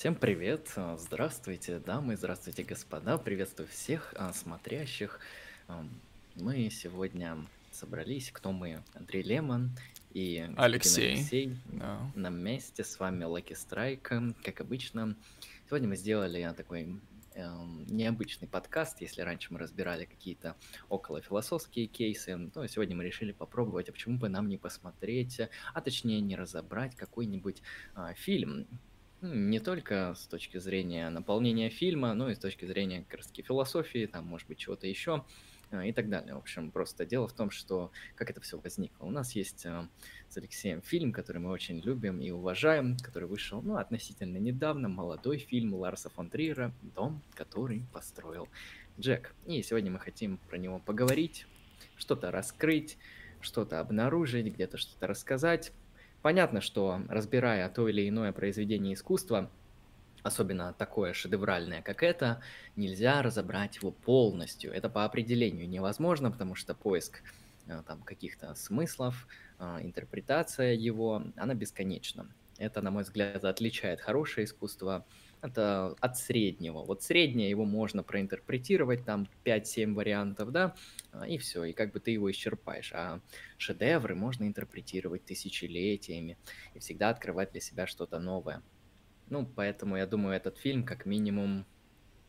[0.00, 5.20] Всем привет, а, здравствуйте, дамы, здравствуйте, господа, приветствую всех а, смотрящих.
[6.36, 7.36] Мы сегодня
[7.70, 8.82] собрались, кто мы?
[8.94, 9.72] Андрей Лемон
[10.14, 11.16] и Алексей.
[11.16, 12.00] Алексей Да.
[12.14, 15.16] на месте, с вами Lucky Strike, как обычно.
[15.68, 16.98] Сегодня мы сделали такой
[17.36, 20.56] необычный подкаст, если раньше мы разбирали какие-то
[20.88, 25.42] околофилософские кейсы, то сегодня мы решили попробовать, а почему бы нам не посмотреть,
[25.74, 27.62] а точнее не разобрать какой-нибудь
[27.94, 28.66] а, фильм,
[29.22, 33.42] Не только с точки зрения наполнения фильма, но и с точки зрения как раз таки
[33.42, 35.26] философии, там, может быть, чего-то еще
[35.70, 36.34] э, и так далее.
[36.34, 39.04] В общем, просто дело в том, что как это все возникло.
[39.04, 39.86] У нас есть э,
[40.30, 45.36] с Алексеем фильм, который мы очень любим и уважаем, который вышел, ну, относительно недавно, молодой
[45.36, 48.48] фильм Ларса фон Триера «Дом, который построил
[48.98, 49.34] Джек».
[49.46, 51.46] И сегодня мы хотим про него поговорить,
[51.96, 52.96] что-то раскрыть,
[53.42, 55.72] что-то обнаружить, где-то что-то рассказать.
[56.22, 59.50] Понятно, что разбирая то или иное произведение искусства,
[60.22, 62.42] особенно такое шедевральное, как это,
[62.76, 64.72] нельзя разобрать его полностью.
[64.72, 67.22] Это по определению невозможно, потому что поиск
[67.66, 69.26] э, там каких-то смыслов,
[69.58, 72.26] э, интерпретация его, она бесконечна.
[72.58, 75.06] Это, на мой взгляд, отличает хорошее искусство
[75.42, 76.84] это от среднего.
[76.84, 80.74] Вот среднее его можно проинтерпретировать, там пять-семь вариантов, да,
[81.12, 82.92] а, и все, и как бы ты его исчерпаешь.
[82.94, 83.20] А
[83.56, 86.36] шедевры можно интерпретировать тысячелетиями
[86.74, 88.62] и всегда открывать для себя что-то новое.
[89.28, 91.64] Ну, поэтому я думаю, этот фильм как минимум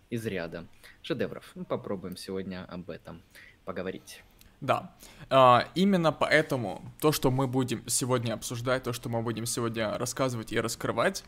[0.09, 0.67] из ряда
[1.01, 1.51] шедевров.
[1.55, 3.23] Ну, попробуем сегодня об этом
[3.65, 4.23] поговорить.
[4.61, 4.95] Да.
[5.29, 10.51] А, именно поэтому то, что мы будем сегодня обсуждать, то, что мы будем сегодня рассказывать
[10.51, 11.23] и раскрывать,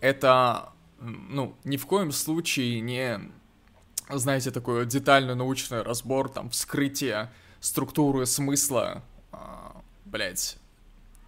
[0.00, 3.20] это, ну, ни в коем случае не,
[4.10, 10.58] знаете, такой детальный научный разбор, там, вскрытие структуры смысла, а, блядь,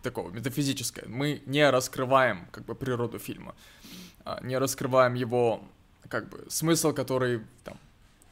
[0.03, 1.05] такого метафизическое.
[1.09, 3.55] Мы не раскрываем, как бы, природу фильма,
[4.25, 5.63] а, не раскрываем его,
[6.09, 7.79] как бы, смысл, который, там,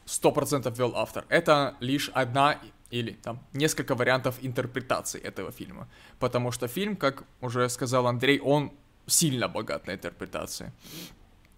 [0.06, 1.24] 100% ввел автор.
[1.28, 2.58] Это лишь одна
[2.90, 5.88] или там несколько вариантов интерпретации этого фильма.
[6.18, 8.72] Потому что фильм, как уже сказал Андрей, он
[9.06, 10.72] сильно богат на интерпретации.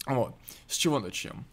[0.07, 0.35] Вот.
[0.67, 1.47] С чего начнем?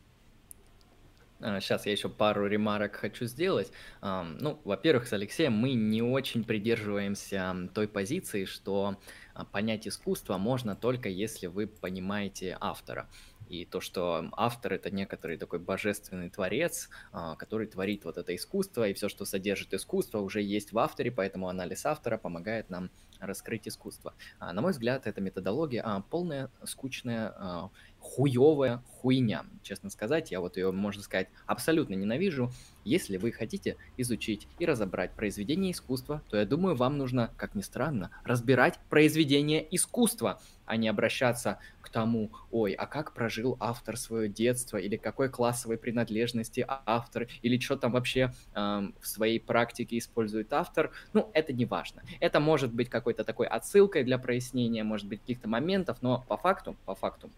[1.39, 3.71] Сейчас я еще пару ремарок хочу сделать.
[4.01, 8.97] Ну, во-первых, с Алексеем мы не очень придерживаемся той позиции, что
[9.37, 13.07] а, понять искусство можно только если вы понимаете автора.
[13.49, 18.87] И то, что автор это некоторый такой божественный творец, а, который творит вот это искусство,
[18.87, 23.67] и все, что содержит искусство, уже есть в авторе, поэтому анализ автора помогает нам раскрыть
[23.67, 24.15] искусство.
[24.39, 27.69] А, На мой взгляд, эта методология а, полная скучная а,
[28.07, 29.45] хуевая хуйня.
[29.61, 32.51] Честно сказать, я вот ее, можно сказать, абсолютно ненавижу.
[32.85, 37.61] Если вы хотите изучить и разобрать произведение искусства, то я думаю, вам нужно, как ни
[37.61, 44.29] странно, разбирать произведение искусства, а не обращаться к тому, ой, а как прожил автор свое
[44.29, 50.53] детство, или какой классовой принадлежности автор, или что там вообще эм, в своей практике использует
[50.53, 50.91] автор.
[51.13, 52.03] Ну, это не важно.
[52.21, 56.77] Это может быть какой-то такой отсылкой для прояснения, может быть, каких-то моментов, но по факту,
[56.85, 57.31] по факту,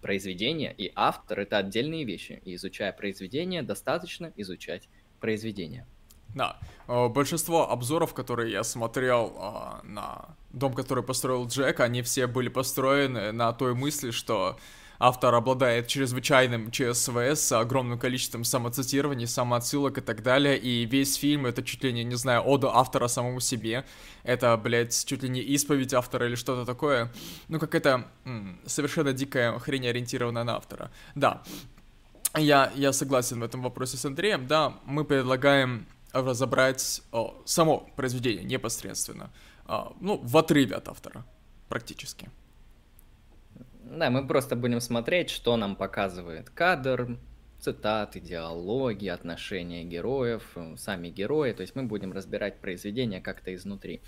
[0.00, 2.40] произведение и автор это отдельные вещи.
[2.44, 4.88] И изучая произведение, достаточно изучать
[5.20, 5.86] произведение.
[6.34, 12.26] Да, э, большинство обзоров, которые я смотрел а, на дом, который построил Джек, они все
[12.26, 14.58] были построены на той мысли, что
[14.98, 21.46] автор обладает чрезвычайным ЧСВ с огромным количеством самоцитирований, самоотсылок и так далее, и весь фильм
[21.46, 23.84] это чуть ли не, не знаю, ода автора самому себе,
[24.24, 27.12] это, блядь, чуть ли не исповедь автора или что-то такое,
[27.48, 30.90] ну, какая-то м, совершенно дикая хрень, ориентированная на автора.
[31.14, 31.42] Да,
[32.36, 38.44] я, я согласен в этом вопросе с Андреем, да, мы предлагаем разобрать о, само произведение
[38.44, 39.30] непосредственно,
[39.66, 41.24] а, ну, в отрыве от автора,
[41.68, 42.30] практически.
[43.90, 47.18] Да, мы просто будем смотреть, что нам показывает кадр,
[47.58, 51.52] цитаты, диалоги, отношения героев, э, сами герои.
[51.52, 54.02] То есть мы будем разбирать произведение как-то изнутри.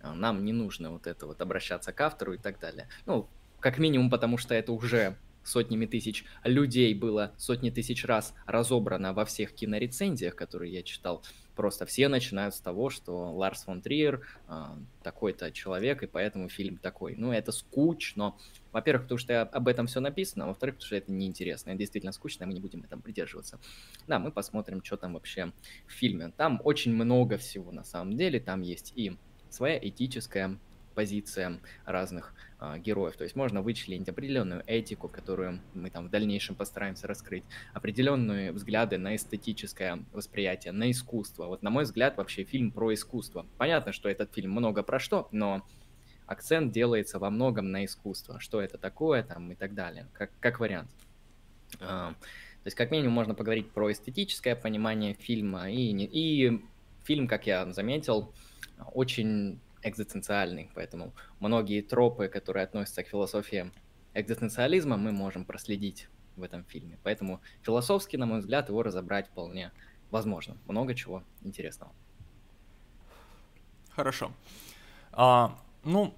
[0.00, 2.88] А, Нам не нужно вот это вот обращаться к автору и так далее.
[3.04, 3.28] Ну,
[3.60, 9.24] как минимум, потому что это уже сотнями тысяч людей было сотни тысяч раз разобрано во
[9.26, 11.22] всех кинорецензиях, которые я читал.
[11.56, 16.76] Просто все начинают с того, что Ларс фон Триер а, такой-то человек, и поэтому фильм
[16.76, 17.16] такой.
[17.16, 18.36] Ну, это скучно.
[18.72, 21.70] Во-первых, потому что об этом все написано, а во-вторых, потому что это неинтересно.
[21.70, 23.58] Это действительно скучно, мы не будем этом придерживаться.
[24.06, 25.52] Да, мы посмотрим, что там вообще
[25.86, 26.32] в фильме.
[26.36, 28.38] Там очень много всего на самом деле.
[28.38, 29.16] Там есть и
[29.48, 30.58] своя этическая
[30.94, 32.34] позиция разных
[32.78, 33.16] героев.
[33.16, 37.44] То есть можно вычленить определенную этику, которую мы там в дальнейшем постараемся раскрыть,
[37.74, 41.46] определенные взгляды на эстетическое восприятие, на искусство.
[41.46, 43.46] Вот на мой взгляд вообще фильм про искусство.
[43.58, 45.66] Понятно, что этот фильм много про что, но
[46.26, 50.58] акцент делается во многом на искусство, что это такое там и так далее, как, как
[50.60, 50.90] вариант.
[51.80, 56.62] А, то есть, как минимум, можно поговорить про эстетическое понимание фильма, и, и
[57.04, 58.32] фильм, как я заметил,
[58.92, 63.70] очень экзистенциальный, поэтому многие тропы, которые относятся к философии
[64.14, 66.98] экзистенциализма, мы можем проследить в этом фильме.
[67.02, 69.72] Поэтому философски, на мой взгляд, его разобрать вполне
[70.10, 70.56] возможно.
[70.66, 71.92] Много чего интересного.
[73.94, 74.32] Хорошо.
[75.12, 76.14] А, ну,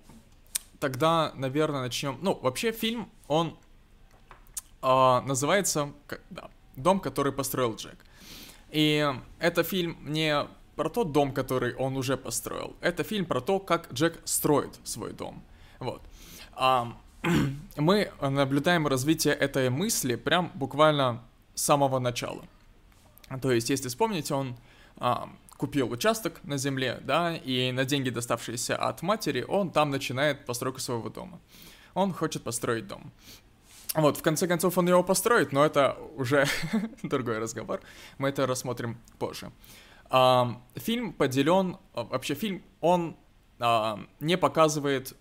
[0.80, 2.18] тогда, наверное, начнем.
[2.22, 3.56] Ну, вообще фильм, он
[4.82, 5.92] а, называется
[6.30, 8.04] да, «Дом, который построил Джек».
[8.70, 10.46] И это фильм не
[10.78, 12.76] про тот дом, который он уже построил.
[12.80, 15.42] Это фильм про то, как Джек строит свой дом.
[15.80, 16.00] Вот.
[16.52, 16.96] А,
[17.76, 21.20] мы наблюдаем развитие этой мысли прям буквально
[21.54, 22.44] с самого начала.
[23.42, 24.56] То есть, если вспомните, он
[24.96, 30.46] а, купил участок на земле, да, и на деньги, доставшиеся от матери, он там начинает
[30.46, 31.40] постройку своего дома.
[31.94, 33.12] Он хочет построить дом.
[33.94, 36.46] Вот, в конце концов, он его построит, но это уже
[37.02, 37.80] другой разговор.
[38.18, 39.50] Мы это рассмотрим позже.
[40.10, 43.16] Фильм поделен, а, вообще фильм, он
[44.20, 45.14] не показывает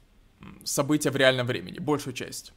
[0.63, 2.53] события в реальном времени, большую часть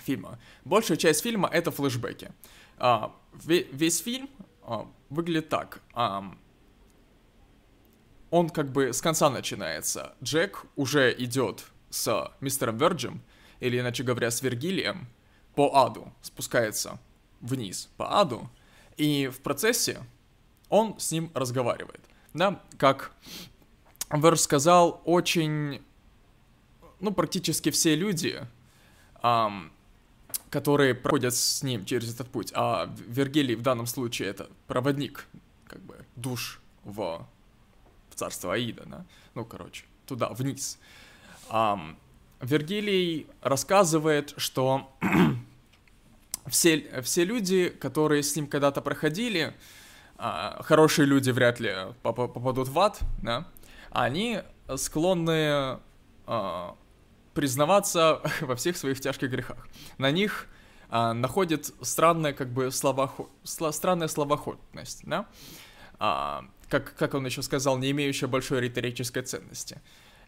[0.00, 0.38] фильма.
[0.64, 2.32] Большая часть фильма— это флешбеки.
[2.76, 4.28] А, весь фильм
[4.62, 5.80] а, выглядит так.
[8.30, 10.14] Он как бы с конца начинается.
[10.22, 13.22] Джек уже идет с мистером Верджем,
[13.60, 15.08] или иначе говоря, с Вергилием,
[15.54, 16.98] по аду, спускается
[17.40, 18.48] вниз по аду,
[18.96, 20.04] и в процессе
[20.70, 22.00] он с ним разговаривает.
[22.32, 23.12] Да, как
[24.10, 25.82] Верж сказал, очень,
[27.00, 28.46] ну, практически все люди,
[29.22, 29.72] эм,
[30.48, 35.26] которые проходят с ним через этот путь, а Вергилий в данном случае это проводник,
[35.66, 37.26] как бы, душ в
[38.14, 39.04] царство Аида, да?
[39.34, 40.78] Ну, короче, туда, вниз.
[41.48, 41.96] Um,
[42.40, 44.90] Вергилий рассказывает, что
[46.46, 49.54] все, все люди, которые с ним когда-то проходили,
[50.20, 53.46] uh, хорошие люди вряд ли попадут в ад, да?
[53.90, 54.42] Они
[54.76, 55.78] склонны
[56.26, 56.76] uh,
[57.34, 59.66] признаваться во всех своих тяжких грехах.
[59.98, 60.46] На них
[60.90, 63.30] uh, находит странная, как бы, словоход...
[63.44, 65.26] странная словоходность, да?
[65.98, 69.80] Uh, как, как он еще сказал, не имеющая большой риторической ценности.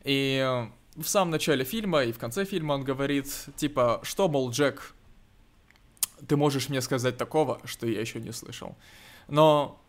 [0.05, 0.67] И
[0.97, 4.95] в самом начале фильма и в конце фильма он говорит, типа, что, мол, Джек,
[6.27, 8.77] ты можешь мне сказать такого, что я еще не слышал.
[9.29, 9.82] Но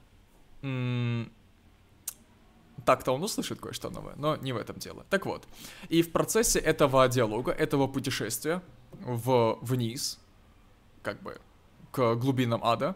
[2.85, 5.05] так-то он услышит кое-что новое, но не в этом дело.
[5.09, 5.47] Так вот,
[5.89, 8.61] и в процессе этого диалога, этого путешествия
[8.91, 10.19] в вниз,
[11.01, 11.39] как бы
[11.91, 12.95] к глубинам ада,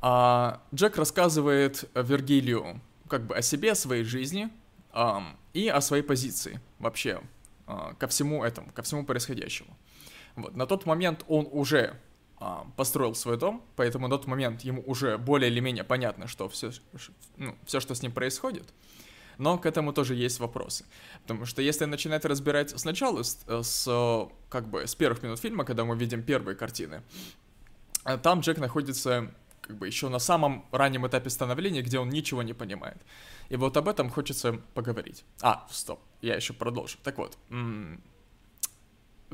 [0.00, 4.48] а Джек рассказывает Вергилию как бы о себе, о своей жизни
[5.52, 7.20] и о своей позиции вообще
[7.66, 9.76] uh, ко всему этому, ко всему происходящему.
[10.34, 10.56] Вот.
[10.56, 12.00] На тот момент он уже
[12.76, 16.70] построил свой дом, поэтому на тот момент ему уже более или менее понятно, что все,
[17.36, 18.72] ну, все, что с ним происходит.
[19.38, 20.84] Но к этому тоже есть вопросы.
[21.22, 25.84] Потому что если начинать разбирать сначала, с, с, как бы, с первых минут фильма, когда
[25.84, 27.02] мы видим первые картины,
[28.04, 32.42] э, там Джек находится как бы еще на самом раннем этапе становления, где он ничего
[32.42, 32.98] не понимает.
[33.48, 35.24] И вот об этом хочется поговорить.
[35.40, 36.98] А, стоп, я еще продолжу.
[37.02, 37.38] Так вот,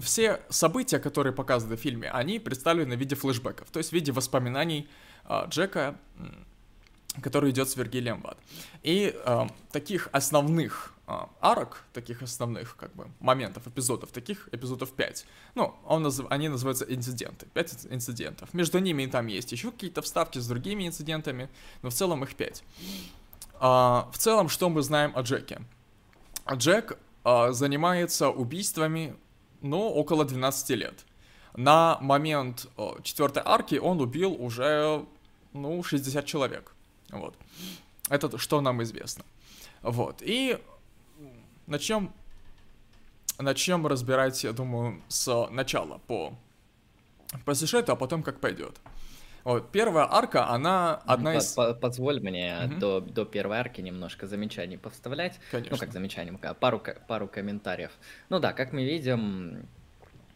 [0.01, 4.13] все события, которые показаны в фильме, они представлены в виде флешбеков, то есть в виде
[4.13, 4.89] воспоминаний
[5.25, 5.97] э, Джека,
[7.23, 8.37] который идет с Вергилием в.
[8.83, 15.25] И э, таких основных а, арок, таких основных как бы моментов, эпизодов, таких эпизодов 5.
[15.55, 16.27] Ну, он назыв...
[16.29, 18.53] они называются инциденты, 5 инцидентов.
[18.53, 21.49] Между ними там есть еще какие-то вставки с другими инцидентами,
[21.81, 22.63] но в целом их 5.
[23.55, 25.63] А, в целом, что мы знаем о Джеке?
[26.53, 29.17] Джек а, занимается убийствами,
[29.61, 31.05] ну, около 12 лет.
[31.57, 35.05] На момент а, четвертой арки он убил уже,
[35.53, 36.75] ну, 60 человек.
[37.11, 37.35] Вот.
[38.09, 39.25] Это что нам известно.
[39.83, 40.23] Вот.
[40.23, 40.59] И
[41.67, 42.13] начнем,
[43.39, 46.35] начнем разбирать, я думаю, с начала по,
[47.45, 48.79] по сюжету, а потом как пойдет.
[49.49, 51.57] Вот, первая арка, она одна из...
[51.81, 52.75] Позволь мне угу.
[52.81, 55.41] до, до первой арки немножко замечаний повставлять.
[55.51, 55.75] Конечно.
[55.75, 57.93] Ну, как замечаний, пару, пару комментариев.
[58.29, 59.67] Ну да, как мы видим,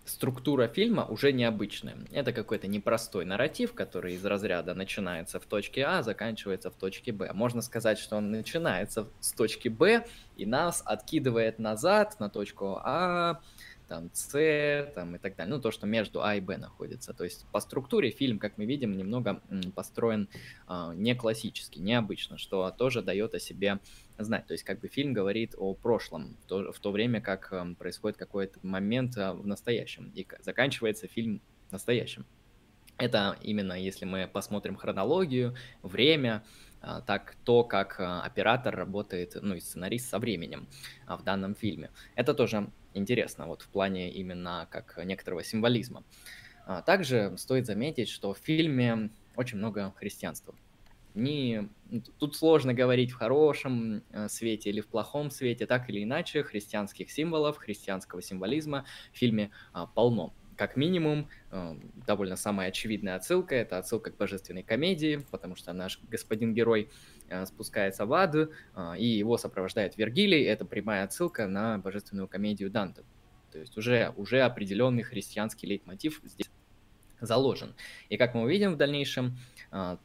[0.06, 1.96] структура фильма уже необычная.
[2.10, 7.34] Это какой-то непростой нарратив, который из разряда начинается в точке А, заканчивается в точке Б.
[7.34, 10.06] Можно сказать, что он начинается с точки Б
[10.38, 13.40] и нас откидывает назад на точку А,
[13.92, 15.54] там С, там и так далее.
[15.54, 17.12] Ну, то, что между А и Б находится.
[17.12, 19.42] То есть по структуре фильм, как мы видим, немного
[19.74, 20.30] построен
[20.66, 23.80] э, не классически, необычно, что тоже дает о себе
[24.16, 24.46] знать.
[24.46, 27.74] То есть как бы фильм говорит о прошлом, в то, в то время как э,
[27.78, 32.24] происходит какой-то момент э, в настоящем, и заканчивается фильм настоящим.
[32.96, 36.44] Это именно если мы посмотрим хронологию, время,
[37.06, 40.68] так то, как а, оператор работает, ну и сценарист со временем
[41.06, 41.90] а, в данном фильме.
[42.16, 46.04] Это тоже интересно, вот в плане именно как некоторого символизма.
[46.86, 50.54] Также стоит заметить, что в фильме очень много христианства.
[51.14, 51.68] Не,
[52.18, 57.10] тут сложно говорить в хорошем э, свете или в плохом свете, так или иначе, христианских
[57.10, 59.50] символов, христианского символизма в фильме
[59.94, 60.32] полно
[60.62, 61.74] как минимум, э,
[62.06, 66.88] довольно самая очевидная отсылка, это отсылка к божественной комедии, потому что наш господин герой
[67.28, 68.48] э, спускается в ад, э,
[68.96, 73.02] и его сопровождает Вергилий, это прямая отсылка на божественную комедию Данте.
[73.50, 76.48] То есть уже, уже определенный христианский лейтмотив здесь
[77.20, 77.74] заложен.
[78.08, 79.36] И как мы увидим в дальнейшем,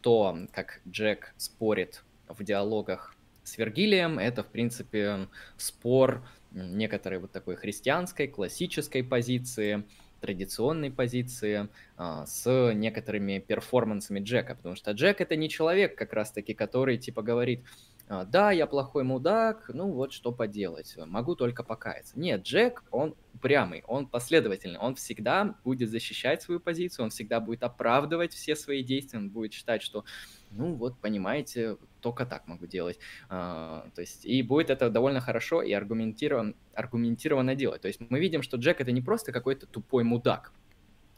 [0.02, 7.56] то, как Джек спорит в диалогах с Вергилием, это, в принципе, спор некоторой вот такой
[7.56, 9.86] христианской, классической позиции,
[10.28, 16.54] традиционной позиции а, с некоторыми перформансами Джека, потому что Джек это не человек как раз-таки,
[16.54, 17.64] который типа говорит,
[18.10, 22.20] «А, да, я плохой мудак, ну вот что поделать, могу только покаяться.
[22.20, 27.64] Нет, Джек, он упрямый, он последовательный, он всегда будет защищать свою позицию, он всегда будет
[27.64, 30.04] оправдывать все свои действия, он будет считать, что,
[30.52, 33.00] ну вот, понимаете, только так могу делать.
[33.30, 37.82] А, то есть, и будет это довольно хорошо и аргументирован, аргументированно делать.
[37.82, 40.52] То есть мы видим, что Джек это не просто какой-то тупой мудак,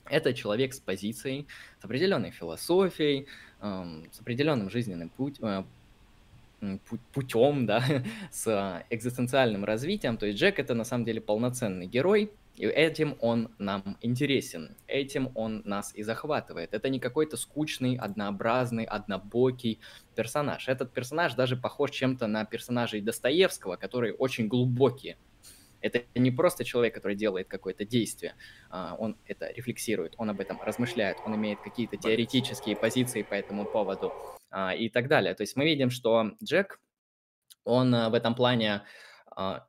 [0.09, 1.47] это человек с позицией,
[1.79, 3.27] с определенной философией,
[3.61, 5.63] с определенным жизненным путь, э,
[7.13, 7.83] путем, да,
[8.31, 10.17] с экзистенциальным развитием.
[10.17, 15.31] То есть Джек это на самом деле полноценный герой, и этим он нам интересен, этим
[15.33, 16.73] он нас и захватывает.
[16.73, 19.79] Это не какой-то скучный, однообразный, однобокий
[20.13, 20.67] персонаж.
[20.67, 25.17] Этот персонаж даже похож чем-то на персонажей Достоевского, которые очень глубокие.
[25.79, 28.35] Это не просто человек, который делает какое-то действие,
[28.69, 33.63] а, он это рефлексирует, он об этом размышляет, он имеет какие-то теоретические позиции по этому
[33.63, 34.11] поводу
[34.51, 35.33] а, и так далее.
[35.33, 36.81] То есть мы видим, что Джек,
[37.63, 38.81] он а, в этом плане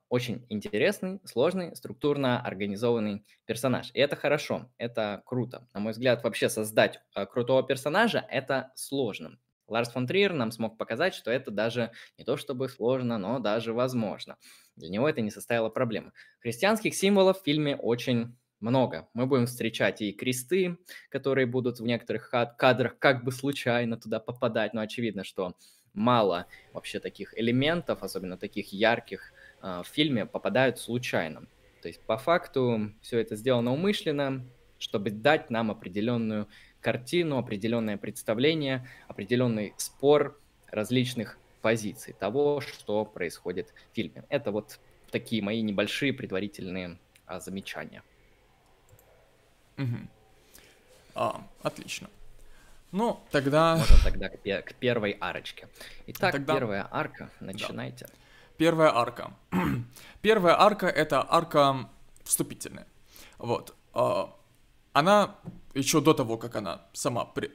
[0.08, 3.90] очень интересный, сложный, структурно организованный персонаж.
[3.94, 5.68] И это хорошо, это круто.
[5.74, 7.00] На мой взгляд, вообще создать
[7.30, 9.38] крутого персонажа– это сложно.
[9.68, 13.72] Ларс фон Триер нам смог показать, что это даже не то чтобы сложно, но даже
[13.72, 14.36] возможно.
[14.74, 16.12] Для него это не составило проблемы.
[16.40, 19.08] Христианских символов в фильме очень много.
[19.14, 24.74] Мы будем встречать и кресты, которые будут в некоторых кадрах как бы случайно туда попадать,
[24.74, 25.54] но очевидно, что
[25.92, 31.46] мало вообще таких элементов, особенно таких ярких, а, в фильме попадают случайно.
[31.82, 34.44] То есть по факту все это сделано умышленно,
[34.78, 36.48] чтобы дать нам определенную
[36.80, 44.24] картину, определенное представление, определенный спор различных позиций того, что происходит в фильме.
[44.28, 48.02] Это вот такие мои небольшие предварительные а, замечания.
[49.76, 49.96] Угу.
[51.14, 52.08] А, отлично.
[52.92, 53.76] Ну, тогда...
[53.76, 55.68] Можно тогда к, пе- к первой арочке.
[56.06, 56.54] Итак, тогда...
[56.54, 58.06] первая арка, начинайте.
[58.06, 58.12] Да.
[58.60, 59.32] Первая арка.
[60.20, 61.88] Первая арка— это арка
[62.24, 62.86] вступительная.
[63.38, 63.74] Вот.
[63.94, 64.36] А,
[64.92, 65.34] она
[65.72, 67.50] еще до того, как она сама при...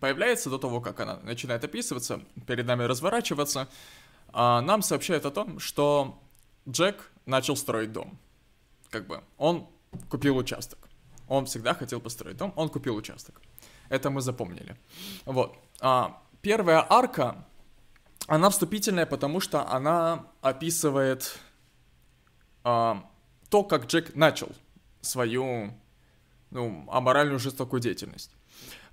[0.00, 3.68] появляется, до того, как она начинает описываться, перед нами разворачиваться,
[4.32, 6.18] а, нам сообщают о том, что
[6.66, 8.18] Джек начал строить дом.
[8.88, 9.66] Как бы он
[10.08, 10.88] купил участок.
[11.28, 13.42] Он всегда хотел построить дом, он купил участок.
[13.90, 14.74] Это мы запомнили.
[15.26, 15.54] Вот.
[15.82, 17.44] А, первая арка,
[18.28, 21.38] она вступительная, потому что она описывает
[22.62, 23.04] а,
[23.48, 24.50] то, как Джек начал
[25.00, 25.72] свою
[26.50, 28.30] ну, аморальную жестокую деятельность.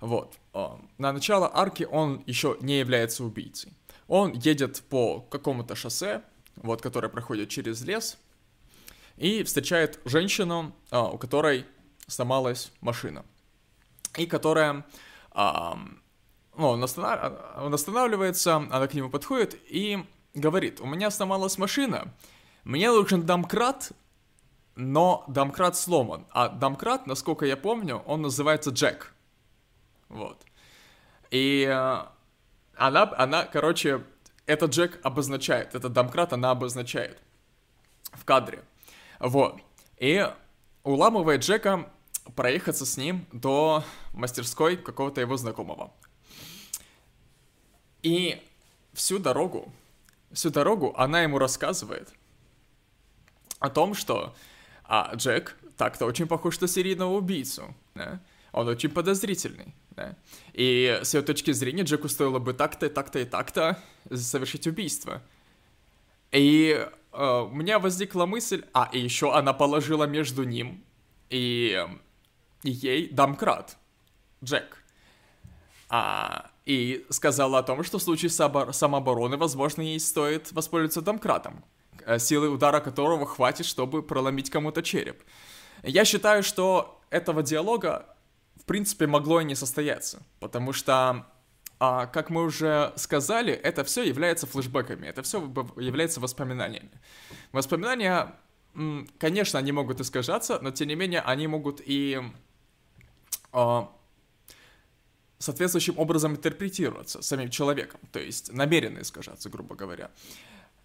[0.00, 0.34] Вот.
[0.54, 3.74] А, на начало арки он еще не является убийцей.
[4.08, 6.22] Он едет по какому-то шоссе,
[6.56, 8.18] вот, которое проходит через лес,
[9.18, 11.66] и встречает женщину, а, у которой
[12.06, 13.22] сломалась машина,
[14.16, 14.86] и которая
[15.30, 15.78] а,
[16.56, 17.32] ну, он, останов...
[17.58, 22.12] он останавливается, она к нему подходит и говорит, у меня сломалась машина,
[22.64, 23.92] мне нужен домкрат,
[24.74, 26.26] но домкрат сломан.
[26.30, 29.14] А домкрат, насколько я помню, он называется Джек.
[30.08, 30.42] Вот.
[31.30, 32.04] И э,
[32.76, 34.04] она, она, короче,
[34.46, 37.20] этот Джек обозначает, этот домкрат она обозначает
[38.12, 38.62] в кадре.
[39.18, 39.60] Вот.
[39.98, 40.28] И
[40.82, 41.90] уламывает Джека
[42.34, 45.92] проехаться с ним до мастерской какого-то его знакомого.
[48.06, 48.40] И
[48.92, 49.72] всю дорогу,
[50.30, 52.08] всю дорогу она ему рассказывает
[53.58, 54.32] о том, что
[54.84, 58.20] а Джек так-то очень похож на серийного убийцу, да?
[58.52, 60.14] Он очень подозрительный, да?
[60.52, 63.82] И с ее точки зрения Джеку стоило бы так-то, так-то и так-то
[64.14, 65.20] совершить убийство.
[66.30, 70.84] И э, у меня возникла мысль, а, и еще она положила между ним
[71.28, 71.84] и,
[72.62, 73.76] и ей домкрат,
[74.44, 74.84] Джек.
[75.88, 81.64] А, и сказала о том, что в случае самообороны, возможно, ей стоит воспользоваться домкратом,
[82.04, 85.22] э, силы удара которого хватит, чтобы проломить кому-то череп.
[85.84, 88.16] Я считаю, что этого диалога,
[88.60, 91.26] в принципе, могло и не состояться, потому что
[91.78, 95.40] а, как мы уже сказали, это все является флешбеками, это все
[95.76, 96.90] является воспоминаниями.
[97.52, 98.34] Воспоминания,
[99.18, 102.20] конечно, они могут искажаться, но тем не менее они могут и
[103.52, 103.90] а,
[105.38, 110.10] соответствующим образом интерпретироваться самим человеком, то есть намеренно искажаться, грубо говоря.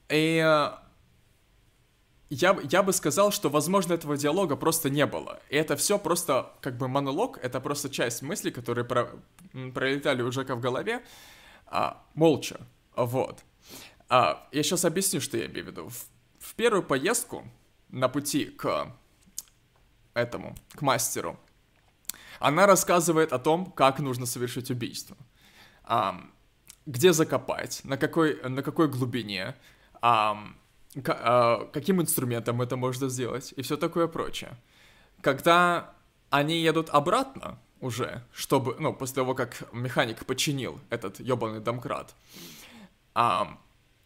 [0.10, 0.38] И
[2.34, 5.41] я, я бы сказал, что, возможно, этого диалога просто не было.
[5.50, 9.10] И это все просто как бы монолог, это просто часть мыслей, которые про,
[9.74, 11.03] пролетали у Джека в голове,
[11.65, 12.62] а, молча.
[12.96, 13.43] Вот.
[14.08, 15.89] А, я сейчас объясню, что я имею в виду.
[15.89, 16.05] В,
[16.39, 17.46] в первую поездку
[17.89, 18.96] на пути к
[20.13, 21.38] этому, к мастеру,
[22.42, 25.16] она рассказывает о том, как нужно совершить убийство.
[25.84, 26.22] А,
[26.86, 29.56] где закопать, на какой, на какой глубине,
[30.02, 30.38] а,
[31.06, 34.58] а, каким инструментом это можно сделать и все такое прочее.
[35.22, 35.94] Когда
[36.30, 42.16] они едут обратно уже, чтобы, ну, после того, как механик починил этот ебаный домкрат,
[43.14, 43.58] а,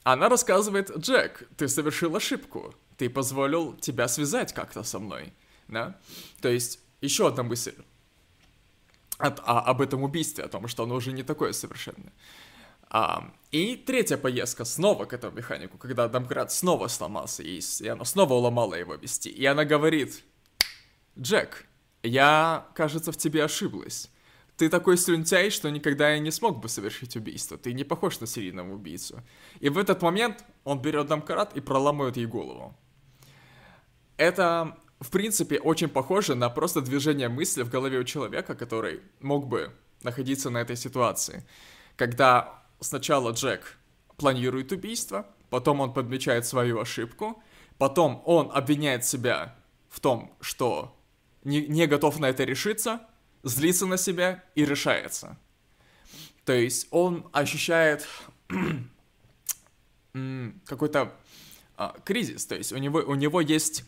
[0.03, 5.33] она рассказывает, Джек, ты совершил ошибку, ты позволил тебя связать как-то со мной,
[5.67, 5.97] да?
[6.41, 7.75] То есть, еще одна мысль
[9.17, 12.11] от, а, об этом убийстве, о том, что оно уже не такое совершенно.
[12.89, 18.05] А, и третья поездка снова к этому механику, когда домкрат снова сломался, и, и она
[18.05, 19.29] снова уломала его вести.
[19.29, 20.23] И она говорит,
[21.17, 21.65] Джек,
[22.03, 24.09] я, кажется, в тебе ошиблась.
[24.57, 27.57] Ты такой слюнтяй, что никогда и не смог бы совершить убийство.
[27.57, 29.21] Ты не похож на серийного убийцу.
[29.59, 32.73] И в этот момент он берет домкрат и проламывает ей голову.
[34.15, 39.47] Это, в принципе, очень похоже на просто движение мысли в голове у человека, который мог
[39.47, 39.71] бы
[40.03, 41.43] находиться на этой ситуации.
[41.95, 43.77] Когда сначала Джек
[44.17, 47.41] планирует убийство, потом он подмечает свою ошибку,
[47.77, 49.55] потом он обвиняет себя
[49.89, 50.97] в том, что
[51.43, 53.01] не, не готов на это решиться,
[53.43, 55.37] злится на себя и решается.
[56.45, 58.07] То есть он ощущает
[60.65, 61.13] какой-то
[61.77, 63.83] а, кризис, то есть у него, у него есть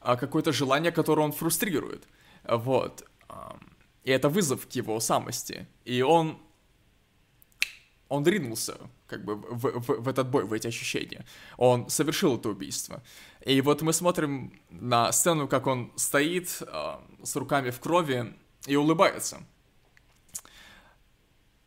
[0.00, 2.08] какое-то желание, которое он фрустрирует.
[2.44, 3.04] Вот.
[3.28, 3.58] А,
[4.04, 5.66] и это вызов к его самости.
[5.84, 6.38] И он
[8.08, 11.24] он ринулся как бы в, в, в этот бой, в эти ощущения.
[11.56, 13.02] Он совершил это убийство.
[13.44, 18.34] И вот мы смотрим на сцену, как он стоит э, с руками в крови
[18.66, 19.42] и улыбается.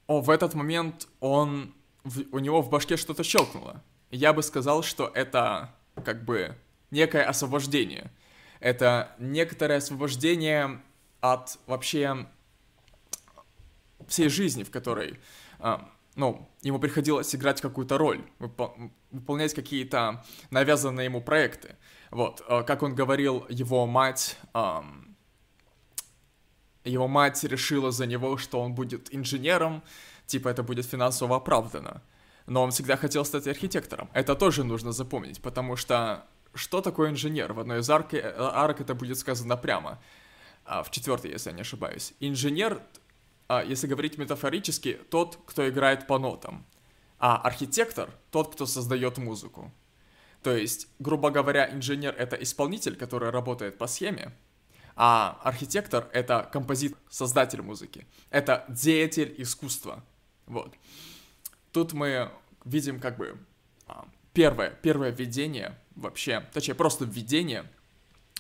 [0.08, 3.82] О, в этот момент он, в, у него в башке что-то щелкнуло.
[4.12, 6.56] Я бы сказал, что это как бы
[6.91, 8.12] некое освобождение.
[8.63, 10.82] Это некоторое освобождение
[11.19, 12.30] от вообще
[14.08, 15.19] всей жизни, в которой
[15.60, 15.78] э,
[16.15, 21.76] ну, ему приходилось играть какую-то роль, выполнять какие-то навязанные ему проекты.
[22.10, 24.38] Вот, э, как он говорил, его мать,
[26.86, 29.84] его мать решила за него, что он будет инженером,
[30.26, 32.02] типа это будет финансово оправдано.
[32.45, 34.10] Но он всегда хотел стать архитектором.
[34.13, 37.54] Это тоже нужно запомнить, потому что что такое инженер?
[37.54, 40.02] В одной из арк, э, арок это будет сказано прямо.
[40.66, 42.13] А в четвертой, если я не ошибаюсь.
[42.20, 42.82] Инженер
[43.48, 46.66] а, если говорить метафорически, тот, кто играет по нотам,
[47.20, 49.72] а архитектор— тот, кто создает музыку.
[50.42, 54.34] То есть, грубо говоря, инженер— это исполнитель, который работает по схеме,
[54.96, 58.08] а архитектор— это композитор, создатель музыки.
[58.30, 60.04] Это деятель искусства.
[60.46, 60.74] Вот.
[61.72, 62.32] Тут мы
[62.66, 63.38] видим как бы
[63.88, 67.65] а, первое, первое введение вообще, точнее, просто введение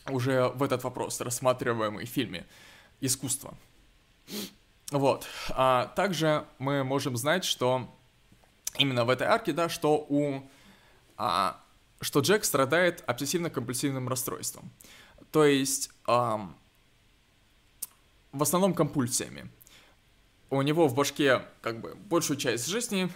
[0.09, 2.45] уже в этот вопрос, рассматриваемый в фильме
[3.01, 3.55] искусство.
[4.91, 5.25] Вот.
[5.49, 7.93] А также мы можем знать, что
[8.77, 10.41] именно в этой арке, да, что у...
[11.17, 11.59] А,
[12.01, 14.71] что Джек страдает обсессивно-компульсивным расстройством.
[15.31, 16.53] То есть а,
[18.31, 19.49] в основном компульсиями.
[20.49, 23.09] У него в башке как бы большую часть жизни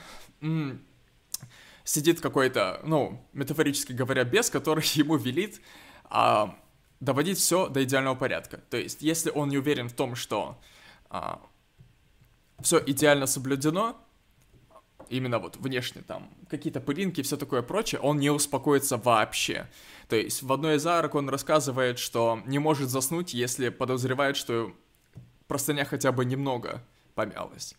[1.87, 5.61] сидит какой-то, ну, метафорически говоря, бес, который ему велит
[6.03, 6.59] а,
[6.99, 8.57] доводить все до идеального порядка.
[8.69, 10.59] То есть, если он не уверен в том, что
[11.09, 11.41] а,
[12.59, 13.95] все идеально соблюдено,
[15.07, 19.69] именно вот внешне там, какие-то пылинки и все такое прочее, он не успокоится вообще.
[20.09, 24.73] То есть в одной из арок он рассказывает, что не может заснуть, если подозревает, что
[25.47, 26.83] простыня хотя бы немного
[27.15, 27.75] помялась.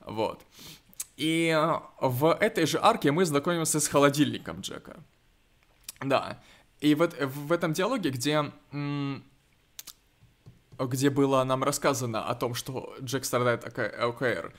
[0.00, 0.42] Вот.
[1.16, 1.56] И
[2.00, 5.02] в этой же арке мы знакомимся с холодильником Джека.
[6.00, 6.42] Да.
[6.80, 8.50] И вот в этом диалоге, где
[10.78, 14.52] где было нам рассказано о том, что Джек страдает ЛКР,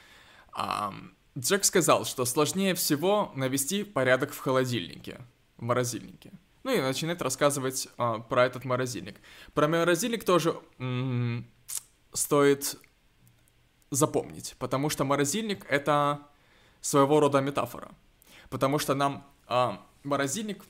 [1.38, 5.20] Джек сказал, что сложнее всего навести порядок в холодильнике,
[5.58, 6.32] в морозильнике.
[6.63, 9.18] Ну и начинает рассказывать а, про этот морозильник.
[9.54, 10.56] Про морозильник тоже
[12.13, 12.78] стоит
[13.89, 16.28] запомнить, потому что морозильник это
[16.84, 17.91] своего рода метафора.
[18.50, 20.63] Потому что нам а, морозильник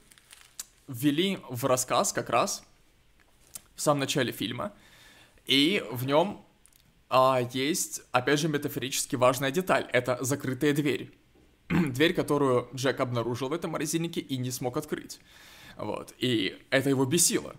[0.88, 2.63] ввели в рассказ как раз
[3.76, 4.71] в самом начале фильма,
[5.45, 6.45] и в нем
[7.10, 9.89] а, есть, опять же, метафорически важная деталь.
[9.91, 11.12] Это закрытая дверь.
[11.69, 15.19] дверь, которую Джек обнаружил в этом морозильнике и не смог открыть.
[15.78, 16.13] Вот.
[16.19, 17.56] И это его бесило.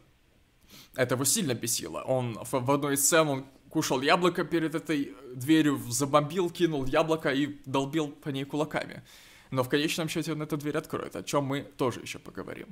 [0.94, 2.02] Это его сильно бесило.
[2.02, 7.32] Он в, в одной из сцен он кушал яблоко перед этой дверью, забомбил, кинул яблоко
[7.32, 9.02] и долбил по ней кулаками.
[9.50, 12.68] Но в конечном счете он эту дверь откроет, о чем мы тоже еще поговорим.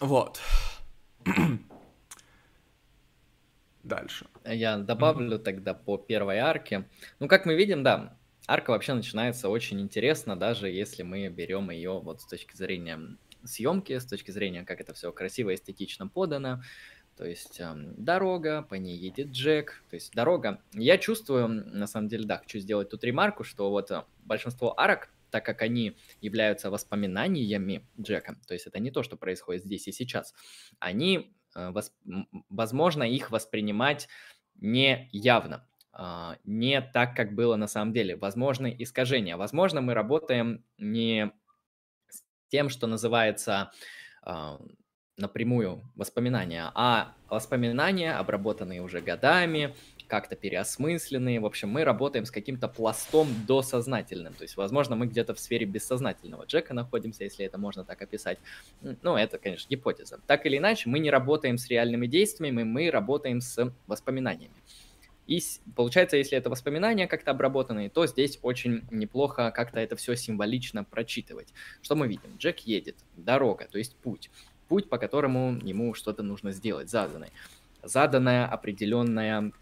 [0.00, 0.40] Вот.
[3.84, 4.26] Дальше.
[4.44, 5.44] Я добавлю mm-hmm.
[5.44, 6.88] тогда по первой арке.
[7.20, 12.00] Ну, как мы видим, да, арка вообще начинается очень интересно, даже если мы берем ее
[12.00, 12.98] вот с точки зрения
[13.44, 16.60] съемки, с точки зрения, как это все красиво, эстетично подано.
[17.16, 19.82] То есть э, дорога, по ней едет Джек.
[19.88, 20.60] То есть дорога.
[20.74, 25.08] Я чувствую, на самом деле, да, хочу сделать тут ремарку, что вот э, большинство арок,
[25.30, 29.92] так как они являются воспоминаниями Джека, то есть это не то, что происходит здесь и
[29.92, 30.34] сейчас,
[30.78, 31.94] они, э, восп...
[32.50, 34.08] возможно, их воспринимать
[34.56, 35.66] не явно,
[35.98, 38.16] э, не так, как было на самом деле.
[38.16, 39.38] Возможны искажения.
[39.38, 41.32] Возможно, мы работаем не
[42.08, 43.72] с тем, что называется
[44.26, 44.58] э,
[45.16, 49.74] напрямую воспоминания, а воспоминания, обработанные уже годами,
[50.08, 51.40] как-то переосмысленные.
[51.40, 54.34] В общем, мы работаем с каким-то пластом досознательным.
[54.34, 58.38] То есть, возможно, мы где-то в сфере бессознательного Джека находимся, если это можно так описать.
[58.80, 60.20] Ну, это, конечно, гипотеза.
[60.26, 64.54] Так или иначе, мы не работаем с реальными действиями, мы работаем с воспоминаниями.
[65.26, 65.42] И
[65.74, 71.52] получается, если это воспоминания как-то обработанные, то здесь очень неплохо как-то это все символично прочитывать.
[71.82, 72.36] Что мы видим?
[72.38, 74.30] Джек едет, дорога, то есть путь
[74.68, 77.30] путь, по которому ему что-то нужно сделать, заданный.
[77.82, 79.52] Заданная определенная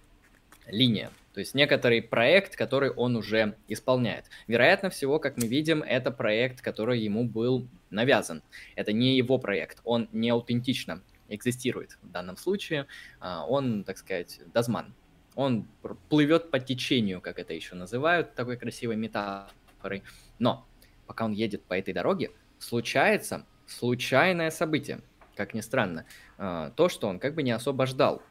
[0.66, 4.26] линия, то есть некоторый проект, который он уже исполняет.
[4.46, 8.42] Вероятно всего, как мы видим, это проект, который ему был навязан.
[8.76, 12.86] Это не его проект, он не аутентично экзистирует в данном случае.
[13.18, 14.94] А, он, так сказать, дозман.
[15.34, 15.66] Он
[16.08, 20.04] плывет по течению, как это еще называют, такой красивой метафорой.
[20.38, 20.68] Но
[21.06, 25.00] пока он едет по этой дороге, случается случайное событие,
[25.36, 26.04] как ни странно.
[26.38, 28.22] А, то, что он как бы не особо ждал.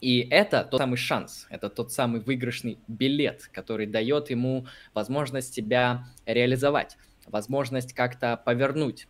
[0.00, 6.06] И это тот самый шанс, это тот самый выигрышный билет, который дает ему возможность себя
[6.24, 9.08] реализовать, возможность как-то повернуть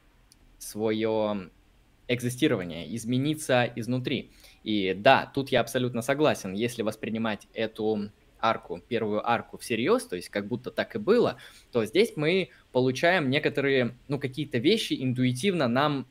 [0.59, 1.51] свое
[2.09, 4.33] экзистирование, измениться изнутри.
[4.65, 8.11] И да, тут я абсолютно согласен, если воспринимать эту
[8.41, 11.37] арку, первую арку всерьез, то есть как будто так и было,
[11.73, 16.07] то здесь мы получаем некоторые, ну, какие-то вещи интуитивно нам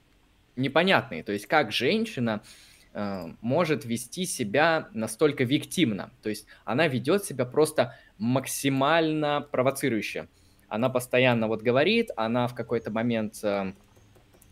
[0.56, 1.24] непонятные.
[1.24, 2.42] То есть как женщина
[2.94, 6.12] э, может вести себя настолько виктимно.
[6.22, 10.28] То есть она ведет себя просто максимально провоцирующе.
[10.68, 13.74] Она постоянно вот говорит, она в какой-то момент э,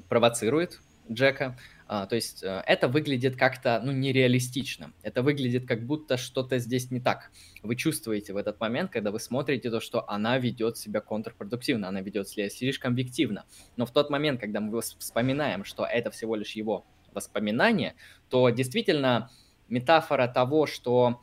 [0.07, 0.79] провоцирует
[1.11, 4.91] Джека, а, то есть э, это выглядит как-то, ну, нереалистично.
[5.03, 7.31] Это выглядит как будто что-то здесь не так.
[7.61, 12.01] Вы чувствуете в этот момент, когда вы смотрите то, что она ведет себя контрпродуктивно, она
[12.01, 13.45] ведет себя слишком объективно.
[13.77, 17.95] Но в тот момент, когда мы вспоминаем, что это всего лишь его воспоминание,
[18.29, 19.29] то действительно
[19.69, 21.21] метафора того, что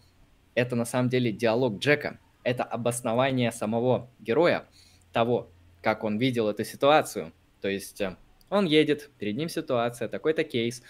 [0.54, 4.68] это на самом деле диалог Джека, это обоснование самого героя,
[5.12, 5.50] того,
[5.82, 7.32] как он видел эту ситуацию.
[7.60, 8.16] То есть э,
[8.52, 10.82] он едет, перед ним ситуация, такой-то кейс,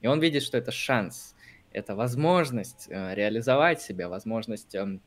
[0.00, 1.34] и он видит, что это шанс,
[1.70, 4.98] это возможность э, реализовать себя, возможность э,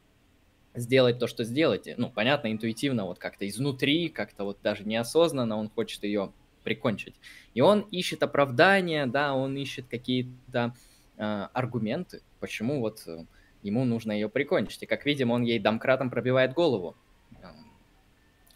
[0.75, 1.89] сделать то, что сделать.
[1.97, 6.31] Ну, понятно, интуитивно, вот как-то изнутри, как-то вот даже неосознанно он хочет ее
[6.63, 7.15] прикончить.
[7.55, 10.75] И он ищет оправдания, да, он ищет какие-то
[11.17, 13.25] э, аргументы, почему вот э,
[13.63, 14.83] ему нужно ее прикончить.
[14.83, 16.95] И как видим, он ей домкратом пробивает голову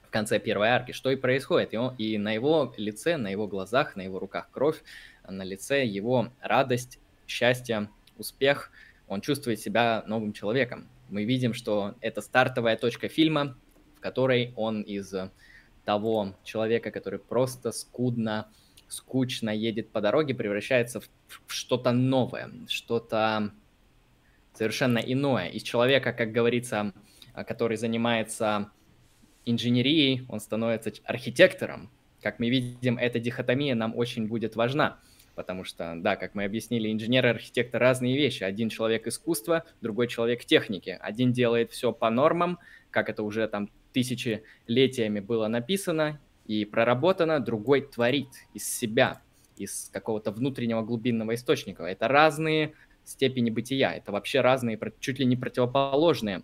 [0.09, 1.75] в конце первой арки, что и происходит.
[1.75, 4.81] И, он, и на его лице, на его глазах, на его руках кровь,
[5.27, 8.71] на лице его радость, счастье, успех.
[9.07, 10.87] Он чувствует себя новым человеком.
[11.09, 13.55] Мы видим, что это стартовая точка фильма,
[13.97, 15.13] в которой он из
[15.85, 18.49] того человека, который просто скудно,
[18.87, 21.09] скучно едет по дороге, превращается в,
[21.45, 23.51] в что-то новое, что-то
[24.53, 25.49] совершенно иное.
[25.49, 26.93] Из человека, как говорится,
[27.45, 28.71] который занимается
[29.45, 31.89] инженерией, он становится архитектором,
[32.21, 34.99] как мы видим, эта дихотомия нам очень будет важна.
[35.35, 38.43] Потому что, да, как мы объяснили, инженер и архитектор разные вещи.
[38.43, 40.97] Один человек искусства, другой человек техники.
[40.99, 42.59] Один делает все по нормам,
[42.91, 49.21] как это уже там тысячелетиями было написано и проработано, другой творит из себя,
[49.55, 51.83] из какого-то внутреннего глубинного источника.
[51.83, 52.73] Это разные
[53.05, 56.43] степени бытия, это вообще разные, чуть ли не противоположные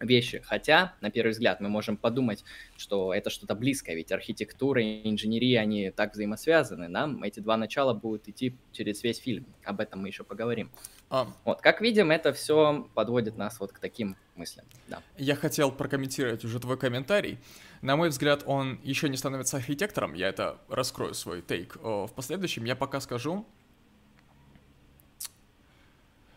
[0.00, 0.42] вещи.
[0.44, 2.44] Хотя, на первый взгляд, мы можем подумать,
[2.76, 6.88] что это что-то близкое, ведь архитектура и инженерия, они так взаимосвязаны.
[6.88, 9.46] Нам эти два начала будут идти через весь фильм.
[9.64, 10.70] Об этом мы еще поговорим.
[11.10, 11.26] А.
[11.44, 14.64] Вот, как видим, это все подводит нас вот к таким мыслям.
[14.88, 15.02] Да.
[15.18, 17.38] Я хотел прокомментировать уже твой комментарий.
[17.82, 20.14] На мой взгляд, он еще не становится архитектором.
[20.14, 22.64] Я это раскрою свой тейк в последующем.
[22.64, 23.46] Я пока скажу,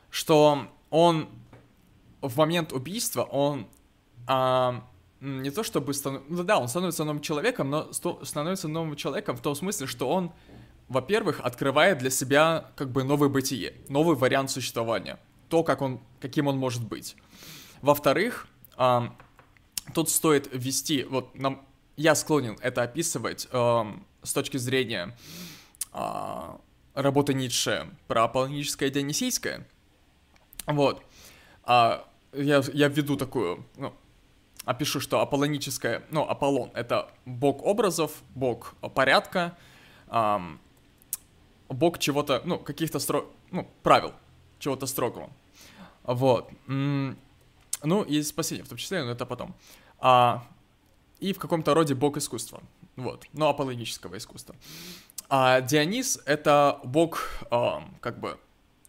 [0.10, 1.30] что он
[2.24, 3.68] в момент убийства он
[4.28, 4.84] а,
[5.20, 6.34] не то чтобы становится...
[6.34, 10.32] Ну да, он становится новым человеком, но становится новым человеком в том смысле, что он,
[10.88, 16.48] во-первых, открывает для себя как бы новое бытие, новый вариант существования, то, как он, каким
[16.48, 17.16] он может быть.
[17.82, 19.14] Во-вторых, а,
[19.94, 21.66] тут стоит ввести, вот нам,
[21.98, 23.86] я склонен это описывать а,
[24.24, 25.18] с точки зрения
[25.92, 26.60] а,
[26.94, 29.68] работы Ницше про аполлоническое и дионисийское.
[30.66, 31.04] Вот.
[31.64, 33.94] А, я, я введу такую, ну,
[34.66, 39.58] опишу, что аполлоническое, ну, Аполлон— это бог образов, бог порядка,
[40.08, 40.60] эм,
[41.70, 43.26] бог чего-то, ну, каких-то стро...
[43.52, 44.14] ну, правил,
[44.60, 45.30] чего-то строгого.
[46.04, 46.50] Вот.
[46.68, 49.54] Ну, и спасение в том числе, но это потом.
[50.00, 50.46] А,
[51.20, 52.62] и в каком-то роде бог искусства.
[52.96, 53.26] Вот.
[53.34, 54.56] Ну, аполлонического искусства.
[55.30, 58.38] А Дионис— это бог, э, как бы,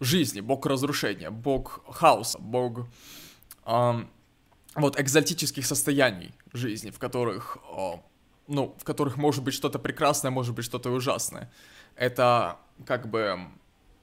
[0.01, 2.87] жизни, бог разрушения, бог хаоса, бог
[3.65, 7.59] вот экзотических состояний жизни, в которых,
[8.49, 11.51] ну, в которых может быть что-то прекрасное, может быть что-то ужасное.
[11.97, 13.39] Это как бы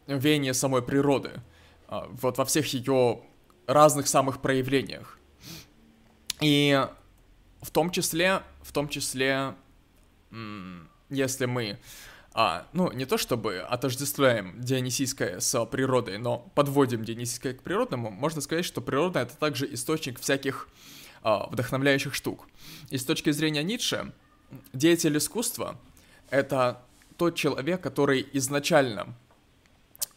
[0.08, 1.42] веяние самой природы,
[1.90, 3.22] э, вот во всех ее
[3.68, 5.20] разных самых проявлениях.
[6.40, 6.88] И
[7.62, 9.54] в том числе, в том числе,
[11.10, 11.78] если мы
[12.34, 18.40] а, ну, не то чтобы отождествляем дионисийское с природой, но подводим дионисийское к природному, можно
[18.40, 20.70] сказать, что природа— это также источник всяких
[21.24, 22.48] а, вдохновляющих штук.
[22.90, 24.14] И с точки зрения Ницше,
[24.72, 25.78] деятель искусства—
[26.30, 26.82] это
[27.18, 29.14] тот человек, который изначально,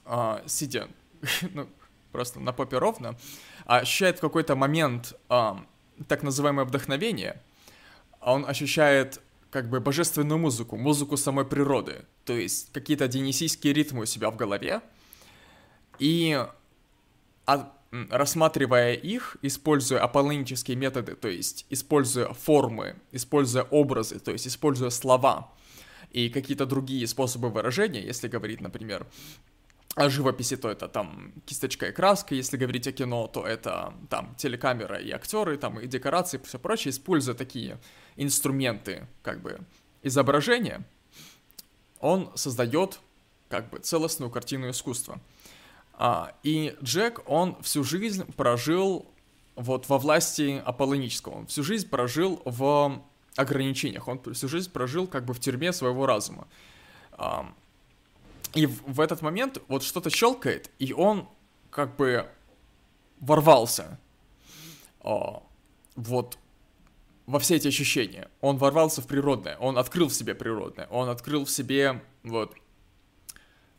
[0.05, 0.88] а, сидя,
[1.53, 1.68] ну,
[2.12, 3.18] просто на попе ровно,
[3.66, 5.64] ощущает в какой-то момент а,
[6.07, 7.42] так называемое вдохновение,
[8.20, 9.20] а он ощущает
[9.55, 14.37] как бы божественную музыку, музыку самой природы, то есть какие-то дионисийские ритмы у себя в
[14.37, 14.81] голове,
[16.01, 16.45] и
[17.45, 17.69] от,
[18.11, 25.53] рассматривая их, используя аполлонические методы, то есть используя формы, используя образы, то есть используя слова
[26.11, 29.07] и какие-то другие способы выражения, если говорить, например,
[29.95, 34.35] о живописи, то это там кисточка и краска, если говорить о кино, то это там
[34.37, 37.79] телекамера и актеры, там и декорации, и все прочее, используя такие
[38.17, 39.61] инструменты, как бы,
[40.03, 40.85] изображения,
[42.01, 42.99] он создает,
[43.49, 45.21] как бы, целостную картину искусства.
[45.93, 49.07] А, и Джек, он всю жизнь прожил
[49.55, 53.01] вот во власти аполлонического, он всю жизнь прожил в
[53.37, 56.49] ограничениях, он всю жизнь прожил как бы в тюрьме своего разума.
[57.13, 57.55] А,
[58.55, 61.29] и в, этот момент вот что-то щелкает, и он
[61.71, 62.29] как бы
[63.21, 63.99] ворвался
[65.01, 65.43] о,
[65.97, 66.38] вот
[67.27, 68.29] во все эти ощущения.
[68.40, 72.55] Он ворвался в природное, он открыл в себе природное, он открыл в себе вот...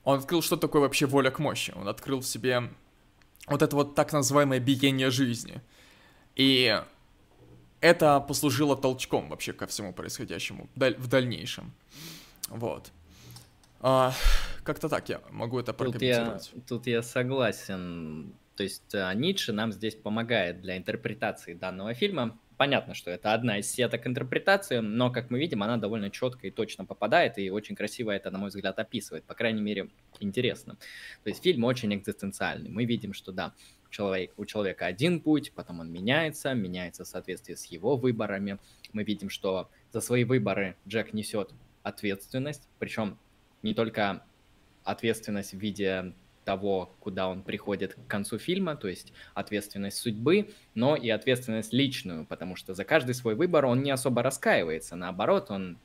[0.04, 1.74] Он открыл, что такое вообще воля к мощи.
[1.76, 2.70] Он открыл в себе
[3.48, 5.62] вот это вот так называемое биение жизни.
[6.36, 6.80] И
[7.82, 11.74] это послужило толчком вообще ко всему происходящему в дальнейшем.
[12.50, 12.92] Вот.
[13.80, 14.14] А,
[14.66, 16.50] как-то так я могу это прокомментировать.
[16.52, 18.34] Тут я, тут я согласен.
[18.56, 22.40] То есть а, Ницше нам здесь помогает для интерпретации данного фильма.
[22.58, 26.52] Понятно, что это одна из сеток интерпретации, но, как мы видим, она довольно четко и
[26.52, 29.26] точно попадает, и очень красиво это, на мой взгляд, описывает.
[29.26, 29.90] По крайней мере,
[30.22, 30.78] интересно.
[31.24, 32.70] То есть фильм очень экзистенциальный.
[32.70, 33.54] Мы видим, что да,
[33.90, 38.58] человек, у человека один путь, потом он меняется, меняется в соответствии с его выборами.
[38.94, 41.52] Мы видим, что за свои выборы Джек несет
[41.84, 43.20] ответственность, причем
[43.64, 44.24] не только
[44.86, 46.14] ответственность в виде
[46.46, 52.26] того, куда он приходит к концу фильма, то есть ответственность судьбы, но и ответственность личную,
[52.26, 55.78] потому что за каждый свой выбор он не особо раскаивается, наоборот, он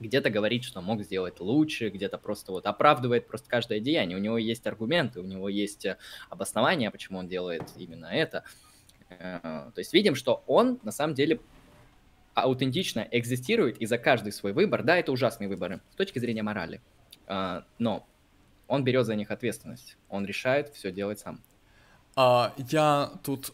[0.00, 4.16] где-то говорит, что мог сделать лучше, где-то просто вот оправдывает просто каждое деяние.
[4.16, 5.96] У него есть аргументы, у него есть э,
[6.30, 8.44] обоснования, почему он делает именно это.
[9.10, 9.40] Э,
[9.74, 11.40] то есть видим, что он на самом деле
[12.34, 16.80] аутентично экзистирует, и за каждый свой выбор, да, это ужасные выборы с точки зрения морали,
[17.26, 18.06] а, но
[18.68, 21.40] он берет за них ответственность, он решает все делать сам.
[22.14, 23.52] А, я тут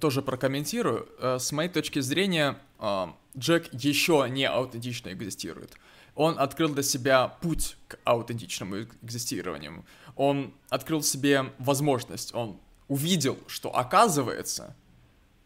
[0.00, 1.08] тоже прокомментирую.
[1.18, 5.72] Э, с моей точки зрения, а, Джек еще не аутентично экзистирует.
[6.14, 9.84] Он открыл для себя путь к аутентичному экзистированию.
[10.16, 14.76] Он открыл себе возможность, он увидел, что оказывается,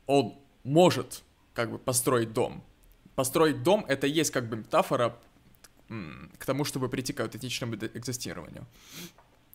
[0.06, 1.22] он может
[1.52, 2.62] как бы построить дом.
[3.14, 5.16] Построить дом— это есть как бы метафора
[6.38, 8.66] к тому, чтобы прийти к аутентичному экзистированию.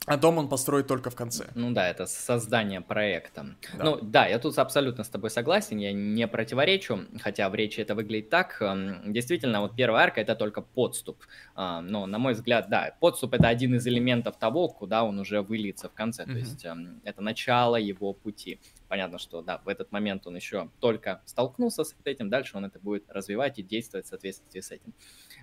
[0.06, 1.48] А дом он построит только в конце.
[1.56, 3.46] Ну да, это создание проекта.
[3.78, 3.84] Да.
[3.84, 7.96] Ну да, я тут абсолютно с тобой согласен, я не противоречу, хотя в речи это
[7.96, 8.62] выглядит так.
[8.62, 11.24] Эм, действительно, вот первая арка это только подступ.
[11.54, 15.42] А, но, на мой взгляд, да, подступ это один из элементов того, куда он уже
[15.42, 16.24] выльется в конце.
[16.24, 16.32] Mm-hmm.
[16.32, 18.60] То есть эм, это начало его пути.
[18.90, 22.80] Понятно, что да, в этот момент он еще только столкнулся с этим, дальше он это
[22.80, 24.96] будет развивать и действовать в соответствии с этим.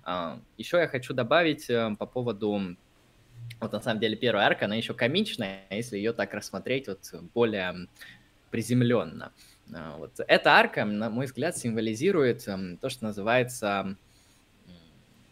[0.03, 2.75] А, еще я хочу добавить эм, по поводу
[3.61, 7.87] вот на самом деле первая арка, она еще комичная, если ее так рассмотреть вот более
[8.51, 9.33] приземленно.
[9.73, 13.97] А, вот эта арка, на мой взгляд, символизирует эм, то, что называется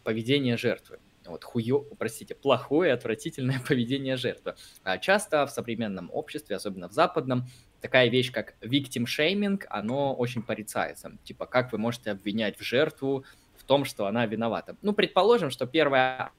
[0.03, 0.99] поведение жертвы.
[1.25, 4.55] Вот хуё, простите, плохое, отвратительное поведение жертвы.
[4.83, 7.47] А часто в современном обществе, особенно в западном,
[7.85, 11.11] такая вещь, как victim shaming, оно очень порицается.
[11.23, 13.23] Типа, как вы можете обвинять в жертву
[13.55, 14.75] в том, что она виновата?
[14.81, 16.31] Ну, предположим, что первая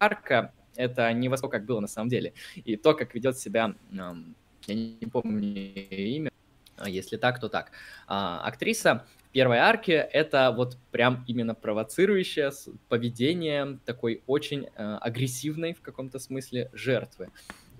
[0.00, 2.32] арка это не во как было на самом деле.
[2.56, 5.46] И то, как ведет себя, я не помню
[5.88, 6.30] имя,
[6.76, 7.70] а если так, то так.
[8.08, 12.50] А, актриса в первой арке это вот прям именно провоцирующее
[12.88, 17.28] поведение такой очень э, агрессивной в каком-то смысле жертвы.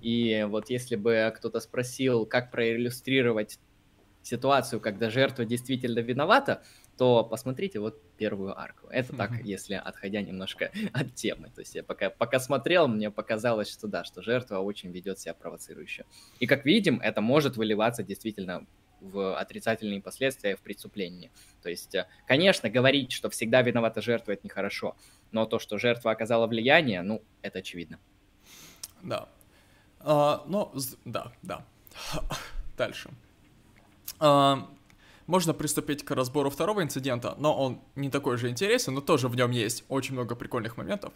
[0.01, 3.59] И вот если бы кто-то спросил, как проиллюстрировать
[4.21, 6.61] ситуацию, когда жертва действительно виновата,
[6.97, 8.87] то посмотрите вот первую арку.
[8.89, 11.49] Это так, если отходя немножко от темы.
[11.53, 15.33] То есть я пока, пока смотрел, мне показалось, что да, что жертва очень ведет себя
[15.33, 16.05] провоцирующе.
[16.39, 18.65] И как видим, это может выливаться действительно
[18.99, 21.31] в отрицательные последствия в преступлении.
[21.61, 24.95] То есть, э, конечно, говорить, что всегда виновата жертва, это нехорошо.
[25.31, 27.99] Но то, что жертва оказала влияние, ну, это очевидно.
[29.03, 29.29] Да.
[30.09, 30.71] А, ну,
[31.03, 31.65] да, да.
[32.77, 33.09] Дальше.
[34.19, 34.69] А,
[35.25, 39.35] можно приступить к разбору второго инцидента, но он не такой же интересен, но тоже в
[39.35, 41.11] нем есть очень много прикольных моментов.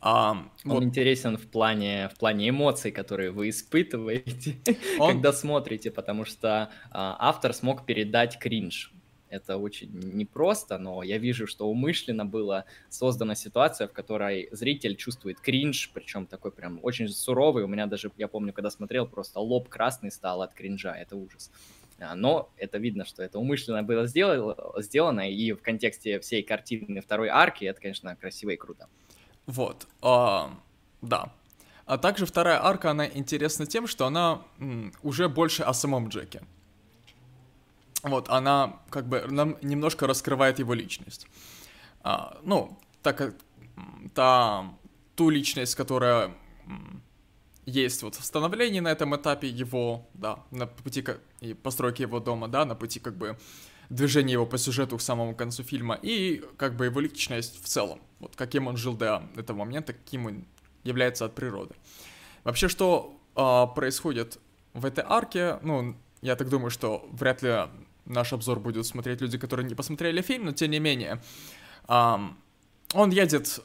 [0.00, 0.82] А, он вот.
[0.82, 4.58] интересен в плане, в плане эмоций, которые вы испытываете,
[4.98, 5.12] он...
[5.12, 8.92] когда смотрите, потому что а, автор смог передать кринж.
[9.30, 15.40] Это очень непросто, но я вижу, что умышленно была создана ситуация, в которой зритель чувствует
[15.40, 17.64] кринж, причем такой прям очень суровый.
[17.64, 21.50] У меня даже, я помню, когда смотрел, просто лоб красный стал от кринжа, это ужас.
[22.00, 27.00] А, но это видно, что это умышленно было сделано, сделано и в контексте всей картины
[27.00, 28.88] второй арки это, конечно, красиво и круто.
[29.46, 30.50] Вот, а,
[31.02, 31.32] да.
[31.86, 34.42] А также вторая арка, она интересна тем, что она
[35.02, 36.42] уже больше о самом Джеке.
[38.02, 41.26] Вот, она как бы нам немножко раскрывает его личность.
[42.00, 43.34] А, ну, так как
[44.14, 44.72] та,
[45.16, 46.34] ту личность, которая
[47.66, 52.48] есть вот становление на этом этапе его, да, на пути как, и постройки его дома,
[52.48, 53.36] да, на пути как бы
[53.90, 58.00] движения его по сюжету к самому концу фильма и как бы его личность в целом,
[58.20, 60.44] вот каким он жил до этого момента, каким он
[60.84, 61.74] является от природы.
[62.44, 64.38] Вообще, что э, происходит
[64.72, 67.68] в этой арке, ну, я так думаю, что вряд ли
[68.08, 71.22] наш обзор будут смотреть люди, которые не посмотрели фильм, но тем не менее,
[71.88, 72.16] э,
[72.94, 73.60] он едет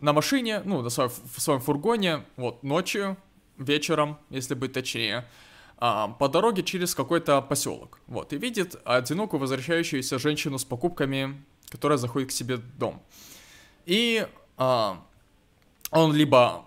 [0.00, 3.16] на машине, ну, на своем, в своем фургоне, вот, ночью,
[3.56, 5.24] вечером, если быть точнее,
[5.78, 11.98] а, по дороге через какой-то поселок, вот, и видит одинокую возвращающуюся женщину с покупками, которая
[11.98, 13.02] заходит к себе в дом.
[13.86, 15.02] И а,
[15.90, 16.66] он либо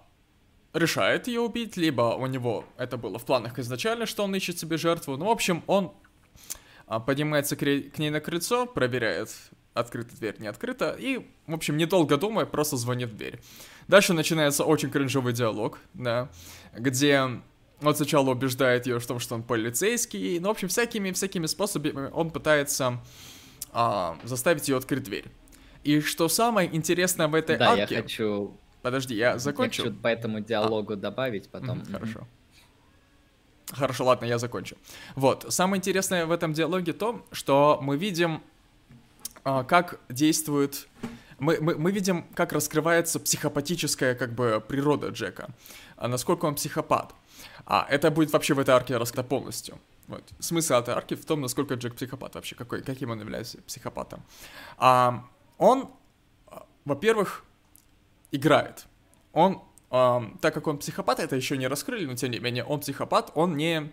[0.74, 4.78] решает ее убить, либо у него это было в планах изначально, что он ищет себе
[4.78, 5.18] жертву.
[5.18, 5.94] Ну, в общем, он
[6.88, 9.30] поднимается к, ней на крыльцо, проверяет,
[9.74, 13.40] открыта дверь, не открыта, и, в общем, недолго думая, просто звонит в дверь.
[13.88, 16.30] Дальше начинается очень кринжовый диалог, да,
[16.78, 17.22] где
[17.82, 22.32] он сначала убеждает ее в том, что он полицейский, ну, в общем, всякими-всякими способами он
[22.32, 23.02] пытается
[23.72, 25.26] а, заставить ее открыть дверь.
[25.84, 27.86] И что самое интересное в этой да, арке...
[27.88, 28.58] Да, я хочу...
[28.82, 29.84] Подожди, я закончу.
[29.84, 30.96] Я хочу по этому диалогу а.
[30.96, 31.80] добавить потом.
[31.80, 32.28] Mm, хорошо.
[33.72, 34.76] Хорошо, ладно, я закончу.
[35.16, 38.42] Вот, самое интересное в этом диалоге то, что мы видим
[39.46, 40.88] а, как действует...
[41.38, 45.50] Мы, мы, мы видим, как раскрывается психопатическая как бы природа Джека,
[45.98, 47.14] а насколько он психопат.
[47.66, 49.78] А это будет вообще в этой арке раскрыто полностью.
[50.08, 50.24] Вот.
[50.40, 54.24] Смысл этой арки в том, насколько Джек психопат вообще, какой, каким он является психопатом.
[54.78, 55.26] А,
[55.58, 55.90] он,
[56.86, 57.44] во-первых,
[58.32, 58.86] играет.
[59.34, 63.32] Он, так как он психопат, это еще не раскрыли, но тем не менее, он психопат,
[63.36, 63.92] он не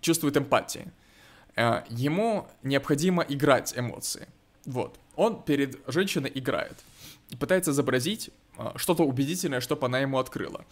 [0.00, 0.92] чувствует эмпатии.
[1.56, 4.26] А, ему необходимо играть эмоции.
[4.64, 4.98] Вот.
[5.16, 6.76] Он перед женщиной играет.
[7.38, 10.64] Пытается изобразить а, что-то убедительное, чтобы она ему открыла.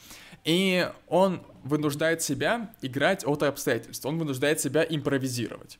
[0.44, 5.78] И он вынуждает себя играть от обстоятельств, он вынуждает себя импровизировать.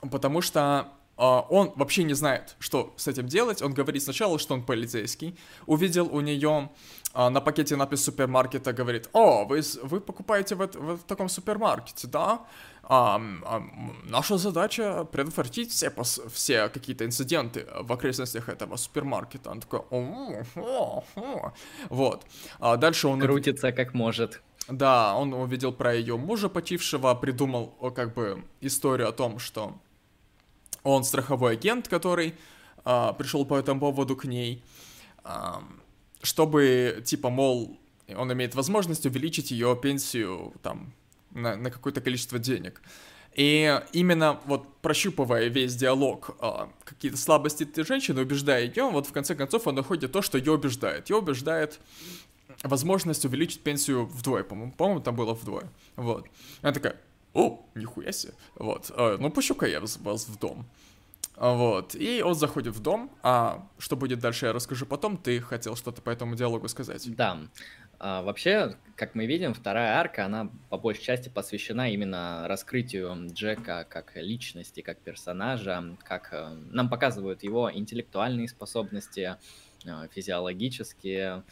[0.00, 3.62] Потому что Uh, он вообще не знает, что с этим делать.
[3.62, 5.38] Он говорит сначала, что он полицейский.
[5.64, 6.70] Увидел у нее
[7.14, 12.44] uh, на пакете надпись супермаркета, говорит, о, вы, вы покупаете в, в, таком супермаркете, да?
[12.86, 13.62] А, а,
[14.04, 15.90] наша задача предотвратить все,
[16.32, 19.50] все какие-то инциденты в окрестностях этого супермаркета.
[19.50, 21.52] Он такой, о, о, о.
[21.88, 22.26] вот.
[22.60, 23.20] А дальше он...
[23.20, 24.42] Крутится как может.
[24.68, 29.74] Да, он увидел про ее мужа почившего, придумал как бы историю о том, что
[30.82, 32.34] он страховой агент, который
[32.84, 34.62] а, пришел по этому поводу к ней,
[35.22, 35.62] а,
[36.24, 40.92] чтобы, типа, мол, он имеет возможность увеличить ее пенсию, там,
[41.30, 42.82] на, на какое-то количество денег.
[43.34, 49.12] И именно вот прощупывая весь диалог, а, какие-то слабости этой женщины, убеждая ее, вот в
[49.12, 51.10] конце концов он находит то, что ее убеждает.
[51.10, 51.80] Ее убеждает
[52.62, 54.72] возможность увеличить пенсию вдвое, по-моему.
[54.72, 55.68] По-моему, там было вдвое.
[55.96, 56.28] Вот.
[56.62, 56.96] Она такая,
[57.32, 59.98] о, нихуя себе, вот, а, ну пущу-ка я вас
[60.28, 60.64] в дом.
[61.36, 65.40] А, вот, и он заходит в дом, а что будет дальше, я расскажу потом, ты
[65.40, 67.04] хотел что-то по этому диалогу сказать.
[67.16, 67.40] Да,
[67.98, 73.86] а, вообще, как мы видим, вторая арка, она по большей части посвящена именно раскрытию Джека
[73.88, 79.36] как личности, как персонажа, как э, нам показывают его интеллектуальные способности,
[79.84, 81.44] э, физиологические,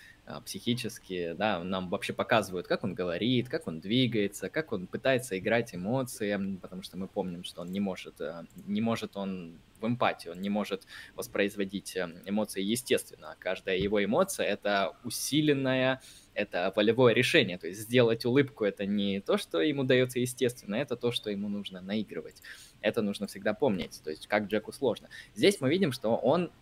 [0.44, 5.74] психически, да, нам вообще показывают, как он говорит, как он двигается, как он пытается играть
[5.74, 10.28] эмоции, потому что мы помним, что он не может, э, не может он в эмпатии,
[10.28, 13.34] он не может воспроизводить э, эмоции естественно.
[13.40, 16.00] Каждая его эмоция— это усиленная,
[16.34, 20.96] это волевое решение, то есть сделать улыбку— это не то, что ему дается естественно, это
[20.96, 22.42] то, что ему нужно наигрывать.
[22.80, 25.08] Это нужно всегда помнить, то есть как Джеку сложно.
[25.34, 26.52] Здесь мы видим, что он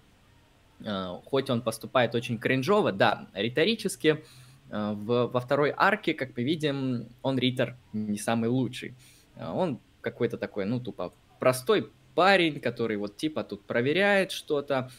[1.24, 4.24] хоть он поступает очень кринжово, да, риторически,
[4.70, 8.94] э, в, во второй арке, как мы видим, он ритор не самый лучший.
[9.36, 14.90] Э, он какой-то такой, ну, тупо простой парень, который вот типа тут проверяет что-то.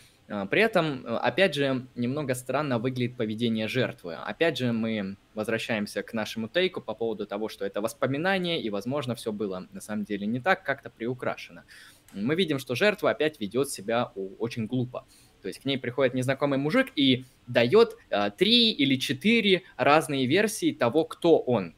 [0.49, 4.15] При этом, опять же, немного странно выглядит поведение жертвы.
[4.15, 9.13] Опять же, мы возвращаемся к нашему тейку по поводу того, что это воспоминание, и, возможно,
[9.13, 11.65] все было на самом деле не так, как-то приукрашено.
[12.13, 14.05] Мы видим, что жертва опять ведет себя
[14.39, 15.05] очень глупо.
[15.41, 20.71] То есть к ней приходит незнакомый мужик и дает э, три или четыре разные версии
[20.71, 21.73] того, кто он.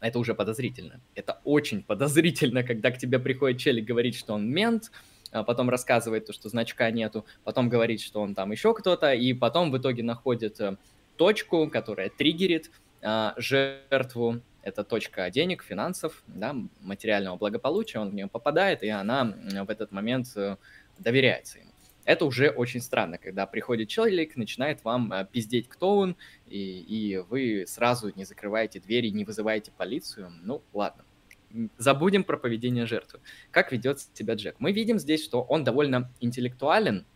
[0.00, 1.00] Это уже подозрительно.
[1.14, 4.90] Это очень подозрительно, когда к тебе приходит челик говорит, что он мент,
[5.30, 9.32] а потом рассказывает то, что значка нету, потом говорит, что он там еще кто-то, и
[9.32, 10.76] потом в итоге находит э,
[11.16, 12.70] точку, которая триггерит
[13.02, 14.40] э, жертву.
[14.62, 19.34] Это точка денег, финансов, да, материального благополучия, он в нее попадает, и она
[19.64, 20.26] в этот момент
[20.98, 21.69] доверяется ему.
[22.10, 26.16] Это уже очень странно, когда приходит человек, начинает вам э, пиздеть, кто он,
[26.48, 30.32] и, и вы сразу не закрываете двери, не вызываете полицию.
[30.42, 31.04] Ну, ладно.
[31.78, 33.20] Забудем про поведение жертвы.
[33.52, 34.56] Как ведет себя Джек?
[34.58, 37.06] Мы видим здесь, что он довольно интеллектуален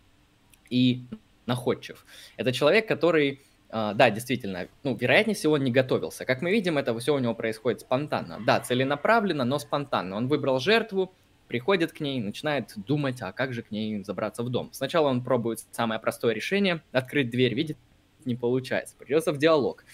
[0.71, 1.03] и
[1.47, 2.07] находчив.
[2.37, 3.41] Это человек, который
[3.71, 6.25] Uh, да, действительно, ну, вероятнее всего, не готовился.
[6.25, 8.39] Как мы видим, это все у него происходит спонтанно.
[8.47, 10.17] Да, целенаправленно, но спонтанно.
[10.17, 11.13] Он выбрал жертву,
[11.55, 14.71] приходит к ней, начинает думать, а как же к ней забраться в дом.
[14.73, 17.79] Сначала он пробует самое простое решение, открыть дверь, видит,
[18.25, 19.85] не получается, придется в диалог.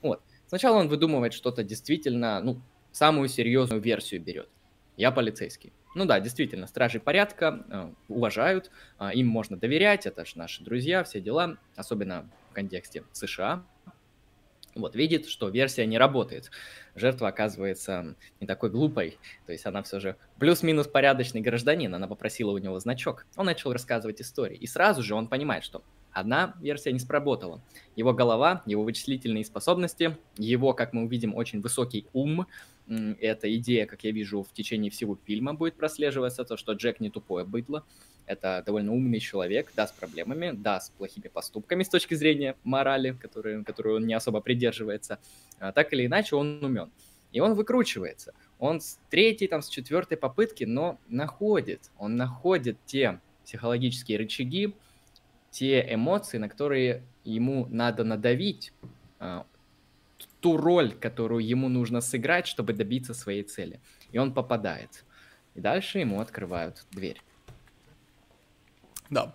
[0.00, 0.22] Вот.
[0.46, 4.48] Сначала он выдумывает что-то действительно, ну, самую серьезную версию берет.
[4.96, 5.74] Я полицейский.
[5.94, 11.04] Ну да, действительно, стражи порядка э, уважают, э, им можно доверять, это же наши друзья,
[11.04, 13.62] все дела, особенно в контексте США,
[14.74, 16.50] вот, видит, что версия не работает.
[16.94, 22.50] Жертва оказывается не такой глупой, то есть она все же плюс-минус порядочный гражданин, она попросила
[22.50, 23.26] у него значок.
[23.36, 27.62] Он начал рассказывать истории, и сразу же он понимает, что одна версия не сработала.
[27.96, 32.46] Его голова, его вычислительные способности, его, как мы увидим, очень высокий ум,
[32.86, 37.10] эта идея, как я вижу, в течение всего фильма будет прослеживаться, то, что Джек не
[37.10, 37.84] тупое быдло,
[38.26, 43.12] это довольно умный человек, да, с проблемами, да, с плохими поступками с точки зрения морали,
[43.12, 45.18] которые, которую он не особо придерживается.
[45.58, 46.90] А, так или иначе, он умен.
[47.32, 48.34] И он выкручивается.
[48.58, 51.90] Он с третьей, там, с четвертой попытки, но находит.
[51.98, 54.74] Он находит те психологические рычаги,
[55.50, 58.72] те эмоции, на которые ему надо надавить.
[59.18, 59.46] А,
[60.40, 63.80] ту роль, которую ему нужно сыграть, чтобы добиться своей цели.
[64.10, 65.04] И он попадает.
[65.54, 67.22] И дальше ему открывают дверь.
[69.12, 69.34] Да.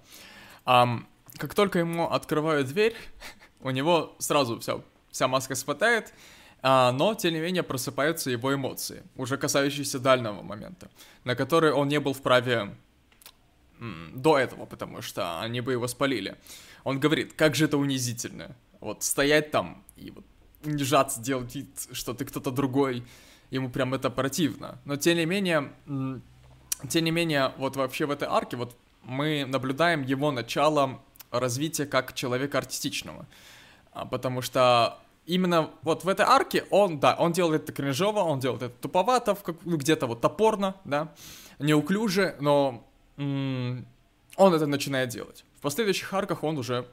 [0.66, 1.06] Um,
[1.38, 2.96] как только ему открывают дверь,
[3.62, 6.14] у него сразу вся, вся маска спадает,
[6.64, 10.90] а, но, тем не менее, просыпаются его эмоции, уже касающиеся дальнего момента,
[11.24, 12.76] на который он не был вправе
[13.80, 16.36] до этого, потому что они бы его спалили.
[16.84, 20.26] Он говорит, как же это унизительно, вот стоять там и вот
[20.66, 23.06] унижаться, делать вид, что ты кто-то другой,
[23.52, 24.80] ему прям это противно.
[24.86, 25.72] Но, тем не менее,
[26.90, 28.76] тем не менее, вот вообще в этой арке, вот
[29.08, 31.02] мы наблюдаем его начало
[31.32, 33.26] развития как человека артистичного,
[33.94, 38.40] а, потому что именно вот в этой арке он, да, он делает это кринжово, он
[38.40, 41.14] делает это туповато, ну, где-то вот топорно, да,
[41.60, 42.86] неуклюже, но
[43.18, 43.86] м-
[44.36, 45.44] он это начинает делать.
[45.58, 46.86] В последующих арках он уже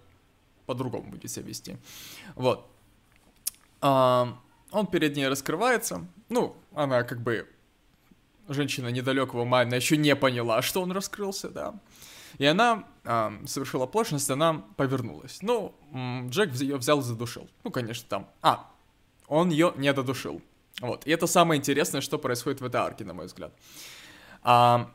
[0.67, 1.77] по-другому будет себя вести.
[2.35, 2.67] Вот.
[3.81, 4.39] А,
[4.71, 7.49] он перед ней раскрывается, ну, она как бы
[8.49, 11.75] женщина недалекого ума, она еще не поняла, что он раскрылся, да.
[12.39, 15.39] И она э, совершила оплошность, она повернулась.
[15.41, 15.75] Ну,
[16.29, 17.49] Джек ее взял и задушил.
[17.63, 18.29] Ну, конечно, там...
[18.43, 18.71] А,
[19.29, 20.43] он ее не додушил.
[20.81, 21.07] Вот.
[21.07, 23.53] И это самое интересное, что происходит в этой арке, на мой взгляд.
[24.43, 24.91] А,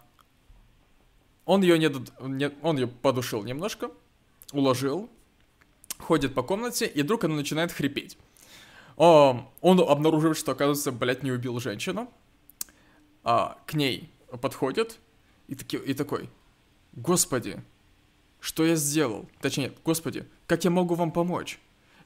[1.45, 1.89] он ее не,
[2.27, 3.89] не он ее подушил немножко,
[4.51, 5.09] уложил,
[5.97, 8.17] ходит по комнате, и вдруг она начинает хрипеть.
[8.97, 12.11] О, он обнаруживает, что, оказывается, блядь, не убил женщину.
[13.23, 14.09] А, к ней
[14.41, 14.99] подходит
[15.47, 16.29] и, таки, и такой,
[16.93, 17.61] Господи,
[18.39, 19.27] что я сделал?
[19.41, 21.59] Точнее, Господи, как я могу вам помочь?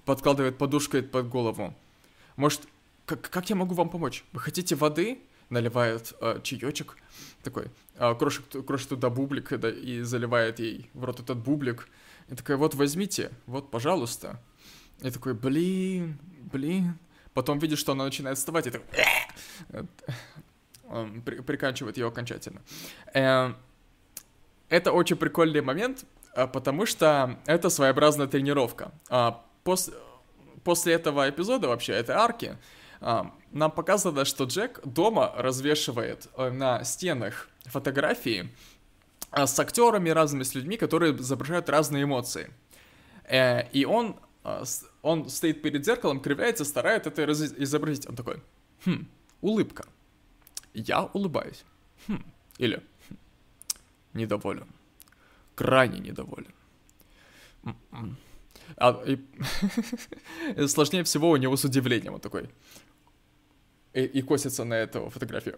[0.05, 1.73] Подкладывает подушкой под голову.
[2.35, 2.61] Может,
[3.05, 4.25] как, как я могу вам помочь?
[4.33, 5.19] Вы хотите воды?
[5.49, 6.97] Наливает э, чаечек
[7.43, 11.87] такой, э, крошит, крошит туда бублик да, и заливает ей в рот этот бублик.
[12.29, 14.41] И такая, вот возьмите, вот, пожалуйста.
[15.01, 16.17] И такой, блин,
[16.51, 16.97] блин.
[17.33, 18.81] Потом видишь, что она начинает вставать, и так...
[20.93, 22.61] Он приканчивает ее окончательно.
[23.13, 23.53] Э,
[24.69, 28.91] это очень прикольный момент, а, потому что это своеобразная тренировка.
[29.09, 29.93] А, после,
[30.63, 32.57] после этого эпизода вообще, этой арки,
[33.01, 38.49] а, нам показано, что Джек дома развешивает э, на стенах фотографии
[39.31, 42.49] с актерами, разными с людьми, которые изображают разные эмоции.
[43.25, 44.15] Э, и он,
[45.01, 48.09] он стоит перед зеркалом, кривляется, старается это изобразить.
[48.09, 48.41] Он такой,
[48.85, 49.07] хм,
[49.41, 49.85] улыбка.
[50.73, 51.63] Я улыбаюсь.
[52.07, 52.23] Хм.
[52.57, 52.81] Или
[54.13, 54.67] недоволен.
[55.55, 56.53] Крайне недоволен.
[58.77, 59.17] А, и...
[60.67, 62.49] Сложнее всего у него с удивлением он такой.
[63.93, 65.57] И, и косится на эту фотографию.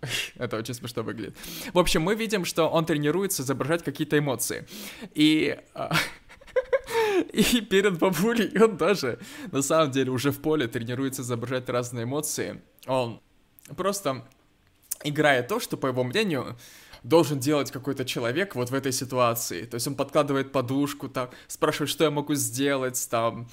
[0.36, 1.36] Это очень смешно выглядит.
[1.72, 4.66] В общем, мы видим, что он тренируется изображать какие-то эмоции.
[5.14, 5.58] И...
[5.74, 5.92] А,
[7.32, 9.18] и перед бабулей он даже,
[9.52, 12.60] на самом деле, уже в поле тренируется изображать разные эмоции.
[12.86, 13.20] Он
[13.76, 14.26] просто
[15.04, 16.56] играет то, что, по его мнению,
[17.02, 19.64] должен делать какой-то человек вот в этой ситуации.
[19.64, 23.48] То есть он подкладывает подушку, там, спрашивает, что я могу сделать, там,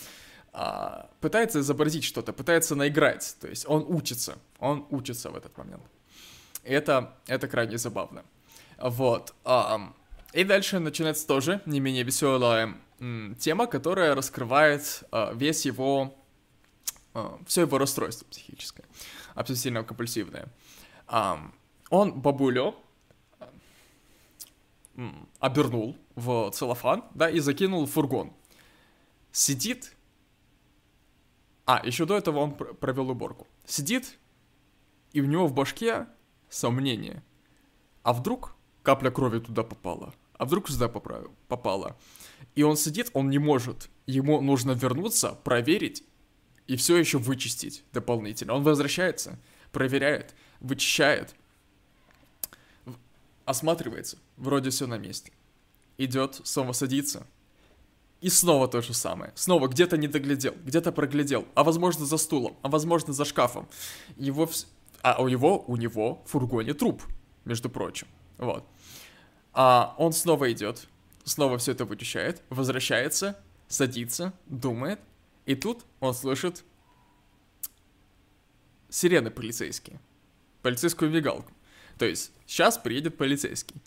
[0.52, 3.38] а, пытается изобразить что-то, пытается наиграть.
[3.40, 5.84] То есть он учится, он учится в этот момент.
[6.64, 8.24] И это, это крайне забавно.
[8.78, 9.34] Вот.
[9.46, 9.94] А,
[10.34, 16.14] и дальше начинается тоже не менее веселая м, тема, которая раскрывает а, весь его,
[17.14, 18.84] а, все его расстройство психическое,
[19.38, 20.50] обсессивно-компульсивное.
[21.08, 21.40] А,
[21.90, 22.76] он бабулю,
[25.40, 28.34] обернул в целлофан, да, и закинул в фургон.
[29.32, 29.96] Сидит...
[31.66, 33.46] А, еще до этого он провел уборку.
[33.66, 34.18] Сидит,
[35.12, 36.08] и у него в башке
[36.50, 37.24] сомнение.
[38.04, 40.14] А вдруг капля крови туда попала?
[40.38, 41.98] А вдруг сюда попала?
[42.56, 43.90] И он сидит, он не может.
[44.06, 46.07] Ему нужно вернуться, проверить
[46.68, 48.54] и все еще вычистить дополнительно.
[48.54, 49.40] Он возвращается,
[49.72, 51.34] проверяет, вычищает,
[53.46, 55.32] осматривается, вроде все на месте.
[55.98, 57.26] Идет, снова садится.
[58.20, 59.32] И снова то же самое.
[59.36, 63.68] Снова где-то не доглядел, где-то проглядел, а возможно за стулом, а возможно за шкафом.
[64.18, 64.68] Его вс...
[65.02, 67.04] А у него, у него в фургоне труп,
[67.46, 68.08] между прочим.
[68.38, 68.66] Вот.
[69.54, 70.88] А он снова идет,
[71.24, 75.00] снова все это вычищает, возвращается, садится, думает,
[75.48, 76.64] и тут он слышит
[78.90, 80.00] сирены полицейские,
[80.62, 81.52] полицейскую мигалку.
[81.98, 83.78] То есть сейчас приедет полицейский.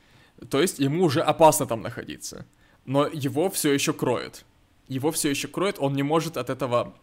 [0.48, 2.46] То есть ему уже опасно там находиться.
[2.86, 4.46] Но его все еще кроет.
[4.88, 6.94] Его все еще кроет, он не может от этого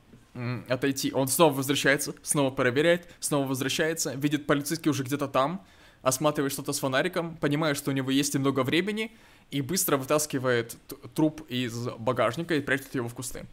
[0.67, 1.13] отойти.
[1.13, 5.65] Он снова возвращается, снова проверяет, снова возвращается, видит полицейский уже где-то там,
[6.01, 9.11] осматривает что-то с фонариком, понимает, что у него есть немного времени,
[9.51, 10.77] и быстро вытаскивает
[11.13, 13.45] труп из багажника и прячет его в кусты.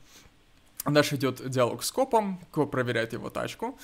[0.84, 3.78] Дальше идет диалог с копом, коп проверяет его тачку.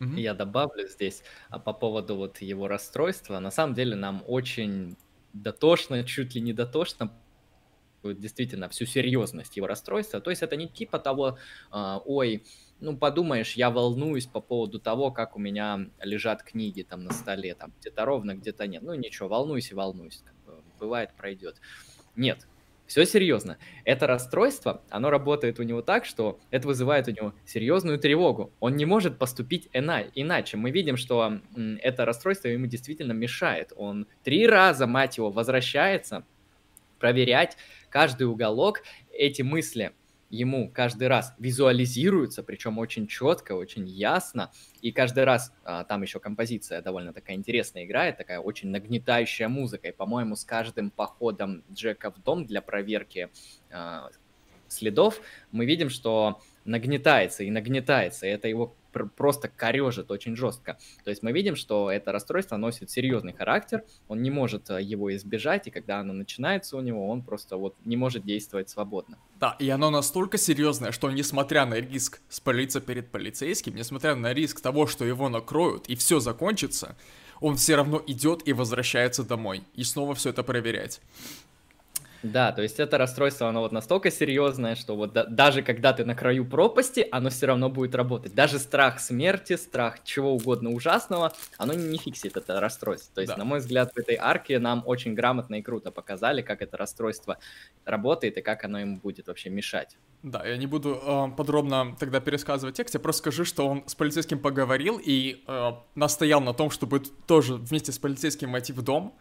[0.00, 0.14] Угу.
[0.16, 3.38] Я добавлю здесь а по поводу вот его расстройства.
[3.38, 4.96] На самом деле нам очень
[5.32, 7.10] дотошно, чуть ли не дотошно
[8.12, 10.20] действительно всю серьезность его расстройства.
[10.20, 11.38] То есть это не типа того,
[11.72, 12.44] э, ой,
[12.80, 17.54] ну подумаешь, я волнуюсь по поводу того, как у меня лежат книги там на столе,
[17.54, 18.82] там где-то ровно, где-то нет.
[18.82, 19.74] Ну ничего, волнуйся,
[20.24, 21.60] как бы, бывает, пройдет.
[22.14, 22.46] Нет,
[22.86, 23.56] все серьезно.
[23.84, 28.52] Это расстройство, оно работает у него так, что это вызывает у него серьезную тревогу.
[28.60, 30.56] Он не может поступить иначе.
[30.56, 31.40] Мы видим, что
[31.82, 33.72] это расстройство ему действительно мешает.
[33.76, 36.24] Он три раза, мать его, возвращается
[36.98, 37.56] проверять
[37.88, 38.82] каждый уголок.
[39.12, 39.92] Эти мысли
[40.34, 44.50] ему каждый раз визуализируются, причем очень четко, очень ясно,
[44.82, 49.88] и каждый раз а, там еще композиция довольно такая интересная играет, такая очень нагнетающая музыка,
[49.88, 53.30] и, по-моему, с каждым походом Джека в дом для проверки
[53.70, 54.10] а,
[54.68, 55.20] следов
[55.52, 58.74] мы видим, что нагнетается и нагнетается, и это его
[59.16, 60.78] просто корежит очень жестко.
[61.04, 65.14] То есть мы видим, что это расстройство носит серьезный характер, он не может э, его
[65.14, 69.18] избежать, и когда оно начинается у него, он просто вот не может действовать свободно.
[69.40, 74.60] Да, и оно настолько серьезное, что несмотря на риск спалиться перед полицейским, несмотря на риск
[74.60, 76.96] того, что его накроют и все закончится,
[77.40, 81.00] он все равно идет и возвращается домой, и снова все это проверять.
[82.24, 86.06] Да, то есть это расстройство, оно вот настолько серьезное, что вот да, даже когда ты
[86.06, 88.34] на краю пропасти, оно все равно будет работать.
[88.34, 93.14] Даже страх смерти, страх чего угодно ужасного, оно не, не фиксит это расстройство.
[93.16, 93.36] То есть, да.
[93.36, 97.36] на мой взгляд, в этой арке нам очень грамотно и круто показали, как это расстройство
[97.84, 99.98] работает и как оно ему будет вообще мешать.
[100.22, 103.94] Да, я не буду э, подробно тогда пересказывать текст, я просто скажу, что он с
[103.94, 109.14] полицейским поговорил и э, настоял на том, чтобы тоже вместе с полицейским войти в дом,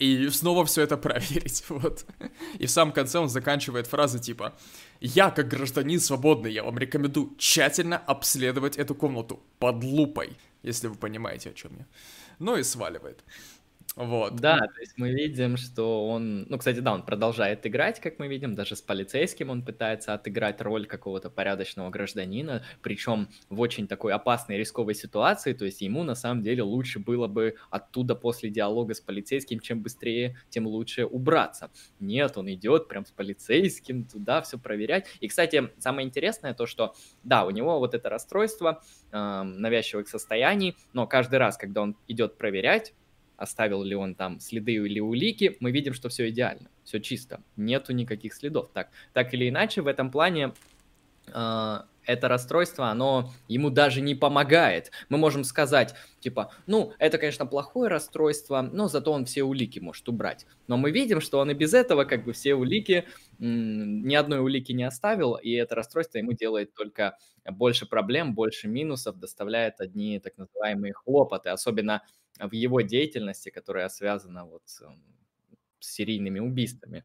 [0.00, 2.06] и снова все это проверить, вот.
[2.58, 4.54] И в самом конце он заканчивает фразы типа
[5.00, 10.94] «Я, как гражданин свободный, я вам рекомендую тщательно обследовать эту комнату под лупой», если вы
[10.94, 11.86] понимаете, о чем я.
[12.38, 13.22] Ну и сваливает.
[13.96, 14.36] Вот.
[14.36, 18.28] Да, то есть мы видим, что он, ну, кстати, да, он продолжает играть, как мы
[18.28, 24.12] видим, даже с полицейским он пытается отыграть роль какого-то порядочного гражданина, причем в очень такой
[24.12, 28.94] опасной рисковой ситуации, то есть ему на самом деле лучше было бы оттуда после диалога
[28.94, 31.70] с полицейским, чем быстрее, тем лучше убраться.
[31.98, 35.06] Нет, он идет прям с полицейским туда все проверять.
[35.18, 40.76] И, кстати, самое интересное то, что, да, у него вот это расстройство э, навязчивых состояний,
[40.92, 42.94] но каждый раз, когда он идет проверять,
[43.40, 47.94] оставил ли он там следы или улики, мы видим, что все идеально, все чисто, нету
[47.94, 48.70] никаких следов.
[48.72, 50.52] Так, так или иначе, в этом плане
[51.32, 54.90] это расстройство, оно ему даже не помогает.
[55.08, 60.08] Мы можем сказать, типа, ну, это, конечно, плохое расстройство, но зато он все улики может
[60.08, 60.46] убрать.
[60.66, 63.06] Но мы видим, что он и без этого как бы все улики,
[63.38, 67.16] ни одной улики не оставил, и это расстройство ему делает только
[67.48, 72.02] больше проблем, больше минусов, доставляет одни так называемые хлопоты, особенно
[72.38, 74.82] в его деятельности, которая связана вот с
[75.80, 77.04] серийными убийствами.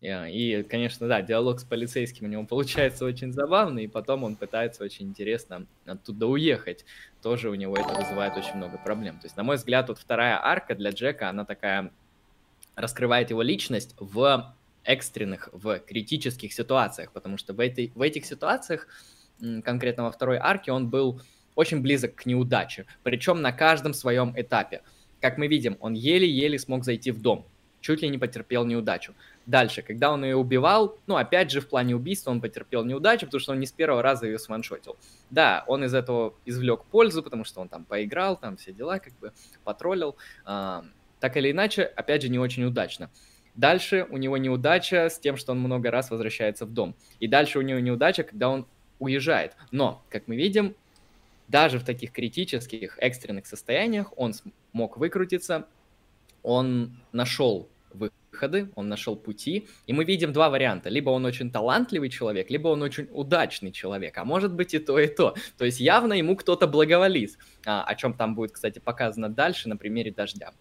[0.00, 4.36] Э, и, конечно, да, диалог с полицейским у него получается очень забавный, и потом он
[4.36, 6.84] пытается очень интересно оттуда уехать.
[7.22, 9.18] Тоже у него это вызывает очень много проблем.
[9.18, 11.90] То есть, на мой взгляд, вот вторая арка для Джека, она такая
[12.74, 18.86] раскрывает его личность в экстренных, в критических ситуациях, потому что в, этой, в этих ситуациях,
[19.64, 21.20] конкретно во второй арке, он был
[21.54, 24.82] очень близок к неудаче, причем на каждом своем этапе.
[25.20, 27.46] Как мы видим, он еле-еле смог зайти в дом,
[27.80, 29.14] чуть ли не потерпел неудачу.
[29.46, 33.40] Дальше, когда он ее убивал, ну, опять же, в плане убийства он потерпел неудачу, потому
[33.40, 34.96] что он не с первого раза ее сваншотил.
[35.30, 39.12] Да, он из этого извлек пользу, потому что он там поиграл, там все дела, как
[39.20, 39.32] бы
[39.62, 40.16] потроллил.
[40.44, 40.84] А,
[41.20, 43.08] так или иначе, опять же, не очень удачно.
[43.54, 46.96] Дальше у него неудача с тем, что он много раз возвращается в дом.
[47.20, 48.66] И дальше у него неудача, когда он
[48.98, 49.56] уезжает.
[49.70, 50.74] Но, как мы видим,
[51.46, 55.66] даже в таких критических, экстренных состояниях он смог выкрутиться,
[56.42, 57.68] он нашел
[58.36, 60.90] выходы, он нашел пути, и мы видим два варианта.
[60.90, 64.98] Либо он очень талантливый человек, либо он очень удачный человек, а может быть и то,
[64.98, 65.34] и то.
[65.58, 69.76] То есть явно ему кто-то благоволит, а, о чем там будет, кстати, показано дальше на
[69.76, 70.52] примере дождя.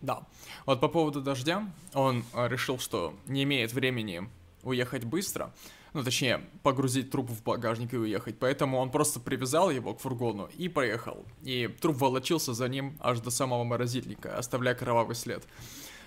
[0.00, 0.20] Да.
[0.66, 4.22] Вот по поводу дождя, он а, решил, что не имеет времени
[4.62, 5.52] уехать быстро,
[5.94, 8.38] ну, точнее, погрузить труп в багажник и уехать.
[8.38, 11.26] Поэтому он просто привязал его к фургону и поехал.
[11.42, 15.42] И труп волочился за ним аж до самого морозильника, оставляя кровавый след.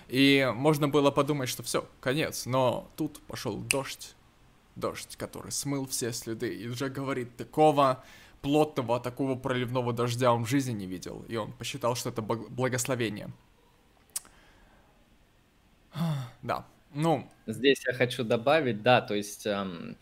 [0.08, 2.46] И можно было подумать, что все, конец.
[2.46, 4.14] Но тут пошел дождь.
[4.76, 6.54] Дождь, который смыл все следы.
[6.54, 8.04] И уже говорит, такого
[8.42, 11.24] плотного, такого проливного дождя он в жизни не видел.
[11.28, 13.30] И он посчитал, что это благословение.
[16.42, 17.28] Да, ну...
[17.46, 19.96] Здесь я хочу добавить, да, то есть эм,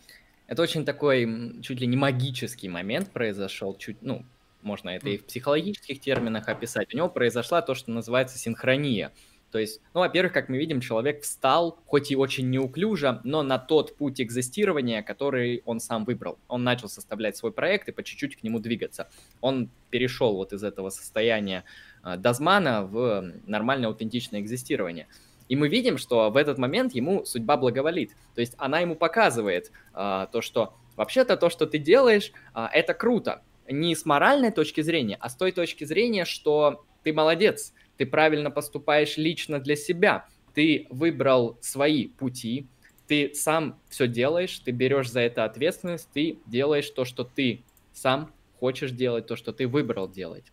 [0.47, 4.25] Это очень такой чуть ли не магический момент произошел, чуть, ну,
[4.63, 6.93] можно это и в психологических терминах описать.
[6.95, 9.13] У него произошла то, что называется синхрония.
[9.55, 13.57] То есть, ну, во-первых, как мы видим, человек встал, хоть и очень неуклюже, но на
[13.57, 16.41] тот путь экзистирования, который он сам выбрал.
[16.49, 19.09] Он начал составлять свой проект и по чуть-чуть к нему двигаться.
[19.41, 21.63] Он перешел вот из этого состояния
[22.03, 25.07] э, Дазмана в нормальное аутентичное экзистирование.
[25.49, 28.11] И мы видим, что в этот момент ему судьба благоволит.
[28.35, 32.93] То есть она ему показывает э, то, что вообще-то то, что ты делаешь, э, это
[32.93, 33.41] круто.
[33.69, 38.51] Не с моральной точки зрения, а с той точки зрения, что ты молодец, ты правильно
[38.51, 42.67] поступаешь лично для себя, ты выбрал свои пути,
[43.07, 48.33] ты сам все делаешь, ты берешь за это ответственность, ты делаешь то, что ты сам
[48.61, 50.45] хочешь делать, то, что ты выбрал делать.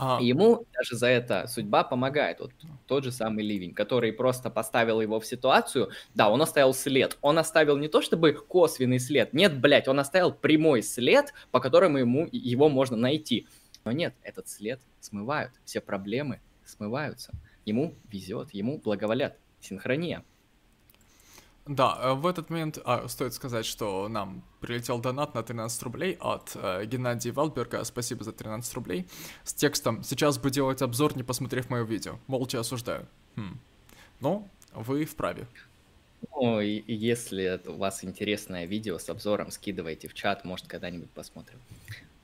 [0.00, 0.20] А...
[0.22, 2.38] ему даже за это судьба помогает.
[2.38, 2.52] Вот
[2.86, 5.90] тот же самый Ливень, который просто поставил его в ситуацию.
[6.14, 7.18] Да, он оставил след.
[7.20, 9.34] Он оставил не то чтобы косвенный след.
[9.34, 13.48] Нет, блядь, он оставил прямой след, по которому ему его можно найти.
[13.84, 15.52] Но нет, этот след смывают.
[15.64, 17.32] Все проблемы смываются.
[17.64, 19.36] Ему везет, ему благоволят.
[19.60, 20.24] Синхрония.
[21.68, 26.16] Да, э, в этот момент а, стоит сказать, что нам прилетел донат на 13 рублей
[26.18, 27.84] от э, Геннадия Валберга.
[27.84, 29.06] Спасибо за 13 рублей.
[29.44, 32.18] С текстом «Сейчас бы делать обзор, не посмотрев мое видео.
[32.26, 33.06] Молча осуждаю».
[33.36, 33.58] Хм.
[34.20, 35.46] Ну, вы вправе.
[36.34, 41.58] Ну, и если у вас интересное видео с обзором, скидывайте в чат, может, когда-нибудь посмотрим.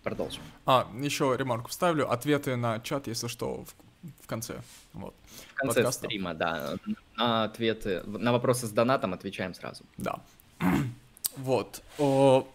[0.02, 0.42] Продолжим.
[0.64, 2.10] А, еще ремарку вставлю.
[2.10, 3.74] Ответы на чат, если что, в
[4.20, 4.60] в конце.
[4.92, 5.14] Вот.
[5.52, 6.06] В конце подкаста.
[6.06, 6.76] стрима, да.
[7.16, 9.84] На ответы, на вопросы с донатом отвечаем сразу.
[9.96, 10.20] Да.
[11.36, 11.82] вот.
[11.98, 12.46] О...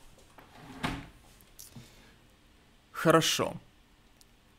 [2.91, 3.53] Хорошо.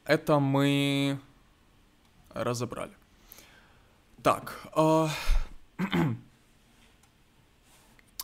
[0.04, 1.18] Это мы
[2.30, 2.92] разобрали.
[4.22, 4.56] Так.
[4.76, 5.08] Э...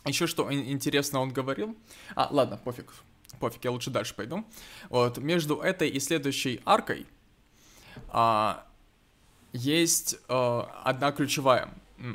[0.05, 1.75] Еще что интересно он говорил.
[2.15, 2.93] А, ладно, пофиг.
[3.39, 4.45] Пофиг, я лучше дальше пойду.
[4.89, 7.05] Вот, между этой и следующей аркой
[8.09, 8.65] а,
[9.53, 11.69] есть а, одна ключевая,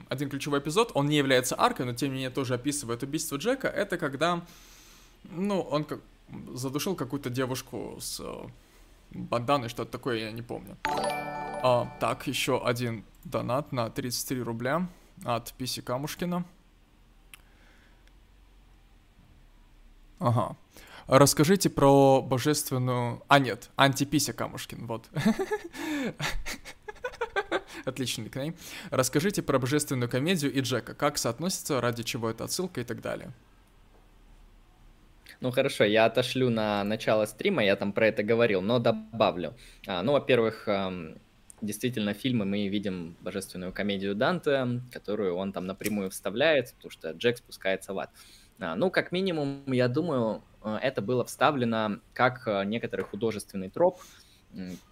[0.09, 3.69] один ключевой эпизод, он не является аркой, но тем не менее тоже описывает убийство Джека,
[3.69, 4.45] это когда,
[5.25, 6.01] ну, он как
[6.55, 8.47] задушил какую-то девушку с э,
[9.11, 10.77] банданой, что-то такое, я не помню.
[10.85, 14.89] А, так, еще один донат на 33 рубля
[15.25, 16.45] от Писи Камушкина.
[20.19, 20.57] Ага.
[21.07, 23.23] Расскажите про божественную...
[23.29, 25.09] А, нет, антипися Камушкин, вот.
[27.85, 28.55] Отличный никнейм.
[28.91, 30.95] Расскажите про божественную комедию и Джека.
[30.95, 33.33] Как соотносится, ради чего это отсылка и так далее.
[35.41, 39.57] Ну хорошо, я отошлю на начало стрима, я там про это говорил, но добавлю.
[39.89, 40.69] А, ну, во-первых,
[41.61, 47.39] действительно, фильмы мы видим божественную комедию Данте, которую он там напрямую вставляет, потому что Джек
[47.39, 48.11] спускается в ад.
[48.63, 54.01] А, ну, как минимум, я думаю, э, это было вставлено как э, некоторый художественный троп,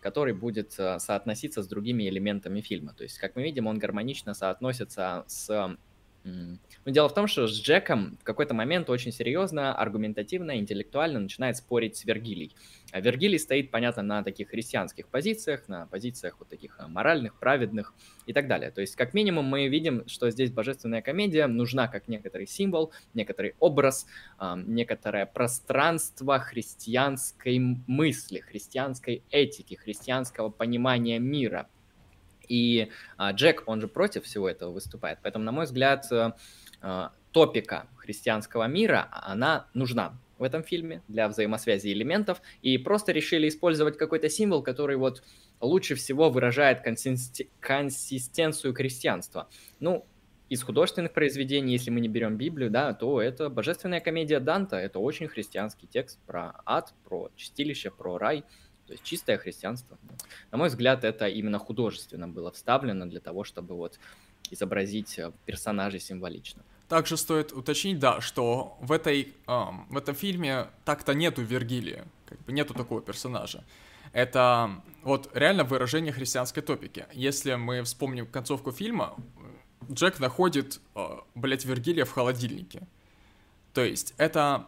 [0.00, 2.94] который будет соотноситься с другими элементами фильма.
[2.94, 5.76] То есть, как мы видим, он гармонично соотносится с
[6.24, 11.18] но ну, дело в том, что с Джеком в какой-то момент очень серьезно, аргументативно, интеллектуально
[11.18, 12.54] начинает спорить с Вергилий.
[12.92, 17.94] А Вергилий стоит, понятно, на таких христианских позициях, на позициях вот таких а, моральных, праведных
[18.26, 18.70] и так далее.
[18.70, 23.54] То есть, как минимум, мы видим, что здесь божественная комедия нужна как некоторый символ, некоторый
[23.58, 24.06] образ,
[24.56, 31.68] некоторое пространство христианской мысли, христианской этики, христианского понимания мира–
[32.50, 35.20] и а, Джек, он же против всего этого выступает.
[35.22, 36.36] Поэтому, на мой взгляд, а,
[36.82, 43.48] а, топика христианского мира, она нужна в этом фильме для взаимосвязи элементов, и просто решили
[43.48, 45.22] использовать какой-то символ, который вот
[45.60, 49.48] лучше всего выражает консисти- консистенцию христианства.
[49.78, 50.06] Ну,
[50.48, 54.98] из художественных произведений, если мы не берем Библию, да, то это божественная комедия Данта, это
[54.98, 58.44] очень христианский текст про ад, про чистилище, про рай,
[58.90, 59.96] то есть чистое христианство.
[60.50, 64.00] На мой взгляд, это именно художественно было вставлено для того, чтобы вот
[64.50, 66.64] изобразить э, персонажей символично.
[66.88, 72.40] Также стоит уточнить, да, что в, этой, эм, в этом фильме так-то нету Вергилия, как
[72.40, 73.62] бы нету такого персонажа.
[74.12, 77.06] Это вот реально выражение христианской топики.
[77.12, 79.14] Если мы вспомним концовку фильма,
[79.88, 82.88] Джек находит, э, блядь, Вергилия в холодильнике.
[83.72, 84.66] То есть это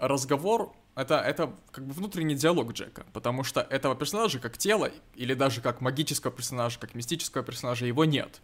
[0.00, 5.34] разговор это, это как бы внутренний диалог Джека, потому что этого персонажа как тело, или
[5.34, 8.40] даже как магического персонажа, как мистического персонажа, его нет.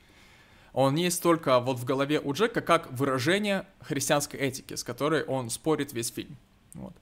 [0.73, 5.51] Он есть только вот в голове у Джека как выражение христианской этики, с которой он
[5.51, 6.37] спорит весь фильм.
[6.75, 6.95] Вот.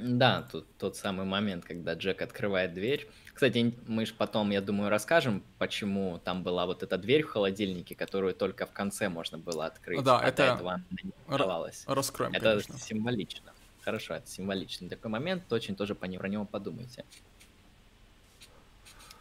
[0.00, 3.10] Да, тут тот самый момент, когда Джек открывает дверь.
[3.34, 7.94] Кстати, мы же потом, я думаю, расскажем, почему там была вот эта дверь в холодильнике,
[7.94, 10.02] которую только в конце можно было открыть.
[10.02, 11.84] Да, а это до этого не открывалась.
[11.86, 12.78] Раскроем, Это конечно.
[12.78, 13.52] символично.
[13.82, 15.52] Хорошо, это символичный такой момент.
[15.52, 17.04] Очень тоже по про него подумайте.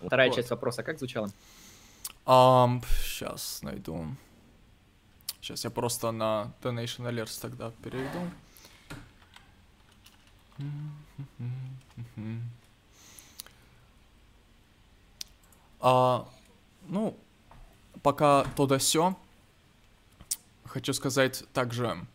[0.02, 0.36] Вторая Вот.
[0.36, 1.30] часть вопроса как звучала?
[2.26, 4.06] сейчас найду.
[5.42, 8.20] Сейчас я просто на Donation Alerts тогда перейду.
[15.82, 16.28] А,
[16.88, 17.18] ну,
[18.04, 19.16] пока то да сё,
[20.66, 22.06] хочу сказать также...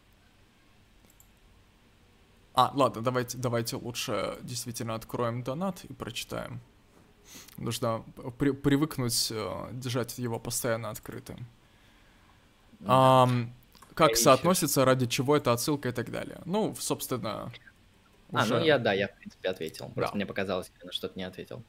[2.56, 6.60] А, ладно, давайте, давайте лучше действительно откроем донат и прочитаем.
[7.56, 8.04] Нужно
[8.38, 11.46] при- привыкнуть э, держать его постоянно открытым.
[12.86, 13.52] Ам,
[13.94, 14.22] как Ищешь.
[14.22, 16.40] соотносится, ради чего это отсылка и так далее.
[16.44, 17.52] Ну, собственно...
[18.34, 19.90] А, ну уже- я, да, я, в принципе, ответил.
[19.94, 20.16] Просто Да.
[20.16, 21.62] мне показалось, я на что-то не ответил.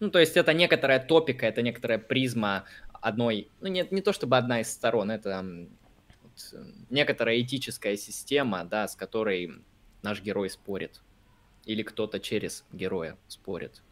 [0.00, 4.36] Ну, то есть это некоторая топика, это некоторая призма одной, ну, нет, не то чтобы
[4.38, 5.44] одна из сторон, это
[6.22, 9.62] вот, э, некоторая этическая система, да, с которой
[10.02, 11.00] наш герой спорит.
[11.66, 13.82] Или кто-то через героя спорит.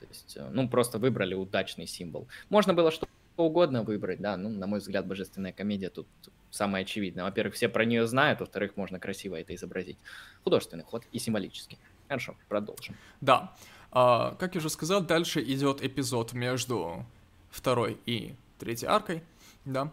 [0.00, 2.28] То есть, э, ну, просто выбрали удачный символ.
[2.50, 6.06] Можно было что угодно выбрать, да, ну, на мой взгляд, божественная комедия тут
[6.50, 7.24] самое очевидное.
[7.24, 9.98] Во-первых, все про нее знают, во-вторых, можно красиво это изобразить.
[10.44, 11.78] Художественный ход и символический.
[12.08, 12.96] Хорошо, продолжим.
[13.20, 13.54] Да.
[13.90, 17.04] А, как я уже сказал, дальше идет эпизод между
[17.50, 19.22] второй и третьей аркой,
[19.64, 19.92] да,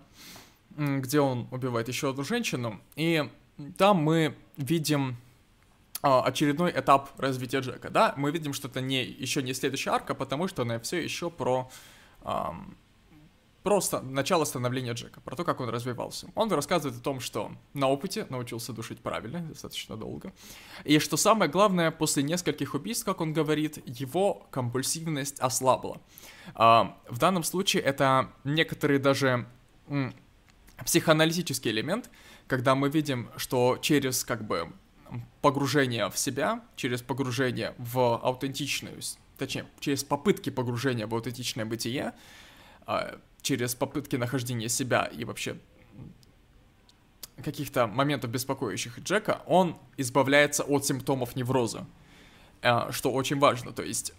[0.77, 3.29] где он убивает еще одну женщину, и
[3.77, 5.15] там мы видим
[6.01, 10.13] а, очередной этап развития Джека, да, мы видим, что это не еще не следующая арка,
[10.13, 11.69] потому что она все еще про
[12.23, 12.75] ам,
[13.65, 16.27] просто начало становления Джека, про то, как он развивался.
[16.35, 20.33] Он рассказывает о том, что на опыте научился душить правильно, достаточно долго,
[20.83, 25.99] и что самое главное, после нескольких убийств, как он говорит, его компульсивность ослабла.
[26.53, 29.47] А, в данном случае это некоторые даже
[30.85, 32.11] психоаналитический элемент,
[32.45, 34.73] когда мы видим, что через как бы
[35.41, 39.01] погружение в себя, через погружение в аутентичную,
[39.39, 42.13] точнее, через попытки погружения в аутентичное бытие,
[42.85, 45.57] а, через попытки нахождения себя и вообще
[47.43, 51.85] каких-то моментов, беспокоящих Джека, он избавляется от симптомов невроза,
[52.63, 53.71] а, что очень важно.
[53.71, 54.13] То есть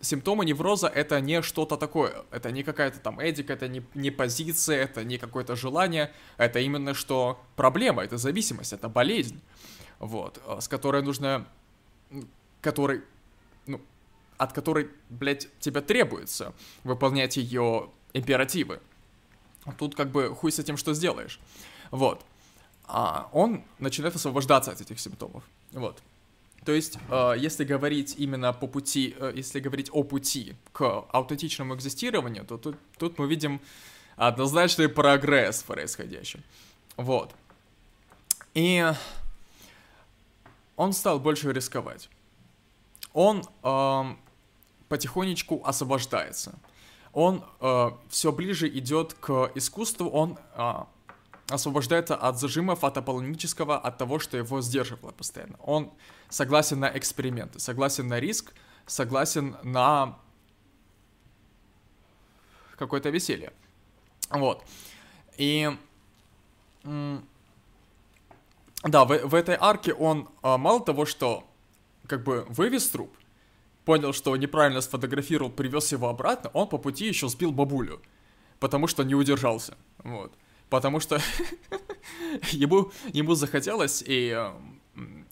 [0.00, 4.82] симптомы невроза это не что-то такое, это не какая-то там эдика, это не, не позиция,
[4.82, 9.40] это не какое-то желание, это именно что проблема, это зависимость, это болезнь,
[10.00, 11.46] вот, а, с которой нужно,
[12.10, 12.28] м,
[12.62, 13.02] которой,
[13.66, 13.80] ну,
[14.38, 16.52] от которой, блядь, тебе требуется
[16.82, 18.80] выполнять ее императивы.
[19.78, 21.40] Тут как бы хуй с этим что сделаешь.
[21.90, 22.24] Вот.
[22.84, 25.42] А он начинает освобождаться от этих симптомов.
[25.72, 26.02] Вот.
[26.64, 31.74] То есть, э, если говорить именно по пути, э, если говорить о пути к аутентичному
[31.74, 33.60] экзистированию, то тут, тут мы видим
[34.16, 36.42] однозначный прогресс в происходящем.
[36.96, 37.34] Вот.
[38.54, 38.92] И
[40.76, 42.08] он стал больше рисковать.
[43.12, 44.18] Он эм,
[44.88, 46.58] потихонечку освобождается.
[47.18, 47.42] Он
[48.10, 50.72] все ближе идет к искусству, он э,
[51.48, 55.56] освобождается от зажимов, от аполлонического, от того, что его сдерживало постоянно.
[55.62, 55.90] Он
[56.28, 58.52] согласен на эксперименты, согласен на риск,
[58.86, 60.18] согласен на
[62.76, 63.50] какое-то веселье.
[64.28, 64.62] Вот.
[65.38, 65.74] И...
[66.84, 67.22] Да,
[69.06, 71.48] в, в этой арке он а, мало того, что
[72.06, 73.10] как бы вывез труп,
[73.86, 78.02] понял, что неправильно сфотографировал, привез его обратно, он по пути еще сбил бабулю,
[78.58, 80.32] потому что не удержался, вот.
[80.68, 81.20] Потому что
[82.52, 84.52] ему, ему захотелось, и э,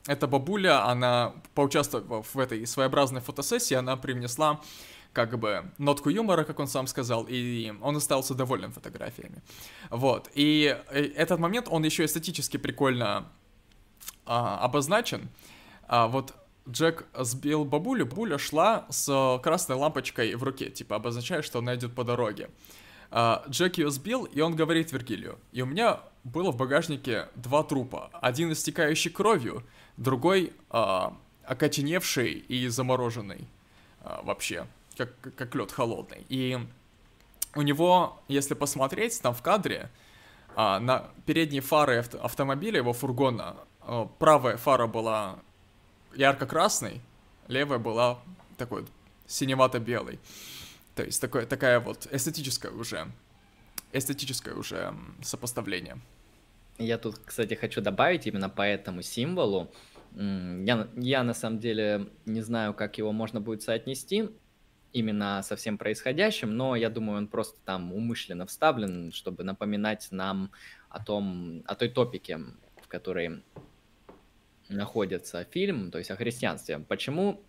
[0.07, 4.61] эта бабуля, она, поучаствовав в этой своеобразной фотосессии, она привнесла
[5.13, 9.43] как бы нотку юмора, как он сам сказал, и он остался доволен фотографиями.
[9.91, 10.31] Вот.
[10.35, 13.27] И э, этот момент, он еще эстетически прикольно
[14.27, 15.29] а, обозначен.
[15.89, 16.35] А, вот
[16.69, 21.95] Джек сбил бабулю, бабуля шла с красной лампочкой в руке, типа обозначая, что она идет
[21.95, 22.51] по дороге.
[23.11, 27.63] А, Джек ее сбил, и он говорит Вергилию, и у меня было в багажнике два
[27.63, 28.11] трупа.
[28.15, 29.63] Один истекающий кровью,
[29.97, 33.47] другой а, окоченевший и замороженный
[34.03, 36.25] а, вообще, как, как лед холодный.
[36.29, 36.59] И
[37.55, 39.91] у него, если посмотреть, там в кадре,
[40.57, 45.39] а, на передней фары авто- автомобиля, его фургона, а, правая фара была
[46.17, 47.01] ярко-красной,
[47.49, 48.21] левая была
[48.57, 48.87] такой
[49.27, 50.19] синевато-белой.
[50.95, 53.11] То есть такое, такая вот эстетическая уже,
[53.93, 55.99] эстетическое уже сопоставление.
[56.79, 59.73] Я тут, кстати, хочу добавить именно по этому символу.
[60.15, 64.29] Я, я на самом деле не знаю, как его можно будет соотнести
[64.93, 70.53] именно со всем происходящим, но я думаю, он просто там умышленно вставлен, чтобы напоминать нам
[70.89, 72.39] о том, о той топике,
[72.81, 73.43] в которой
[74.75, 76.79] находится фильм, то есть о христианстве.
[76.79, 77.41] Почему?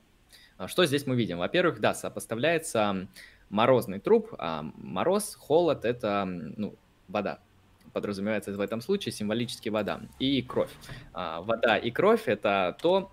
[0.58, 1.40] А, что здесь мы видим?
[1.40, 3.08] Во-первых, да, сопоставляется
[3.50, 6.76] морозный труп, а мороз, холод— это ну,
[7.08, 7.40] вода,
[7.94, 10.72] подразумевается в этом случае символически вода и кровь.
[11.14, 13.12] А, вода и кровь— это то,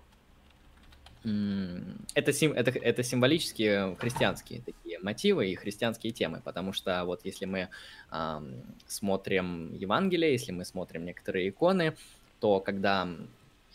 [2.15, 7.45] это, сим, это, это символические христианские такие мотивы и христианские темы, потому что вот если
[7.45, 7.69] мы
[8.11, 8.41] э,
[8.87, 11.95] смотрим Евангелие, если мы смотрим некоторые иконы,
[12.41, 13.07] то когда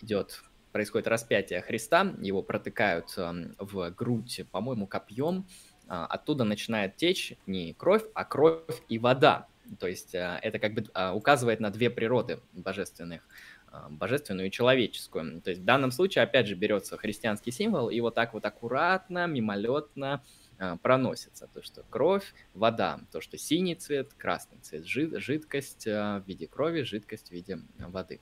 [0.02, 0.42] идет
[0.72, 5.46] происходит распятие Христа, его протыкают э, в грудь, по-моему, копьем,
[5.84, 9.46] э, оттуда начинает течь не кровь, а кровь и вода.
[9.80, 13.22] То есть э, это как бы э, указывает на две природы божественных
[13.70, 15.42] а, божественную и человеческую.
[15.42, 19.26] То есть в данном случае, опять же, берется христианский символ и вот так вот аккуратно,
[19.26, 20.22] мимолетно
[20.58, 21.48] а, проносится.
[21.52, 26.82] То, что кровь, вода, то, что синий цвет, красный цвет, жидкость а, в виде крови,
[26.82, 28.20] жидкость в виде воды.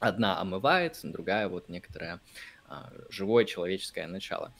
[0.00, 2.20] Одна омывает, другая вот некоторое
[3.08, 4.52] живое человеческое начало.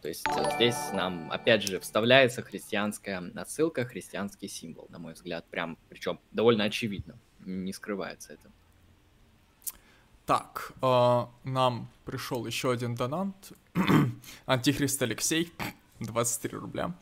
[0.00, 5.76] То есть здесь нам, опять же, вставляется христианская отсылка, христианский символ, на мой взгляд, прям,
[5.90, 8.50] причем довольно очевидно, не скрывается это.
[10.26, 13.52] Так, э, нам пришел еще один донат.
[14.46, 15.52] Антихрист Алексей,
[16.00, 16.94] 23 рубля.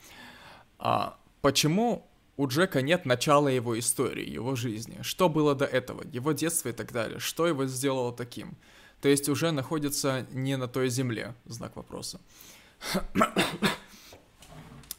[0.80, 2.04] А, почему
[2.42, 4.98] у Джека нет начала его истории, его жизни?
[5.02, 6.02] Что было до этого?
[6.12, 7.20] Его детство и так далее?
[7.20, 8.56] Что его сделало таким?
[9.00, 12.20] То есть уже находится не на той земле, знак вопроса.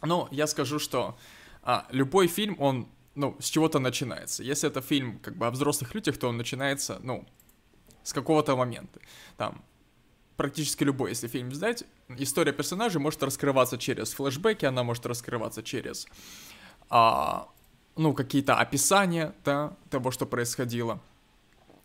[0.01, 1.17] ну, я скажу, что
[1.63, 4.41] а, любой фильм, он, ну, с чего-то начинается.
[4.41, 7.27] Если это фильм, как бы, о взрослых людях, то он начинается, ну,
[8.03, 9.01] с какого-то момента.
[9.35, 9.65] Там,
[10.37, 16.07] практически любой, если фильм взять, история персонажей может раскрываться через флешбеки, она может раскрываться через,
[16.95, 17.47] а,
[17.95, 20.99] ну, какие-то описания, да, того, что происходило.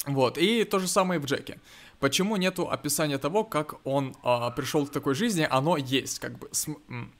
[0.04, 1.59] Вот, и то же самое в Джеке.
[1.98, 5.48] Почему нету описания того, как он а, пришел к такой жизни?
[5.50, 7.11] Оно есть, как бы, см,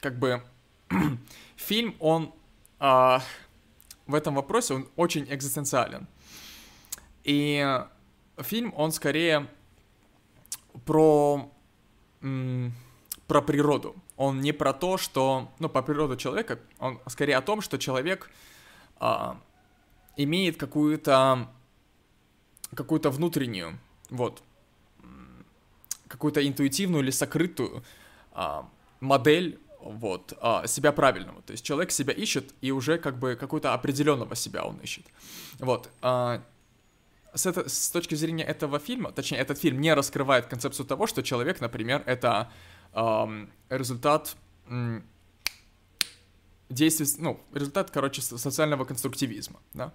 [0.00, 0.42] как бы,
[1.56, 2.34] фильм, он
[2.80, 3.22] а,
[4.08, 6.08] в этом вопросе, он очень экзистенциален.
[7.22, 7.80] И
[8.38, 9.46] фильм, он скорее
[10.84, 11.48] про,
[12.20, 13.94] про природу.
[14.20, 18.30] Он не про то, что, ну, по природу человека, он скорее о том, что человек
[18.98, 19.40] а,
[20.14, 21.48] имеет какую-то
[22.74, 23.78] какую-то внутреннюю,
[24.10, 24.42] вот,
[26.06, 27.82] какую-то интуитивную или сокрытую
[28.32, 28.68] а,
[29.00, 31.40] модель вот, а, себя правильного.
[31.40, 35.06] То есть человек себя ищет, и уже как бы какого-то определенного себя он ищет.
[35.60, 35.88] Вот.
[36.02, 36.42] А,
[37.32, 41.22] с, это, с точки зрения этого фильма, точнее, этот фильм не раскрывает концепцию того, что
[41.22, 42.52] человек, например, это
[42.92, 44.36] результат
[46.68, 49.92] действий, ну, результат, короче, социального конструктивизма, да.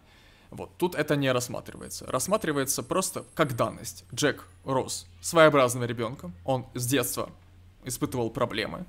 [0.52, 2.06] Вот, тут это не рассматривается.
[2.06, 4.06] Рассматривается просто как данность.
[4.14, 7.30] Джек рос своеобразным ребенком, он с детства
[7.84, 8.86] испытывал проблемы,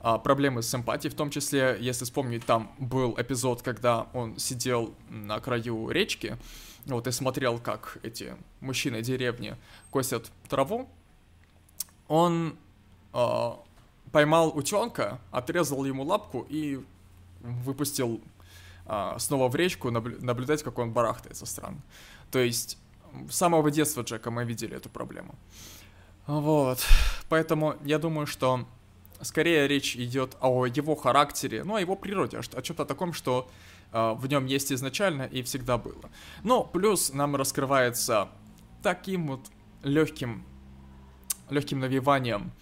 [0.00, 4.94] а, проблемы с эмпатией, в том числе, если вспомнить, там был эпизод, когда он сидел
[5.08, 6.36] на краю речки,
[6.86, 9.56] вот и смотрел, как эти мужчины деревни
[9.90, 10.88] косят траву,
[12.08, 12.56] он
[13.12, 13.50] э,
[14.12, 16.80] поймал утенка, отрезал ему лапку и
[17.40, 18.20] выпустил
[18.86, 21.80] э, снова в речку наблю- наблюдать, как он барахтается странно.
[22.30, 22.78] То есть
[23.28, 25.34] с самого детства Джека мы видели эту проблему.
[26.26, 26.86] Вот.
[27.28, 28.66] Поэтому я думаю, что
[29.22, 33.48] скорее речь идет о его характере, ну, о его природе, о чем-то таком, что
[33.92, 36.10] э, в нем есть изначально и всегда было.
[36.42, 38.28] Но плюс нам раскрывается
[38.82, 39.40] таким вот
[39.82, 40.44] легким,
[41.48, 42.52] легким навиванием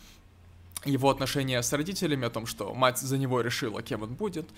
[0.85, 4.49] его отношения с родителями, о том, что мать за него решила, кем он будет,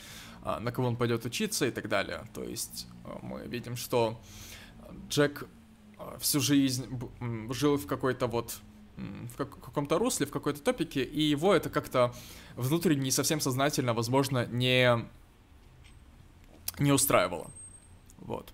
[0.45, 2.25] э, на кого он пойдет учиться и так далее.
[2.35, 4.21] То есть э, мы видим, что
[5.09, 5.47] Джек
[6.19, 6.87] всю жизнь
[7.51, 8.61] жил в какой-то вот
[8.97, 12.15] в каком-то русле, в какой-то топике, и его это как-то
[12.57, 15.09] внутренне не совсем сознательно, возможно, не,
[16.79, 17.51] не устраивало.
[18.19, 18.53] Вот.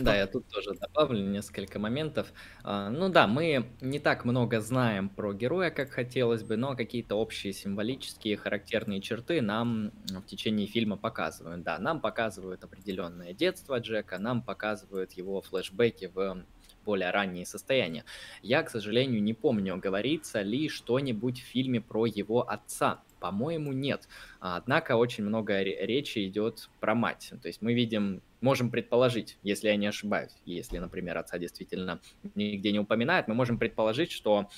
[0.00, 2.32] Да, я тут тоже добавлю несколько моментов.
[2.62, 7.14] А, ну да, мы не так много знаем про героя, как хотелось бы, но какие-то
[7.16, 11.62] общие символические характерные черты нам в течение фильма показывают.
[11.62, 16.44] Да, нам показывают определенное детство Джека, нам показывают его флешбеки в
[16.84, 18.04] более ранние состояния.
[18.42, 23.02] Я, к сожалению, не помню, говорится ли что-нибудь в фильме про его отца.
[23.20, 24.06] По-моему, нет.
[24.38, 27.32] Однако очень много речи идет про мать.
[27.40, 32.00] То есть мы видим можем предположить, если я не ошибаюсь, если, например, отца действительно
[32.34, 34.48] нигде не упоминает, мы можем предположить, что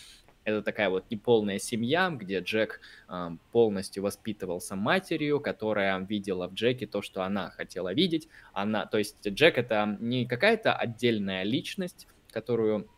[0.44, 6.86] это такая вот неполная семья, где Джек э, полностью воспитывался матерью, которая видела в Джеке
[6.86, 8.28] то, что она хотела видеть.
[8.52, 12.88] Она, то есть Джек это не какая-то отдельная личность, которую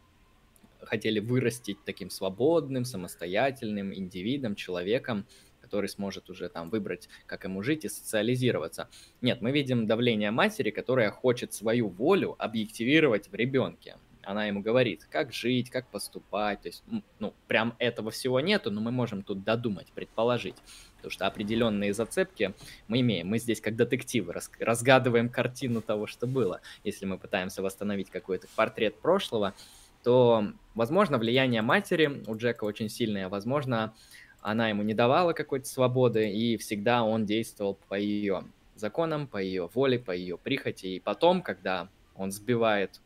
[0.82, 5.26] хотели вырастить таким свободным, самостоятельным индивидом, человеком,
[5.68, 8.88] который сможет уже там выбрать, как ему жить и социализироваться.
[9.20, 13.96] Нет, мы видим давление матери, которая хочет свою волю объективировать в ребенке
[14.28, 16.84] она ему говорит, как жить, как поступать, то есть,
[17.18, 20.56] ну, прям этого всего нету, но мы можем тут додумать, предположить,
[20.96, 22.54] потому что определенные зацепки
[22.88, 23.28] мы имеем.
[23.28, 26.60] Мы здесь как детективы разгадываем картину того, что было.
[26.84, 29.54] Если мы пытаемся восстановить какой-то портрет прошлого,
[30.02, 33.94] то, возможно, влияние матери у Джека очень сильное, возможно,
[34.40, 39.68] она ему не давала какой-то свободы, и всегда он действовал по ее законам, по ее
[39.74, 40.86] воле, по ее прихоти.
[40.86, 43.00] И потом, когда он сбивает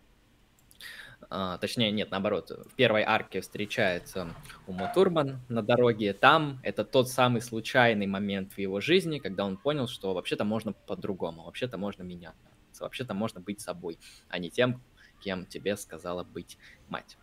[1.34, 4.34] а, точнее, нет, наоборот, в первой арке встречается
[4.66, 6.12] Ума Турман на дороге.
[6.12, 10.74] Там это тот самый случайный момент в его жизни, когда он понял, что вообще-то можно
[10.74, 12.36] по-другому, вообще-то можно меняться,
[12.80, 14.82] вообще-то можно быть собой, а не тем,
[15.20, 16.58] кем тебе сказала быть
[16.90, 17.16] мать.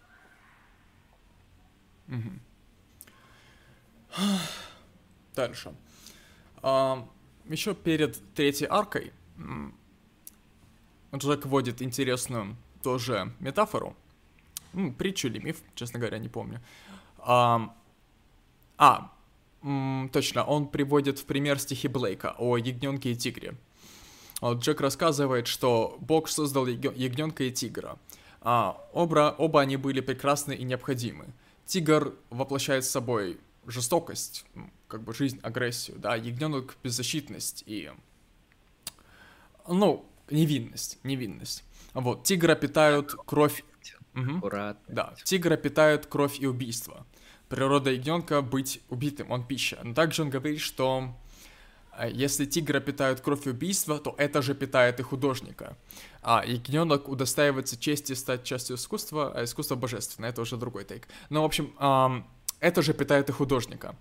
[5.35, 5.73] Дальше.
[6.61, 9.13] Еще перед третьей аркой
[11.15, 13.95] Джек вводит интересную тоже метафору.
[14.73, 16.61] Ну, притчу или миф, честно говоря, не помню.
[17.17, 17.75] А,
[18.77, 19.11] а
[20.11, 23.55] точно, он приводит в пример стихи Блейка о ягненке и тигре.
[24.41, 27.97] Вот Джек рассказывает, что Бог создал ягненка и тигра.
[28.41, 31.25] А, оба, оба они были прекрасны и необходимы.
[31.65, 33.39] Тигр воплощает собой
[33.69, 34.45] жестокость,
[34.87, 37.91] как бы жизнь, агрессию, да, ягненок беззащитность и,
[39.67, 41.63] ну, невинность, невинность.
[41.93, 43.63] Вот, тигра питают кровь...
[44.15, 44.49] Угу.
[44.87, 47.05] Да, тигра питают кровь и убийство.
[47.47, 49.79] Природа ягненка быть убитым, он пища.
[49.83, 51.15] Но также он говорит, что
[51.97, 55.77] э, если тигра питают кровь и убийство, то это же питает и художника.
[56.21, 60.29] А ягненок удостаивается чести стать частью искусства, а искусство божественное.
[60.29, 61.07] Это уже другой тейк.
[61.29, 61.73] Но, в общем,
[62.59, 63.95] это же питает и художника.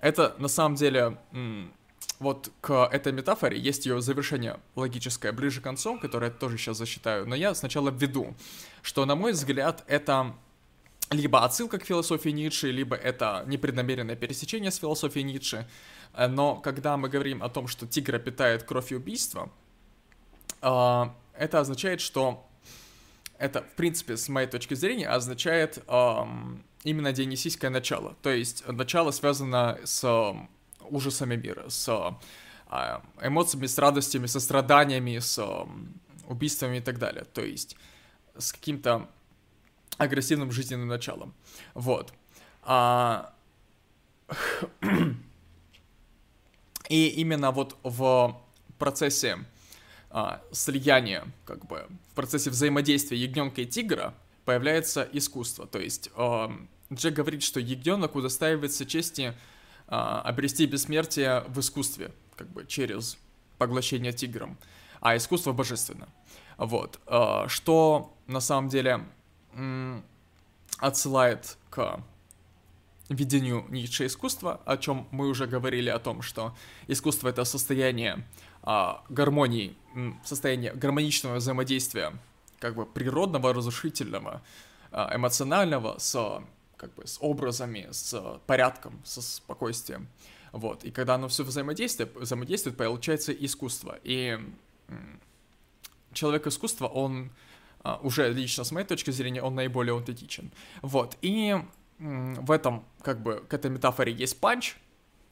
[0.00, 1.18] Это, на самом деле,
[2.18, 6.78] вот к этой метафоре есть ее завершение логическое ближе к концу, которое я тоже сейчас
[6.78, 8.34] засчитаю, но я сначала введу,
[8.82, 10.34] что, на мой взгляд, это
[11.10, 15.68] либо отсылка к философии Ницше, либо это непреднамеренное пересечение с философией Ницше.
[16.16, 19.50] Но когда мы говорим о том, что тигра питает кровь и убийство,
[20.60, 22.46] а, это означает, что
[23.38, 25.82] это, в принципе, с моей точки зрения, означает
[26.84, 28.14] именно дионисийское начало.
[28.22, 30.34] То есть начало связано с
[30.80, 31.88] ужасами мира, с
[32.68, 35.42] а, эмоциями, с радостями, со страданиями, с
[36.28, 37.24] убийствами и так далее.
[37.24, 37.76] То есть
[38.36, 39.08] с каким-то
[39.96, 41.34] агрессивным жизненным началом.
[41.74, 42.12] Вот.
[42.62, 43.34] А...
[46.90, 48.38] И именно вот в
[48.78, 49.38] процессе
[50.10, 54.12] а, слияния, как бы, в процессе взаимодействия ягненка и тигра
[54.44, 55.66] появляется искусство.
[55.66, 56.10] То есть
[56.92, 59.34] Джек говорит, что ягненок удостаивается чести
[59.86, 63.18] а, обрести бессмертие в искусстве, как бы через
[63.58, 64.58] поглощение тигром,
[65.00, 66.08] а искусство божественно.
[66.56, 67.00] Вот.
[67.06, 69.04] А, что на самом деле
[70.78, 72.02] отсылает к
[73.08, 76.56] видению Ницше искусства, о чем мы уже говорили о том, что
[76.88, 78.26] искусство это состояние
[78.62, 79.76] а, гармонии,
[80.24, 82.12] состояние гармоничного взаимодействия,
[82.58, 84.42] как бы природного, разрушительного,
[84.90, 86.42] а, эмоционального с
[86.84, 90.06] как бы с образами, с порядком, со спокойствием.
[90.52, 90.84] Вот.
[90.84, 93.98] И когда оно все взаимодействует, взаимодействует, получается искусство.
[94.04, 94.38] И
[96.12, 97.30] человек искусства, он
[97.82, 100.50] а, уже лично с моей точки зрения, он наиболее аутентичен.
[100.82, 101.16] Вот.
[101.22, 101.56] И
[101.98, 104.76] в этом, как бы, к этой метафоре есть панч,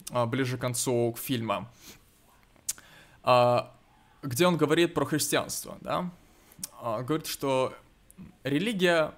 [0.09, 1.71] а, ближе к концу фильма,
[3.21, 3.75] а,
[4.23, 6.09] где он говорит про христианство, да,
[6.81, 7.75] говорит, что
[8.43, 9.13] религия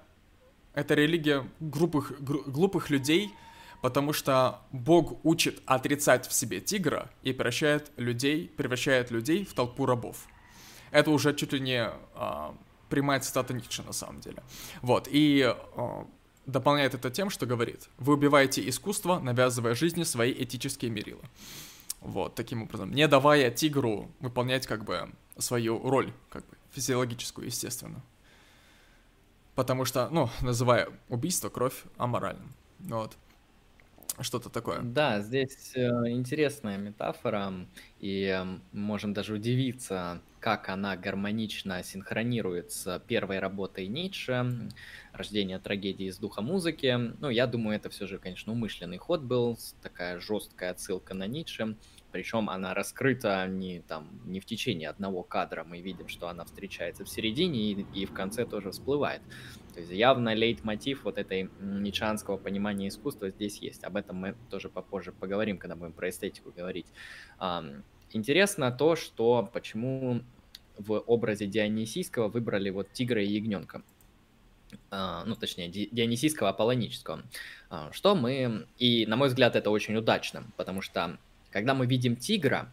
[0.76, 3.34] это религия глупых, глупых людей,
[3.82, 9.86] потому что Бог учит отрицать в себе тигра и превращает людей, превращает людей в толпу
[9.86, 10.28] рабов.
[10.92, 12.56] Это уже чуть ли не а,
[12.90, 14.44] прямая цитата Ницше на самом деле.
[14.82, 16.08] Вот, и а,
[16.46, 21.24] дополняет это тем, что говорит, вы убиваете искусство, навязывая жизни свои этические мерила.
[22.02, 28.04] Вот, таким образом, не давая тигру выполнять как бы свою роль, как бы физиологическую, естественно
[29.56, 32.54] потому что, ну, называя убийство, кровь аморальным.
[32.80, 33.18] Вот.
[34.22, 34.80] Что-то такое.
[34.82, 37.52] Да, здесь э, интересная метафора,
[38.00, 44.70] и можем даже удивиться, как она гармонично синхронирует с первой работой Ницше
[45.12, 46.98] «Рождение трагедии из духа музыки».
[47.20, 51.76] Ну, я думаю, это все же, конечно, умышленный ход был, такая жесткая отсылка на Ницше.
[52.16, 55.66] Причем она раскрыта не, там, не в течение одного кадра.
[55.66, 59.22] Мы видим, что она встречается в середине и, и в конце тоже всплывает.
[59.74, 63.84] То есть явно лейтмотив вот этой ничанского понимания искусства здесь есть.
[63.84, 66.86] Об этом мы тоже попозже поговорим, когда будем про эстетику говорить.
[68.14, 70.22] Интересно то, что почему
[70.78, 73.84] в образе Дионисийского выбрали вот тигра и ягненка.
[74.90, 77.24] А, ну, точнее, Дионисийского аполлонического.
[77.70, 78.68] А, что мы...
[78.78, 81.18] И, на мой взгляд, это очень удачно, потому что
[81.56, 82.70] когда мы видим тигра,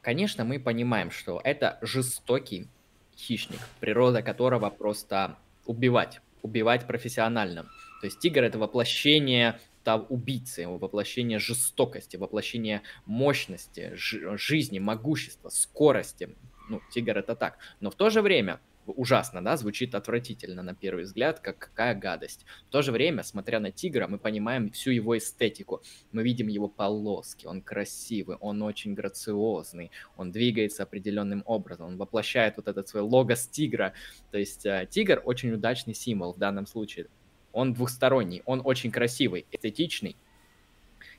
[0.00, 2.66] конечно, мы понимаем, что это жестокий
[3.14, 5.36] хищник, природа которого просто
[5.66, 7.64] убивать, убивать профессионально.
[8.00, 9.60] То есть тигр это воплощение
[10.08, 16.34] убийцы, воплощение жестокости, воплощение мощности, жизни, могущества, скорости.
[16.70, 17.58] Ну, тигр это так.
[17.80, 18.60] Но в то же время
[18.96, 22.44] ужасно, да, звучит отвратительно на первый взгляд, как какая гадость.
[22.68, 25.82] В то же время, смотря на тигра, мы понимаем всю его эстетику.
[26.12, 32.56] Мы видим его полоски, он красивый, он очень грациозный, он двигается определенным образом, он воплощает
[32.56, 33.94] вот этот свой логос тигра.
[34.30, 37.06] То есть э, тигр очень удачный символ в данном случае.
[37.52, 40.16] Он двухсторонний, он очень красивый, эстетичный,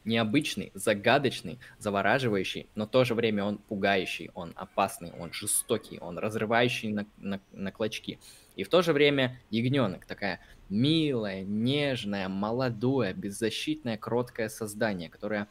[0.09, 6.17] необычный, загадочный, завораживающий, но в то же время он пугающий, он опасный, он жестокий, он
[6.17, 8.19] разрывающий на, на, на клочки.
[8.55, 15.47] И в то же время ягненок, такая милая, нежная, молодое, беззащитное, кроткое создание, которое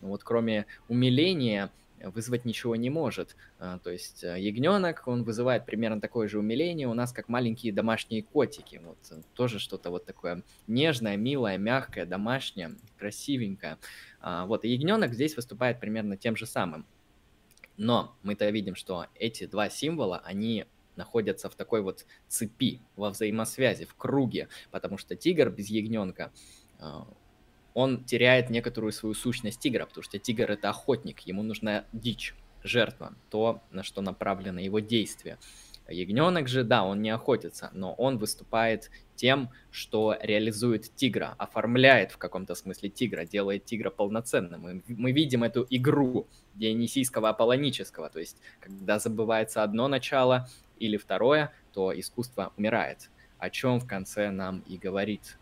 [0.00, 1.70] ну, вот кроме умиления
[2.04, 3.36] вызвать ничего не может.
[3.58, 7.72] А, то есть э, ягненок, он вызывает примерно такое же умиление у нас, как маленькие
[7.72, 8.80] домашние котики.
[8.84, 13.78] Вот э, тоже что-то вот такое нежное, милое, мягкое, домашнее, красивенькое.
[14.20, 16.86] А, вот, и ягненок здесь выступает примерно тем же самым.
[17.76, 20.66] Но мы-то видим, что эти два символа, они
[20.96, 26.32] находятся в такой вот цепи, во взаимосвязи, в круге, потому что тигр без ягненка
[26.78, 27.06] а,
[27.78, 32.34] он теряет некоторую свою сущность тигра, потому что тигр это охотник, ему нужна дичь,
[32.64, 35.38] жертва, то, на что направлено его действие.
[35.88, 42.18] Ягненок же, да, он не охотится, но он выступает тем, что реализует тигра, оформляет в
[42.18, 44.60] каком-то смысле тигра, делает тигра полноценным.
[44.60, 46.26] Мы, мы видим эту игру
[46.56, 50.48] дионисийского аполлонического, то есть когда забывается одно начало
[50.80, 55.38] или второе, то искусство умирает, о чем в конце нам и говорит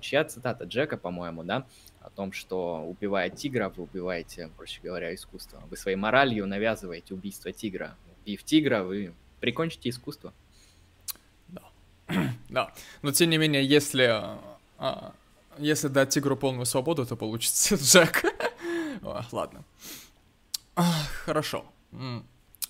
[0.00, 1.66] чья цитата Джека, по-моему, да,
[2.00, 5.62] о том, что убивая тигра, вы убиваете, проще говоря, искусство.
[5.70, 7.96] Вы своей моралью навязываете убийство тигра.
[8.22, 10.32] Убив тигра, вы прикончите искусство.
[11.48, 11.62] Да.
[12.48, 12.72] да.
[13.02, 14.08] Но тем не менее, если,
[14.78, 15.14] а,
[15.58, 18.24] если дать тигру полную свободу, то получится Джек.
[19.32, 19.64] Ладно.
[21.24, 21.64] Хорошо.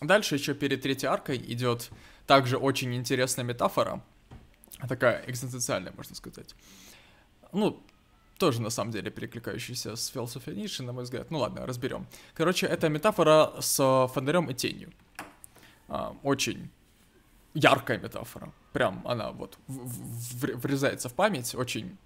[0.01, 1.91] Дальше еще перед третьей аркой идет
[2.27, 4.03] также очень интересная метафора,
[4.89, 6.55] такая экзистенциальная, можно сказать
[7.53, 7.83] ну,
[8.39, 11.31] тоже на самом деле перекликающийся с философией Ницше, на мой взгляд.
[11.31, 12.07] Ну ладно, разберем.
[12.35, 14.93] Короче, это метафора с фонарем и тенью.
[15.89, 16.71] А, очень
[17.55, 18.53] яркая метафора.
[18.73, 21.97] Прям она вот врезается в память, очень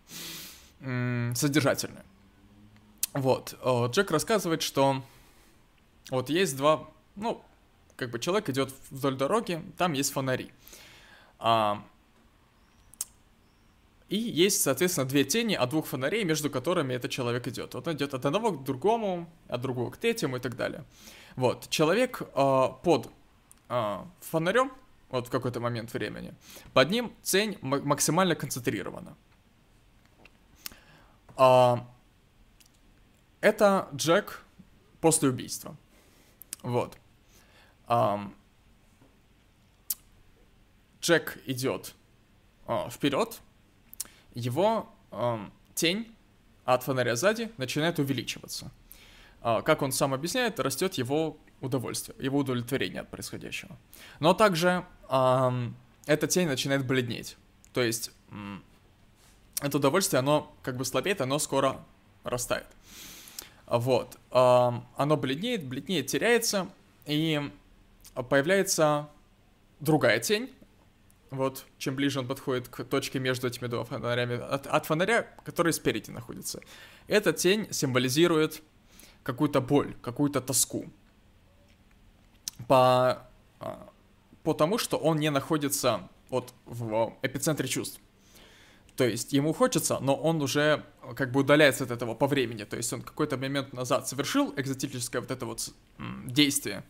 [1.34, 2.04] содержательная.
[3.12, 3.58] Вот.
[3.90, 5.02] Джек рассказывает, что
[6.10, 7.42] вот есть два, ну,
[7.96, 10.52] как бы человек идет вдоль дороги, там есть фонари.
[14.10, 17.74] А, и есть, соответственно, две тени от двух фонарей, между которыми этот человек идет.
[17.74, 20.84] Вот он идет от одного к другому, от другого к третьему и так далее.
[21.36, 23.10] Вот, человек э, под
[23.68, 24.72] э, фонарем,
[25.10, 26.34] вот в какой-то момент времени,
[26.72, 29.16] под ним тень максимально концентрирована.
[31.36, 31.76] Э,
[33.40, 34.44] это Джек
[35.00, 35.76] после убийства.
[36.62, 36.96] Вот.
[37.88, 38.18] Э,
[41.00, 41.94] Джек идет
[42.66, 43.40] э, вперед,
[44.34, 45.38] его э,
[45.74, 46.14] тень
[46.64, 48.70] от фонаря сзади начинает увеличиваться.
[49.42, 53.76] Э, как он сам объясняет, растет его удовольствие, его удовлетворение от происходящего.
[54.18, 55.70] Но также э,
[56.06, 57.36] эта тень начинает бледнеть.
[57.72, 58.58] То есть э,
[59.60, 61.84] это удовольствие, оно как бы слабеет, оно скоро
[62.24, 62.66] растает.
[63.66, 64.18] Вот.
[64.30, 66.68] Э, оно бледнеет, бледнеет, теряется,
[67.06, 67.40] и
[68.14, 69.08] появляется
[69.80, 70.50] другая тень,
[71.30, 75.72] вот, чем ближе он подходит к точке между этими двумя фонарями, от, от фонаря, который
[75.72, 76.60] спереди находится.
[77.06, 78.62] Эта тень символизирует
[79.22, 80.86] какую-то боль, какую-то тоску.
[82.66, 83.28] По,
[83.60, 83.90] а,
[84.42, 88.00] по тому, что он не находится вот в эпицентре чувств.
[88.96, 90.84] То есть ему хочется, но он уже
[91.16, 95.22] как бы удаляется от этого по времени, то есть он какой-то момент назад совершил экзотическое
[95.22, 95.72] вот это вот
[96.26, 96.84] действие,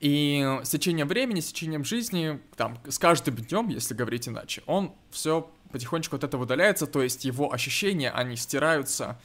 [0.00, 4.92] и с течением времени, с течением жизни, там, с каждым днем, если говорить иначе, он
[5.10, 9.18] все потихонечку от этого удаляется, то есть его ощущения, они стираются,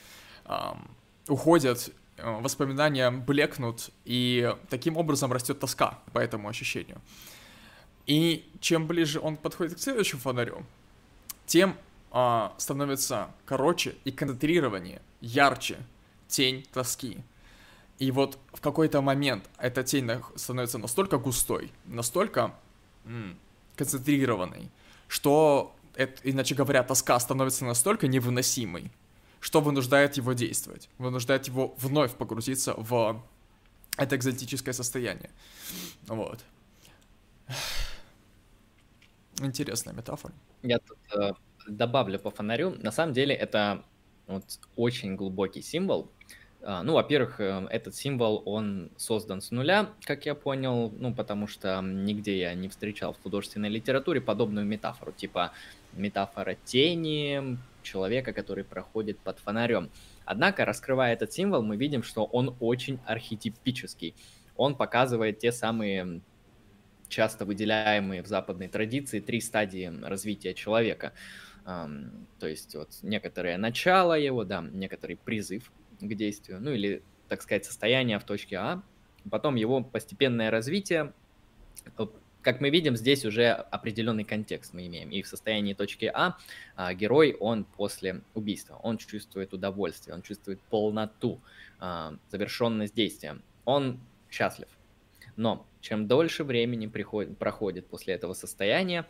[0.45, 0.89] эм,
[1.27, 7.01] уходят, э, воспоминания блекнут, и таким образом растет тоска по этому ощущению.
[8.07, 10.65] И чем ближе он подходит к следующему фонарю,
[11.45, 11.75] тем
[12.11, 15.77] э, становится короче и концентрированнее, ярче
[16.27, 17.17] тень тоски.
[18.01, 22.55] И вот в какой-то момент эта тень становится настолько густой, настолько
[23.75, 24.71] концентрированной,
[25.07, 28.91] что, это, иначе говоря, тоска становится настолько невыносимой,
[29.39, 33.23] что вынуждает его действовать, вынуждает его вновь погрузиться в
[33.97, 35.29] это экзотическое состояние.
[36.07, 36.39] Вот.
[39.39, 40.33] Интересная метафора.
[40.63, 41.33] Я тут э,
[41.67, 42.75] добавлю по фонарю.
[42.79, 43.85] На самом деле это
[44.25, 46.40] вот очень глубокий символ, а,
[46.83, 51.81] ну, во-первых, э, этот символ, он создан с нуля, как я понял, ну, потому что
[51.81, 55.53] нигде я не встречал в художественной литературе подобную метафору, типа
[55.93, 59.89] метафора тени человека, который проходит под фонарем.
[60.23, 64.13] Однако, раскрывая этот символ, мы видим, что он очень архетипический.
[64.55, 66.21] Он показывает те самые
[67.09, 71.13] часто выделяемые в западной традиции три стадии развития человека.
[71.65, 75.71] То есть вот некоторое начало его, да, некоторый призыв
[76.07, 78.83] к действию, ну или, так сказать, состояние в точке А,
[79.29, 81.13] потом его постепенное развитие.
[82.41, 85.11] Как мы видим, здесь уже определенный контекст мы имеем.
[85.11, 86.37] И в состоянии точки А,
[86.75, 91.39] а герой, он после убийства, он чувствует удовольствие, он чувствует полноту,
[91.79, 93.37] а, завершенность действия.
[93.65, 93.99] Он
[94.29, 94.67] счастлив.
[95.35, 99.07] Но чем дольше времени приходит, проходит после этого состояния,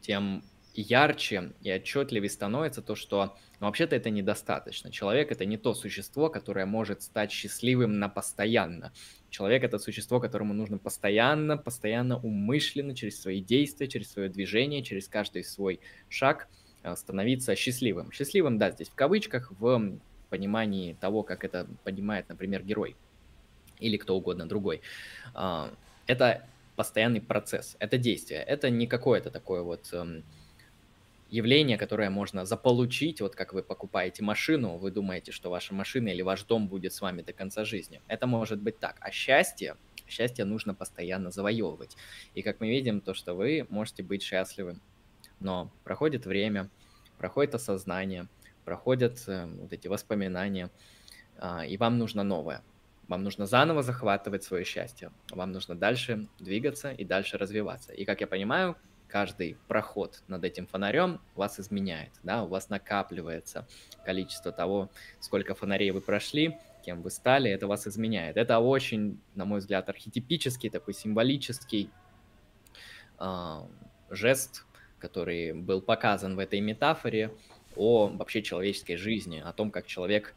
[0.00, 0.42] тем
[0.74, 4.90] ярче и отчетливее становится то, что ну, вообще-то это недостаточно.
[4.90, 8.92] Человек это не то существо, которое может стать счастливым на постоянно.
[9.28, 15.08] Человек это существо, которому нужно постоянно, постоянно умышленно через свои действия, через свое движение, через
[15.08, 16.48] каждый свой шаг
[16.82, 18.12] э, становиться счастливым.
[18.12, 19.98] Счастливым, да, здесь в кавычках, в
[20.30, 22.96] понимании того, как это понимает, например, герой
[23.78, 24.82] или кто угодно другой.
[25.34, 25.74] А,
[26.06, 30.24] это постоянный процесс, это действие, это не какое-то такое вот эм,
[31.30, 36.22] явление, которое можно заполучить, вот как вы покупаете машину, вы думаете, что ваша машина или
[36.22, 38.02] ваш дом будет с вами до конца жизни.
[38.08, 38.96] Это может быть так.
[39.00, 39.76] А счастье,
[40.08, 41.96] счастье нужно постоянно завоевывать.
[42.34, 44.78] И как мы видим, то, что вы можете быть счастливы,
[45.38, 46.68] но проходит время,
[47.16, 48.28] проходит осознание,
[48.64, 50.70] проходят э, вот эти воспоминания,
[51.36, 52.62] э, и вам нужно новое.
[53.08, 55.10] Вам нужно заново захватывать свое счастье.
[55.30, 57.92] Вам нужно дальше двигаться и дальше развиваться.
[57.92, 58.76] И, как я понимаю,
[59.10, 63.66] каждый проход над этим фонарем вас изменяет, да, у вас накапливается
[64.04, 68.36] количество того, сколько фонарей вы прошли, кем вы стали, это вас изменяет.
[68.36, 71.90] Это очень, на мой взгляд, архетипический, такой символический
[73.18, 73.60] э,
[74.10, 74.64] жест,
[74.98, 77.32] который был показан в этой метафоре
[77.76, 80.34] о вообще человеческой жизни, о том, как человек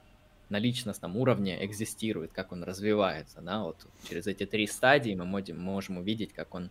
[0.50, 5.98] на личностном уровне экзистирует, как он развивается, да, вот через эти три стадии мы можем,
[5.98, 6.70] увидеть, как он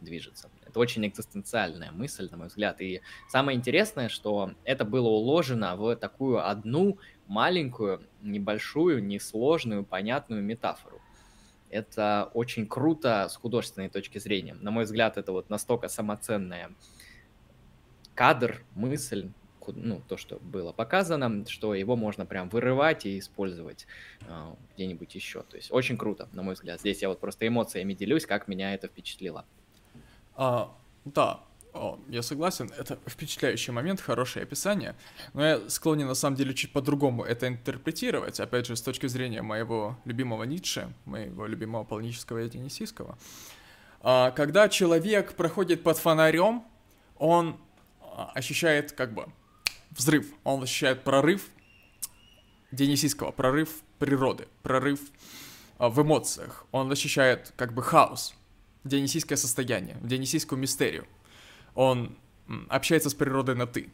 [0.00, 0.50] движется.
[0.74, 2.80] Это очень экзистенциальная мысль, на мой взгляд.
[2.80, 6.98] И самое интересное, что это было уложено в такую одну
[7.28, 11.00] маленькую, небольшую, несложную, понятную метафору.
[11.70, 14.54] Это очень круто с художественной точки зрения.
[14.54, 16.72] На мой взгляд, это вот настолько самоценная
[18.16, 19.30] кадр, мысль,
[19.68, 23.86] ну, то, что было показано, что его можно прям вырывать и использовать
[24.22, 25.44] э, где-нибудь еще.
[25.44, 26.80] То есть очень круто, на мой взгляд.
[26.80, 29.46] Здесь я вот просто эмоциями делюсь, как меня это впечатлило.
[30.36, 30.74] А,
[31.04, 31.40] да,
[31.74, 34.94] о, я согласен, это впечатляющий момент, хорошее описание,
[35.32, 39.42] но я склонен на самом деле чуть по-другому это интерпретировать, опять же, с точки зрения
[39.42, 43.18] моего любимого Ницше, моего любимого полнического и денисийского.
[44.02, 46.62] А, когда человек проходит под фонарем,
[47.18, 47.58] он
[48.00, 49.26] а, ощущает как бы
[49.90, 51.48] взрыв, он ощущает прорыв
[52.70, 55.00] денисийского, прорыв природы, прорыв
[55.78, 58.34] а, в эмоциях, он ощущает как бы хаос,
[58.84, 61.06] дионисийское состояние, дионисийскую мистерию.
[61.74, 62.16] Он
[62.68, 63.90] общается с природой на «ты».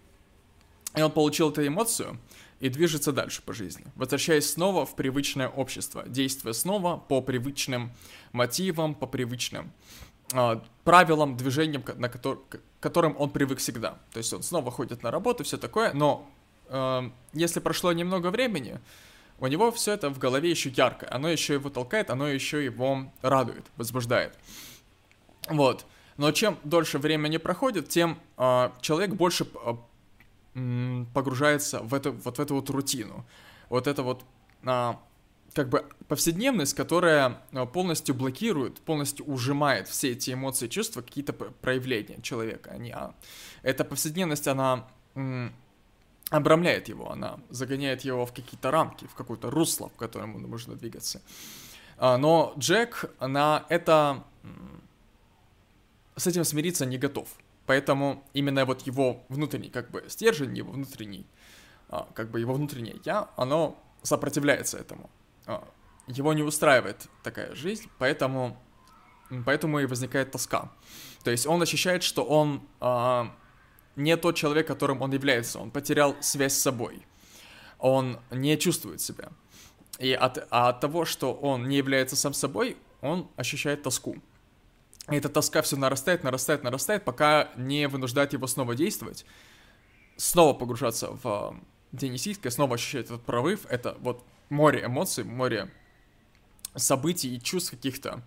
[0.97, 2.19] И он получил эту эмоцию
[2.59, 7.93] и движется дальше по жизни, возвращаясь снова в привычное общество, действуя снова по привычным
[8.33, 9.73] мотивам, по привычным
[10.33, 13.99] э, правилам, движениям, на котор- к которым он привык всегда.
[14.13, 16.29] То есть он снова ходит на работу, все такое, но
[16.69, 18.81] э, если прошло немного времени,
[19.39, 23.11] у него все это в голове еще ярко, оно еще его толкает, оно еще его
[23.23, 24.37] радует, возбуждает.
[25.51, 25.87] Вот.
[26.17, 32.41] Но чем дольше времени проходит, тем э, человек больше э, погружается в эту вот в
[32.41, 33.25] эту вот рутину.
[33.69, 34.25] Вот это вот
[34.65, 35.01] а,
[35.55, 37.41] как бы повседневность, которая
[37.73, 42.73] полностью блокирует, полностью ужимает все эти эмоции, чувства, какие-то проявления человека.
[42.73, 43.15] Они, а,
[43.63, 45.55] эта повседневность, она м,
[46.31, 50.75] обрамляет его, она загоняет его в какие-то рамки, в какое-то русло, в котором ему нужно
[50.75, 51.23] двигаться.
[51.99, 54.25] Но Джек на это
[56.21, 57.29] с этим смириться не готов.
[57.67, 61.27] Поэтому именно вот его внутренний как бы стержень, его внутренний,
[61.89, 65.11] а, как бы его внутреннее я, оно сопротивляется этому.
[65.47, 65.67] А,
[66.07, 68.59] его не устраивает такая жизнь, поэтому,
[69.47, 70.71] поэтому и возникает тоска.
[71.25, 73.35] То есть он ощущает, что он а,
[73.97, 77.07] не тот человек, которым он является, он потерял связь с собой,
[77.79, 79.31] он не чувствует себя.
[79.99, 84.17] И от, а от того, что он не является сам собой, он ощущает тоску.
[85.11, 89.25] И эта тоска все нарастает, нарастает, нарастает, пока не вынуждает его снова действовать,
[90.17, 91.57] снова погружаться в
[91.93, 93.67] Денисийское, снова ощущать этот прорыв.
[93.69, 95.71] Это вот море эмоций, море
[96.77, 98.23] событий и чувств каких-то.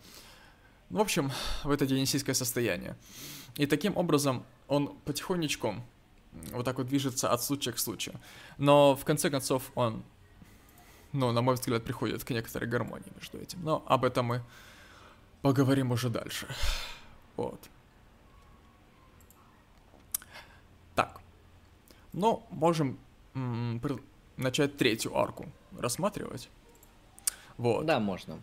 [0.90, 1.32] В общем,
[1.64, 2.98] в это денисийское состояние.
[3.56, 5.76] И таким образом он потихонечку
[6.52, 8.20] вот так вот движется от случая к случаю.
[8.58, 10.04] Но в конце концов он,
[11.12, 13.64] ну, на мой взгляд, приходит к некоторой гармонии между этим.
[13.64, 14.44] Но об этом мы
[15.44, 16.48] поговорим уже дальше.
[17.36, 17.60] Вот.
[20.96, 21.20] Так.
[22.14, 22.98] Ну, можем
[24.38, 25.46] начать третью арку
[25.78, 26.50] рассматривать.
[27.58, 27.86] Вот.
[27.86, 28.40] Да, можно.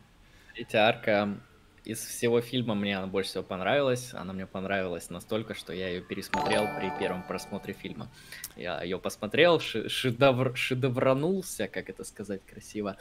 [0.54, 1.40] Третья арка
[1.84, 4.12] из всего фильма мне она больше всего понравилась.
[4.12, 8.10] Она мне понравилась настолько, что я ее пересмотрел при первом просмотре фильма.
[8.56, 12.96] Я ее посмотрел, шедевр, шедевранулся, как это сказать красиво.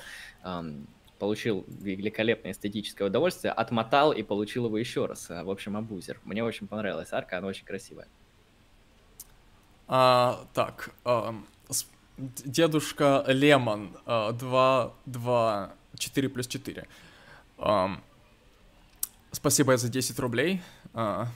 [1.19, 5.29] Получил великолепное эстетическое удовольствие, отмотал и получил его еще раз.
[5.29, 6.19] В общем, абузер.
[6.23, 8.07] Мне очень понравилась арка, она очень красивая.
[9.87, 11.35] А, так, а,
[12.17, 16.87] дедушка Лемон, а, 2, 2, 4 плюс 4.
[17.57, 17.99] А,
[19.31, 20.61] Спасибо за 10 рублей.
[20.93, 21.27] А,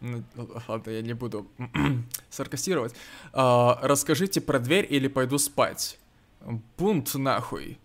[0.00, 0.24] ну,
[0.68, 1.46] ладно, я не буду
[2.30, 2.94] саркастировать.
[3.32, 5.98] А, расскажите про дверь или пойду спать.
[6.78, 7.78] Бунт нахуй.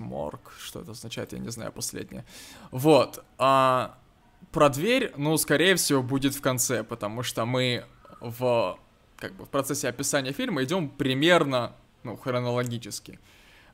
[0.00, 0.52] Сморк.
[0.58, 2.24] Что это означает, я не знаю, последнее.
[2.70, 3.22] Вот.
[3.36, 3.98] А,
[4.50, 7.84] про дверь, ну, скорее всего, будет в конце, потому что мы
[8.20, 8.78] в,
[9.16, 13.20] как бы, в процессе описания фильма идем примерно, ну, хронологически.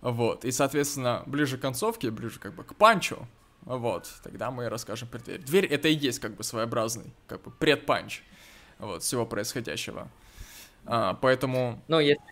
[0.00, 0.44] Вот.
[0.44, 3.28] И, соответственно, ближе к концовке, ближе как бы к панчу,
[3.62, 5.40] вот, тогда мы расскажем про дверь.
[5.42, 8.22] Дверь это и есть как бы своеобразный, как бы предпанч
[8.78, 10.08] вот, всего происходящего.
[10.84, 11.82] А, поэтому...
[11.88, 12.22] Но если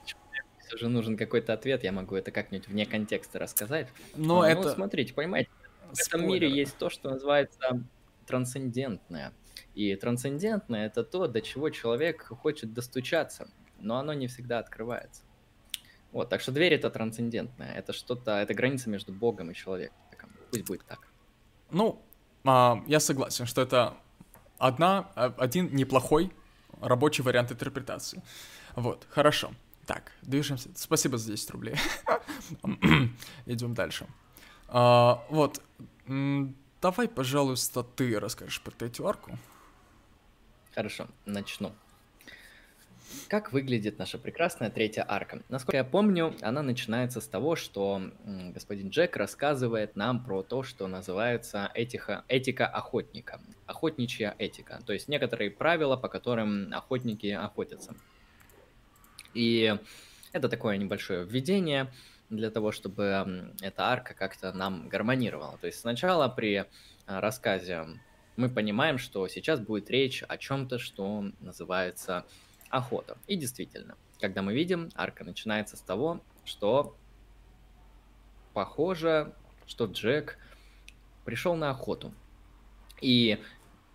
[0.66, 3.88] все же нужен какой-то ответ, я могу это как-нибудь вне контекста рассказать.
[4.16, 4.62] Но ну, это...
[4.62, 5.50] Ну, смотрите, понимаете,
[5.92, 7.82] в этом мире есть то, что называется
[8.26, 9.32] трансцендентное.
[9.74, 13.48] И трансцендентное— это то, до чего человек хочет достучаться,
[13.80, 15.22] но оно не всегда открывается.
[16.12, 20.30] Вот, так что дверь— это трансцендентное, это что-то, это граница между Богом и человеком.
[20.50, 21.08] Пусть будет так.
[21.70, 22.00] Ну,
[22.44, 23.94] а, я согласен, что это
[24.58, 26.32] одна, а, один неплохой
[26.80, 28.22] рабочий вариант интерпретации.
[28.76, 29.52] Вот, хорошо.
[29.86, 30.70] Так, движемся.
[30.74, 31.76] Спасибо за 10 рублей.
[33.46, 34.06] Идем дальше.
[34.68, 35.62] А, вот,
[36.06, 39.38] давай, пожалуйста, ты расскажешь про третью арку.
[40.74, 41.72] Хорошо, начну.
[43.28, 45.42] Как выглядит наша прекрасная третья арка?
[45.48, 50.86] Насколько я помню, она начинается с того, что господин Джек рассказывает нам про то, что
[50.88, 57.94] называется этика, этика охотника, охотничья этика, то есть некоторые правила, по которым охотники охотятся.
[59.34, 59.76] И
[60.32, 61.92] это такое небольшое введение
[62.30, 65.58] для того, чтобы эта арка как-то нам гармонировала.
[65.58, 66.66] То есть сначала при
[67.06, 67.86] а, рассказе
[68.36, 72.24] мы понимаем, что сейчас будет речь о чем-то, что называется
[72.70, 73.16] охота.
[73.26, 76.96] И действительно, когда мы видим, арка начинается с того, что
[78.52, 79.34] похоже,
[79.66, 80.38] что Джек
[81.24, 82.12] пришел на охоту.
[83.00, 83.38] И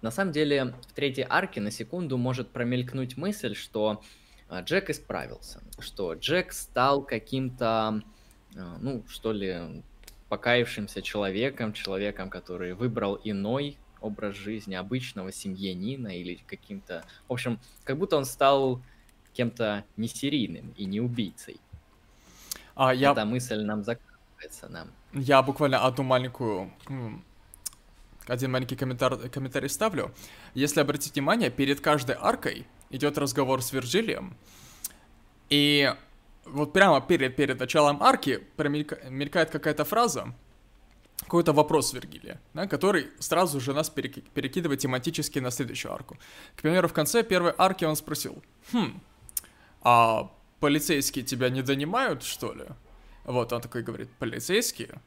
[0.01, 4.01] на самом деле в третьей арке на секунду может промелькнуть мысль, что
[4.51, 8.01] Джек исправился, что Джек стал каким-то,
[8.57, 9.83] а, ну, что ли,
[10.29, 17.03] покаявшимся человеком, человеком, который выбрал иной образ жизни обычного семьянина или каким-то...
[17.27, 18.81] В общем, как будто он стал
[19.33, 21.59] кем-то не серийным и не убийцей.
[22.75, 23.11] А я...
[23.11, 24.91] Эта мысль нам закрывается нам.
[25.13, 26.71] Я буквально одну маленькую...
[28.27, 30.13] Один маленький комментарий, комментарий ставлю.
[30.53, 34.35] Если обратить внимание, перед каждой аркой идет разговор с Вирджилием,
[35.49, 35.93] и
[36.45, 40.33] вот прямо перед, перед началом арки мелькает какая-то фраза,
[41.21, 46.17] какой-то вопрос Вергилия, да, который сразу же нас перекидывает тематически на следующую арку.
[46.55, 48.41] К примеру, в конце первой арки он спросил,
[48.71, 49.01] хм,
[49.81, 52.65] а полицейские тебя не донимают, что ли?
[53.25, 55.01] Вот, он такой говорит, полицейские?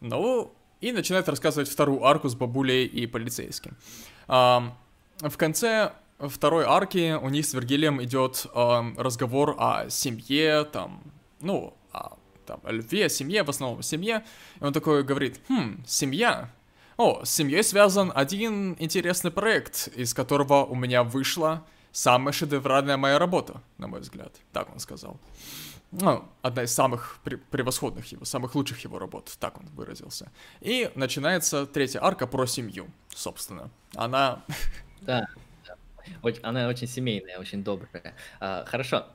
[0.00, 3.76] Ну, и начинает рассказывать вторую арку с бабулей и полицейским.
[4.28, 4.74] А,
[5.20, 5.92] в конце
[6.28, 11.02] второй арки у них с Вергилием идет а, разговор о семье, там,
[11.40, 12.16] ну, о,
[12.46, 14.24] там, о любви, о семье, в основном о семье.
[14.60, 16.50] И он такой говорит, хм, семья,
[16.96, 23.18] о, с семьей связан один интересный проект, из которого у меня вышла самая шедевральная моя
[23.18, 24.34] работа, на мой взгляд.
[24.52, 25.18] Так он сказал.
[25.92, 27.18] Ну, одна из самых
[27.50, 30.30] превосходных его, самых лучших его работ, так он выразился.
[30.60, 33.70] И начинается третья арка про семью, собственно.
[33.94, 34.44] Она...
[35.00, 35.26] Да.
[36.42, 38.14] Она очень семейная, очень добрая.
[38.40, 39.06] А, хорошо,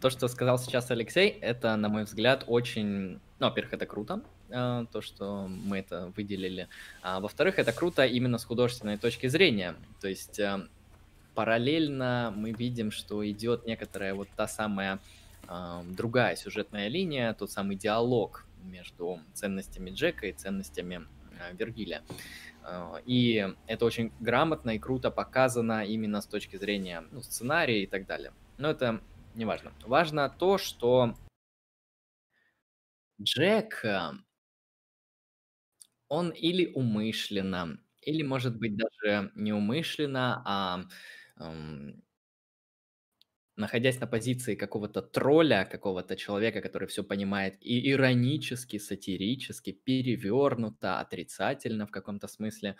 [0.00, 3.20] то, что сказал сейчас Алексей, это, на мой взгляд, очень...
[3.38, 6.68] Ну, во-первых, это круто, а, то, что мы это выделили.
[7.02, 9.74] А во-вторых, это круто именно с художественной точки зрения.
[10.00, 10.66] То есть а,
[11.34, 14.98] параллельно мы видим, что идет некоторая вот та самая
[15.96, 21.08] другая сюжетная линия, тот самый диалог между ценностями Джека и ценностями
[21.54, 22.02] Вергилия.
[22.62, 27.86] Э, и это очень грамотно и круто показано именно с точки зрения ну, сценария и
[27.86, 28.32] так далее.
[28.58, 29.00] Но это
[29.34, 29.72] не важно.
[29.86, 31.14] Важно то, что
[33.22, 33.84] Джек,
[36.08, 40.84] он или умышленно, или, может быть, даже неумышленно, а
[43.60, 51.86] находясь на позиции какого-то тролля, какого-то человека, который все понимает и иронически, сатирически, перевернуто, отрицательно
[51.86, 52.76] в каком-то смысле,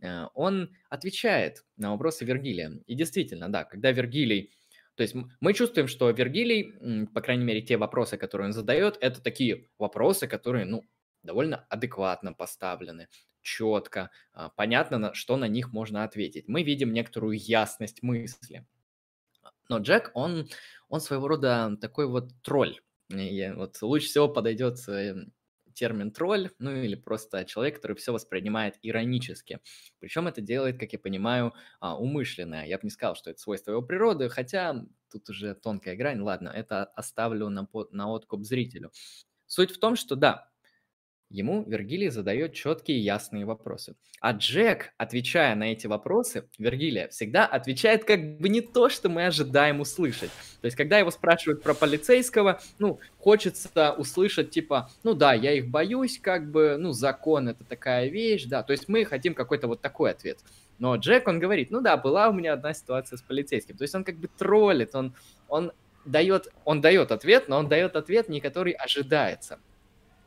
[0.00, 2.80] э, он отвечает на вопросы Вергилия.
[2.86, 4.52] И действительно, да, когда Вергилий
[4.94, 9.22] то есть мы чувствуем, что Вергилий, по крайней мере, те вопросы, которые он задает, это
[9.22, 10.82] такие вопросы, которые, ну,
[11.22, 13.08] довольно адекватно поставлены
[13.40, 16.46] четко, а, понятно, что на них можно ответить.
[16.46, 18.66] Мы видим некоторую ясность мысли.
[19.72, 20.50] Но Джек, он,
[20.90, 22.78] он своего рода такой вот тролль.
[23.08, 25.32] И вот лучше всего подойдет эм,
[25.72, 29.60] термин тролль, ну или просто человек, который все воспринимает иронически.
[29.98, 32.68] Причем это делает, как я понимаю, а, умышленно.
[32.68, 36.20] Я бы не сказал, что это свойство его природы, хотя тут уже тонкая грань.
[36.20, 38.92] Ладно, это оставлю на, на откуп зрителю.
[39.46, 40.51] Суть в том, что да,
[41.32, 43.96] Ему Вергилий задает четкие ясные вопросы.
[44.20, 49.24] А Джек, отвечая на эти вопросы, Вергилия всегда отвечает как бы не то, что мы
[49.24, 50.30] ожидаем услышать.
[50.60, 55.70] То есть, когда его спрашивают про полицейского, ну, хочется услышать типа, ну да, я их
[55.70, 58.62] боюсь, как бы, ну, закон это такая вещь, да.
[58.62, 60.38] То есть, мы хотим какой-то вот такой ответ.
[60.78, 63.78] Но Джек, он говорит, ну да, была у меня одна ситуация с полицейским.
[63.78, 65.14] То есть, он как бы троллит, он,
[65.48, 65.72] он
[66.04, 69.58] дает, он дает ответ, но он дает ответ, не который ожидается.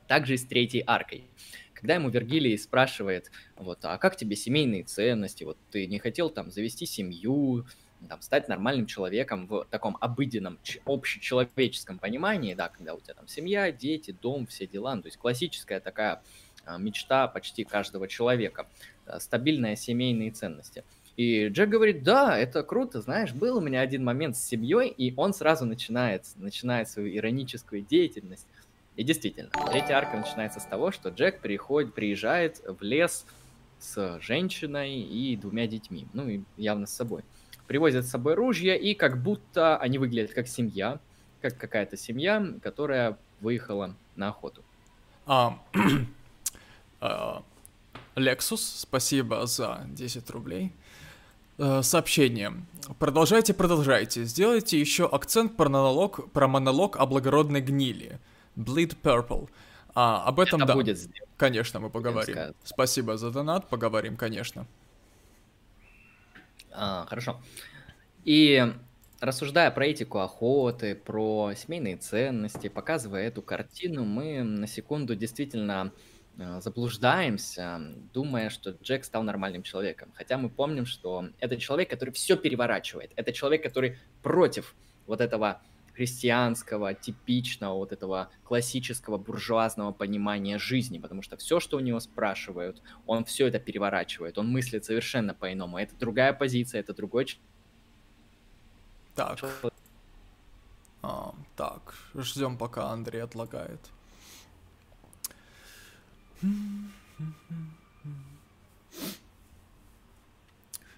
[0.08, 1.26] Также и с третьей аркой.
[1.74, 6.52] Когда ему Вергилий спрашивает, вот, а как тебе семейные ценности, вот ты не хотел там
[6.52, 7.66] завести семью,
[8.08, 13.72] там, стать нормальным человеком в таком обыденном, общечеловеческом понимании, да, когда у тебя там семья,
[13.72, 16.22] дети, дом, все дела, ну, то есть классическая такая
[16.66, 18.68] а, мечта почти каждого человека,
[19.20, 20.84] стабильные семейные ценности.
[21.18, 25.14] И Джек говорит, да, это круто, знаешь, был у меня один момент с семьей, и
[25.16, 28.48] он сразу начинает, начинает свою ироническую деятельность,
[28.96, 33.26] и действительно, третья арка начинается с того, что Джек приходит, приезжает в лес
[33.80, 37.24] с женщиной и двумя детьми, ну и явно с собой.
[37.68, 41.00] Привозят с собой ружья, и как будто они выглядят как семья,
[41.42, 44.62] как какая-то семья, которая выехала на охоту.
[45.26, 45.60] А,
[47.02, 47.44] а,
[48.16, 50.72] Lexus, спасибо за 10 рублей.
[51.58, 52.54] Э, сообщение.
[53.00, 54.26] Продолжайте, продолжайте.
[54.26, 58.20] Сделайте еще акцент про монолог, про монолог о благородной гнили.
[58.56, 59.50] Bleed Purple.
[59.94, 60.74] А, об этом, Это да.
[60.74, 61.32] будет сделано.
[61.38, 62.54] Конечно, мы поговорим.
[62.64, 64.68] Спасибо за донат, поговорим, конечно.
[66.72, 67.42] А, хорошо.
[68.26, 68.74] И
[69.20, 75.92] рассуждая про этику охоты, про семейные ценности, показывая эту картину, мы на секунду действительно
[76.38, 77.80] э, заблуждаемся,
[78.14, 80.12] думая, что Джек стал нормальным человеком.
[80.16, 83.12] Хотя мы помним, что это человек, который все переворачивает.
[83.16, 84.76] Это человек, который против
[85.08, 85.62] вот этого
[85.96, 92.82] христианского, типичного, вот этого классического буржуазного понимания жизни, потому что все, что у него спрашивают,
[93.06, 95.78] он все это переворачивает, он мыслит совершенно по-иному.
[95.78, 97.40] Это другая позиция, это другой
[99.16, 99.40] Так.
[101.02, 103.80] А, так, ждем, пока Андрей отлагает.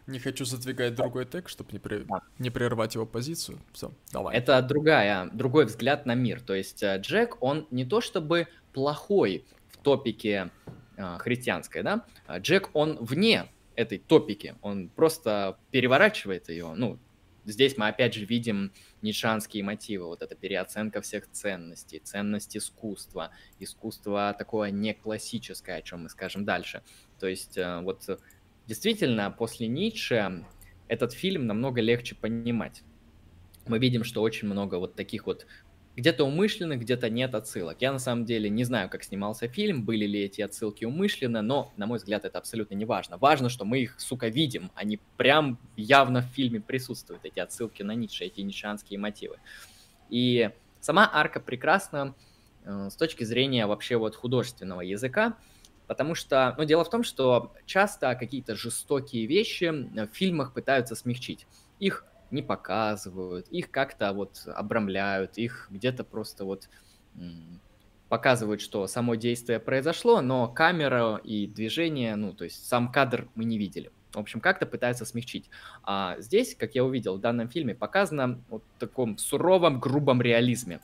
[0.08, 2.08] Не хочу задвигать другой тег, чтобы не, при...
[2.40, 3.60] не прервать его позицию.
[3.74, 4.38] Все, давай.
[4.38, 6.40] Это другая, другой взгляд на мир.
[6.40, 10.50] То есть э, Джек, он не то чтобы плохой в топике
[10.96, 12.06] э, христианской, да?
[12.26, 14.56] А Джек, он вне этой топики.
[14.62, 16.74] Он просто переворачивает ее.
[16.74, 17.00] Ну,
[17.46, 18.72] здесь мы опять же видим
[19.02, 26.04] нишанские мотивы, вот эта переоценка всех ценностей, ценность искусства, искусство такое не классическое, о чем
[26.04, 26.82] мы скажем дальше.
[27.20, 28.04] То есть э, вот
[28.68, 30.45] действительно после Ницше
[30.88, 32.84] этот фильм намного легче понимать.
[33.65, 35.45] Мы видим, что очень много вот таких вот
[35.95, 37.81] где-то умышленных, где-то нет отсылок.
[37.81, 41.73] Я на самом деле не знаю, как снимался фильм, были ли эти отсылки умышленно, но,
[41.76, 43.18] на мой взгляд, это абсолютно не важно.
[43.18, 44.72] Важно, что мы их, сука, видим.
[44.76, 49.38] Они прям явно в фильме присутствуют, эти отсылки на Ницше, эти нишанские мотивы.
[50.10, 52.14] И сама арка прекрасна
[52.64, 55.35] э, с точки зрения вообще вот художественного языка,
[55.88, 61.48] потому что, ну, дело в том, что часто какие-то жестокие вещи в фильмах пытаются смягчить.
[61.80, 66.70] Их не показывают, их как-то вот обрамляют, их где-то просто вот
[68.10, 73.46] показывают, что само действие произошло, но камера и движение, ну, то есть сам кадр мы
[73.46, 73.92] не видели.
[74.14, 75.50] В общем, как-то пытаются смягчить.
[75.84, 80.80] А здесь, как я увидел в данном фильме, показано вот в таком суровом, грубом реализме.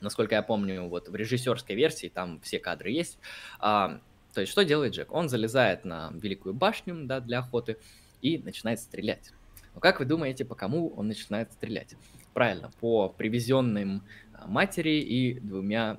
[0.00, 3.18] Насколько я помню, вот в режиссерской версии там все кадры есть.
[3.60, 4.00] А,
[4.32, 5.12] то есть что делает Джек?
[5.12, 7.76] Он залезает на Великую башню да, для охоты
[8.22, 9.32] и начинает стрелять.
[9.74, 11.94] Но как вы думаете, по кому он начинает стрелять?
[12.34, 14.02] Правильно, по привезенным
[14.32, 15.98] а, матери и двумя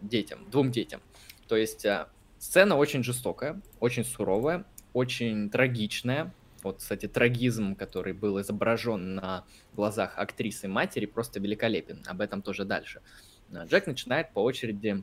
[0.00, 1.00] детям, двум детям.
[1.48, 6.32] То есть а, сцена очень жестокая, очень суровая, очень трагичная.
[6.62, 12.04] Вот, кстати, трагизм, который был изображен на глазах актрисы матери, просто великолепен.
[12.06, 13.02] Об этом тоже дальше.
[13.52, 15.02] А, Джек начинает по очереди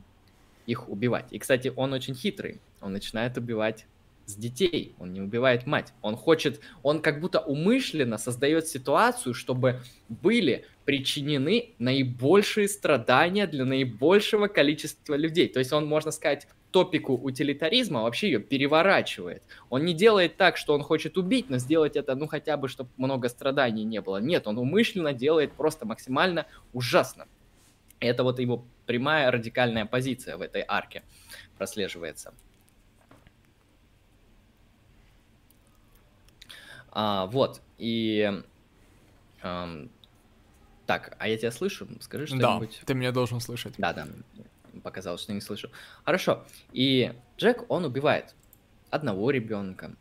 [0.70, 1.26] их убивать.
[1.30, 2.60] И, кстати, он очень хитрый.
[2.80, 3.86] Он начинает убивать
[4.26, 5.92] с детей, он не убивает мать.
[6.02, 14.46] Он хочет, он как будто умышленно создает ситуацию, чтобы были причинены наибольшие страдания для наибольшего
[14.46, 15.48] количества людей.
[15.48, 19.42] То есть он, можно сказать, топику утилитаризма вообще ее переворачивает.
[19.68, 22.90] Он не делает так, что он хочет убить, но сделать это, ну, хотя бы, чтобы
[22.96, 24.18] много страданий не было.
[24.18, 27.26] Нет, он умышленно делает просто максимально ужасно.
[28.00, 31.02] Это вот его прямая радикальная позиция в этой арке
[31.58, 32.34] прослеживается.
[36.92, 38.42] А, вот, и...
[39.42, 39.90] Эм,
[40.86, 41.86] так, а я тебя слышу?
[42.00, 42.78] Скажи что-нибудь.
[42.80, 43.74] Да, ты меня должен слышать.
[43.78, 44.08] Да, да,
[44.82, 45.70] показалось, что не слышу.
[46.04, 48.34] Хорошо, и Джек, он убивает
[48.90, 49.94] одного ребенка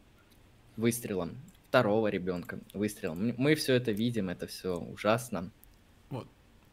[0.77, 3.35] выстрелом, второго ребенка выстрелом.
[3.38, 5.51] Мы все это видим, это все ужасно.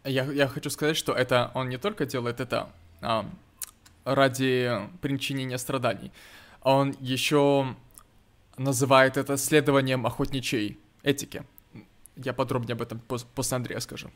[0.06, 2.70] Я, я хочу сказать, что это он не только делает это
[3.02, 3.28] а,
[4.04, 4.70] ради
[5.00, 6.12] причинения страданий,
[6.62, 7.74] он еще
[8.56, 11.44] называет это следованием охотничьей этики.
[12.16, 14.10] Я подробнее об этом после Андрея скажу.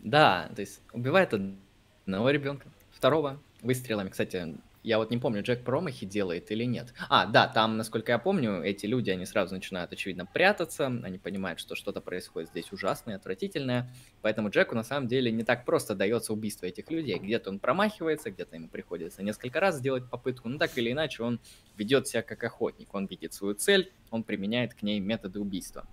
[0.00, 4.08] Да, то есть убивает одного ребенка, второго выстрелами.
[4.10, 4.54] Кстати,
[4.86, 6.94] я вот не помню, Джек промахи делает или нет.
[7.08, 11.58] А, да, там, насколько я помню, эти люди, они сразу начинают, очевидно, прятаться, они понимают,
[11.58, 13.92] что что-то происходит здесь ужасное, отвратительное,
[14.22, 17.18] поэтому Джеку на самом деле не так просто дается убийство этих людей.
[17.18, 21.40] Где-то он промахивается, где-то ему приходится несколько раз сделать попытку, но так или иначе он
[21.76, 25.88] ведет себя как охотник, он видит свою цель, он применяет к ней методы убийства.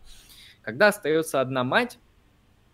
[0.62, 1.98] Когда остается одна мать,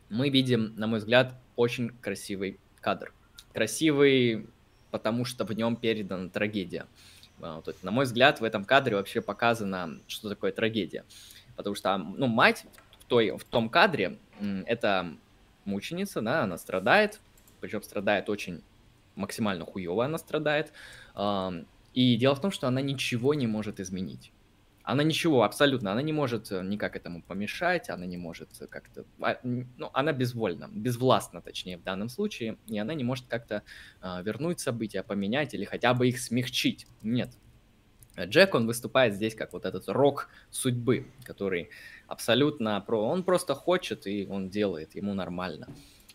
[0.09, 3.13] мы видим, на мой взгляд, очень красивый кадр.
[3.53, 4.49] Красивый
[4.91, 6.85] потому что в нем передана трагедия.
[7.41, 11.05] А, вот, на мой взгляд, в этом кадре вообще показано, что такое трагедия.
[11.55, 12.65] Потому что, ну, мать
[12.99, 14.17] в, той, в том кадре,
[14.65, 15.15] это
[15.65, 17.19] мученица, да, она страдает,
[17.59, 18.63] причем страдает очень
[19.15, 20.71] максимально хуево она страдает.
[21.93, 24.31] И дело в том, что она ничего не может изменить.
[24.89, 29.37] Она ничего, абсолютно, она не может э, никак этому помешать, она не может как-то, а,
[29.43, 33.61] ну, она безвольна, безвластна, точнее, в данном случае, и она не может как-то
[34.01, 36.87] э, вернуть события, поменять или хотя бы их смягчить.
[37.03, 37.29] Нет.
[38.19, 41.69] Джек, он выступает здесь как вот этот рок судьбы, который
[42.07, 42.99] абсолютно про...
[42.99, 45.67] Он просто хочет, и он делает, ему нормально.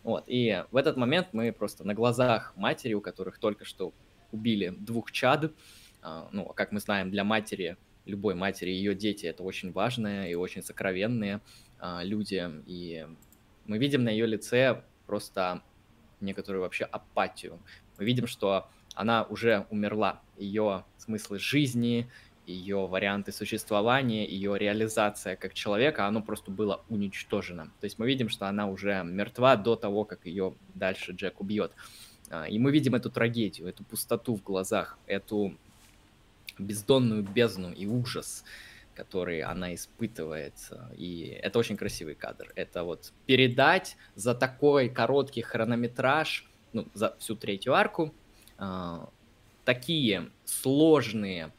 [0.03, 3.93] Вот, и в этот момент мы просто на глазах матери, у которых только что
[4.33, 9.43] убили двух чад, э, ну, как мы знаем, для матери любой матери, ее дети это
[9.43, 11.41] очень важные и очень сокровенные
[11.79, 12.43] а, люди.
[12.65, 13.07] И
[13.65, 15.61] мы видим на ее лице просто
[16.21, 17.59] некоторую вообще апатию.
[17.97, 20.21] Мы видим, что она уже умерла.
[20.37, 22.09] Ее смыслы жизни,
[22.45, 27.65] ее варианты существования, ее реализация как человека, оно просто было уничтожено.
[27.79, 31.73] То есть мы видим, что она уже мертва до того, как ее дальше Джек убьет.
[32.29, 35.57] А, и мы видим эту трагедию, эту пустоту в глазах, эту
[36.57, 38.43] бездонную бездну и ужас,
[38.93, 40.53] который она испытывает.
[40.95, 42.51] И это очень красивый кадр.
[42.55, 48.13] Это вот передать за такой короткий хронометраж, ну, за всю третью арку,
[48.57, 48.97] э,
[49.65, 51.51] такие сложные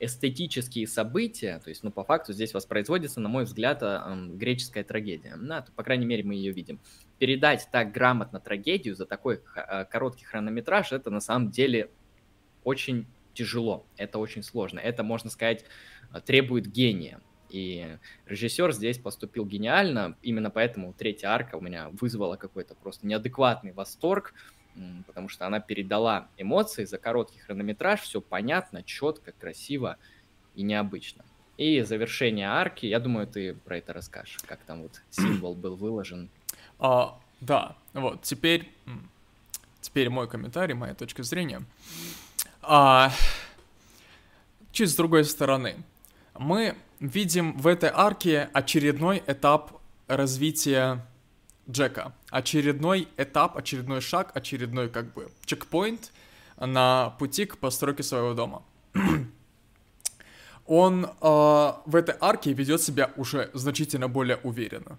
[0.00, 5.36] эстетические события, то есть, ну, по факту здесь воспроизводится, на мой взгляд, э, греческая трагедия.
[5.36, 6.80] Ну, по крайней мере, мы ее видим.
[7.18, 11.90] Передать так грамотно трагедию за такой э, короткий хронометраж, это на самом деле
[12.64, 14.80] очень тяжело, это очень сложно.
[14.80, 15.64] Это, можно сказать,
[16.24, 17.20] требует гения.
[17.50, 23.72] И режиссер здесь поступил гениально, именно поэтому третья арка у меня вызвала какой-то просто неадекватный
[23.72, 24.34] восторг,
[25.06, 29.98] потому что она передала эмоции за короткий хронометраж, все понятно, четко, красиво
[30.54, 31.24] и необычно.
[31.56, 36.28] И завершение арки, я думаю, ты про это расскажешь, как там вот символ был выложен.
[36.78, 38.68] А, да, вот, теперь,
[39.80, 41.62] теперь мой комментарий, моя точка зрения.
[42.66, 43.12] А,
[44.72, 45.76] чуть с другой стороны,
[46.38, 51.04] мы видим в этой арке очередной этап развития
[51.68, 52.14] Джека.
[52.30, 56.12] Очередной этап, очередной шаг, очередной как бы чекпоинт
[56.58, 58.62] на пути к постройке своего дома.
[60.66, 64.98] Он э, в этой арке ведет себя уже значительно более уверенно.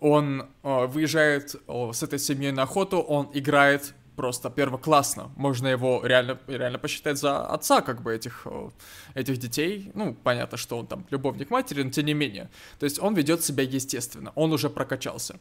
[0.00, 5.30] Он э, выезжает э, с этой семьей на охоту, он играет просто первоклассно.
[5.36, 8.70] Можно его реально, реально посчитать за отца, как бы, этих, э,
[9.14, 9.90] этих детей.
[9.94, 12.48] Ну, понятно, что он там любовник матери, но тем не менее.
[12.78, 15.38] То есть он ведет себя естественно, он уже прокачался.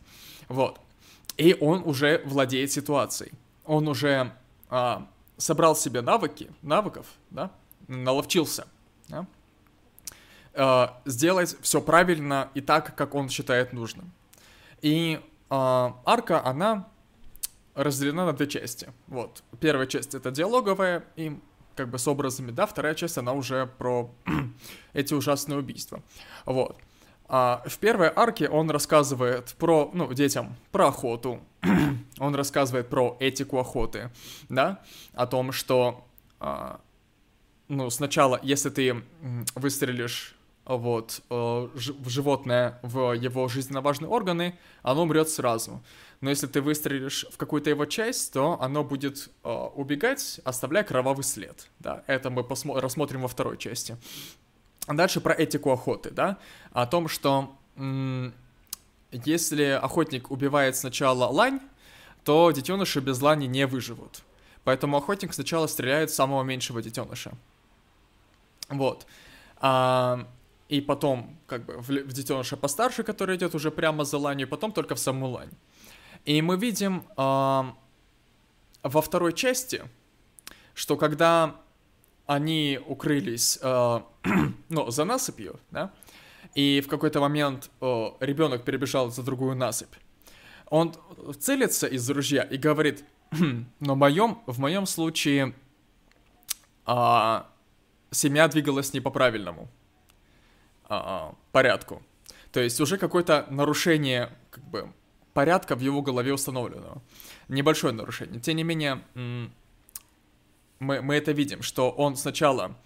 [0.50, 0.80] Вот.
[1.38, 3.32] И он уже владеет ситуацией.
[3.66, 4.32] Он уже
[4.70, 5.08] а,
[5.38, 7.52] собрал себе навыки, навыков, да,
[7.88, 8.68] наловчился,
[9.08, 9.26] да,
[10.54, 14.12] а, сделать все правильно и так, как он считает нужным.
[14.82, 15.20] И
[15.50, 16.88] а, арка, она
[17.76, 18.90] разделена на две части.
[19.08, 19.44] Вот.
[19.60, 21.38] Первая часть это диалоговая и
[21.76, 24.10] как бы с образами, да, вторая часть она уже про
[24.94, 26.02] эти ужасные убийства.
[26.46, 26.78] Вот.
[27.28, 31.42] А в первой арке он рассказывает про, ну, детям, про охоту.
[32.20, 34.12] он рассказывает про этику охоты,
[34.48, 34.82] да,
[35.14, 36.06] о том, что,
[36.40, 36.80] а,
[37.68, 39.04] ну, сначала, если ты
[39.56, 40.36] выстрелишь
[40.66, 45.84] вот, э, в животное, в его жизненно важные органы, оно умрет сразу.
[46.22, 51.24] Но если ты выстрелишь в какую-то его часть, то оно будет э, убегать, оставляя кровавый
[51.24, 51.68] след.
[51.80, 53.98] Да, это мы посмо- рассмотрим во второй части.
[54.88, 56.38] Дальше про этику охоты, да,
[56.72, 58.34] о том, что м-
[59.12, 61.60] если охотник убивает сначала лань,
[62.24, 64.24] то детеныши без лани не выживут.
[64.64, 67.32] Поэтому охотник сначала стреляет самого меньшего детеныша.
[68.70, 69.06] Вот.
[69.58, 70.28] А,
[70.70, 74.72] и потом, как бы, в, в детеныша постарше, который идет уже прямо за ланью, потом
[74.72, 75.52] только в саму лань.
[76.26, 77.76] И мы видим а,
[78.84, 79.84] во второй части,
[80.74, 81.56] что когда
[82.26, 84.00] они укрылись, э,
[84.70, 85.94] ну, за насыпью, да,
[86.56, 89.94] и в какой-то момент э, ребенок перебежал за другую насыпь.
[90.70, 90.96] Он
[91.40, 95.54] целится из ружья и говорит, «Хм, но в моем, в моем случае
[96.88, 97.42] э,
[98.12, 99.70] семья двигалась не по правильному
[100.90, 102.02] э, порядку.
[102.52, 104.94] То есть уже какое-то нарушение, как бы,
[105.36, 107.04] порядка в его голове установлено.
[107.50, 108.40] Небольшое нарушение.
[108.40, 109.02] Тем не менее,
[110.80, 112.78] мы, мы это видим, что он сначала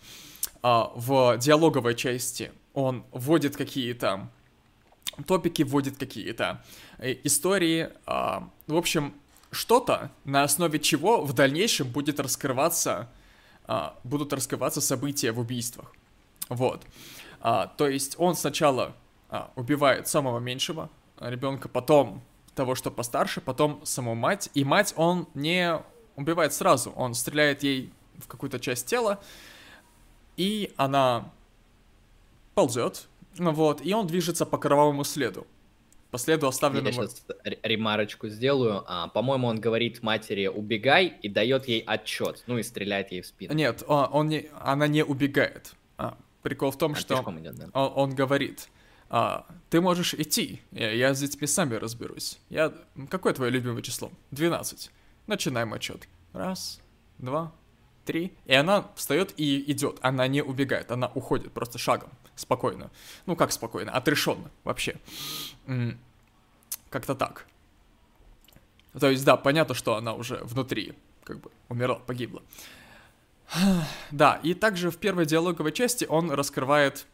[0.63, 4.29] а, в диалоговой части он вводит какие-то
[5.27, 6.63] топики, вводит какие-то
[6.97, 9.13] э, истории, а, в общем,
[9.51, 13.11] что-то, на основе чего в дальнейшем будет раскрываться,
[13.67, 15.93] а, будут раскрываться события в убийствах.
[16.49, 16.83] Вот.
[17.41, 18.95] А, то есть он сначала
[19.29, 20.89] а, убивает самого меньшего
[21.19, 22.23] ребенка, потом
[22.59, 25.79] того, что постарше, потом саму мать, и мать он не
[26.17, 26.91] убивает сразу.
[26.97, 29.21] Он стреляет ей в какую-то часть тела,
[30.35, 31.31] и она
[32.55, 33.07] ползет,
[33.37, 35.47] ну вот, и он движется по кровавому следу.
[36.11, 37.03] По следу оставленному...
[37.03, 37.23] Я сейчас
[37.63, 38.83] ремарочку сделаю.
[38.87, 43.27] А, по-моему, он говорит матери «убегай» и дает ей отчет, ну и стреляет ей в
[43.27, 43.53] спину.
[43.53, 45.71] Нет, он, он не, она не убегает.
[45.97, 47.69] А, прикол в том, а, что идет, да?
[47.71, 48.67] он, он говорит
[49.09, 52.37] а, «ты можешь идти, я, я с детьми сами разберусь.
[52.49, 52.73] Я...
[53.09, 54.11] Какое твое любимое число?
[54.31, 54.91] 12.
[55.27, 56.07] Начинаем отчет.
[56.33, 56.79] Раз,
[57.17, 57.51] два,
[58.05, 58.33] три.
[58.45, 59.97] И она встает и идет.
[60.01, 62.91] Она не убегает, она уходит просто шагом, спокойно.
[63.25, 64.95] Ну как спокойно, отрешенно вообще.
[66.89, 67.45] Как-то так.
[68.99, 72.41] То есть, да, понятно, что она уже внутри, как бы, умерла, погибла.
[74.11, 77.05] Да, и также в первой диалоговой части он раскрывает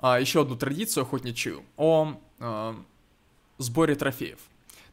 [0.00, 2.76] а, еще одну традицию охотничью о а,
[3.58, 4.38] сборе трофеев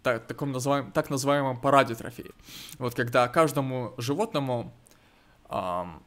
[0.06, 2.36] так, таком называем, так называемом параде трофеев.
[2.78, 4.72] Вот когда каждому животному
[5.50, 6.04] эм,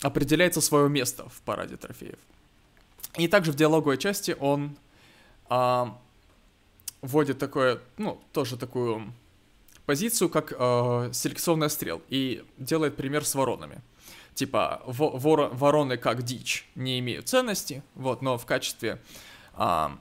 [0.00, 2.18] определяется свое место в параде трофеев.
[3.16, 4.76] И также в диалоговой части он
[5.50, 5.98] эм,
[7.02, 9.12] вводит такое, ну, тоже такую
[9.84, 13.80] позицию, как э, селекционная стрел, и делает пример с воронами.
[14.38, 19.02] Типа вор, вороны как дичь не имеют ценности, вот, но в качестве,
[19.54, 19.98] а,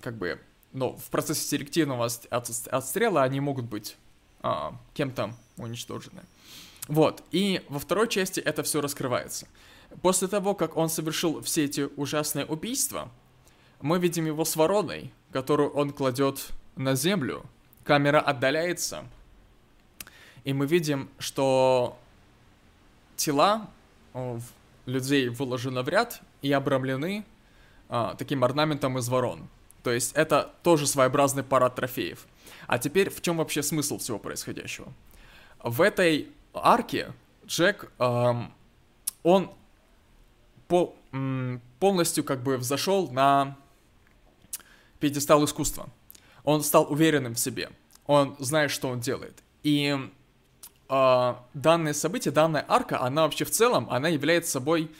[0.00, 0.40] как бы,
[0.72, 3.96] но в процессе селективного отстрела они могут быть
[4.42, 6.22] а, кем-то уничтожены.
[6.88, 9.46] Вот, и во второй части это все раскрывается.
[10.02, 13.08] После того, как он совершил все эти ужасные убийства,
[13.80, 17.44] мы видим его с вороной, которую он кладет на землю.
[17.84, 19.04] Камера отдаляется,
[20.42, 21.99] и мы видим, что
[23.20, 23.68] тела
[24.86, 27.24] людей выложены в ряд и обрамлены
[27.88, 29.48] а, таким орнаментом из ворон.
[29.82, 32.26] То есть это тоже своеобразный парад трофеев.
[32.66, 34.92] А теперь в чем вообще смысл всего происходящего?
[35.62, 37.12] В этой арке
[37.46, 38.52] Джек, эм,
[39.22, 39.50] он
[40.68, 43.56] по, м, полностью как бы взошел на
[44.98, 45.88] пьедестал искусства.
[46.44, 47.70] Он стал уверенным в себе.
[48.06, 49.42] Он знает, что он делает.
[49.62, 50.08] И э,
[51.54, 54.90] данное событие, данная арка, она вообще в целом, она является собой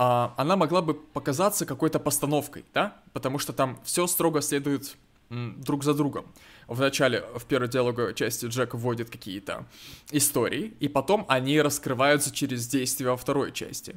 [0.00, 4.96] а, она могла бы показаться какой-то постановкой, да, потому что там все строго следует
[5.28, 6.24] друг за другом.
[6.68, 9.66] В начале, в первой диалоговой части Джек вводит какие-то
[10.12, 13.96] истории, и потом они раскрываются через действия во второй части.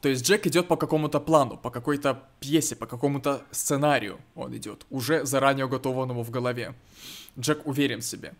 [0.00, 4.86] То есть Джек идет по какому-то плану, по какой-то пьесе, по какому-то сценарию он идет,
[4.90, 6.74] уже заранее уготованному в голове.
[7.38, 8.34] Джек уверен в себе.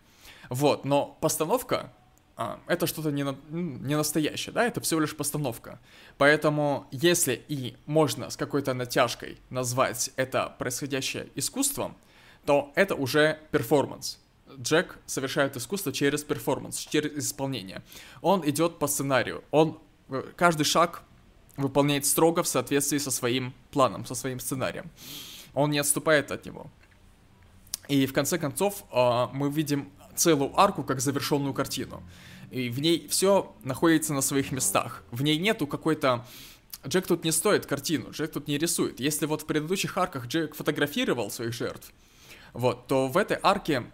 [0.49, 1.91] Вот, но постановка
[2.37, 5.79] а, это что-то не, на, не настоящее, да, это всего лишь постановка.
[6.17, 11.95] Поэтому, если и можно с какой-то натяжкой назвать это происходящее искусством,
[12.45, 14.19] то это уже перформанс.
[14.57, 17.81] Джек совершает искусство через перформанс, через исполнение.
[18.21, 21.03] Он идет по сценарию, он э, каждый шаг
[21.57, 24.91] выполняет строго в соответствии со своим планом, со своим сценарием.
[25.53, 26.69] Он не отступает от него.
[27.87, 32.03] И в конце концов а, мы видим целую арку как завершенную картину.
[32.51, 35.03] И в ней все находится на своих местах.
[35.11, 36.25] В ней нету какой-то...
[36.87, 38.99] Джек тут не стоит картину, Джек тут не рисует.
[38.99, 41.91] Если вот в предыдущих арках Джек фотографировал своих жертв,
[42.53, 43.85] вот, то в этой арке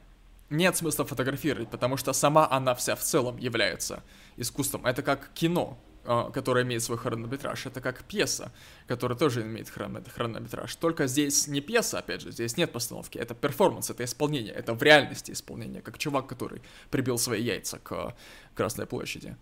[0.49, 4.03] нет смысла фотографировать, потому что сама она вся в целом является
[4.35, 4.85] искусством.
[4.85, 5.80] Это как кино.
[6.03, 8.52] А, которая имеет свой хронометраж, это как пьеса,
[8.88, 10.76] которая тоже имеет хронометраж.
[10.78, 14.82] Только здесь не пьеса, опять же, здесь нет постановки, это перформанс, это исполнение, это в
[14.82, 18.15] реальности исполнение, как чувак, который прибил свои яйца к
[18.56, 19.38] Красной площади.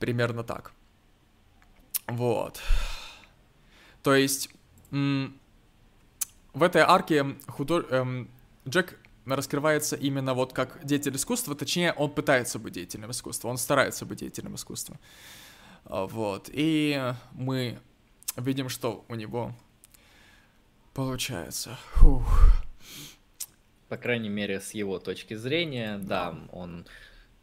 [0.00, 0.72] Примерно так.
[2.08, 2.60] Вот.
[4.02, 4.50] То есть,
[4.90, 7.84] в этой арке худож...
[7.90, 8.28] эм,
[8.68, 14.04] Джек раскрывается именно вот как деятель искусства, точнее, он пытается быть деятелем искусства, он старается
[14.04, 14.98] быть деятелем искусства.
[15.86, 16.48] А, вот.
[16.52, 17.00] И
[17.32, 17.78] мы
[18.36, 19.52] видим, что у него
[20.92, 21.76] получается.
[21.94, 22.52] Фух.
[23.88, 26.86] По крайней мере, с его точки зрения, да, он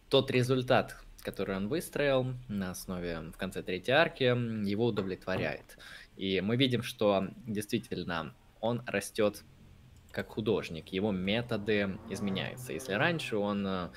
[0.10, 4.24] тот результат, который он выстроил на основе в конце третьей арки,
[4.68, 5.78] его удовлетворяет.
[6.18, 9.44] И мы видим, что действительно он растет
[10.12, 12.74] как художник, его методы изменяются.
[12.74, 13.90] Если раньше он э,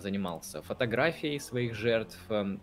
[0.00, 2.56] занимался фотографией своих жертв, а,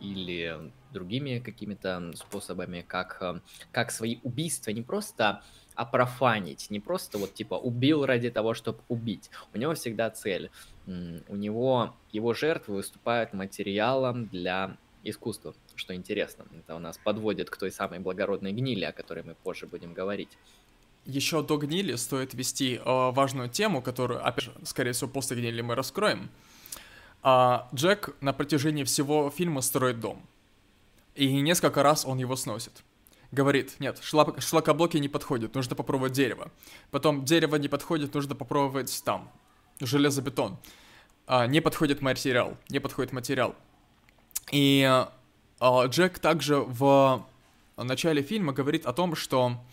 [0.00, 3.40] или другими какими-то способами, как, а,
[3.72, 5.42] как свои убийства не просто
[5.74, 9.30] опрофанить, не просто вот типа убил ради того, чтобы убить.
[9.52, 10.50] У него всегда цель.
[10.86, 16.46] У него его жертвы выступают материалом для искусства, что интересно.
[16.58, 20.30] Это у нас подводит к той самой благородной гнили, о которой мы позже будем говорить.
[21.06, 25.60] Еще до гнили стоит вести э, важную тему, которую, опять же, скорее всего, после гнили
[25.60, 26.30] мы раскроем.
[27.26, 30.22] А Джек на протяжении всего фильма строит дом.
[31.14, 32.84] И несколько раз он его сносит.
[33.32, 36.52] Говорит, нет, шлак, шлакоблоки не подходят, нужно попробовать дерево.
[36.90, 39.30] Потом дерево не подходит, нужно попробовать там,
[39.80, 40.58] железобетон.
[41.26, 43.54] А, не подходит материал, не подходит материал.
[44.52, 44.84] И
[45.60, 47.24] а, Джек также в
[47.78, 49.64] начале фильма говорит о том, что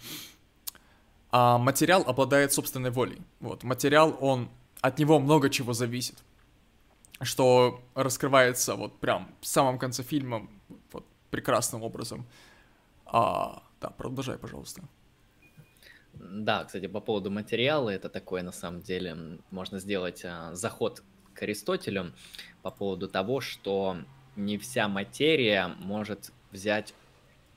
[1.32, 3.22] а, материал обладает собственной волей.
[3.42, 4.48] Вот, материал, он,
[4.80, 6.16] от него много чего зависит
[7.24, 10.48] что раскрывается вот прям в самом конце фильма
[10.92, 12.26] вот прекрасным образом.
[13.06, 14.84] А, да, продолжай, пожалуйста.
[16.14, 21.04] Да, кстати, по поводу материала, это такое, на самом деле, можно сделать а, заход
[21.34, 22.14] к Аристотелю
[22.62, 23.98] по поводу того, что
[24.36, 26.94] не вся материя может взять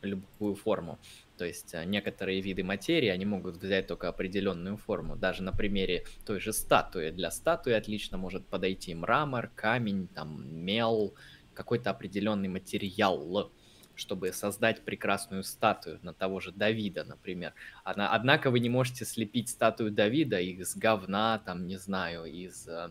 [0.03, 0.99] любую форму.
[1.36, 5.16] То есть э, некоторые виды материи, они могут взять только определенную форму.
[5.16, 7.11] Даже на примере той же статуи.
[7.11, 11.15] Для статуи отлично может подойти мрамор, камень, там, мел,
[11.55, 13.52] какой-то определенный материал,
[13.94, 17.55] чтобы создать прекрасную статую на того же Давида, например.
[17.85, 22.90] Однако вы не можете слепить статую Давида из говна, там, не знаю, из э,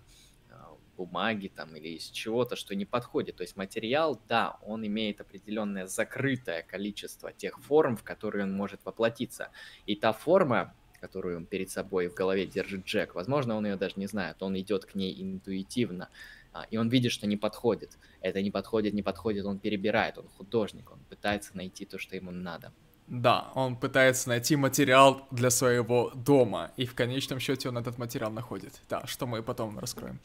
[0.95, 3.37] бумаги там или из чего-то, что не подходит.
[3.37, 8.85] То есть материал, да, он имеет определенное закрытое количество тех форм, в которые он может
[8.85, 9.49] воплотиться.
[9.85, 13.95] И та форма, которую он перед собой в голове держит Джек, возможно, он ее даже
[13.97, 16.09] не знает, он идет к ней интуитивно,
[16.53, 17.97] а, и он видит, что не подходит.
[18.21, 22.31] Это не подходит, не подходит, он перебирает, он художник, он пытается найти то, что ему
[22.31, 22.71] надо.
[23.07, 28.31] Да, он пытается найти материал для своего дома, и в конечном счете он этот материал
[28.31, 28.81] находит.
[28.89, 30.19] Да, что мы потом раскроем.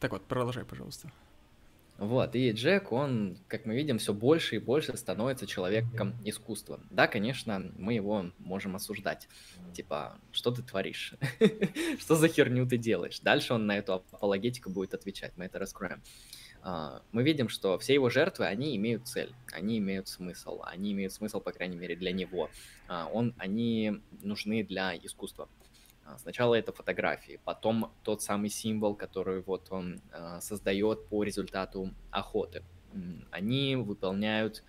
[0.00, 1.10] Так вот, продолжай, пожалуйста.
[1.98, 6.78] Вот, и Джек, он, как мы видим, все больше и больше становится человеком искусства.
[6.90, 9.28] Да, конечно, мы его можем осуждать.
[9.74, 11.14] Типа, что ты творишь?
[11.98, 13.18] Что за херню ты делаешь?
[13.18, 16.00] Дальше он на эту апологетику будет отвечать, мы это раскроем.
[16.62, 21.12] А, мы видим, что все его жертвы, они имеют цель, они имеют смысл, они имеют
[21.12, 22.48] смысл, по крайней мере, для него.
[22.86, 25.48] А, он, они нужны для искусства.
[26.08, 31.92] А, сначала это фотографии, потом тот самый символ, который вот он э, создает по результату
[32.10, 32.62] охоты.
[33.30, 34.64] Они выполняют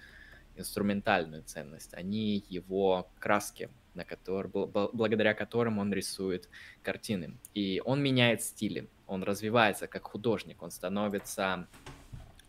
[0.57, 6.49] инструментальную ценность, они его краски, на который, благодаря которым он рисует
[6.83, 7.37] картины.
[7.53, 11.67] И он меняет стили, он развивается как художник, он становится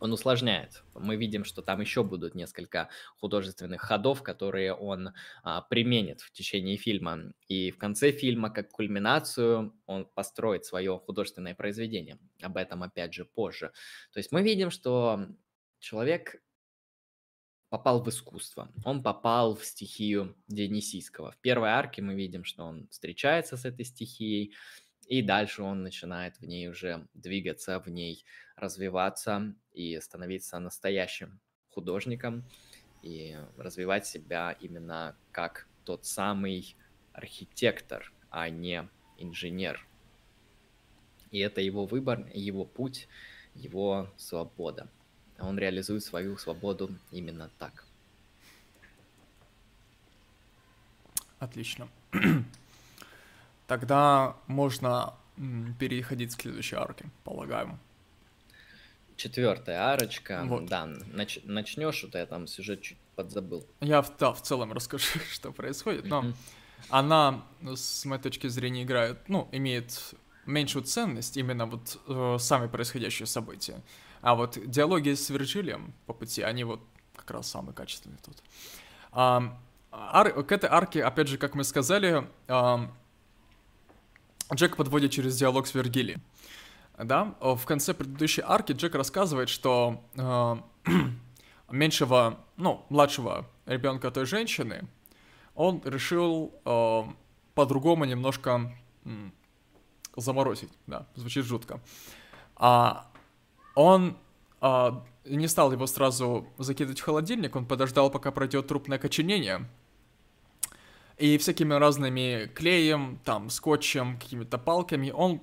[0.00, 0.82] он усложняет.
[0.94, 5.10] Мы видим, что там еще будут несколько художественных ходов, которые он
[5.42, 7.32] а, применит в течение фильма.
[7.48, 12.18] И в конце фильма, как кульминацию, он построит свое художественное произведение.
[12.42, 13.72] Об этом, опять же, позже.
[14.12, 15.26] То есть мы видим, что
[15.78, 16.42] человек
[17.68, 18.72] попал в искусство.
[18.84, 21.30] Он попал в стихию Дионисийского.
[21.30, 24.54] В первой арке мы видим, что он встречается с этой стихией,
[25.06, 28.24] и дальше он начинает в ней уже двигаться, в ней
[28.54, 31.40] развиваться и становиться настоящим
[31.70, 32.44] художником
[33.02, 36.76] и развивать себя именно как тот самый
[37.12, 38.88] архитектор, а не
[39.18, 39.86] инженер.
[41.30, 43.08] И это его выбор, его путь,
[43.54, 44.88] его свобода.
[45.38, 47.86] Он реализует свою свободу именно так.
[51.38, 51.88] Отлично.
[53.66, 55.14] Тогда можно
[55.78, 57.78] переходить к следующей арке, полагаю.
[59.20, 60.42] Четвертая арочка.
[60.46, 60.64] Вот.
[60.64, 63.66] Да, нач, начнешь, вот я там сюжет чуть подзабыл.
[63.80, 66.34] Я да, в целом расскажу, что происходит, но mm-hmm.
[66.88, 70.14] она, с моей точки зрения, играет, ну, имеет
[70.46, 73.82] меньшую ценность именно вот э, сами происходящие события.
[74.22, 76.80] А вот диалоги с Вирджилием по пути, они вот
[77.14, 78.38] как раз самые качественные тут.
[79.12, 79.60] А,
[79.92, 82.90] ар, к этой арке, опять же, как мы сказали, а,
[84.54, 86.20] Джек подводит через диалог с Вергили.
[87.02, 90.56] Да, в конце предыдущей арки Джек рассказывает, что э,
[91.70, 94.86] меньшего, ну, младшего ребенка той женщины,
[95.54, 97.02] он решил э,
[97.54, 98.70] по-другому немножко
[99.04, 99.10] э,
[100.16, 101.80] заморозить, да, звучит жутко.
[102.56, 103.10] А
[103.74, 104.18] он
[104.60, 104.90] э,
[105.24, 109.66] не стал его сразу закидывать в холодильник, он подождал, пока пройдет трупное коченение,
[111.16, 115.40] и всякими разными клеем, там, скотчем, какими-то палками он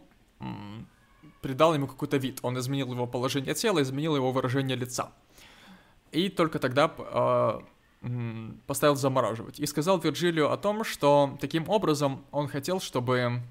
[1.48, 2.40] придал ему какой-то вид.
[2.42, 5.14] Он изменил его положение тела, изменил его выражение лица.
[6.12, 7.62] И только тогда э,
[8.66, 9.58] поставил замораживать.
[9.58, 13.42] И сказал Вирджилию о том, что таким образом он хотел, чтобы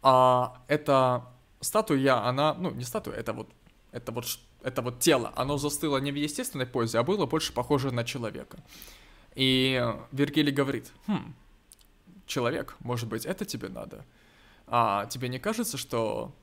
[0.00, 1.26] а, эта
[1.60, 3.50] статуя, она, ну, не статуя, это вот,
[3.92, 4.24] это вот,
[4.62, 8.56] это вот тело, оно застыло не в естественной позе, а было больше похоже на человека.
[9.34, 11.34] И Вергилий говорит, хм,
[12.26, 14.06] человек, может быть, это тебе надо?
[14.66, 16.34] А тебе не кажется, что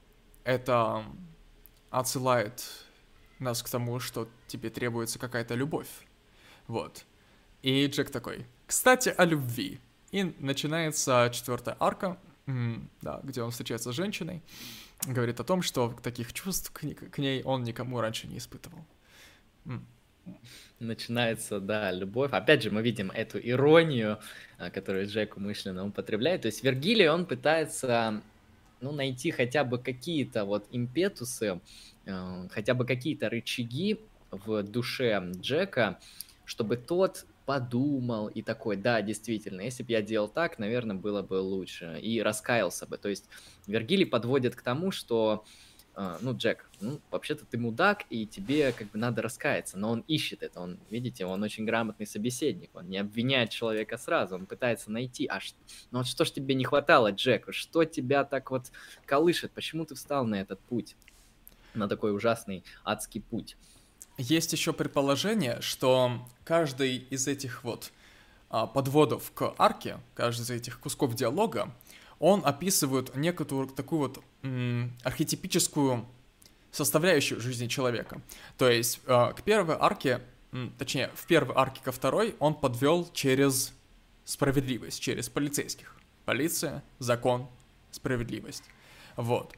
[0.43, 1.03] это
[1.89, 2.63] отсылает
[3.39, 5.89] нас к тому, что тебе требуется какая-то любовь?
[6.67, 7.05] Вот.
[7.61, 9.79] И Джек такой, кстати, о любви.
[10.11, 12.17] И начинается четвертая арка,
[13.01, 14.43] да, где он встречается с женщиной,
[15.05, 18.85] говорит о том, что таких чувств к, ней он никому раньше не испытывал
[20.83, 22.31] начинается, да, любовь.
[22.31, 24.19] Опять же, мы видим эту иронию,
[24.57, 26.41] а, которую Джек умышленно употребляет.
[26.41, 28.21] То есть Вергилий, он пытается,
[28.81, 31.61] ну, найти хотя бы какие-то вот импетусы,
[32.05, 33.99] а, хотя бы какие-то рычаги
[34.31, 35.99] в душе Джека,
[36.45, 41.35] чтобы тот подумал и такой, да, действительно, если бы я делал так, наверное, было бы
[41.35, 42.97] лучше, и раскаялся бы.
[42.97, 43.25] То есть
[43.67, 45.43] Вергилий подводит к тому, что
[45.95, 50.41] ну, Джек, ну, вообще-то ты мудак, и тебе как бы надо раскаяться, но он ищет
[50.41, 55.27] это, он, видите, он очень грамотный собеседник, он не обвиняет человека сразу, он пытается найти,
[55.27, 55.57] а что,
[55.91, 58.71] ну вот что ж тебе не хватало, Джек, что тебя так вот
[59.05, 60.95] колышет, почему ты встал на этот путь,
[61.75, 63.55] на такой ужасный адский путь?
[64.17, 67.91] Есть еще предположение, что каждый из этих вот
[68.49, 71.73] а, подводов к арке, каждый из этих кусков диалога,
[72.19, 74.23] он описывает некоторую такую вот
[75.03, 76.05] архетипическую
[76.71, 78.21] составляющую жизни человека.
[78.57, 80.21] То есть э, к первой арке,
[80.77, 83.73] точнее, в первой арке ко второй он подвел через
[84.25, 85.95] справедливость, через полицейских.
[86.25, 87.47] Полиция, закон,
[87.91, 88.63] справедливость.
[89.15, 89.55] Вот.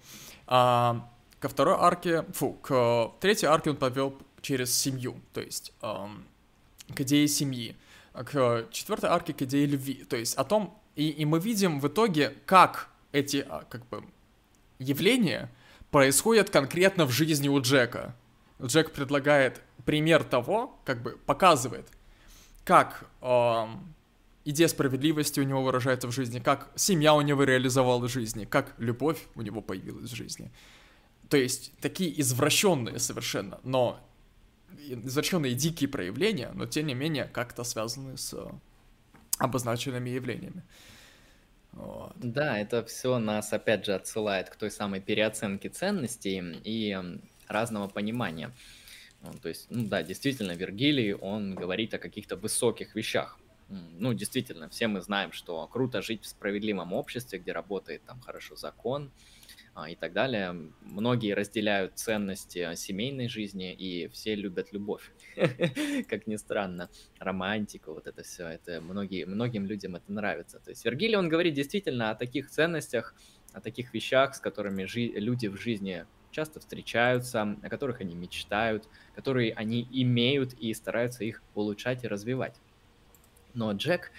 [0.48, 1.10] А,
[1.40, 7.28] ко второй арке, фу, к третьей арке он подвел через семью, то есть к идее
[7.28, 7.76] семьи.
[8.14, 10.06] К четвертой арке к идее любви.
[10.07, 14.03] То есть о том, и, и мы видим в итоге, как эти а, как бы
[14.80, 15.52] явления
[15.91, 18.15] происходят конкретно в жизни у Джека.
[18.61, 21.88] Джек предлагает пример того, как бы показывает,
[22.64, 23.93] как эм,
[24.45, 28.73] идея справедливости у него выражается в жизни, как семья у него реализовала в жизни, как
[28.77, 30.52] любовь у него появилась в жизни.
[31.30, 33.99] То есть такие извращенные совершенно, но
[34.88, 38.35] извращенные дикие проявления, но тем не менее как-то связаны с
[39.38, 40.64] обозначенными явлениями.
[41.76, 42.14] Вот.
[42.15, 46.97] Да, это все нас опять же отсылает к той самой переоценке ценностей и
[47.47, 48.52] разного понимания.
[49.41, 53.39] То есть, ну да, действительно, Вергилий, он говорит о каких-то высоких вещах.
[53.68, 58.56] Ну, действительно, все мы знаем, что круто жить в справедливом обществе, где работает там хорошо
[58.56, 59.11] закон,
[59.89, 60.56] и так далее.
[60.81, 65.11] Многие разделяют ценности семейной жизни, и все любят любовь.
[66.10, 66.89] Как ни странно,
[67.19, 70.60] романтику, вот это все, это многие, многим людям это нравится.
[70.60, 73.15] То есть Вергилий, он говорит действительно о таких ценностях,
[73.53, 74.85] о таких вещах, с которыми
[75.19, 81.41] люди в жизни часто встречаются, о которых они мечтают, которые они имеют и стараются их
[81.53, 82.56] улучшать и развивать.
[83.53, 84.11] Но Джек,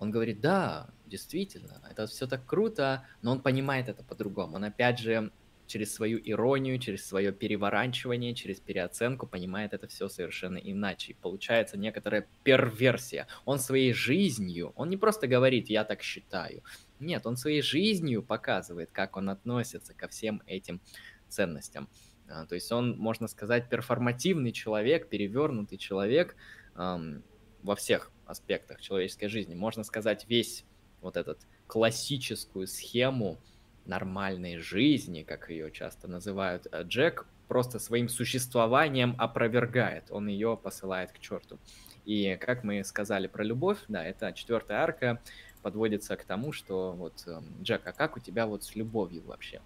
[0.00, 4.56] он говорит, да, действительно, это все так круто, но он понимает это по-другому.
[4.56, 5.30] Он опять же
[5.66, 11.12] через свою иронию, через свое переворачивание, через переоценку понимает это все совершенно иначе.
[11.12, 13.28] И получается некоторая перверсия.
[13.44, 16.64] Он своей жизнью, он не просто говорит «я так считаю»,
[16.98, 20.80] нет, он своей жизнью показывает, как он относится ко всем этим
[21.28, 21.88] ценностям.
[22.26, 26.36] А, то есть он, можно сказать, перформативный человек, перевернутый человек
[26.74, 27.22] эм,
[27.62, 29.54] во всех аспектах человеческой жизни.
[29.54, 30.64] Можно сказать, весь
[31.00, 33.38] вот этот классическую схему
[33.86, 41.10] нормальной жизни, как ее часто называют, э, Джек просто своим существованием опровергает, он ее посылает
[41.12, 41.58] к черту.
[42.04, 45.20] И как мы сказали про любовь, да, это четвертая арка
[45.62, 49.60] подводится к тому, что вот, эм, Джек, а как у тебя вот с любовью вообще?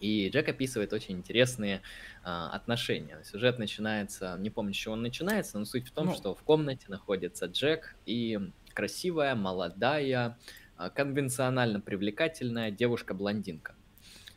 [0.00, 1.82] И Джек описывает очень интересные
[2.24, 3.22] а, отношения.
[3.22, 6.14] Сюжет начинается, не помню, с чего он начинается, но суть в том, ну.
[6.14, 8.38] что в комнате находится Джек и
[8.72, 10.38] красивая, молодая,
[10.76, 13.74] а, конвенционально привлекательная девушка-блондинка.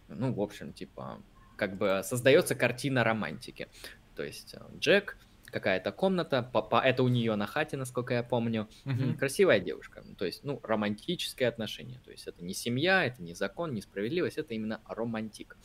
[0.10, 1.22] Ну, в общем, типа,
[1.56, 3.70] как бы создается картина романтики.
[4.16, 5.18] То есть э, Джек,
[5.54, 9.18] какая-то комната, по, это у нее на хате, насколько я помню, mm-hmm.
[9.18, 10.04] красивая девушка.
[10.18, 12.02] То есть, ну, романтические отношения.
[12.04, 15.56] То есть это не семья, это не закон, не справедливость, это именно романтик.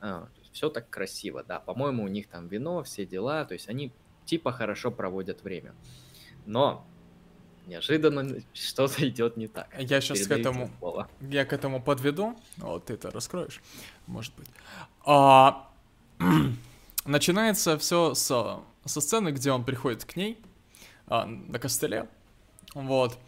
[0.00, 1.58] А, все так красиво, да.
[1.58, 3.92] По-моему, у них там вино, все дела, то есть они
[4.26, 5.74] типа хорошо проводят время.
[6.46, 6.86] Но
[7.66, 9.68] неожиданно что-то идет не так.
[9.78, 11.08] Я сейчас к этому, слово.
[11.20, 12.36] я к этому подведу.
[12.58, 13.60] Вот ты это раскроешь,
[14.06, 14.48] может быть.
[15.04, 15.70] А,
[17.04, 20.38] начинается все с, со сцены, где он приходит к ней
[21.06, 22.08] а, на костыле.
[22.74, 23.18] Вот.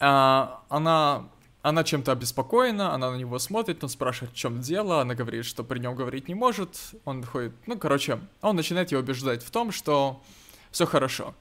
[0.00, 1.28] А, она
[1.62, 5.64] она чем-то обеспокоена, она на него смотрит, он спрашивает, в чем дело, она говорит, что
[5.64, 9.72] при нем говорить не может, он ходит, ну, короче, он начинает ее убеждать в том,
[9.72, 10.22] что
[10.70, 11.34] все хорошо.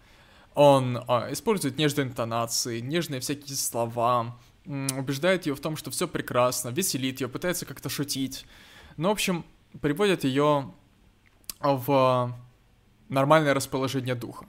[0.55, 4.35] Он а, использует нежные интонации, нежные всякие слова,
[4.65, 8.47] убеждает ее в том, что все прекрасно, веселит ее, пытается как-то шутить.
[8.97, 9.45] Ну, в общем,
[9.79, 10.73] приводит ее
[11.61, 12.35] в
[13.09, 14.45] нормальное расположение духа.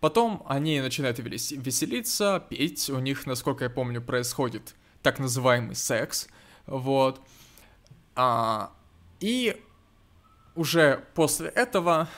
[0.00, 2.88] Потом они начинают веселиться, петь.
[2.88, 6.28] У них, насколько я помню, происходит так называемый секс.
[6.66, 7.20] Вот.
[8.14, 8.72] А,
[9.20, 9.62] и
[10.54, 12.08] уже после этого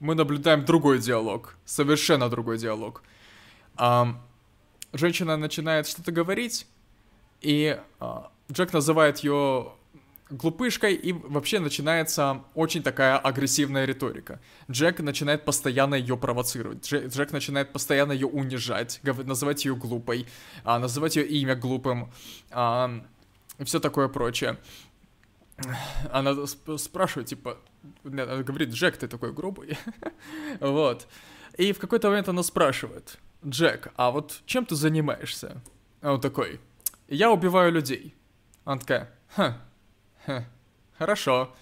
[0.00, 3.02] мы наблюдаем другой диалог, совершенно другой диалог.
[3.76, 4.18] А,
[4.92, 6.66] женщина начинает что-то говорить,
[7.42, 9.72] и а, Джек называет ее
[10.30, 14.40] глупышкой, и вообще начинается очень такая агрессивная риторика.
[14.70, 20.26] Джек начинает постоянно ее провоцировать, Джек, Джек начинает постоянно ее унижать, называть ее глупой,
[20.64, 22.12] а, называть ее имя глупым,
[22.50, 23.04] а,
[23.58, 24.56] и все такое прочее.
[26.10, 26.34] Она
[26.78, 27.58] спрашивает, типа,
[28.04, 29.76] она говорит, Джек, ты такой грубый.
[30.60, 31.06] вот.
[31.58, 35.60] И в какой-то момент она спрашивает, Джек, а вот чем ты занимаешься?
[36.00, 36.60] А он такой,
[37.08, 38.14] я убиваю людей.
[38.64, 39.60] Она такая, ха,
[40.98, 41.54] хорошо.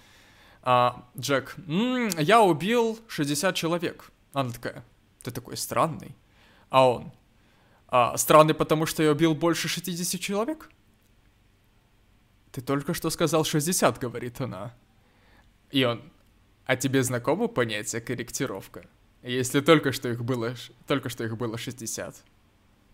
[0.62, 4.10] А, Джек, м-м, я убил 60 человек.
[4.32, 4.84] Она такая,
[5.22, 6.14] ты такой странный.
[6.70, 7.12] А он,
[7.88, 10.70] а, странный, потому что я убил больше 60 человек?
[12.58, 14.74] ты только что сказал 60, говорит она.
[15.70, 16.02] И он,
[16.64, 18.84] а тебе знакомо понятие корректировка?
[19.22, 20.54] Если только что их было,
[20.86, 22.16] только что их было 60,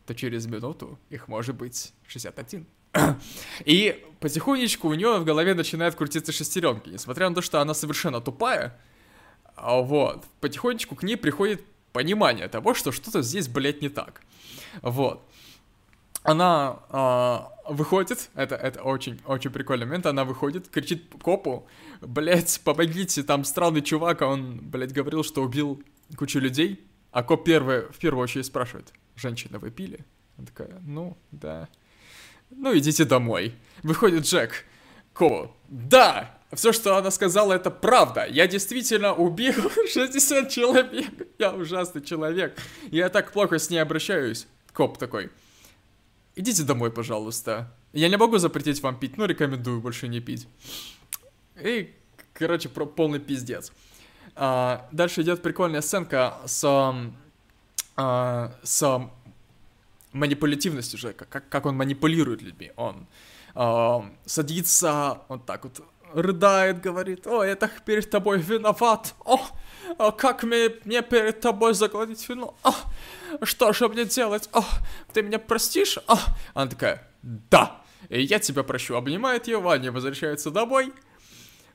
[0.07, 2.67] то через минуту их может быть 61.
[3.65, 6.89] И потихонечку у нее в голове начинают крутиться шестеренки.
[6.89, 8.79] Несмотря на то, что она совершенно тупая,
[9.57, 11.63] а вот, потихонечку к ней приходит
[11.93, 14.21] понимание того, что что-то здесь, блядь, не так.
[14.83, 15.23] Вот.
[16.25, 21.67] Она э, выходит, это, это очень, очень прикольный момент, она выходит, кричит копу,
[22.01, 25.83] блядь, помогите, там странный чувак, а он, блядь, говорил, что убил
[26.17, 30.05] кучу людей, а коп первый, в первую очередь спрашивает, женщина, вы пили?
[30.37, 31.69] Она такая, ну, да.
[32.57, 33.55] Ну, идите домой.
[33.83, 34.65] Выходит Джек.
[35.13, 35.51] Ко.
[35.69, 36.39] Да!
[36.53, 38.27] Все, что она сказала, это правда.
[38.27, 39.55] Я действительно убил
[39.93, 41.07] 60 человек.
[41.39, 42.57] Я ужасный человек.
[42.91, 44.47] Я так плохо с ней обращаюсь.
[44.73, 45.31] Коп такой.
[46.37, 47.73] Идите домой, пожалуйста.
[47.93, 50.49] Я не могу запретить вам пить, но рекомендую больше не пить.
[51.61, 51.95] И,
[52.33, 53.73] короче, про полный пиздец.
[54.35, 56.65] А, дальше идет прикольная сценка с,
[57.97, 59.11] а, с
[60.15, 62.73] манипулятивность уже, как, как он манипулирует людьми.
[62.77, 63.07] Он
[63.55, 65.83] э, садится, он так вот
[66.15, 69.41] рыдает, говорит, о, я так перед тобой виноват, о,
[69.99, 72.73] о как мне, мне перед тобой загладить вину, о,
[73.43, 74.63] что же мне делать, о,
[75.13, 76.17] ты меня простишь, о.
[76.55, 80.93] Она такая, да, и я тебя прощу, обнимает ее, они возвращаются домой,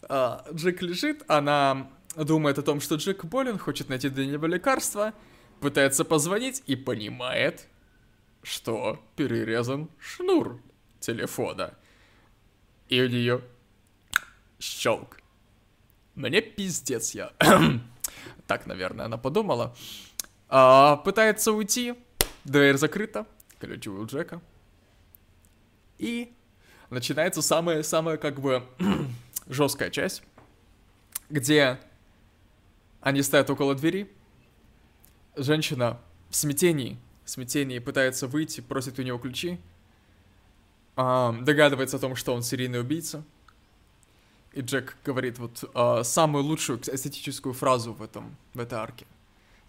[0.03, 5.13] а, Джек лежит, она думает о том, что Джек болен, хочет найти для него лекарство,
[5.59, 7.67] пытается позвонить и понимает,
[8.49, 10.59] что перерезан шнур
[10.99, 11.75] телефона.
[12.87, 13.41] И у нее
[14.59, 15.19] щелк.
[16.15, 17.31] Мне пиздец я.
[18.47, 19.75] так, наверное, она подумала.
[20.47, 21.93] А, пытается уйти.
[22.43, 23.27] Дверь закрыта.
[23.59, 24.41] Ключ у Джека.
[25.99, 26.33] И
[26.89, 28.63] начинается самая-самая, как бы,
[29.47, 30.23] жесткая часть,
[31.29, 31.79] где
[33.01, 34.11] они стоят около двери.
[35.35, 35.99] Женщина
[36.29, 36.97] в смятении
[37.29, 39.59] смятении пытается выйти, просит у него ключи,
[40.95, 43.23] а, догадывается о том, что он серийный убийца.
[44.53, 49.05] И Джек говорит вот а, самую лучшую эстетическую фразу в этом, в этой арке.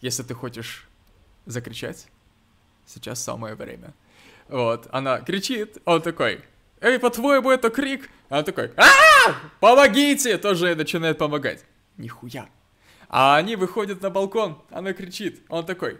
[0.01, 0.89] Если ты хочешь
[1.47, 2.09] закричать,
[2.87, 3.95] сейчас самое время.
[4.49, 6.43] Вот, она кричит, он такой,
[6.81, 8.11] эй, по-твоему, это крик?
[8.29, 8.87] Она такой, а
[9.61, 10.39] Помогите!
[10.39, 11.65] Тоже начинает помогать.
[11.97, 12.49] Нихуя.
[13.09, 15.99] А они выходят на балкон, она кричит, он такой,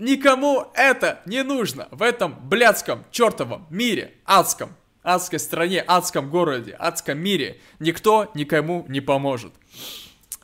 [0.00, 7.18] Никому это не нужно в этом блядском чертовом мире, адском, адской стране, адском городе, адском
[7.18, 7.60] мире.
[7.80, 9.52] Никто никому не поможет.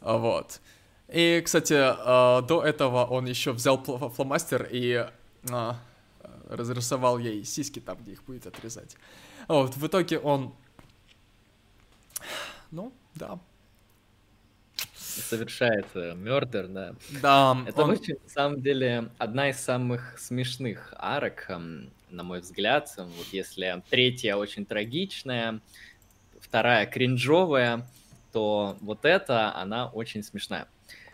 [0.02, 0.60] Вот.
[1.08, 5.06] И, кстати, э, до этого он еще взял фломастер и
[5.48, 5.72] э,
[6.50, 8.98] разрисовал ей сиськи там, где их будет отрезать.
[9.48, 10.54] Вот, в итоге он...
[12.70, 13.38] Ну, да,
[15.20, 16.94] совершает мердер, да.
[17.22, 17.56] Да.
[17.66, 17.90] Это он...
[17.90, 22.92] очень, на самом деле, одна из самых смешных арок, эм, на мой взгляд.
[22.96, 25.60] Вот если третья очень трагичная,
[26.40, 27.86] вторая кринжовая,
[28.32, 30.68] то вот эта, она очень смешная.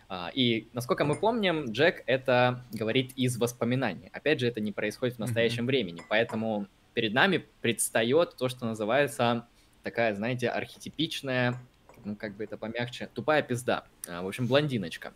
[0.09, 4.11] А, и, насколько мы помним, Джек это говорит из воспоминаний.
[4.13, 5.67] Опять же, это не происходит в настоящем mm-hmm.
[5.67, 9.47] времени, поэтому перед нами предстает то, что называется
[9.83, 11.59] такая, знаете, архетипичная
[12.05, 13.85] ну, как бы это помягче, тупая пизда.
[14.09, 15.13] А, в общем, блондиночка.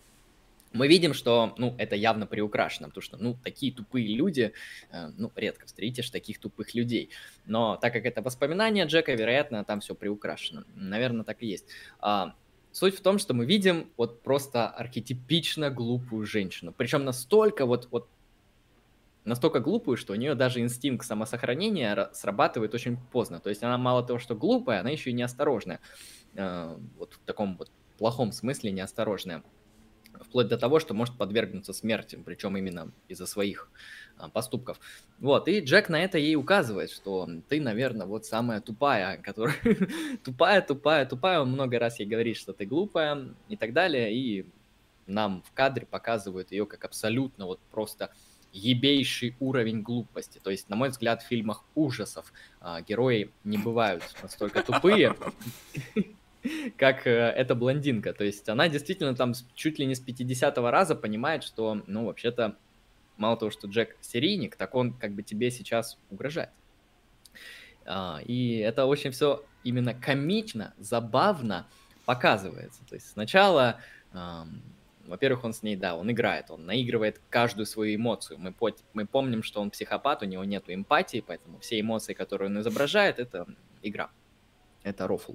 [0.73, 4.53] Мы видим, что, ну, это явно приукрашено, потому что, ну, такие тупые люди,
[4.91, 7.11] э, ну, редко встретишь таких тупых людей.
[7.47, 10.65] Но так как это воспоминания Джека, вероятно, там все приукрашено.
[10.75, 11.67] Наверное, так и есть.
[12.01, 12.35] А,
[12.73, 16.75] суть в том, что мы видим вот просто архетипично глупую женщину.
[16.77, 18.09] Причем настолько вот, вот
[19.25, 23.41] настолько глупую, что у нее даже инстинкт самосохранения срабатывает очень поздно.
[23.41, 25.81] То есть она мало того, что глупая, она еще и неосторожная.
[26.37, 29.43] Э, вот в таком вот плохом смысле неосторожная.
[30.21, 33.71] Вплоть до того, что может подвергнуться смерти, причем именно из-за своих
[34.17, 34.81] а, поступков.
[35.19, 39.57] Вот, и Джек на это ей указывает, что ты, наверное, вот самая тупая, которая
[40.25, 41.41] тупая, тупая, тупая.
[41.41, 44.15] Он много раз ей говорит, что ты глупая и так далее.
[44.15, 44.47] И
[45.07, 48.11] нам в кадре показывают ее как абсолютно вот просто
[48.53, 50.41] ебейший уровень глупости.
[50.43, 55.15] То есть, на мой взгляд, в фильмах ужасов а, герои не бывают настолько тупые,
[56.77, 58.13] как э, эта блондинка.
[58.13, 62.57] То есть она действительно там чуть ли не с 50 раза понимает, что, ну, вообще-то,
[63.17, 66.51] мало того, что Джек серийник, так он как бы тебе сейчас угрожает.
[67.85, 71.67] А, и это очень все именно комично, забавно
[72.05, 72.85] показывается.
[72.89, 73.81] То есть сначала,
[75.07, 78.39] во-первых, он с ней, да, он играет, он наигрывает каждую свою эмоцию.
[78.39, 82.49] Мы, по- мы помним, что он психопат, у него нет эмпатии, поэтому все эмоции, которые
[82.49, 83.47] он изображает, это
[83.83, 84.11] игра.
[84.83, 85.35] это рофл.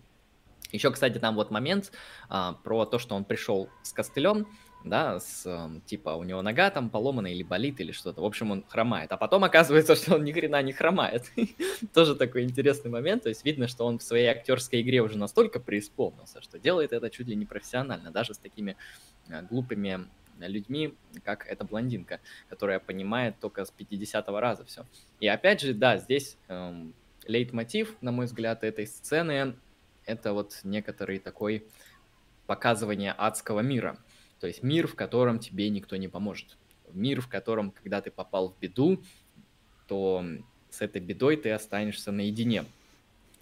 [0.71, 1.91] Еще, кстати, там вот момент
[2.29, 4.47] а, про то, что он пришел с костылем,
[4.83, 8.21] да, с, эм, типа, у него нога там поломана или болит или что-то.
[8.21, 9.11] В общем, он хромает.
[9.11, 11.31] А потом оказывается, что он ни хрена не хромает.
[11.93, 13.23] Тоже такой интересный момент.
[13.23, 17.09] То есть видно, что он в своей актерской игре уже настолько преисполнился, что делает это
[17.09, 18.75] чуть ли не профессионально, даже с такими
[19.29, 20.07] э, глупыми
[20.39, 22.19] людьми, как эта блондинка,
[22.49, 24.85] которая понимает только с 50-го раза все.
[25.19, 26.95] И опять же, да, здесь эм,
[27.27, 29.55] лейтмотив, на мой взгляд, этой сцены
[30.05, 31.67] это вот некоторый такой
[32.47, 33.97] показывание адского мира–
[34.41, 36.57] то есть мир, в котором тебе никто не поможет.
[36.91, 39.01] Мир, в котором, когда ты попал в беду,
[39.87, 40.25] то
[40.71, 42.65] с этой бедой ты останешься наедине.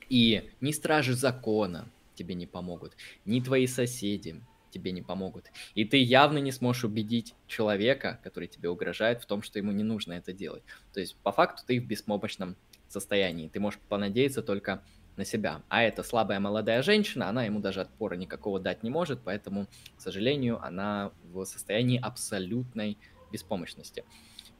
[0.09, 4.41] И ни стражи закона тебе не помогут, ни твои соседи
[4.71, 5.45] тебе не помогут.
[5.73, 9.83] И ты явно не сможешь убедить человека, который тебе угрожает, в том, что ему не
[9.83, 10.63] нужно это делать.
[10.93, 12.57] То есть, по факту, ты в беспомощном
[12.89, 13.47] состоянии.
[13.47, 14.83] Ты можешь понадеяться только
[15.19, 15.61] на себя.
[15.69, 19.67] А эта слабая молодая женщина, она ему даже отпора никакого дать не может, поэтому,
[19.97, 22.97] к сожалению, она в состоянии абсолютной
[23.31, 24.03] беспомощности.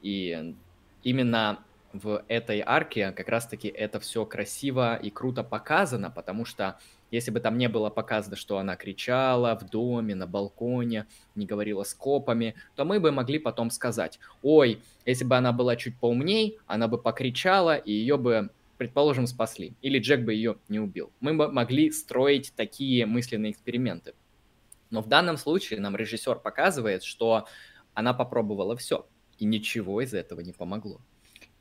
[0.04, 0.56] И
[1.02, 1.60] именно
[1.94, 6.78] в этой арке как раз-таки это все красиво и круто показано, потому что
[7.10, 11.84] если бы там не было показано, что она кричала в доме, на балконе, не говорила
[11.84, 16.60] с копами, то мы бы могли потом сказать, ой, если бы она была чуть поумней,
[16.68, 21.12] она бы покричала, и ее бы предположим, спасли, или Джек бы ее не убил.
[21.20, 24.16] Мы бы могли строить такие мысленные эксперименты.
[24.90, 27.46] Но в данном случае нам режиссер показывает, что
[27.94, 29.06] она попробовала все,
[29.38, 31.02] и ничего из этого не помогло.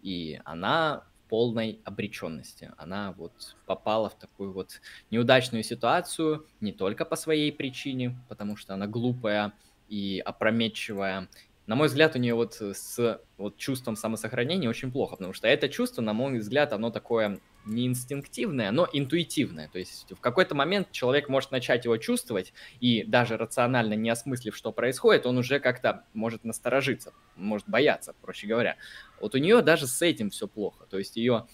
[0.00, 2.70] И она в полной обреченности.
[2.78, 4.80] Она вот попала в такую вот
[5.10, 9.54] неудачную ситуацию не только по своей причине, потому что она глупая
[9.88, 11.28] и опрометчивая,
[11.68, 15.68] на мой взгляд, у нее вот с вот чувством самосохранения очень плохо, потому что это
[15.68, 19.68] чувство, на мой взгляд, оно такое не инстинктивное, но интуитивное.
[19.68, 24.56] То есть в какой-то момент человек может начать его чувствовать, и даже рационально не осмыслив,
[24.56, 28.78] что происходит, он уже как-то может насторожиться, может бояться, проще говоря.
[29.20, 30.86] Вот у нее даже с этим все плохо.
[30.88, 31.46] То есть ее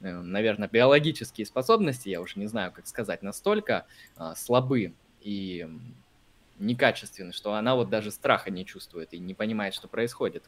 [0.00, 3.84] э, наверное, биологические способности, я уже не знаю, как сказать, настолько
[4.16, 5.68] а, слабы и
[6.58, 10.44] некачественный, что она вот даже страха не чувствует и не понимает, что происходит.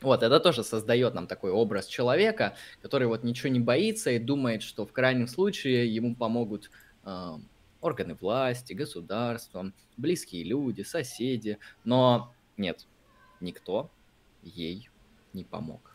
[0.00, 4.62] Вот, это тоже создает нам такой образ человека, который вот ничего не боится и думает,
[4.62, 6.70] что в крайнем случае ему помогут
[7.04, 7.38] э,
[7.80, 11.58] органы власти, государство, близкие люди, соседи.
[11.84, 12.86] Но нет,
[13.40, 13.90] никто
[14.42, 14.88] ей
[15.32, 15.94] не помог.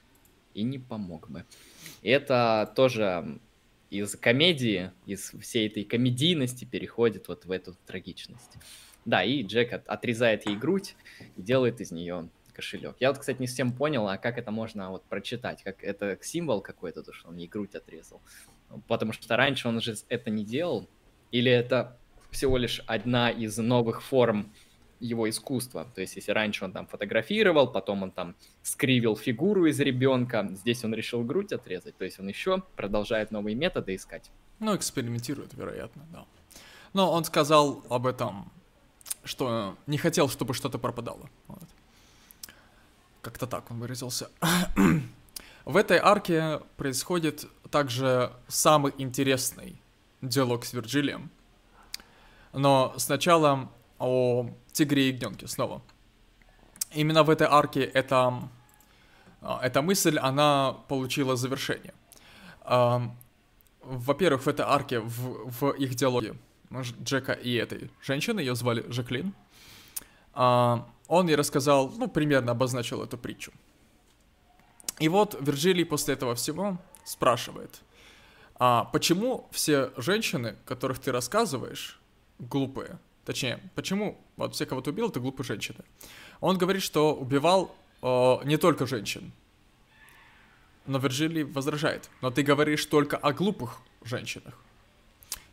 [0.54, 1.44] И не помог бы.
[2.02, 3.40] И это тоже
[3.90, 8.58] из комедии, из всей этой комедийности переходит вот в эту трагичность.
[9.06, 10.96] Да, и Джек от, отрезает ей грудь
[11.38, 12.96] и делает из нее кошелек.
[13.00, 16.62] Я вот, кстати, не всем понял, а как это можно вот прочитать, как это символ
[16.62, 18.22] какой-то, то, что он ей грудь отрезал.
[18.88, 20.90] Потому что раньше он уже это не делал,
[21.32, 21.98] или это
[22.32, 24.52] всего лишь одна из новых форм
[25.00, 25.88] его искусства.
[25.94, 30.84] То есть, если раньше он там фотографировал, потом он там скривил фигуру из ребенка, здесь
[30.84, 31.98] он решил грудь отрезать.
[31.98, 34.32] То есть он еще продолжает новые методы искать.
[34.60, 36.26] Ну, экспериментирует, вероятно, да.
[36.94, 38.52] Но он сказал об этом
[39.24, 41.30] что не хотел, чтобы что-то пропадало.
[41.48, 41.64] Вот.
[43.22, 44.30] Как-то так он выразился.
[45.66, 49.82] В этой арке происходит также самый интересный
[50.22, 51.32] диалог с Вирджилием.
[52.54, 55.82] Но сначала о тигре и ягненке снова.
[56.94, 58.50] Именно в этой арке эта,
[59.42, 61.94] а, эта мысль, она получила завершение.
[63.82, 66.36] Во-первых, в этой арке, в, в их диалоге
[66.82, 69.34] Джека и этой женщины, ее звали Жаклин,
[70.34, 73.52] а, он ей рассказал, ну, примерно обозначил эту притчу.
[75.00, 77.82] И вот Вирджилий после этого всего спрашивает,
[78.58, 82.00] а почему все женщины, которых ты рассказываешь,
[82.40, 83.00] глупые?
[83.26, 85.80] Точнее, почему вот все, кого ты убил, это глупые женщины?
[86.40, 89.32] Он говорит, что убивал э, не только женщин.
[90.86, 94.54] Но Вирджилий возражает, но ты говоришь только о глупых женщинах.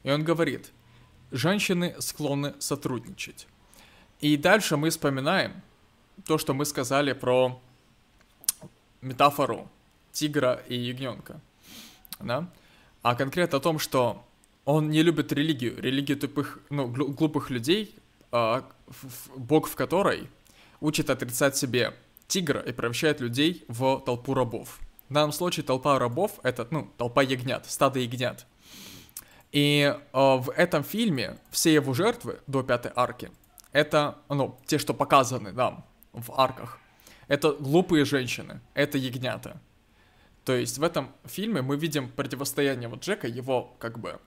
[0.02, 0.70] И он говорит,
[1.32, 3.46] женщины склонны сотрудничать.
[4.20, 5.62] И дальше мы вспоминаем
[6.26, 7.60] то, что мы сказали про
[9.00, 9.68] метафору
[10.12, 11.40] тигра и ягненка.
[12.20, 12.48] Да?
[13.02, 14.24] А конкретно о том, что
[14.64, 17.96] он не любит религию, религию тупых, ну, глупых людей,
[18.30, 18.64] а,
[19.36, 20.28] бог в которой
[20.80, 21.94] учит отрицать себе
[22.28, 24.78] тигра и превращает людей в толпу рабов.
[25.08, 28.46] В данном случае толпа рабов— это, ну, толпа ягнят, стадо ягнят.
[29.52, 33.30] И э, в этом фильме все его жертвы до пятой арки
[33.72, 36.78] это, ну, те, что показаны, да, в арках,
[37.26, 39.60] это глупые женщины, это ягнята.
[40.44, 44.20] То есть в этом фильме мы видим противостояние вот Джека, его как бы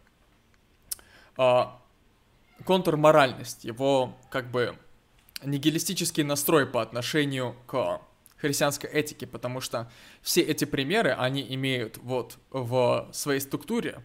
[1.38, 1.80] а,
[2.64, 4.78] контрморальность, его как бы
[5.44, 8.02] нигилистический настрой по отношению к
[8.38, 9.92] христианской этике, потому что
[10.22, 14.02] все эти примеры, они имеют вот в своей структуре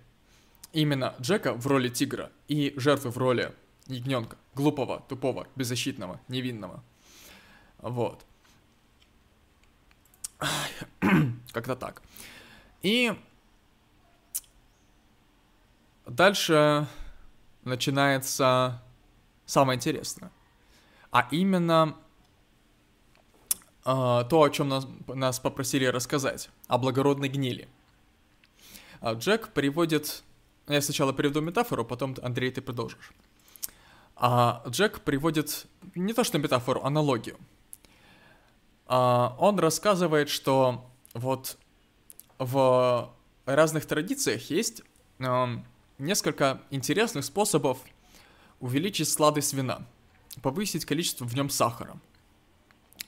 [0.73, 3.55] именно Джека в роли тигра и жертвы в роли
[3.87, 6.83] ягненка, глупого, тупого, беззащитного, невинного.
[7.79, 8.25] Вот.
[11.53, 12.03] Как-то так.
[12.83, 13.15] И
[16.07, 16.87] дальше
[17.65, 18.83] начинается
[19.47, 20.31] самое интересное.
[21.11, 21.97] А именно
[23.85, 27.69] э, то, о чем нас, нас попросили рассказать, о благородной гнили.
[29.01, 30.23] А Джек приводит...
[30.71, 33.13] Я сначала приведу метафору, потом, Андрей, ты продолжишь.
[34.15, 35.67] А Джек приводит
[35.97, 37.37] не то что метафору, аналогию.
[38.87, 41.59] А, он рассказывает, что вот
[42.39, 43.13] в
[43.47, 44.83] разных традициях есть
[45.19, 45.47] э,
[45.99, 47.79] несколько интересных способов
[48.61, 49.85] увеличить сладость вина,
[50.41, 51.97] повысить количество в нем сахара.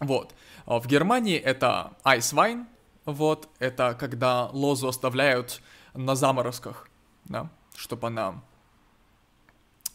[0.01, 0.35] Вот.
[0.67, 2.67] А в Германии это wine,
[3.05, 5.63] вот, это когда лозу оставляют
[5.95, 6.89] на заморозках,
[7.25, 8.43] да, чтобы она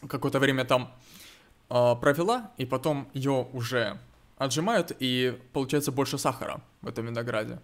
[0.08, 0.92] какое-то время там
[1.70, 4.00] э, провела, и потом ее уже
[4.38, 7.60] отжимают, и получается больше сахара в этом винограде.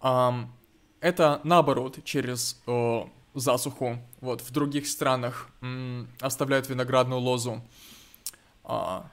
[0.00, 0.46] Um,
[1.00, 3.98] это наоборот, через о, засуху.
[4.20, 7.62] Вот в других странах м, оставляют виноградную лозу
[8.62, 9.10] а,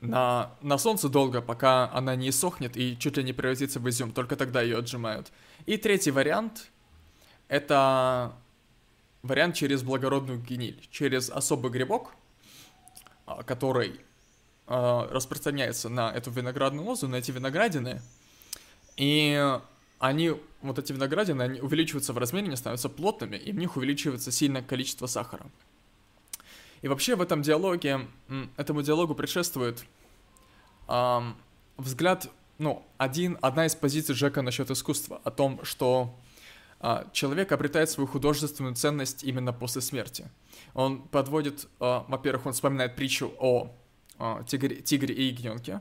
[0.00, 4.12] на, на солнце долго, пока она не сохнет и чуть ли не превратится в изюм.
[4.12, 5.30] Только тогда ее отжимают.
[5.66, 6.70] И третий вариант—
[7.48, 8.32] это
[9.24, 12.14] вариант через благородную гниль, через особый грибок,
[13.26, 14.00] а, который
[14.66, 18.02] а, распространяется на эту виноградную лозу, на эти виноградины.
[18.96, 19.58] И
[19.98, 24.30] они, вот эти виноградины, они увеличиваются в размере, они становятся плотными, и в них увеличивается
[24.30, 25.46] сильное количество сахара.
[26.82, 28.06] И вообще в этом диалоге,
[28.58, 29.86] этому диалогу предшествует
[30.86, 31.34] эм,
[31.78, 32.28] взгляд,
[32.58, 36.14] ну, один, одна из позиций Джека насчет искусства, о том, что
[37.12, 40.30] человек обретает свою художественную ценность именно после смерти.
[40.74, 43.74] Он подводит, э, во-первых, он вспоминает притчу о
[44.18, 45.80] э, тигре, тигре и ягненке,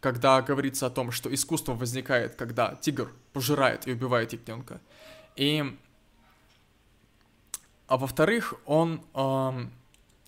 [0.00, 4.80] когда говорится о том, что искусство возникает, когда тигр пожирает и убивает ягненка.
[5.36, 5.78] И...
[7.86, 9.02] А во-вторых, он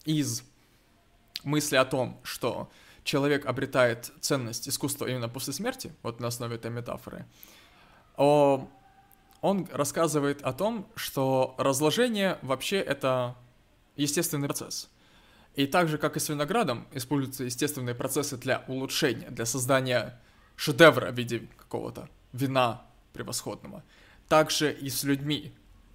[0.05, 0.43] из
[1.45, 2.71] мысли о том, что
[3.05, 7.27] человек обретает ценность искусства именно после смерти, вот на основе этой метафоры,
[9.45, 13.37] он рассказывает о том, что разложение вообще это
[13.95, 14.89] естественный процесс.
[15.55, 20.19] И так же, как и с виноградом, используются естественные процессы для улучшения, для создания
[20.57, 23.83] шедевра в виде какого-то вина превосходного.
[24.31, 25.53] Также и с людьми.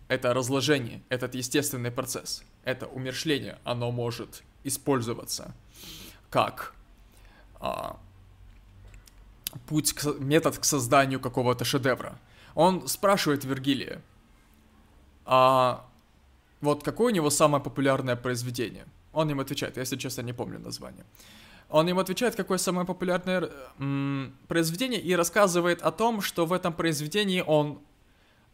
[0.09, 5.55] Это разложение, этот естественный процесс, это умершление, оно может использоваться
[6.29, 6.75] как
[7.59, 7.97] а,
[9.65, 12.19] путь, к, метод к созданию какого-то шедевра.
[12.59, 14.01] Он спрашивает Вергилия,
[15.25, 15.85] а
[16.61, 20.59] вот какое у него самое популярное произведение– он им отвечает, я, если честно, не помню
[20.59, 21.05] название.
[21.69, 23.49] Он им отвечает, какое самое популярное
[23.79, 27.79] м, произведение, и рассказывает о том, что в этом произведении он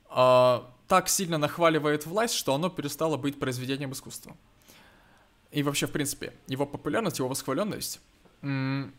[0.09, 4.35] э, так сильно нахваливает власть, что оно перестало быть произведением искусства.
[5.51, 8.01] И вообще, в принципе, его популярность, его восхваленность
[8.41, 8.93] м,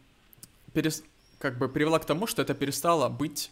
[0.72, 1.02] перес,
[1.38, 3.50] как бы привела к тому, что это перестало быть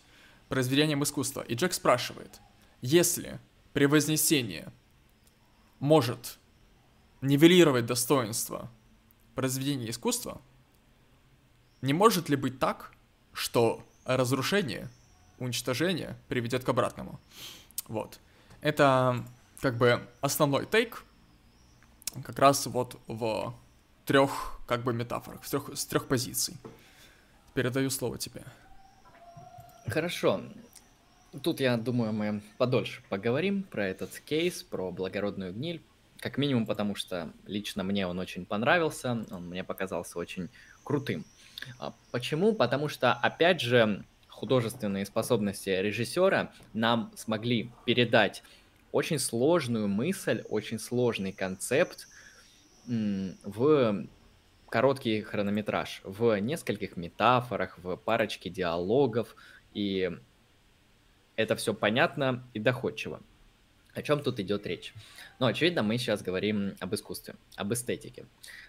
[0.49, 1.43] произведением искусства.
[1.43, 2.41] И Джек спрашивает,
[2.81, 3.41] если
[3.73, 4.73] превознесение
[5.81, 6.39] может
[7.21, 8.71] нивелировать достоинство
[9.35, 10.41] произведения искусства,
[11.83, 12.93] не может ли быть так,
[13.33, 14.89] что разрушение,
[15.39, 17.21] уничтожение приведет к обратному?
[17.89, 18.21] Вот.
[18.61, 19.25] Это
[19.61, 21.05] как бы основной тейк,
[22.23, 23.55] как раз вот в
[24.05, 26.57] трех как бы метафорах, в трех, с трех позиций.
[27.55, 28.45] Передаю слово тебе.
[29.87, 30.41] Хорошо.
[31.43, 35.83] Тут, я думаю, мы подольше поговорим про этот кейс, про благородную гниль,
[36.21, 40.49] как минимум, потому что лично мне он очень понравился, он мне показался очень
[40.85, 41.27] крутым.
[41.79, 42.55] А почему?
[42.55, 48.43] Потому что, опять же, художественные способности режиссера нам смогли передать
[48.93, 52.09] очень сложную мысль, очень сложный концепт
[52.87, 54.07] в
[54.69, 59.37] короткий хронометраж, в нескольких метафорах, в парочке диалогов,
[59.75, 60.11] и
[61.37, 63.21] это все понятно и доходчиво.
[63.93, 64.93] О чем тут идет речь?
[65.39, 68.27] Ну, очевидно, мы сейчас говорим об искусстве, об эстетике.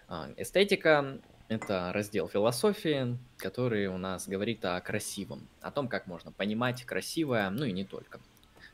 [0.07, 6.31] А, эстетика— это раздел философии, который у нас говорит о красивом, о том, как можно
[6.31, 8.19] понимать красивое, ну и не только.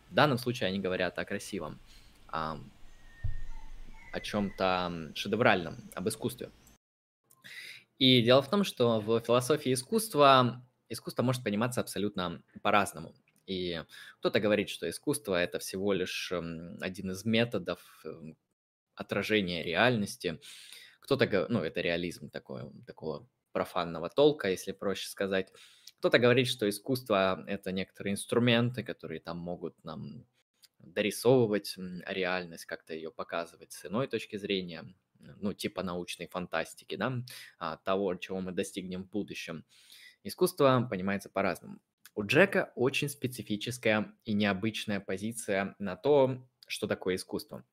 [0.09, 1.79] В данном случае они говорят о красивом.
[2.27, 2.59] А,
[4.11, 6.49] о чем-то шедевральном, об искусстве.
[7.97, 13.13] И дело в том, что в философии искусства искусство может пониматься абсолютно по-разному.
[13.47, 13.83] И
[14.19, 18.37] кто-то говорит, что искусство это всего лишь эм, один из методов эм,
[18.95, 20.39] отражения реальности.
[20.99, 25.51] Кто-то, ну, это реализм такой, такого профанного толка, если проще сказать.
[25.99, 30.25] Кто-то говорит, что искусство– это некоторые инструменты, которые там могут нам
[30.79, 31.75] дорисовывать
[32.07, 34.85] реальность, как-то ее показывать с иной точки зрения,
[35.19, 37.13] ну, типа научной фантастики, да,
[37.59, 39.65] а, того, чего мы достигнем в будущем.
[40.23, 41.79] Искусство понимается по-разному.
[42.15, 47.65] У Джека очень специфическая и необычная позиция на то, что такое искусство.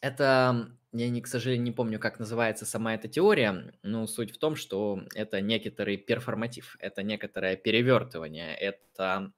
[0.00, 4.38] Это, я, не, к сожалению, не помню, как называется сама эта теория, но суть в
[4.38, 9.32] том, что это некоторый перформатив, это некоторое перевертывание, это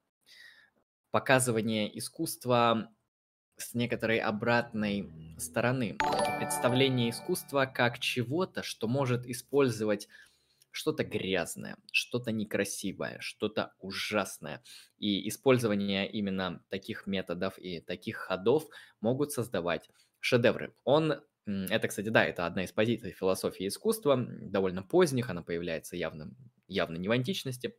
[1.11, 2.91] показывание искусства
[3.57, 5.97] с некоторой обратной стороны.
[6.39, 10.07] представление искусства как чего-то, что может использовать
[10.71, 14.61] что-то грязное, что-то некрасивое, что-то ужасное.
[14.97, 18.67] И использование именно таких методов и таких ходов
[18.99, 20.75] могут создавать шедевры.
[20.83, 26.33] Он это, кстати, да, это одна из позиций философии искусства, довольно поздних, она появляется явно,
[26.67, 27.75] явно не в античности.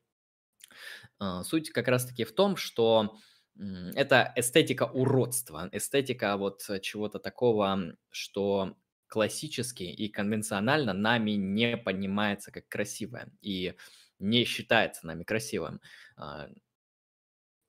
[1.18, 3.16] А, суть как раз-таки в том, что
[3.58, 8.76] это эстетика уродства, эстетика вот чего-то такого, что
[9.08, 13.74] классически и конвенционально нами не понимается как красивое и
[14.18, 15.80] не считается нами красивым.
[16.16, 16.48] А,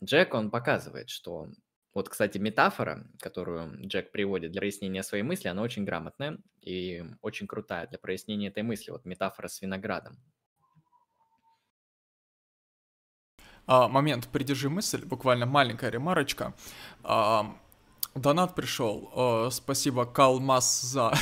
[0.03, 1.49] Джек, он показывает, что
[1.93, 7.47] вот, кстати, метафора, которую Джек приводит для прояснения своей мысли, она очень грамотная и очень
[7.47, 8.91] крутая для прояснения этой мысли.
[8.91, 10.19] Вот метафора с виноградом.
[13.68, 16.53] А, момент, придержи мысль, буквально маленькая ремарочка.
[17.03, 17.53] А,
[18.15, 19.11] Донат пришел.
[19.14, 21.14] О, спасибо, Калмас, за...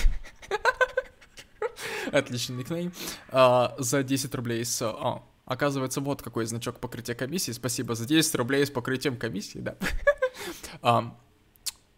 [2.11, 2.93] Отличный никнейм.
[3.29, 4.81] А, за 10 рублей с...
[5.45, 7.51] Оказывается, вот какой значок покрытия комиссии.
[7.51, 9.75] Спасибо за 10 рублей с покрытием комиссии, да.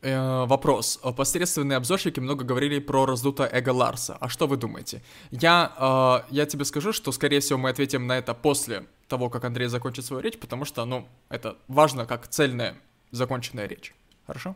[0.01, 0.99] э, вопрос.
[1.15, 4.17] Посредственные обзорщики много говорили про раздутое эго Ларса.
[4.19, 5.01] А что вы думаете?
[5.31, 9.45] Я, э, я тебе скажу, что, скорее всего, мы ответим на это после того, как
[9.45, 12.77] Андрей закончит свою речь, потому что, ну, это важно как цельная
[13.11, 13.93] законченная речь.
[14.25, 14.55] Хорошо?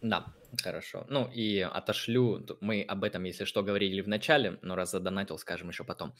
[0.00, 0.26] Да,
[0.62, 1.06] хорошо.
[1.08, 5.68] Ну и отошлю, мы об этом, если что, говорили в начале, но раз задонатил, скажем
[5.68, 6.14] еще потом.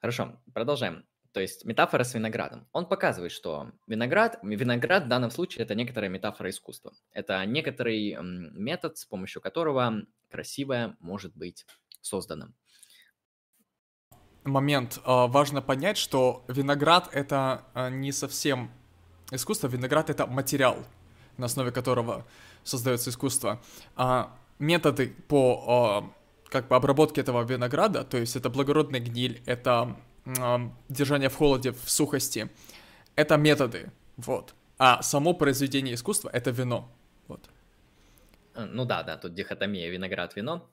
[0.00, 1.04] Хорошо, продолжаем.
[1.32, 2.66] То есть метафора с виноградом.
[2.72, 6.92] Он показывает, что виноград, виноград в данном случае это некоторая метафора искусства.
[7.12, 11.66] Это некоторый метод, с помощью которого красивое может быть
[12.00, 12.48] создано.
[14.44, 14.98] Момент.
[15.04, 18.70] А, важно понять, что виноград это а, не совсем
[19.30, 20.76] искусство, виноград это материал,
[21.36, 22.26] на основе которого
[22.64, 23.60] создается искусство.
[23.96, 26.12] А методы по
[26.48, 29.96] как бы обработке этого винограда, то есть это благородная гниль, это
[30.88, 32.50] держание в холоде, в сухости,
[33.14, 34.54] это методы, вот.
[34.78, 36.90] А само произведение искусства— это вино,
[37.28, 37.48] вот.
[38.54, 40.68] Э, ну да, да, тут дихотомия виноград-вино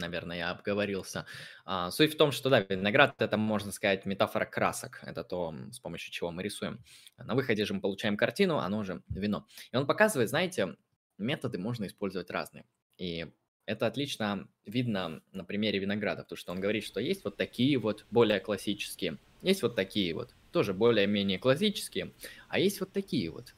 [0.00, 1.26] наверное, я обговорился.
[1.64, 5.00] А, суть в том, что, да, виноград– это, можно сказать, метафора красок.
[5.04, 6.82] Это то, с помощью чего мы рисуем.
[7.16, 9.46] На выходе же мы получаем картину, оно же вино.
[9.70, 10.76] И он показывает, знаете,
[11.18, 12.64] методы можно использовать разные.
[12.98, 13.26] И
[13.66, 18.04] это отлично видно на примере винограда, потому что он говорит, что есть вот такие вот
[18.10, 22.12] более классические, есть вот такие вот, тоже более-менее классические,
[22.48, 23.54] а есть вот такие вот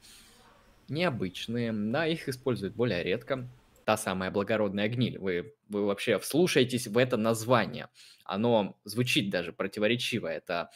[0.89, 3.49] необычные, да, их используют более редко,
[3.85, 5.19] та самая благородная гниль.
[5.19, 7.89] Вы, вы вообще вслушаетесь в это название.
[8.25, 10.27] Оно звучит даже противоречиво.
[10.27, 10.71] Это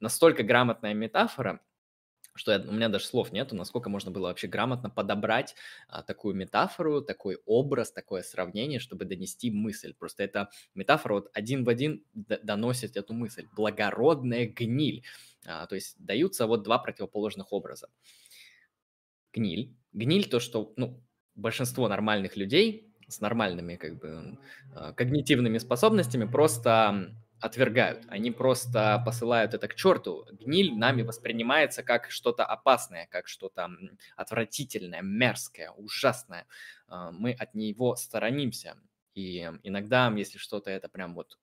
[0.00, 1.60] настолько грамотная метафора,
[2.34, 5.54] что я, у меня даже слов нету, насколько можно было вообще грамотно подобрать
[5.88, 9.94] а, такую метафору, такой образ, такое сравнение, чтобы донести мысль.
[9.94, 13.46] Просто эта метафора вот один в один доносит эту мысль.
[13.54, 15.04] Благородная гниль.
[15.46, 17.88] А, то есть даются вот два противоположных образа.
[19.32, 19.74] Гниль.
[19.92, 21.02] Гниль то, что, ну,
[21.34, 24.38] большинство нормальных людей с нормальными как бы
[24.74, 28.04] а, когнитивными способностями просто отвергают.
[28.08, 30.26] Они просто посылают это к черту.
[30.30, 33.68] Гниль нами воспринимается как что-то опасное, как что-то
[34.16, 36.46] отвратительное, мерзкое, ужасное.
[36.86, 38.76] А, мы от него сторонимся.
[39.14, 41.38] И иногда, если что-то это прям вот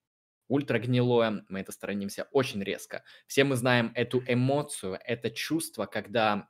[0.48, 3.04] ультра гнилое, мы это сторонимся очень резко.
[3.28, 6.50] Все мы знаем эту эмоцию, это чувство, когда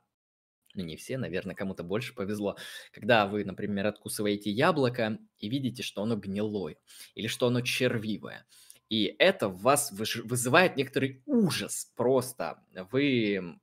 [0.74, 2.56] ну не все, наверное, кому-то больше повезло,
[2.92, 6.76] когда вы, например, откусываете яблоко и видите, что оно гнилое
[7.14, 8.46] или что оно червивое.
[8.88, 12.64] И это в вас вызывает некоторый ужас просто.
[12.90, 13.60] Вы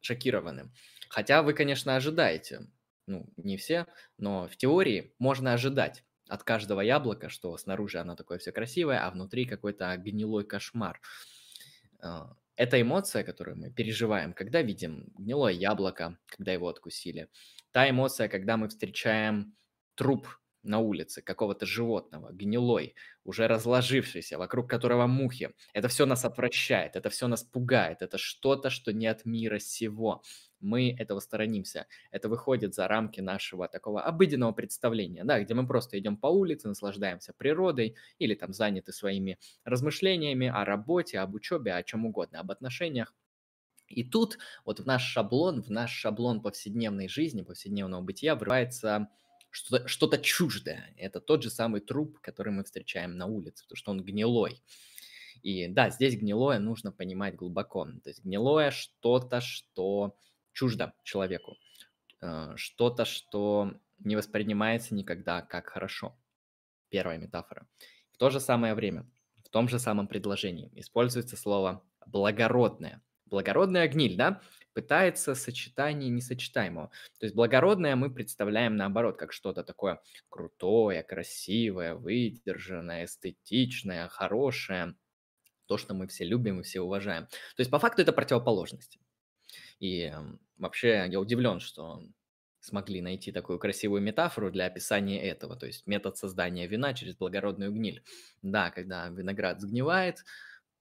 [0.00, 0.70] шокированы.
[1.08, 2.68] Хотя вы, конечно, ожидаете,
[3.06, 3.86] ну, не все,
[4.18, 9.10] но в теории можно ожидать от каждого яблока, что снаружи оно такое все красивое, а
[9.10, 11.00] внутри какой-то гнилой кошмар.
[12.56, 17.28] Это эмоция, которую мы переживаем, когда видим гнилое яблоко, когда его откусили.
[17.70, 19.54] Та эмоция, когда мы встречаем
[19.94, 20.26] труп
[20.62, 25.50] на улице какого-то животного, гнилой, уже разложившийся, вокруг которого мухи.
[25.74, 30.22] Это все нас отвращает, это все нас пугает, это что-то, что не от мира сего.
[30.60, 31.86] Мы этого сторонимся.
[32.10, 36.68] Это выходит за рамки нашего такого обыденного представления, да, где мы просто идем по улице,
[36.68, 42.50] наслаждаемся природой или там заняты своими размышлениями о работе, об учебе, о чем угодно, об
[42.50, 43.14] отношениях.
[43.88, 49.08] И тут вот в наш шаблон, в наш шаблон повседневной жизни, повседневного бытия врывается
[49.50, 50.92] что-то что чуждое.
[50.96, 54.60] Это тот же самый труп, который мы встречаем на улице, потому что он гнилой.
[55.42, 57.86] И да, здесь гнилое нужно понимать глубоко.
[58.02, 60.16] То есть гнилое что-то, что
[60.56, 61.56] чуждо человеку.
[62.22, 66.18] Э, что-то, что не воспринимается никогда как хорошо.
[66.88, 67.68] Первая метафора.
[68.12, 69.08] В то же самое время,
[69.44, 73.02] в том же самом предложении используется слово «благородное».
[73.26, 74.40] Благородная гниль, да?
[74.72, 76.90] пытается сочетание несочетаемого.
[77.18, 84.94] То есть благородное мы представляем наоборот как что-то такое крутое, красивое, выдержанное, эстетичное, хорошее.
[85.66, 87.26] То, что мы все любим и все уважаем.
[87.26, 89.00] То есть по факту это противоположности.
[89.80, 90.12] И
[90.58, 92.02] вообще я удивлен, что
[92.60, 97.72] смогли найти такую красивую метафору для описания этого, то есть метод создания вина через благородную
[97.72, 98.02] гниль.
[98.42, 100.24] Да, когда виноград сгнивает,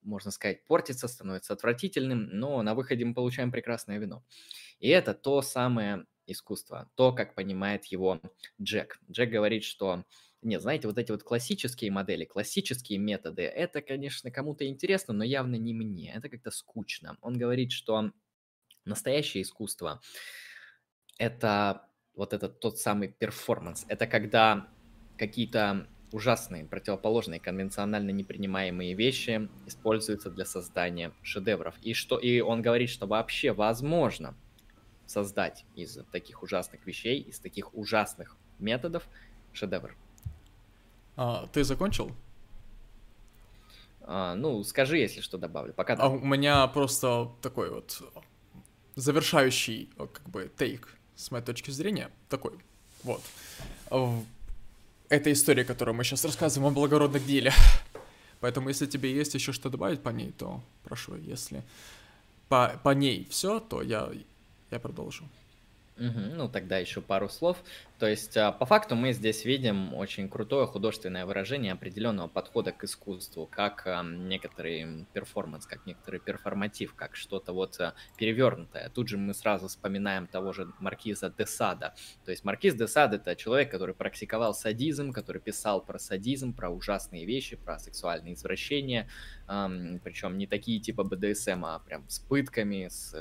[0.01, 4.23] можно сказать, портится, становится отвратительным, но на выходе мы получаем прекрасное вино.
[4.79, 8.21] И это то самое искусство, то, как понимает его
[8.61, 8.99] Джек.
[9.11, 10.05] Джек говорит, что
[10.41, 15.55] нет, знаете, вот эти вот классические модели, классические методы, это, конечно, кому-то интересно, но явно
[15.55, 16.13] не мне.
[16.13, 17.17] Это как-то скучно.
[17.21, 18.11] Он говорит, что
[18.85, 20.01] настоящее искусство–
[21.17, 23.85] это вот этот тот самый перформанс.
[23.87, 24.67] Это когда
[25.17, 31.75] какие-то ужасные, противоположные, конвенционально непринимаемые вещи используются для создания шедевров.
[31.81, 34.35] И, что, и он говорит, что вообще возможно
[35.05, 39.07] создать из таких ужасных вещей, из таких ужасных методов
[39.53, 39.95] шедевр.
[41.15, 42.11] А, ты закончил?
[44.01, 45.73] А, ну, скажи, если что добавлю.
[45.73, 45.95] Пока.
[45.95, 48.01] А у меня просто такой вот
[48.95, 52.53] завершающий, как бы, тейк с моей точки зрения такой.
[53.03, 53.21] Вот
[55.09, 57.53] эта история, которую мы сейчас рассказываем о благородных деле.
[58.39, 61.63] Поэтому, если тебе есть еще что добавить по ней, то прошу, если
[62.49, 64.11] по, по ней все, то я,
[64.71, 65.27] я продолжу.
[65.97, 67.63] Угу, ну, тогда еще пару слов.
[67.99, 72.83] То есть, а, по факту мы здесь видим очень крутое художественное выражение определенного подхода к
[72.83, 78.89] искусству, как некоторый перформанс, как некоторый перформатив, как что-то вот а, перевернутое.
[78.89, 81.95] Тут же мы сразу вспоминаем того же Маркиза де Сада.
[82.25, 86.69] То есть Маркиз де Сад это человек, который практиковал садизм, который писал про садизм, про
[86.69, 89.07] ужасные вещи, про сексуальные извращения,
[89.47, 93.15] причем не такие типа БДСМ, а прям с пытками, с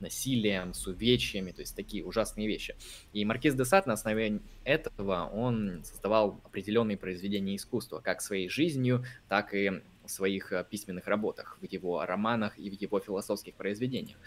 [0.00, 2.76] насилием, с увечьями, то есть такие ужасные вещи.
[3.12, 9.04] И Маркиз де Сад на основе этого, он создавал определенные произведения искусства, как своей жизнью,
[9.28, 14.18] так и в своих э, письменных работах, в его романах и в его философских произведениях.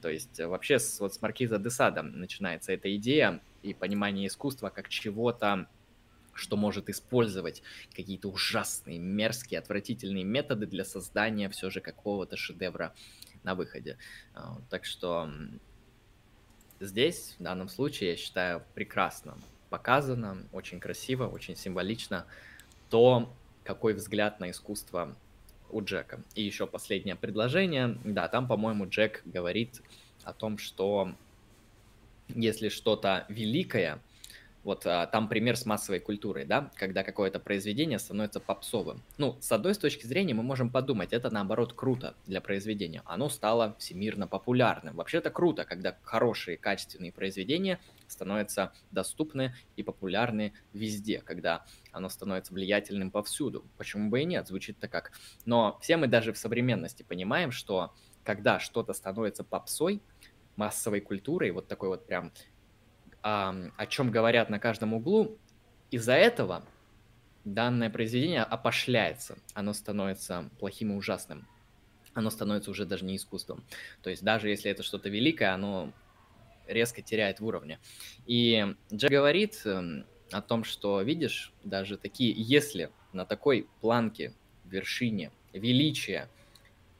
[0.00, 4.70] То есть э, вообще вот с Маркиза де Сада начинается эта идея и понимание искусства
[4.70, 5.66] как чего-то,
[6.34, 7.62] что может использовать
[7.94, 12.94] какие-то ужасные, мерзкие, отвратительные методы для создания все же какого-то шедевра
[13.42, 13.98] на выходе.
[14.34, 15.30] А, так что
[16.80, 19.38] здесь, в данном случае, я считаю, прекрасно
[19.70, 22.26] показано, очень красиво, очень символично
[22.90, 25.16] то, какой взгляд на искусство
[25.70, 26.22] у Джека.
[26.34, 27.98] И еще последнее предложение.
[28.04, 29.82] Да, там, по-моему, Джек говорит
[30.22, 31.14] о том, что
[32.28, 34.00] если что-то великое–
[34.64, 39.02] вот а, там пример с массовой культурой, да, когда какое-то произведение становится попсовым.
[39.18, 43.02] Ну, с одной точки зрения мы можем подумать, это наоборот круто для произведения.
[43.04, 44.96] Оно стало всемирно популярным.
[44.96, 47.78] Вообще это круто, когда хорошие, качественные произведения
[48.08, 53.64] становятся доступны и популярны везде, когда оно становится влиятельным повсюду.
[53.76, 55.12] Почему бы и нет, звучит-то как.
[55.44, 57.92] Но все мы даже в современности понимаем, что
[58.24, 60.00] когда что-то становится попсой,
[60.56, 62.32] массовой культурой, вот такой вот прям
[63.24, 65.38] о чем говорят на каждом углу,
[65.90, 66.62] из-за этого
[67.46, 71.48] данное произведение опошляется, оно становится плохим и ужасным.
[72.12, 73.64] Оно становится уже даже не искусством.
[74.02, 75.90] То есть даже если это что-то великое, оно
[76.66, 77.78] резко теряет в уровне.
[78.26, 84.34] И Джек говорит эм, о том, что, видишь, даже такие, если на такой планке,
[84.66, 86.28] вершине, величия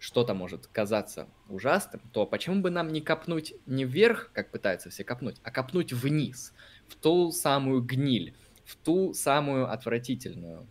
[0.04, 5.02] что-то может казаться ужасным, то почему бы нам не копнуть не вверх, как пытаются все
[5.02, 6.52] копнуть, а копнуть вниз,
[6.88, 8.34] в ту самую гниль,
[8.66, 10.66] в ту самую отвратительную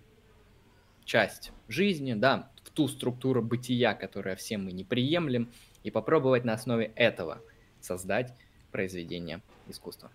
[1.04, 6.54] часть жизни, да, в ту структуру бытия, которую все мы не приемлем, и попробовать на
[6.54, 7.42] основе этого
[7.82, 8.36] создать
[8.72, 10.12] произведение искусства.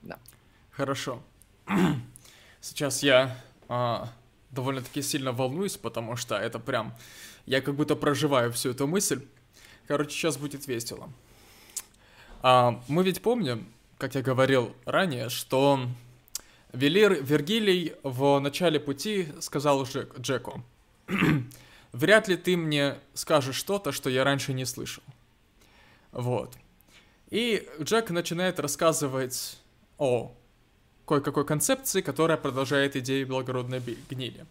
[0.00, 0.20] Да.
[0.70, 1.20] Хорошо.
[2.60, 3.36] Сейчас я
[3.68, 4.12] а,
[4.50, 6.94] довольно-таки сильно волнуюсь, потому что это прям...
[7.46, 9.26] Я как будто проживаю всю эту мысль.
[9.86, 11.10] Короче, сейчас будет весело.
[12.42, 13.66] А, мы ведь помним,
[13.98, 15.86] как я говорил ранее, что
[16.72, 20.62] Велир Вергилий в начале пути сказал Джек, Джеку,
[21.92, 25.02] «Вряд ли ты мне скажешь что-то, что я раньше не слышал».
[26.12, 26.56] Вот.
[27.30, 29.58] И Джек начинает рассказывать
[29.98, 30.32] о
[31.10, 34.46] кое-какой концепции, которая продолжает идею благородной гнили.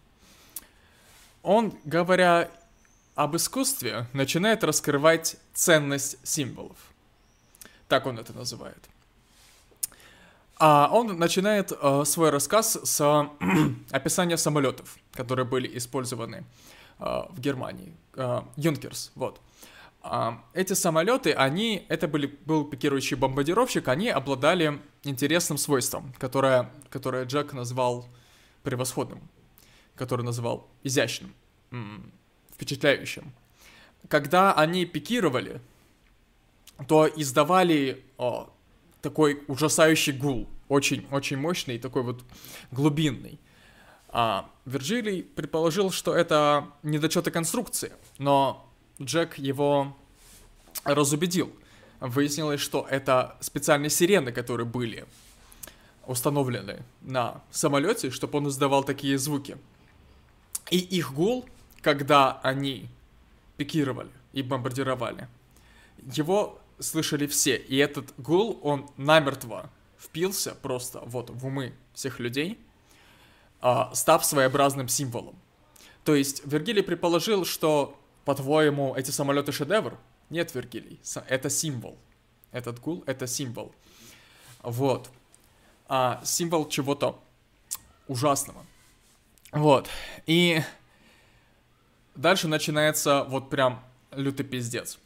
[1.42, 2.52] Он, говоря
[3.16, 6.76] об искусстве, начинает раскрывать ценность символов.
[7.88, 8.90] Так он это называет.
[10.58, 13.30] А он начинает э, свой рассказ с э,
[13.92, 16.44] описания самолетов, которые были использованы
[17.00, 17.94] э, в Германии.
[18.16, 19.38] Э, Юнкерс, вот.
[19.38, 19.40] Э,
[20.54, 27.54] эти самолеты, они, это были, был пикирующий бомбардировщик, они обладали интересным свойством, которое, которое Джек
[27.54, 28.08] назвал
[28.64, 29.22] превосходным,
[29.96, 31.34] который называл изящным,
[32.54, 33.34] впечатляющим.
[34.08, 35.62] Когда они пикировали,
[36.88, 38.50] то издавали о,
[39.02, 42.24] такой ужасающий гул, очень-очень мощный, такой вот
[42.72, 43.40] глубинный.
[44.08, 48.69] А Вирджилий предположил, что это недочеты конструкции, но
[49.02, 49.96] Джек его
[50.84, 51.52] разубедил.
[52.00, 55.06] Выяснилось, что это специальные сирены, которые были
[56.08, 59.58] установлены на самолете, чтобы он издавал такие звуки.
[60.72, 61.48] И их гул,
[61.82, 62.90] когда они
[63.58, 65.28] пикировали и бомбардировали,
[65.98, 67.58] его слышали все.
[67.58, 69.70] И этот гул, он намертво
[70.00, 72.58] впился просто вот в умы всех людей,
[73.62, 75.36] а, став своеобразным символом.
[76.06, 79.98] То есть Вергилий предположил, что, по-твоему, эти самолеты шедевр?
[80.30, 81.98] Нет, Вергилий, это символ.
[82.52, 83.74] Этот гул— это символ.
[84.62, 85.10] Вот.
[85.88, 87.20] А, символ чего-то
[88.08, 88.66] ужасного.
[89.52, 89.90] Вот.
[90.26, 90.62] И
[92.16, 95.00] дальше начинается вот прям лютый пиздец.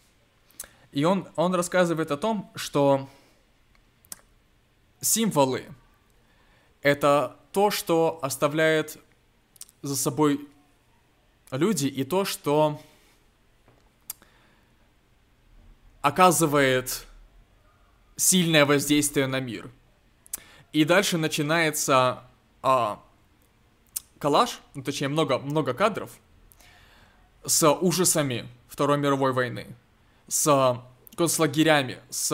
[0.91, 3.09] И он, он рассказывает о том, что
[5.01, 5.65] символы—
[6.81, 8.97] это то, что оставляет
[9.81, 10.47] за собой
[11.51, 12.81] люди, и то, что
[16.03, 17.07] оказывает
[18.15, 19.71] сильное воздействие на мир.
[20.71, 22.23] И дальше начинается
[22.61, 23.01] а,
[24.19, 26.11] коллаж, ну, точнее много, много кадров
[27.45, 29.67] с ужасами Второй мировой войны
[30.27, 30.81] с
[31.15, 32.31] концлагерями, с,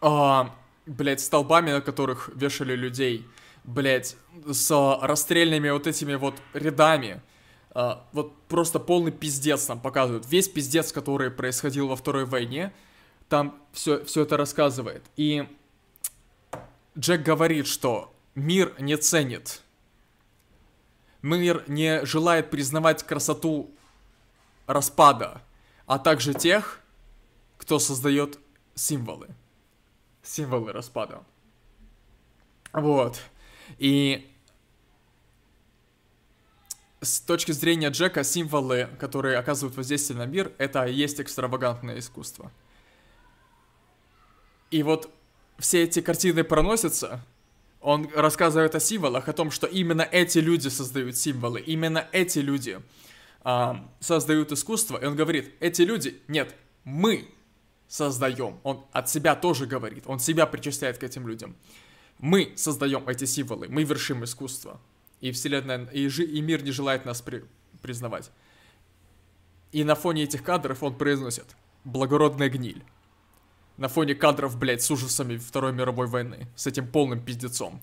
[0.00, 0.54] а,
[0.86, 3.26] блядь, столбами, на которых вешали людей,
[3.64, 4.16] блядь,
[4.46, 7.22] с расстрельными вот этими вот рядами.
[7.72, 10.26] А, вот просто полный пиздец нам показывают.
[10.28, 12.72] Весь пиздец, который происходил во Второй войне,
[13.28, 15.04] там все, все это рассказывает.
[15.16, 15.46] И
[16.98, 19.62] Джек говорит, что мир не ценит.
[21.22, 23.70] Мир не желает признавать красоту
[24.66, 25.42] распада
[25.90, 26.78] а также тех,
[27.58, 28.38] кто создает
[28.76, 29.26] символы.
[30.22, 31.24] Символы распада.
[32.72, 33.20] Вот.
[33.78, 34.29] И
[37.00, 42.52] с точки зрения Джека, символы, которые оказывают воздействие на мир, это и есть экстравагантное искусство.
[44.70, 45.10] И вот
[45.58, 47.24] все эти картины проносятся,
[47.80, 52.80] он рассказывает о символах, о том, что именно эти люди создают символы, именно эти люди
[53.42, 56.54] а, создают искусство, и он говорит, эти люди, нет,
[56.84, 57.28] мы
[57.88, 58.60] создаем.
[58.62, 61.56] Он от себя тоже говорит, он себя причисляет к этим людям.
[62.18, 64.78] Мы создаем эти символы, мы вершим искусство.
[65.20, 67.44] И вселенная, и, жи, и мир не желает нас при,
[67.82, 68.30] признавать.
[69.72, 71.46] И на фоне этих кадров он произносит
[71.84, 72.82] «благородная гниль».
[73.76, 77.80] На фоне кадров, блядь, с ужасами Второй мировой войны, с этим полным пиздецом.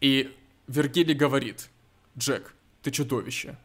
[0.00, 1.68] И Вергилий говорит
[2.16, 3.56] «Джек, ты чудовище,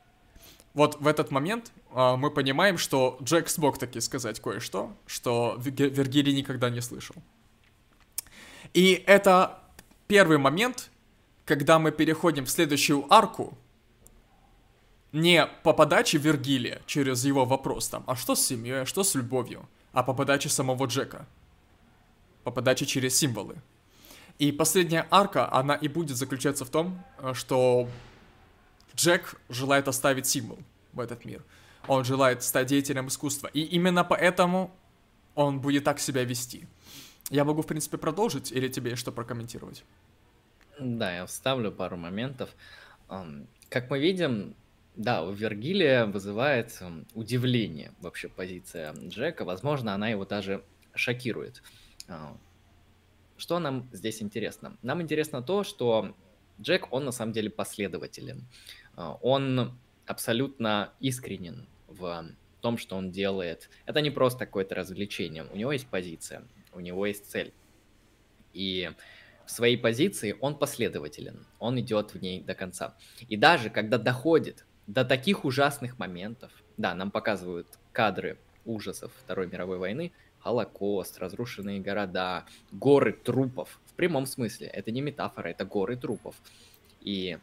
[0.74, 6.34] вот в этот момент э, мы понимаем, что Джек смог таки сказать кое-что, что Вергилий
[6.34, 7.16] никогда не слышал.
[8.74, 9.60] И это
[10.08, 10.90] первый момент,
[11.46, 13.58] когда мы переходим в следующую арку,
[15.12, 19.16] не по подаче Вергилия через его вопрос там, а что с семьей, а что с
[19.16, 21.28] любовью, а по подаче самого Джека.
[22.44, 23.56] По подаче через символы.
[24.40, 27.88] И последняя арка, она и будет заключаться в том, э, что
[28.96, 30.60] Джек желает оставить символ
[30.94, 31.44] в этот мир.
[31.88, 33.48] он желает стать деятелем искусства.
[33.48, 34.72] И именно поэтому
[35.36, 36.66] он будет так себя вести.
[37.30, 39.84] Я могу, в принципе, продолжить, или тебе что прокомментировать?
[40.80, 42.56] Да, я вставлю пару моментов.
[43.70, 44.56] Как мы видим,
[44.96, 46.80] да, у Вергилия вызывает
[47.14, 49.46] удивление вообще позиция Джека.
[49.46, 51.64] Возможно, она его даже шокирует.
[52.08, 52.38] А,
[53.38, 54.78] что нам здесь интересно?
[54.84, 56.16] Нам интересно то, что
[56.62, 58.48] Джек, он на самом деле последователен.
[58.96, 62.26] А, он абсолютно искренен в
[62.62, 63.70] том, что он делает.
[63.86, 65.46] Это не просто какое-то развлечение.
[65.52, 66.44] У него есть позиция,
[66.74, 67.52] у него есть цель.
[68.54, 68.92] И
[69.46, 72.96] в своей позиции он последователен, он идет в ней до конца.
[73.28, 79.78] И даже когда доходит до таких ужасных моментов, да, нам показывают кадры ужасов Второй мировой
[79.78, 83.80] войны, Холокост, разрушенные города, горы трупов.
[83.86, 84.68] В прямом смысле.
[84.68, 86.36] Это не метафора, это горы трупов.
[87.00, 87.38] И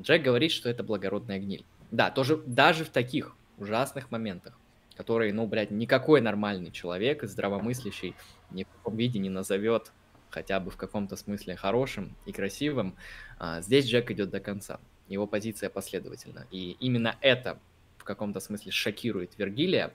[0.00, 1.64] Джек говорит, что это благородная гниль.
[1.90, 4.58] Да, тоже даже в таких ужасных моментах,
[4.96, 8.14] которые, ну, блядь, никакой нормальный человек, здравомыслящий,
[8.50, 9.92] ни в каком виде не назовет
[10.30, 12.96] хотя бы в каком-то смысле хорошим и красивым,
[13.38, 14.80] а, здесь Джек идет до конца.
[15.08, 16.46] Его позиция последовательна.
[16.50, 17.58] И именно это
[17.98, 19.92] в каком-то смысле шокирует Вергилия,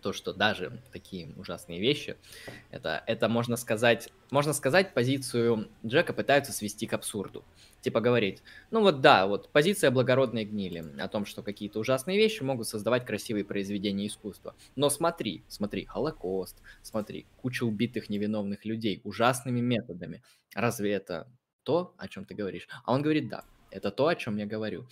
[0.00, 2.16] то, что даже такие ужасные вещи,
[2.70, 7.44] это, это можно сказать, можно сказать, позицию Джека пытаются свести к абсурду.
[7.80, 12.42] Типа говорить, ну вот да, вот позиция благородной гнили о том, что какие-то ужасные вещи
[12.42, 14.54] могут создавать красивые произведения искусства.
[14.76, 20.22] Но смотри, смотри, Холокост, смотри, куча убитых невиновных людей ужасными методами.
[20.54, 21.26] Разве это
[21.62, 22.68] то, о чем ты говоришь?
[22.84, 24.86] А он говорит, да, это то, о чем я говорю.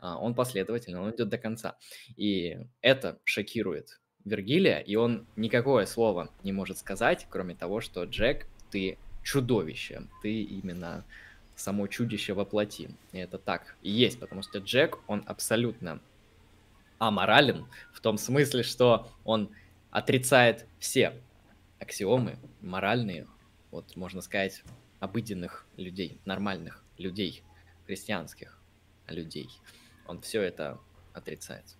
[0.00, 1.76] А, он последовательно, он идет до конца.
[2.16, 8.46] И это шокирует Вергилия, и он никакое слово не может сказать, кроме того, что Джек,
[8.70, 11.04] ты чудовище, ты именно
[11.56, 12.90] само чудище воплоти.
[13.12, 16.00] И это так и есть, потому что Джек, он абсолютно
[16.98, 19.50] аморален в том смысле, что он
[19.90, 21.20] отрицает все
[21.78, 23.26] аксиомы моральные,
[23.70, 24.62] вот можно сказать,
[25.00, 27.42] обыденных людей, нормальных людей,
[27.86, 28.58] христианских
[29.06, 29.50] людей.
[30.06, 30.78] Он все это
[31.12, 31.76] отрицает.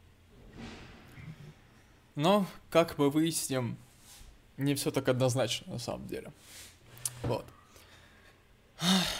[2.14, 3.76] Но, как мы выясним,
[4.56, 6.32] не все так однозначно на самом деле.
[7.22, 7.44] Вот.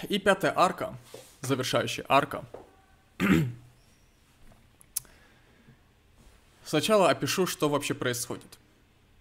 [0.09, 0.97] И пятая арка,
[1.41, 2.45] завершающая арка.
[6.65, 8.59] Сначала опишу, что вообще происходит.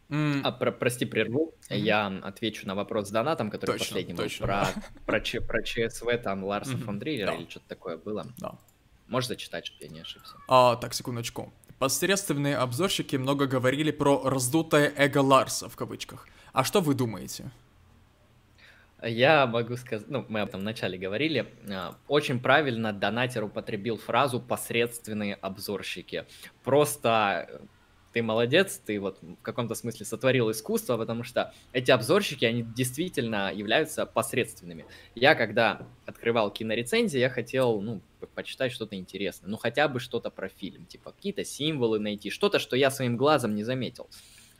[0.10, 1.54] А, про, прости, прерву.
[1.70, 1.78] Mm-hmm.
[1.78, 4.24] Я отвечу на вопрос с донатом, который точно, последний был.
[4.24, 4.84] Точно, про, да.
[5.06, 6.84] про, Ч, про ЧСВ, там Ларса mm-hmm.
[6.84, 7.10] фон да.
[7.10, 8.28] или что-то такое было.
[8.38, 8.56] Да.
[9.08, 10.36] Можешь зачитать, чтобы я не ошибся?
[10.48, 11.52] А, так, секундочку.
[11.80, 16.28] Посредственные обзорщики много говорили про раздутое эго Ларса, в кавычках.
[16.52, 17.50] А что вы думаете?
[19.06, 24.40] Я могу сказать, ну, мы об этом вначале говорили, а, очень правильно донатер употребил фразу
[24.40, 26.26] «посредственные обзорщики».
[26.64, 27.60] Просто э,
[28.14, 33.52] ты молодец, ты вот в каком-то смысле сотворил искусство, потому что эти обзорщики, они действительно
[33.54, 34.86] являются посредственными.
[35.16, 38.02] Я, когда открывал кинорецензии, я хотел, ну,
[38.36, 42.78] почитать что-то интересное, ну, хотя бы что-то про фильм, типа какие-то символы найти, что-то, что
[42.78, 44.08] я своим глазом не заметил.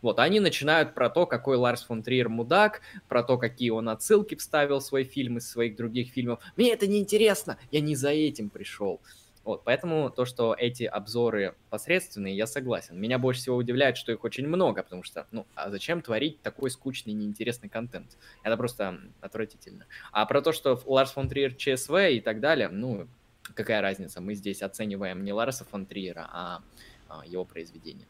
[0.04, 4.36] Вот, они начинают про то, какой Ларс фон Триер мудак, про то, какие он отсылки
[4.36, 6.44] вставил в свой фильм из своих других фильмов.
[6.58, 9.00] Мне это не интересно, я не за этим пришел.
[9.46, 13.00] Вот, поэтому то, что эти обзоры посредственные, я согласен.
[13.00, 16.70] Меня больше всего удивляет, что их очень много, потому что, ну, а зачем творить такой
[16.70, 18.18] скучный, неинтересный контент?
[18.44, 19.86] Это просто отвратительно.
[20.12, 23.08] А про то, что Ларс фон Триер ЧСВ и так далее, ну,
[23.56, 24.20] какая разница?
[24.20, 26.62] Мы здесь оцениваем не Ларса фон Триера, а,
[27.08, 28.08] а его произведение.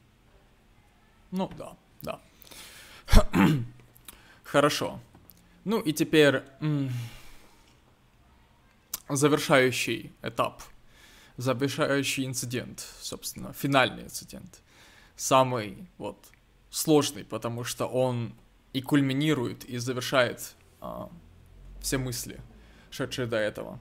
[1.32, 2.20] Ну, да да.
[4.44, 5.00] Хорошо.
[5.66, 6.44] Ну и теперь
[9.10, 10.62] завершающий этап,
[11.38, 14.62] завершающий инцидент, собственно, финальный инцидент.
[15.16, 16.28] Самый вот
[16.70, 18.36] сложный, потому что он
[18.74, 21.10] и кульминирует, и завершает а,
[21.80, 22.42] все мысли,
[22.90, 23.80] шедшие до этого.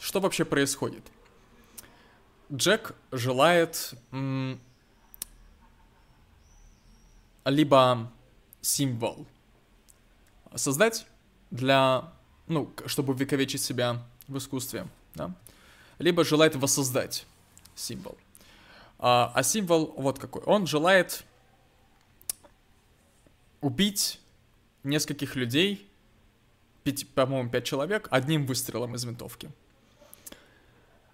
[0.00, 1.04] Что вообще происходит?
[2.52, 3.94] Джек желает
[7.44, 8.10] либо
[8.60, 9.26] символ
[10.54, 11.06] создать
[11.50, 12.12] для,
[12.46, 15.34] ну, чтобы увековечить себя в искусстве, да,
[15.98, 17.26] либо желает воссоздать
[17.74, 18.16] символ.
[18.98, 20.42] А, а символ вот какой.
[20.42, 21.24] Он желает
[23.60, 24.20] убить
[24.84, 25.88] нескольких людей,
[26.84, 29.50] пять, по-моему, пять человек, одним выстрелом из винтовки.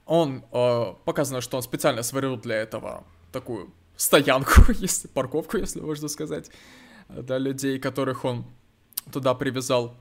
[0.07, 6.08] Он, э, показано, что он специально сварил для этого такую стоянку, если парковку, если можно
[6.08, 6.50] сказать,
[7.08, 8.46] для людей, которых он
[9.12, 9.94] туда привязал.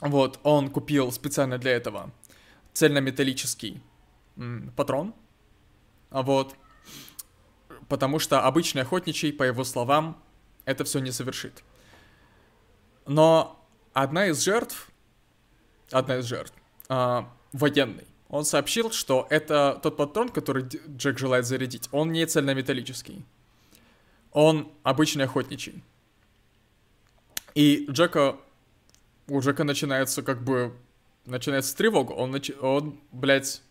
[0.00, 2.10] Вот, он купил специально для этого
[2.72, 3.82] цельнометаллический
[4.36, 5.14] м, патрон,
[6.10, 6.54] вот,
[7.88, 10.22] потому что обычный охотничий, по его словам,
[10.64, 11.62] это все не совершит.
[13.06, 13.60] Но
[13.92, 14.90] одна из жертв,
[15.90, 16.54] одна из жертв,
[16.88, 23.24] э, военный, он сообщил, что это тот патрон, который Джек желает зарядить, он не цельнометаллический.
[24.32, 25.82] Он обычный охотничий.
[27.54, 28.36] И Джека...
[29.26, 30.72] У Джека начинается как бы...
[31.26, 32.12] Начинается тревога.
[32.12, 32.50] Он, нач...
[32.60, 33.62] он блядь,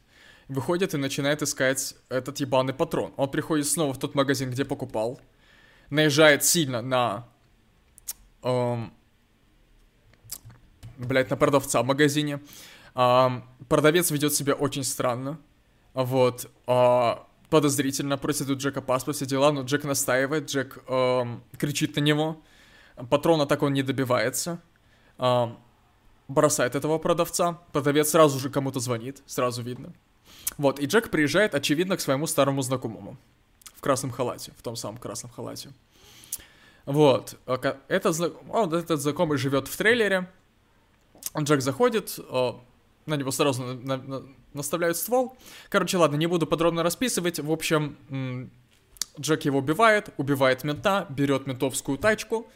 [0.49, 3.13] выходит и начинает искать этот ебаный патрон.
[3.15, 5.21] Он приходит снова в тот магазин, где покупал.
[5.89, 7.27] Наезжает сильно на...
[8.43, 8.93] Эм,
[10.97, 12.41] блядь, на продавца в магазине.
[12.93, 15.39] Продавец ведет себя очень странно.
[15.93, 16.49] Вот.
[16.67, 17.15] Э,
[17.49, 20.83] подозрительно просит у Джека паспорт, все дела, но Джек настаивает, Джек
[21.57, 22.41] кричит на него.
[23.09, 24.61] Патрона так он не добивается.
[26.27, 27.59] Бросает этого продавца.
[27.71, 29.93] Продавец сразу же кому-то звонит, сразу видно.
[30.57, 33.17] Вот, и Джек приезжает, очевидно, к своему старому знакомому.
[33.75, 35.71] В красном халате, в том самом красном халате.
[36.85, 37.35] Вот,
[37.87, 40.29] этот, он, этот знакомый живет в трейлере.
[41.37, 42.19] Джек заходит,
[43.09, 44.23] на него сразу на, на,
[44.53, 45.37] наставляют ствол.
[45.69, 47.39] Короче, ладно, не буду подробно расписывать.
[47.39, 48.51] В общем,
[49.19, 52.49] Джек его убивает, убивает мента, берет ментовскую тачку,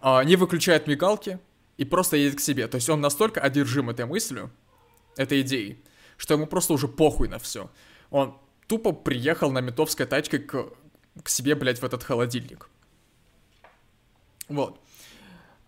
[0.00, 1.38] а, не выключает мигалки
[1.78, 2.68] и просто едет к себе.
[2.68, 4.50] То есть он настолько одержим этой мыслью,
[5.16, 5.82] этой идеей,
[6.16, 7.70] что ему просто уже похуй на все.
[8.10, 10.66] Он тупо приехал на ментовской тачке к,
[11.22, 12.68] к себе, блядь, в этот холодильник.
[14.48, 14.80] Вот.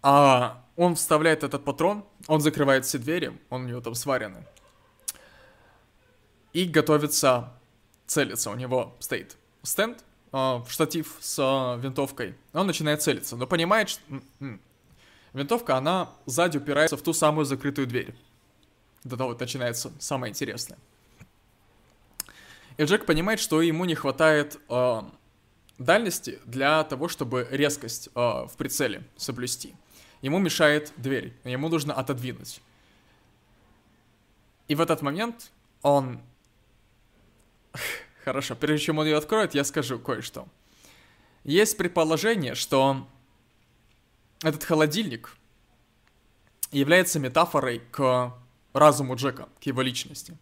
[0.02, 4.44] А он вставляет этот патрон, он закрывает все двери, он у него там сварены.
[6.52, 7.52] И готовится
[8.06, 8.50] целиться.
[8.50, 12.36] У него стоит стенд, э, штатив с э, винтовкой.
[12.52, 14.02] Он начинает целиться, но понимает, что
[15.32, 18.14] винтовка, она сзади упирается в ту самую закрытую дверь.
[19.04, 20.78] До вот начинается самое интересное.
[22.76, 25.02] И Джек понимает, что ему не хватает э,
[25.78, 29.74] дальности для того, чтобы резкость э, в прицеле соблюсти.
[30.24, 32.62] Ему мешает дверь, ему нужно отодвинуть.
[34.68, 35.50] И в этот момент
[35.82, 36.18] он...
[38.24, 40.48] Хорошо, прежде чем он ее откроет, я скажу кое-что.
[41.44, 43.06] Есть предположение, что
[44.42, 45.36] этот холодильник
[46.72, 48.32] является метафорой к
[48.72, 50.38] разуму Джека, к его личности.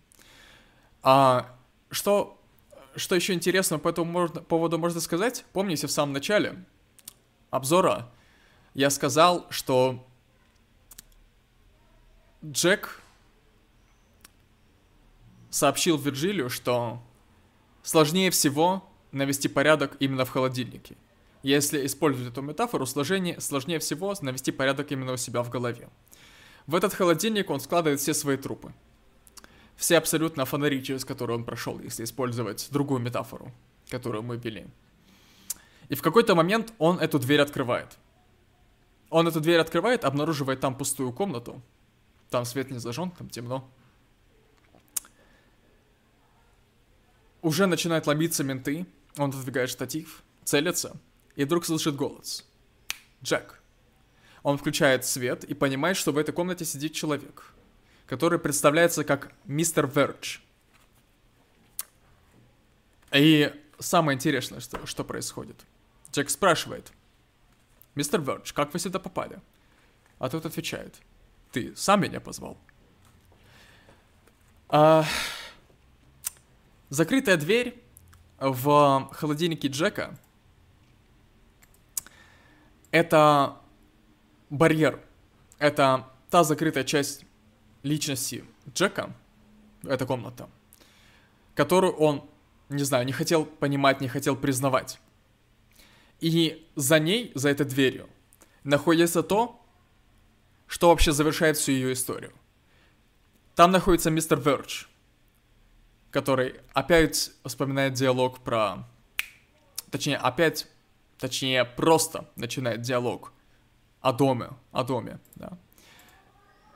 [1.03, 1.57] А
[1.91, 2.41] что,
[2.95, 5.45] что еще интересно по этому можно, поводу можно сказать?
[5.53, 6.65] Помните, в самом начале
[7.51, 8.09] обзора
[8.75, 10.07] я сказал, что
[12.45, 13.01] Джек
[15.51, 17.03] сообщил Вирджилию, что
[17.83, 20.97] сложнее всего навести порядок именно в холодильнике.
[21.43, 25.89] Если использовать эту метафору, сложнее, сложнее всего навести порядок именно у себя в голове.
[26.67, 28.73] В этот холодильник он складывает все свои трупы.
[29.77, 33.53] Все абсолютно фонари, через которые он прошел, если использовать другую метафору,
[33.91, 34.67] которую мы ввели.
[35.89, 37.99] И в какой-то момент он эту дверь открывает.
[39.13, 41.61] Он эту дверь открывает, обнаруживает там пустую комнату.
[42.31, 43.71] Там свет не зажжен, там темно.
[47.43, 48.87] Уже начинают ломиться менты.
[49.19, 50.97] Он отодвигает штатив, целится,
[51.37, 52.49] и вдруг слышит голос.
[53.23, 53.61] Джек.
[54.43, 57.53] Он включает свет и понимает, что в этой комнате сидит человек,
[58.07, 60.39] который представляется как мистер Вердж.
[63.13, 65.57] И самое интересное, что, что происходит.
[66.11, 66.95] Джек спрашивает,
[67.95, 69.41] «Мистер Вердж, как вы сюда попали?»
[70.19, 71.01] А тот отвечает,
[71.51, 72.57] «Ты сам меня позвал».
[74.69, 75.05] А...
[76.89, 77.83] Закрытая дверь
[78.39, 80.19] в холодильнике Джека—
[82.91, 83.57] это
[84.51, 85.01] барьер.
[85.59, 87.25] Это та закрытая часть
[87.83, 89.15] личности Джека,
[89.85, 90.49] эта комната,
[91.55, 92.29] которую он,
[92.69, 95.01] не знаю, не хотел понимать, не хотел признавать.
[96.23, 98.09] И за ней, за этой дверью,
[98.63, 99.61] находится то,
[100.69, 102.33] что вообще завершает всю ее историю.
[103.57, 104.85] Там находится мистер Вердж,
[106.13, 108.89] который опять вспоминает диалог про...
[109.91, 110.69] Точнее, опять,
[111.19, 113.33] точнее, просто начинает диалог
[114.01, 115.59] о доме, о доме, да.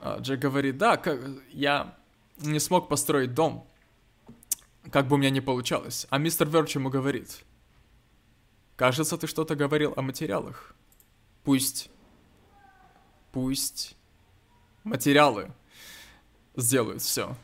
[0.01, 1.21] А, Джек говорит, да, как,
[1.53, 1.97] я
[2.39, 3.65] не смог построить дом,
[4.91, 6.09] как бы у меня не получалось.
[6.11, 7.45] А мистер Верч ему говорит,
[8.77, 10.75] кажется, ты что-то говорил о материалах.
[11.45, 11.91] Пусть,
[13.33, 13.97] пусть
[14.85, 15.53] материалы
[16.55, 17.37] сделают все.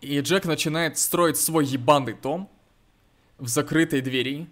[0.00, 2.50] И Джек начинает строить свой ебаный дом
[3.38, 4.48] в закрытой двери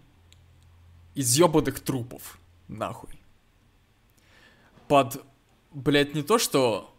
[1.15, 2.39] из ебаных трупов.
[2.69, 3.19] Нахуй
[4.89, 5.23] под,
[5.73, 6.95] блядь, не то что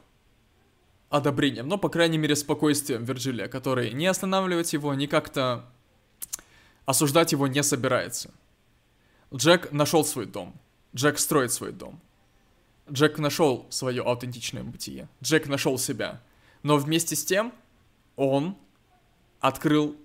[1.09, 5.65] одобрением, но, по крайней мере, спокойствием Вирджилия, который не останавливает его, не как-то
[6.85, 8.31] осуждать его не собирается.
[9.33, 10.53] Джек нашел свой дом.
[10.95, 11.99] Джек строит свой дом.
[12.91, 15.07] Джек нашел свое аутентичное бытие.
[15.21, 16.21] Джек нашел себя.
[16.63, 17.53] Но вместе с тем
[18.15, 18.57] он
[19.39, 19.95] открыл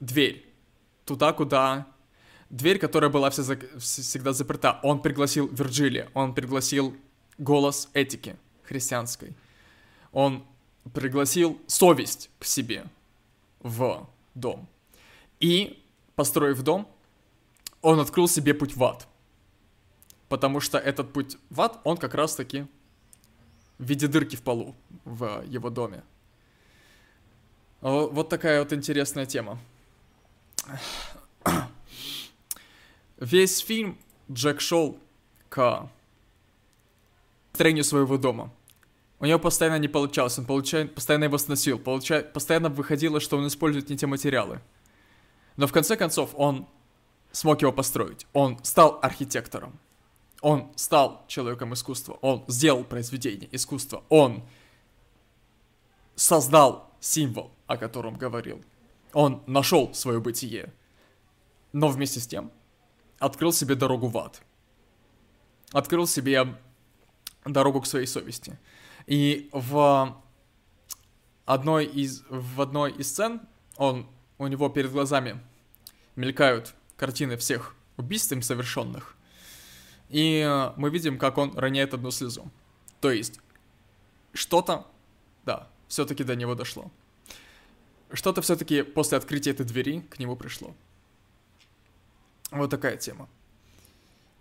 [0.00, 0.48] дверь
[1.04, 1.86] туда, куда...
[2.50, 3.56] Дверь, которая была вся за...
[3.78, 4.78] всегда заперта.
[4.82, 6.94] Он пригласил Вирджилия, он пригласил
[7.38, 9.34] голос этики христианской.
[10.12, 10.44] Он
[10.92, 12.84] пригласил совесть к себе
[13.60, 14.68] в дом.
[15.40, 15.82] И,
[16.14, 16.86] построив дом,
[17.82, 19.06] он открыл себе путь в ад.
[20.28, 22.66] Потому что этот путь в ад, он как раз-таки
[23.78, 26.02] в виде дырки в полу в его доме.
[27.80, 29.58] Вот такая вот интересная тема.
[33.18, 33.98] Весь фильм
[34.30, 34.98] Джек шел
[35.48, 35.90] к
[37.52, 38.50] строению своего дома.
[39.18, 43.46] У него постоянно не получалось, он получай, постоянно его сносил, получай, постоянно выходило, что он
[43.46, 44.60] использует не те материалы.
[45.56, 46.66] Но в конце концов он
[47.32, 48.26] смог его построить.
[48.32, 49.78] Он стал архитектором.
[50.40, 52.18] Он стал человеком искусства.
[52.20, 54.04] Он сделал произведение искусства.
[54.08, 54.42] Он
[56.14, 58.62] создал символ, о котором говорил.
[59.12, 60.72] Он нашел свое бытие.
[61.72, 62.50] Но вместе с тем
[63.18, 64.42] открыл себе дорогу в ад.
[65.72, 66.56] Открыл себе
[67.44, 68.58] дорогу к своей совести.
[69.06, 70.20] И в
[71.44, 73.40] одной из, в одной из сцен
[73.76, 74.06] он,
[74.38, 75.40] у него перед глазами
[76.14, 79.16] мелькают картины всех убийств им совершенных.
[80.08, 82.48] И э, мы видим, как он роняет одну слезу.
[83.00, 83.40] То есть,
[84.32, 84.86] что-то,
[85.44, 86.92] да, все-таки до него дошло.
[88.12, 90.76] Что-то все-таки после открытия этой двери к нему пришло.
[92.52, 93.28] Вот такая тема.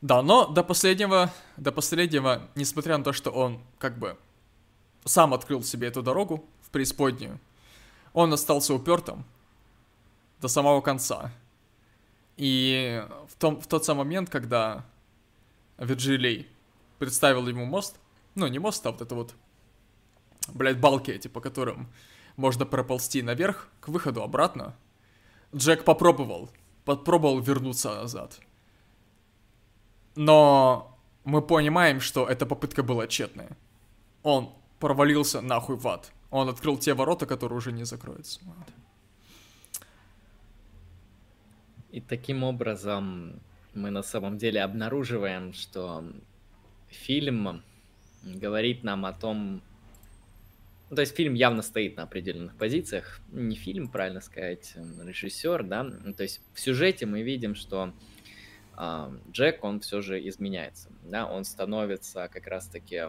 [0.02, 4.20] Да, но до последнего, до последнего, несмотря на то, что он как бы
[5.04, 7.40] сам открыл себе эту дорогу в преисподнюю,
[8.14, 9.26] он остался упертым
[10.42, 11.32] до самого конца.
[12.42, 14.84] И в, том, в тот самый момент, когда
[15.78, 16.48] Вирджилей
[16.98, 18.00] представил ему мост,
[18.34, 19.36] ну, не мост, а вот это вот,
[20.48, 21.88] блядь, балки эти, по которым
[22.38, 24.76] можно проползти наверх, к выходу обратно,
[25.56, 26.50] Джек попробовал,
[26.84, 28.40] попробовал вернуться назад.
[30.16, 33.56] Но мы понимаем, что эта попытка была тщетная.
[34.24, 36.12] Он провалился нахуй в ад.
[36.32, 38.40] Он открыл те ворота, которые уже не закроются.
[41.92, 43.42] И таким образом
[43.74, 46.04] мы на самом деле обнаруживаем, что
[46.88, 47.64] фильм
[48.24, 49.62] говорит нам о том,
[50.90, 53.20] то есть фильм явно стоит на определенных позициях.
[53.32, 55.90] Не фильм, правильно сказать, режиссер, да.
[56.16, 57.94] То есть в сюжете мы видим, что
[58.78, 60.90] э, Джек, он все же изменяется.
[61.04, 63.04] Да, он становится как раз-таки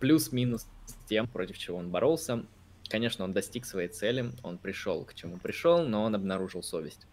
[0.00, 0.68] плюс-минус
[1.08, 2.44] тем, против чего он боролся.
[2.88, 7.06] Конечно, он достиг своей цели, он пришел к чему пришел, но он обнаружил совесть.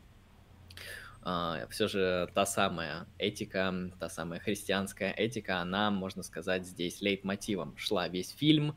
[1.26, 7.78] Uh, все же та самая этика, та самая христианская этика, она, можно сказать, здесь лейтмотивом
[7.78, 8.76] шла весь фильм,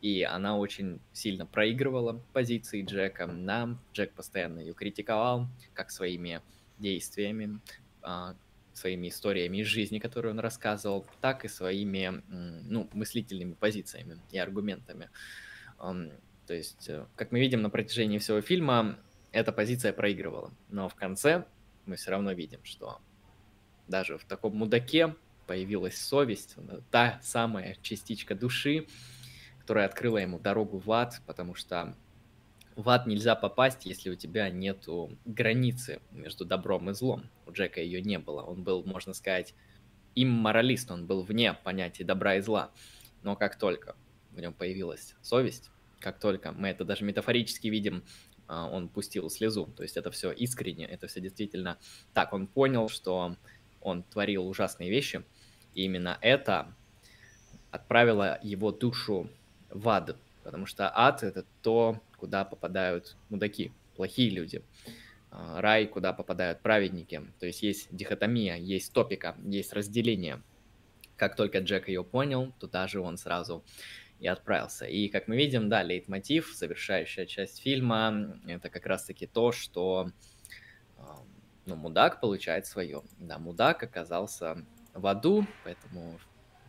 [0.00, 3.28] и она очень сильно проигрывала позиции Джека.
[3.28, 6.42] Да, Джек постоянно ее критиковал, как своими
[6.78, 7.60] действиями,
[8.02, 8.34] uh,
[8.72, 12.22] своими историями из жизни, которые он рассказывал, так и своими
[12.68, 15.10] ну, мыслительными позициями и аргументами.
[15.78, 18.98] То есть, э, как мы видим на протяжении всего фильма,
[19.32, 20.52] эта позиция проигрывала.
[20.68, 21.46] Но в конце
[21.86, 23.00] мы все равно видим, что
[23.88, 25.14] даже в таком мудаке
[25.46, 26.56] появилась совесть,
[26.90, 28.86] та самая частичка души,
[29.60, 31.94] которая открыла ему дорогу в ад, потому что
[32.76, 37.30] в ад нельзя попасть, если у тебя нету границы между добром и злом.
[37.46, 38.42] У Джека ее не было.
[38.42, 39.54] Он был, можно сказать,
[40.14, 42.72] имморалист, он был вне понятия добра и зла.
[43.22, 43.96] Но как только
[44.32, 48.04] в нем появилась совесть, как только мы это даже метафорически видим
[48.72, 49.66] он пустил слезу.
[49.76, 51.78] То есть это все искренне, это все действительно
[52.12, 52.32] так.
[52.32, 53.36] Он понял, что
[53.80, 55.24] он творил ужасные вещи,
[55.74, 56.74] и именно это
[57.70, 59.28] отправило его душу
[59.70, 64.62] в ад, потому что ад— это то, куда попадают мудаки, плохие люди.
[65.30, 67.20] А, рай, куда попадают праведники.
[67.40, 70.40] То есть есть дихотомия, есть топика, есть разделение.
[71.16, 73.64] Как только Джек ее понял, туда же он сразу
[74.20, 74.86] и отправился.
[74.86, 80.10] И, как мы видим, да, лейтмотив, завершающая часть фильма, это как раз-таки то, что
[81.66, 83.02] ну, мудак получает свое.
[83.18, 86.18] Да, мудак оказался в аду, поэтому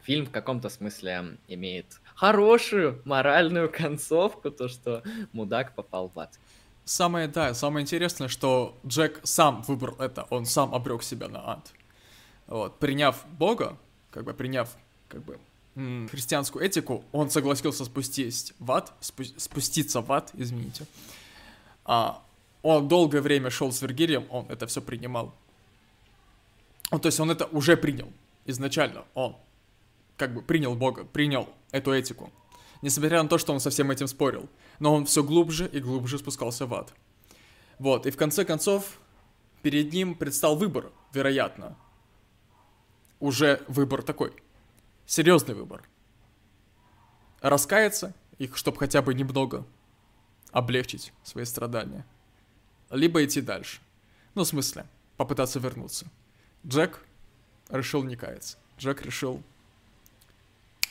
[0.02, 6.40] фильм в каком-то смысле имеет хорошую моральную концовку, то, что мудак попал в ад.
[6.86, 11.74] Самое, да, самое интересное, что Джек сам выбрал это, он сам обрек себя на ад.
[12.48, 13.78] Вот, приняв Бога,
[14.12, 14.70] как бы приняв,
[15.08, 15.40] как бы,
[15.76, 20.86] христианскую этику, он согласился спустить в ад, спу- спуститься в ад, извините.
[21.84, 22.24] А,
[22.62, 25.34] он долгое время шел с Вергилием, он это все принимал.
[26.92, 28.12] Ну, то есть он это уже принял
[28.46, 29.36] изначально, он
[30.18, 32.32] как бы принял Бога, принял эту этику.
[32.82, 34.48] Несмотря на то, что он со всем этим спорил.
[34.80, 36.94] Но он все глубже и глубже спускался в ад.
[37.80, 39.00] Вот, и в конце концов,
[39.62, 41.76] перед ним предстал выбор, вероятно.
[43.20, 44.34] Уже выбор такой.
[45.06, 45.84] Серьезный выбор.
[47.42, 49.66] Раскаяться, их, чтобы хотя бы немного
[50.52, 52.06] облегчить свои страдания.
[52.90, 53.82] Либо идти дальше.
[54.34, 54.86] Ну, в смысле,
[55.18, 56.08] попытаться вернуться.
[56.66, 57.04] Джек
[57.70, 58.58] решил не каяться.
[58.78, 59.42] Джек решил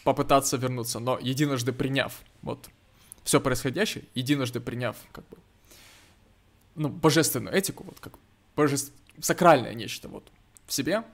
[0.05, 2.69] попытаться вернуться, но единожды приняв вот
[3.25, 5.39] все происходящее, единожды приняв как бы
[6.75, 8.19] ну, божественную этику, вот как
[8.55, 8.93] божеств...
[9.21, 10.31] сакральное нечто вот
[10.67, 11.05] в себе,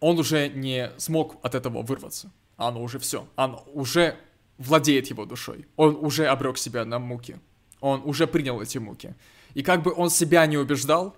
[0.00, 2.30] он уже не смог от этого вырваться.
[2.56, 3.26] Оно уже все.
[3.36, 4.16] Оно уже
[4.58, 5.66] владеет его душой.
[5.76, 7.38] Он уже обрек себя на муки.
[7.80, 9.14] Он уже принял эти муки.
[9.54, 11.16] И как бы он себя не убеждал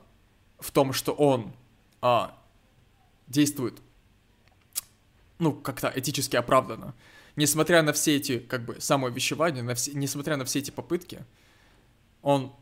[0.59, 1.53] в том, что он
[2.01, 2.37] а,
[3.27, 3.81] действует
[5.39, 6.95] ну, как-то этически оправданно.
[7.35, 11.25] Несмотря на все эти, как бы, самоувещевания, на все, несмотря на все эти попытки,
[12.21, 12.53] он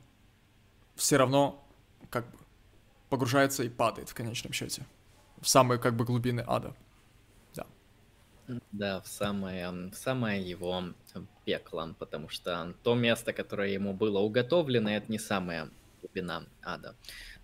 [0.96, 1.62] все равно,
[2.08, 2.38] как бы,
[3.10, 4.86] погружается и падает в конечном счете.
[5.40, 6.74] В самые, как бы, глубины ада.
[7.54, 7.66] Да.
[8.72, 10.84] Да, в самое, в самое его
[11.44, 15.70] пекло, потому что то место, которое ему было уготовлено, это не самая
[16.00, 16.94] глубина ада.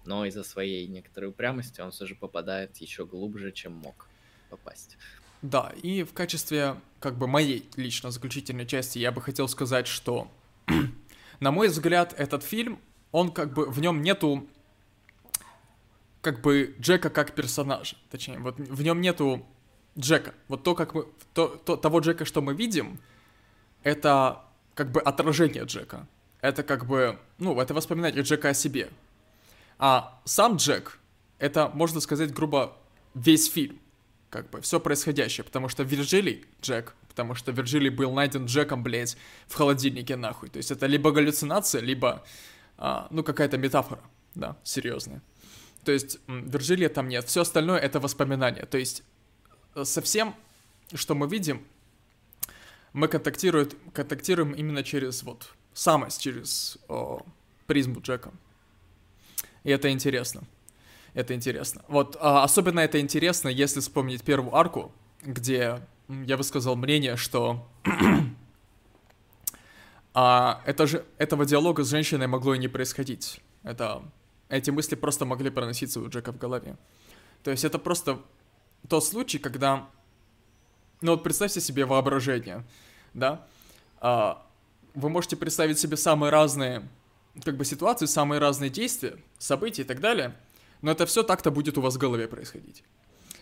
[0.04, 4.06] Но из-за своей некоторой упрямости он все же попадает еще глубже, чем мог
[4.50, 4.96] попасть.
[5.42, 10.30] Да, и в качестве как бы моей лично заключительной части я бы хотел сказать, что,
[11.40, 12.80] на мой взгляд, этот фильм,
[13.12, 14.48] он как бы, в нем нету
[16.26, 19.46] как бы Джека как персонажа, точнее, вот в нем нету
[19.96, 20.34] Джека.
[20.48, 22.98] Вот то, как мы, то, то, того Джека, что мы видим,
[23.84, 24.42] это
[24.74, 26.08] как бы отражение Джека.
[26.40, 28.88] Это как бы, ну, это воспоминание Джека о себе.
[29.78, 30.98] А сам Джек,
[31.38, 32.76] это, можно сказать, грубо,
[33.14, 33.78] весь фильм
[34.28, 39.16] как бы, все происходящее, потому что Вирджилий, Джек, потому что Вирджилий был найден Джеком, блядь,
[39.46, 40.48] в холодильнике, нахуй.
[40.48, 42.24] То есть это либо галлюцинация, либо,
[42.78, 44.02] а, ну, какая-то метафора,
[44.34, 45.22] да, серьезная.
[45.86, 48.66] То есть Вирджилия там нет, все остальное это воспоминания.
[48.66, 49.02] То есть
[49.74, 50.34] э, со всем,
[50.92, 51.64] что мы видим,
[52.92, 57.22] мы контактируем, контактируем именно через вот самость, через о,
[57.66, 58.30] призму Джека.
[59.64, 60.46] И это интересно
[61.16, 61.82] это интересно.
[61.88, 64.92] Вот, а, особенно это интересно, если вспомнить первую арку,
[65.22, 67.66] где я высказал мнение, что
[70.14, 73.40] а, это же, этого диалога с женщиной могло и не происходить.
[73.62, 74.02] Это,
[74.48, 76.76] эти мысли просто могли проноситься у Джека в голове.
[77.42, 78.20] То есть это просто
[78.88, 79.88] тот случай, когда...
[81.00, 82.64] Ну вот представьте себе воображение,
[83.14, 83.46] да?
[83.98, 84.46] А,
[84.94, 86.88] вы можете представить себе самые разные
[87.44, 90.34] как бы ситуации, самые разные действия, события и так далее—
[90.82, 92.84] но это все так-то будет у вас в голове происходить.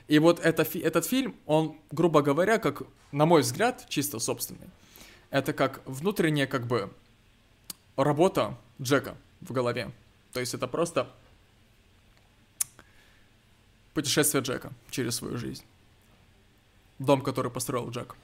[0.06, 4.68] И вот это, этот фильм, он, грубо говоря, как, на мой взгляд, чисто собственный,
[5.30, 6.92] это как внутренняя, как бы,
[7.96, 9.92] работа Джека в голове.
[10.34, 11.08] То есть это просто
[13.94, 15.64] путешествие Джека через свою жизнь.
[16.98, 18.16] Дом, который построил Джек.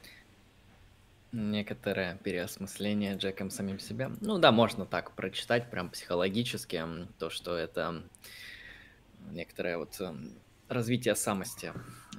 [1.30, 4.10] Некоторое переосмысление Джеком самим себя.
[4.20, 6.84] Ну да, можно так прочитать, прям психологически,
[7.20, 8.02] то, что это
[9.30, 10.32] некоторое вот эм,
[10.68, 11.72] развитие самости,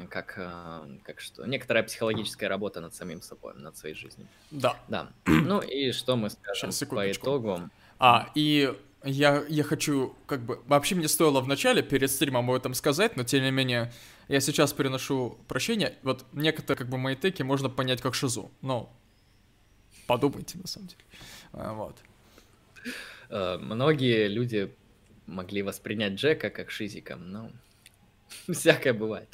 [0.10, 4.30] как, э, как что, некоторая психологическая работа над самим собой, над своей жизнью.
[4.52, 4.80] Да.
[4.88, 5.12] Да.
[5.26, 7.70] Ну и что мы скажем Сейчас, по итогу?
[8.00, 8.74] А, и
[9.04, 13.18] я, я хочу, как бы, вообще мне стоило в начале перед стримом об этом сказать,
[13.18, 13.92] но тем не менее,
[14.28, 15.96] я сейчас переношу прощение.
[16.04, 18.96] Вот некоторые, как бы, мои теки можно понять как шизу, но
[20.08, 21.02] подумайте, на самом деле.
[21.54, 21.98] А, вот.
[23.30, 24.74] Э, многие люди
[25.26, 27.52] могли воспринять Джека как шизика, но
[28.52, 29.30] всякое бывает.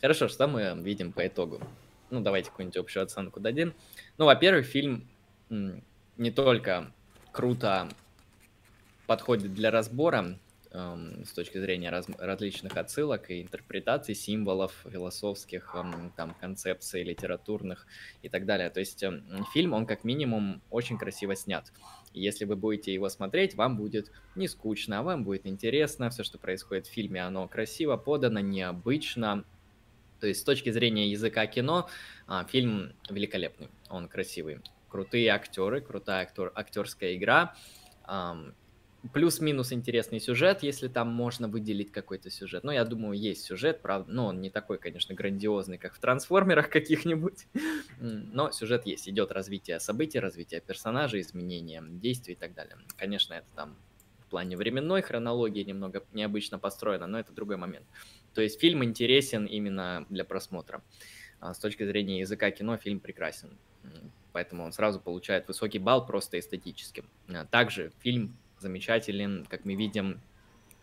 [0.00, 1.60] Хорошо, что мы видим по итогу?
[2.10, 3.74] Ну, давайте какую-нибудь общую оценку дадим.
[4.18, 5.08] Ну, во-первых, фильм
[5.48, 6.92] не только
[7.32, 7.88] круто
[9.10, 10.38] подходит для разбора,
[10.70, 17.88] эм, с точки зрения раз, различных отсылок и интерпретаций, символов, философских эм, там, концепций, литературных
[18.22, 18.70] и так далее.
[18.70, 21.72] То есть эм, фильм, он как минимум очень красиво снят.
[22.12, 26.10] Если вы будете его смотреть, вам будет не скучно, а вам будет интересно.
[26.10, 29.44] Все, что происходит в фильме, оно красиво подано, необычно.
[30.20, 31.88] То есть с точки зрения языка кино,
[32.28, 34.60] а, фильм великолепный, он красивый.
[34.88, 37.56] Крутые актеры, крутая актер, актерская игра
[39.12, 42.64] плюс-минус интересный сюжет, если там можно выделить какой-то сюжет.
[42.64, 46.68] Ну, я думаю, есть сюжет, правда, но он не такой, конечно, грандиозный, как в трансформерах
[46.70, 47.46] каких-нибудь,
[47.98, 52.76] но сюжет есть, идет развитие событий, развитие персонажей, изменение действий и так далее.
[52.96, 53.76] Конечно, это там
[54.20, 57.86] в плане временной хронологии немного необычно построено, но это другой момент.
[58.34, 60.82] То есть фильм интересен именно для просмотра.
[61.40, 63.56] А с точки зрения языка кино фильм прекрасен,
[64.32, 67.08] поэтому он сразу получает высокий балл просто эстетическим.
[67.28, 70.20] А также фильм замечателен, как мы видим,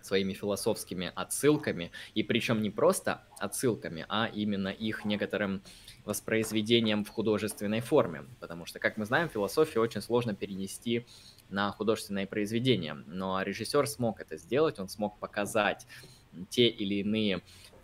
[0.02, 5.62] своими философскими отсылками, и причем не просто отсылками, а именно их некоторым
[6.06, 11.06] воспроизведением в художественной форме, потому что, как мы знаем, философию очень сложно перенести
[11.50, 15.86] на художественное произведение, но режиссер смог это сделать, он смог показать
[16.50, 17.42] те или иные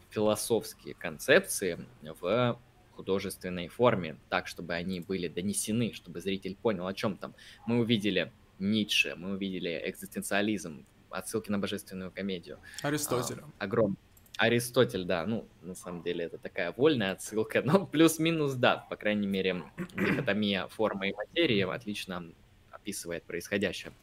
[0.09, 1.85] философские концепции
[2.21, 2.59] в
[2.95, 7.33] художественной форме, так, чтобы они были донесены, чтобы зритель понял, о чем там.
[7.65, 8.31] Мы увидели
[8.63, 12.59] Ницше, мы увидели экзистенциализм, отсылки на божественную комедию.
[12.81, 13.43] Аристотеля.
[13.59, 13.97] А, огром...
[14.37, 19.27] Аристотель, да, ну, на самом деле, это такая вольная отсылка, но плюс-минус, да, по крайней
[19.27, 19.63] мере,
[19.95, 22.33] дихотомия формы и материи отлично
[22.71, 23.93] описывает происходящее.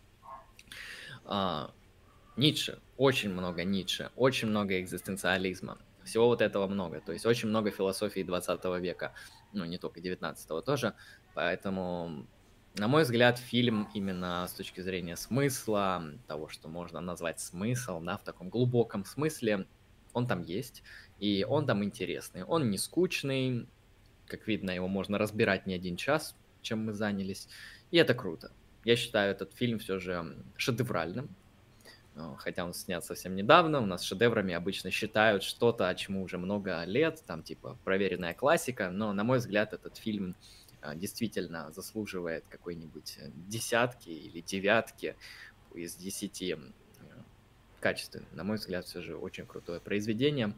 [1.25, 1.73] А,
[2.37, 7.71] Ницше, очень много Ницше, очень много экзистенциализма, всего вот этого много, то есть очень много
[7.71, 9.15] философии 20 века,
[9.53, 10.95] ну, не только 19 тоже,
[11.35, 12.27] поэтому
[12.75, 18.17] на мой взгляд, фильм именно с точки зрения смысла, того, что можно назвать смысл, да,
[18.17, 19.67] в таком глубоком смысле,
[20.13, 20.83] он там есть,
[21.19, 22.45] и он там интересный.
[22.45, 23.67] Он не скучный,
[24.27, 27.49] как видно, его можно разбирать не один час, чем мы занялись,
[27.91, 28.53] и это круто.
[28.85, 31.29] Я считаю этот фильм все же шедевральным,
[32.39, 37.23] хотя он снят совсем недавно, у нас шедеврами обычно считают что-то, чему уже много лет,
[37.27, 40.37] там типа проверенная классика, но на мой взгляд этот фильм
[40.95, 45.17] действительно заслуживает какой-нибудь э, десятки или девятки
[45.75, 46.57] из десяти
[47.81, 48.27] качественно.
[48.33, 50.49] На мой взгляд, все же очень крутое произведение.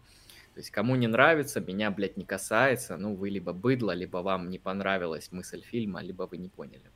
[0.55, 2.97] То есть, кому не нравится, меня, блядь, не касается.
[2.99, 6.91] Ну, вы либо быдло, либо вам не понравилась мысль фильма, либо вы не поняли.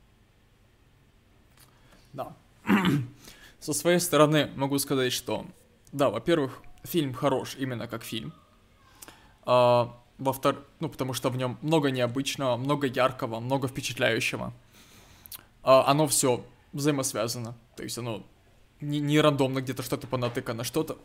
[2.13, 2.35] Да.
[3.59, 5.47] Со своей стороны могу сказать, что,
[5.91, 8.31] да, во-первых, фильм хорош именно как фильм.
[9.43, 10.65] А, во втор...
[10.79, 14.53] ну, потому что в нем много необычного, много яркого, много впечатляющего.
[15.63, 18.25] А, оно все взаимосвязано, то есть оно
[18.81, 20.97] не, не рандомно где-то что-то понатыкано, что-то.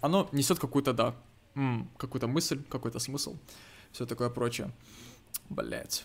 [0.00, 1.14] Оно несет какую-то, да,
[1.96, 3.36] какую-то мысль, какой-то смысл,
[3.92, 4.70] все такое прочее.
[5.48, 6.04] Блять.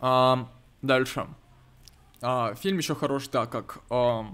[0.00, 0.48] А,
[0.82, 1.26] дальше.
[2.20, 4.26] А, фильм еще хорош, да, как а,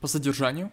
[0.00, 0.70] по содержанию.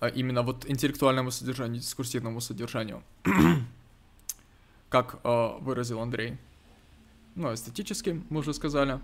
[0.00, 3.02] А именно вот интеллектуальному содержанию, дискурсивному содержанию,
[4.88, 6.38] как э, выразил Андрей.
[7.34, 9.00] Ну, эстетически, мы уже сказали.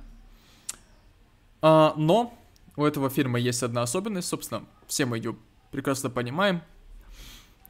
[1.63, 2.37] А, но
[2.77, 5.37] у этого фильма есть одна особенность, собственно, все мы ее
[5.71, 6.63] прекрасно понимаем.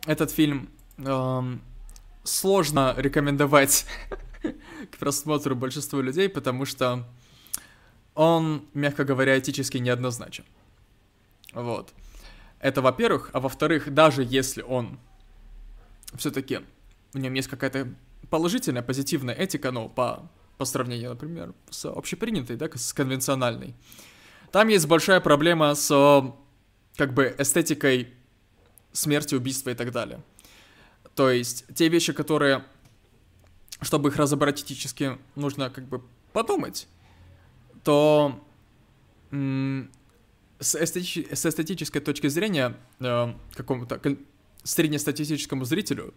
[0.06, 1.56] Этот фильм э,
[2.24, 3.86] сложно рекомендовать
[4.90, 7.04] к просмотру большинству людей, потому что
[8.14, 10.44] он, мягко говоря, этически неоднозначен.
[11.52, 11.92] Вот.
[12.64, 14.98] Это во-первых, а во-вторых, даже если он
[16.14, 16.60] все-таки
[17.12, 17.92] в нем есть какая-то
[18.30, 23.74] положительная, позитивная этика, ну, по, по сравнению, например, с общепринятой, да, с конвенциональной,
[24.50, 25.90] там есть большая проблема с,
[26.96, 28.14] как бы, эстетикой
[28.92, 30.22] смерти, убийства и так далее.
[31.14, 32.64] То есть, те вещи, которые,
[33.82, 36.02] чтобы их разобрать этически, нужно, как бы,
[36.32, 36.88] подумать,
[37.82, 38.42] то
[40.64, 41.26] с, эстетич...
[41.30, 44.00] с эстетической точки зрения э, какому-то
[44.62, 46.14] среднестатистическому зрителю,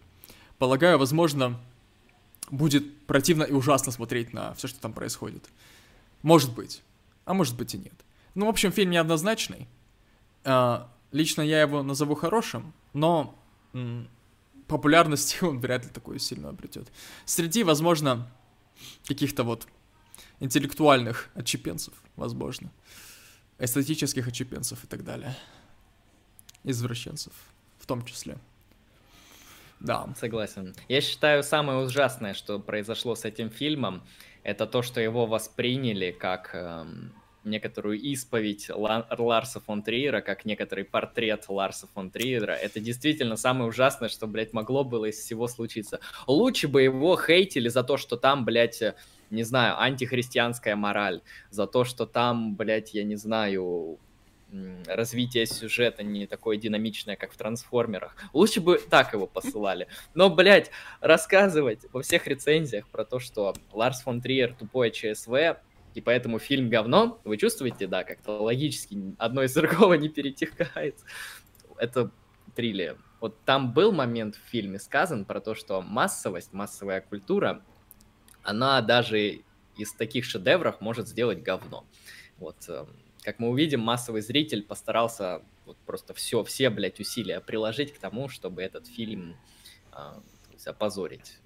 [0.58, 1.60] полагаю, возможно,
[2.50, 5.48] будет противно и ужасно смотреть на все, что там происходит.
[6.22, 6.82] Может быть.
[7.26, 7.94] А может быть и нет.
[8.34, 9.68] Ну, в общем, фильм неоднозначный.
[10.44, 13.38] Э, лично я его назову хорошим, но
[14.66, 16.90] популярности он вряд ли такую сильно обретет.
[17.26, 18.30] Среди, возможно,
[19.06, 19.68] каких-то вот
[20.40, 22.72] интеллектуальных отчепенцев, возможно
[23.58, 25.34] эстетических отчепенцев и так далее.
[26.64, 27.32] Извращенцев
[27.78, 28.36] в том числе.
[29.80, 30.08] Да.
[30.16, 30.74] Согласен.
[30.88, 34.02] Я считаю, самое ужасное, что произошло с этим фильмом,
[34.42, 37.12] это то, что его восприняли как эм,
[37.44, 42.52] некоторую исповедь Ларса фон Триера, как некоторый портрет Ларса фон Триера.
[42.52, 46.00] Это действительно самое ужасное, что, блядь, могло было из всего случиться.
[46.26, 48.82] Лучше бы его хейтили за то, что там, блядь,
[49.30, 53.98] не знаю, антихристианская мораль, за то, что там, блядь, я не знаю,
[54.86, 58.16] развитие сюжета не такое динамичное, как в трансформерах.
[58.32, 59.88] Лучше бы так его посылали.
[60.14, 65.60] Но, блядь, рассказывать во всех рецензиях про то, что Ларс фон Триер тупое ЧСВ,
[65.94, 67.20] и поэтому фильм говно.
[67.24, 70.96] Вы чувствуете, да, как-то логически одно из другого не перетекает.
[71.76, 72.10] Это
[72.54, 72.96] триллер.
[73.20, 77.62] Вот там был момент в фильме сказан про то, что массовость, массовая культура,
[78.48, 79.42] она даже
[79.76, 81.86] из таких шедевров может сделать говно.
[82.38, 82.88] Вот, эм,
[83.22, 88.30] как мы увидим, массовый зритель постарался вот просто все, все, блядь, усилия приложить к тому,
[88.30, 89.36] чтобы этот фильм
[89.92, 90.22] а,
[90.64, 91.40] опозорить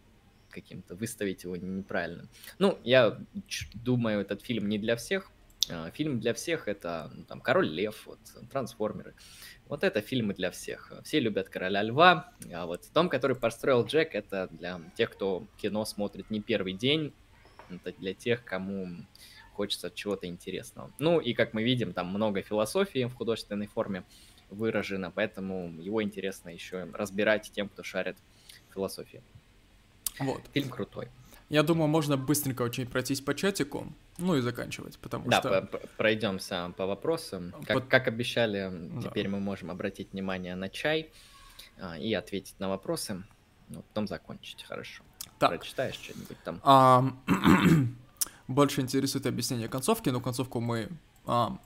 [0.48, 2.28] каким-то, выставить его неправильно.
[2.60, 3.18] Ну, я
[3.74, 5.32] думаю, этот фильм не для всех.
[5.70, 8.18] А, фильм для всех это ну, там Король Лев, вот,
[8.50, 9.14] Трансформеры.
[9.66, 10.92] Вот это фильмы для всех.
[11.04, 15.84] Все любят Короля Льва, а вот дом, который построил Джек, это для тех, кто кино
[15.84, 17.12] смотрит не первый день,
[17.70, 18.88] это для тех, кому
[19.54, 20.90] хочется чего-то интересного.
[20.98, 24.04] Ну и как мы видим, там много философии в художественной форме
[24.50, 28.16] выражено, поэтому его интересно еще разбирать тем, кто шарит
[28.74, 29.22] философии.
[30.18, 30.42] Вот.
[30.52, 31.08] Фильм крутой.
[31.52, 35.50] Я думаю, можно быстренько очень пройтись по чатику, ну и заканчивать, потому да, что...
[35.50, 37.52] Да, пройдемся по вопросам.
[37.66, 37.86] Как, Под...
[37.88, 39.02] как обещали, да.
[39.02, 41.10] теперь мы можем обратить внимание на чай
[41.78, 43.22] а, и ответить на вопросы,
[43.68, 45.02] ну, потом закончить, хорошо.
[45.38, 45.50] Так.
[45.50, 46.58] Прочитаешь что-нибудь там?
[46.64, 47.04] А,
[48.48, 50.88] больше интересует объяснение концовки, но концовку мы
[51.26, 51.58] а,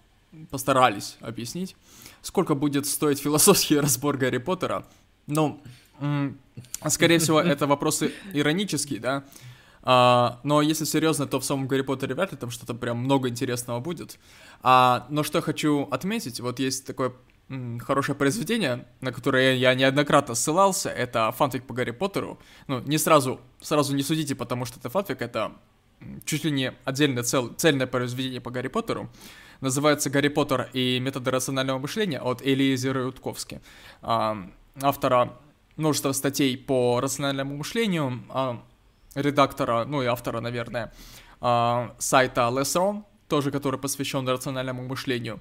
[0.50, 1.76] постарались объяснить.
[2.22, 4.84] Сколько будет стоить философский разбор Гарри Поттера?
[5.28, 5.62] Ну,
[6.88, 9.24] скорее всего, это вопросы иронические, да?
[9.88, 13.28] А, но если серьезно, то в самом Гарри Поттере вряд ли там что-то прям много
[13.28, 14.18] интересного будет.
[14.60, 17.12] А, но что хочу отметить, вот есть такое
[17.78, 22.40] хорошее произведение, на которое я неоднократно ссылался, это фанфик по Гарри Поттеру.
[22.66, 25.52] Ну, не сразу, сразу не судите, потому что это фанфик, это
[26.24, 29.08] чуть ли не отдельное цел, цельное произведение по Гарри Поттеру.
[29.60, 33.60] Называется «Гарри Поттер и методы рационального мышления» от Элизера Ютковски,
[34.02, 34.36] а,
[34.82, 35.38] автора
[35.76, 38.60] множества статей по рациональному мышлению, а,
[39.16, 40.92] редактора, ну и автора, наверное,
[41.40, 45.40] а, сайта Lessron, тоже который посвящен рациональному мышлению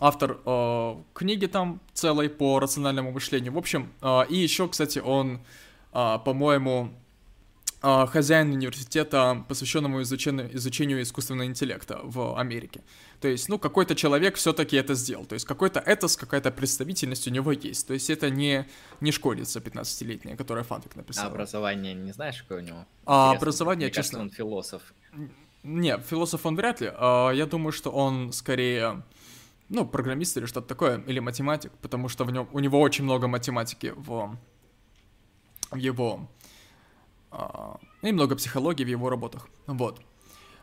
[0.00, 3.52] автор э, книги там целой по рациональному мышлению.
[3.52, 5.40] В общем, э, и еще, кстати, он,
[5.92, 6.90] э, по-моему,
[7.82, 12.82] а, хозяин университета, посвященному изучению, изучению искусственного интеллекта в Америке.
[13.20, 15.26] То есть, ну, какой-то человек все-таки это сделал.
[15.26, 17.86] То есть, какой-то этос, какая-то представительность у него есть.
[17.86, 18.66] То есть, это не,
[19.00, 21.28] не школьница 15-летняя, которая фанфик написала.
[21.28, 22.86] А образование не знаешь, какое у него?
[23.04, 24.20] А, образование, Мне честно...
[24.20, 24.82] Кажется, он философ.
[25.62, 26.90] Нет, философ он вряд ли.
[26.94, 29.02] А, я думаю, что он скорее
[29.70, 33.28] ну, программист или что-то такое, или математик, потому что в нем, у него очень много
[33.28, 34.36] математики в,
[35.70, 36.28] в его
[37.30, 39.48] а, и много психологии в его работах.
[39.66, 40.00] Вот.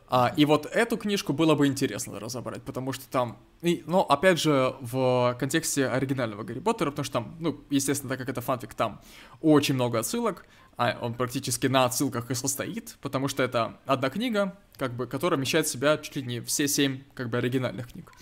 [0.10, 3.38] А, и вот эту книжку было бы интересно разобрать, потому что там...
[3.62, 8.20] И, но, опять же, в контексте оригинального Гарри Поттера, потому что там, ну, естественно, так
[8.20, 9.02] как это фанфик, там
[9.42, 10.46] очень много отсылок,
[10.78, 15.38] а он практически на отсылках и состоит, потому что это одна книга, как бы, которая
[15.38, 18.14] вмещает в себя чуть ли не все семь, как бы, оригинальных книг.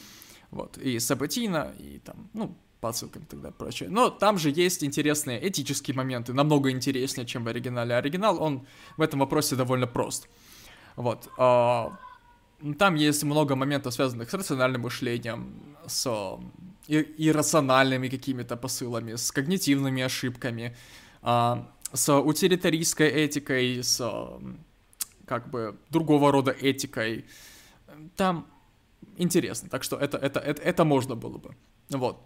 [0.49, 3.89] Вот, и Сабатина, и там, ну, по отсылкам далее, прочее.
[3.89, 7.95] Но там же есть интересные этические моменты, намного интереснее, чем в оригинале.
[7.95, 8.65] Оригинал, он
[8.97, 10.27] в этом вопросе довольно прост.
[10.95, 11.29] Вот.
[11.37, 11.97] А,
[12.77, 16.07] там есть много моментов, связанных с рациональным мышлением, с
[16.87, 20.75] иррациональными какими-то посылами, с когнитивными ошибками,
[21.21, 24.01] а, с утилитаристской этикой, с
[25.25, 27.25] как бы другого рода этикой.
[28.15, 28.47] Там
[29.17, 31.55] интересно, так что это, это, это, это можно было бы.
[31.89, 32.21] Вот.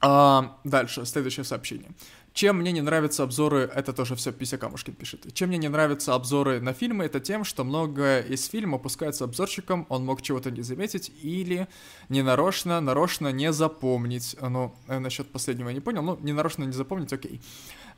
[0.00, 1.90] А, дальше, следующее сообщение.
[2.34, 5.32] Чем мне не нравятся обзоры, это тоже все Пися Камушкин пишет.
[5.34, 9.86] Чем мне не нравятся обзоры на фильмы, это тем, что многое из фильма опускается обзорщиком,
[9.88, 11.68] он мог чего-то не заметить или
[12.08, 14.36] ненарочно, нарочно не запомнить.
[14.40, 17.40] Ну, э, насчет последнего я не понял, ну, ненарочно не запомнить, окей.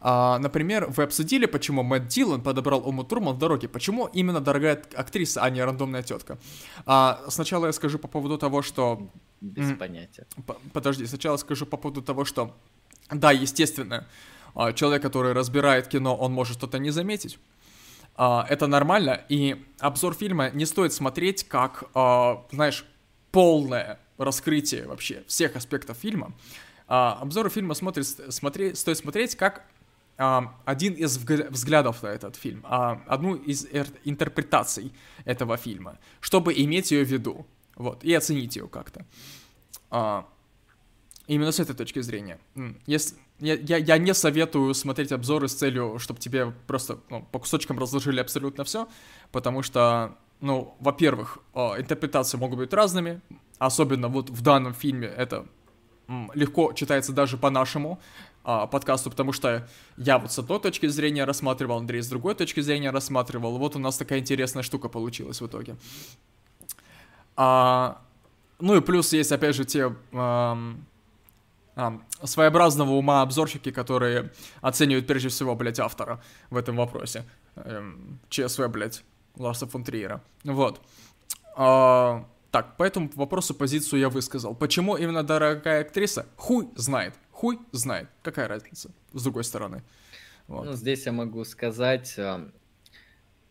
[0.00, 3.68] А, например, вы обсудили, почему Мэтт Дилан подобрал Уму Турман в дороге.
[3.68, 6.38] Почему именно дорогая актриса, а не рандомная тетка?
[6.84, 10.26] А, сначала я скажу по поводу того, что без понятия.
[10.72, 12.54] Подожди, сначала скажу по поводу того, что,
[13.10, 14.06] да, естественно,
[14.54, 17.38] а, человек, который разбирает кино, он может что-то не заметить.
[18.16, 22.84] А, это нормально, и обзор фильма не стоит смотреть как, а, знаешь,
[23.30, 26.32] полное раскрытие вообще всех аспектов фильма.
[26.86, 29.66] Обзоры фильма смотрит, смотреть, стоит смотреть как
[30.16, 33.66] один из взглядов на этот фильм, одну из
[34.04, 34.94] интерпретаций
[35.26, 37.44] этого фильма, чтобы иметь ее в виду.
[37.74, 39.04] Вот, и оценить ее как-то.
[41.26, 42.38] Именно с этой точки зрения.
[42.86, 47.40] Если, я, я, я не советую смотреть обзоры с целью, чтобы тебе просто ну, по
[47.40, 48.88] кусочкам разложили абсолютно все,
[49.32, 53.20] потому что, ну, во-первых, а, интерпретации могут быть разными,
[53.58, 55.46] особенно вот в данном фильме это
[56.34, 57.98] легко читается даже по нашему
[58.44, 62.60] а, подкасту, потому что я вот с одной точки зрения рассматривал, Андрей с другой точки
[62.60, 65.74] зрения рассматривал, вот у нас такая интересная штука получилась в итоге.
[67.34, 68.00] А,
[68.60, 70.56] ну и плюс есть, опять же, те а,
[71.76, 74.32] а, своеобразного ума обзорщики, которые
[74.62, 77.24] оценивают прежде всего, блядь, автора в этом вопросе.
[77.54, 79.04] Эм, ЧСВ, блядь,
[79.36, 80.22] Ларса фон Триера.
[80.42, 80.80] Вот.
[81.54, 84.54] А, так, по этому вопросу позицию я высказал.
[84.54, 86.26] Почему именно дорогая актриса?
[86.36, 87.14] Хуй знает.
[87.30, 88.08] Хуй знает.
[88.22, 89.82] Какая разница, с другой стороны.
[90.48, 90.64] Вот.
[90.64, 92.48] Ну, здесь я могу сказать, э,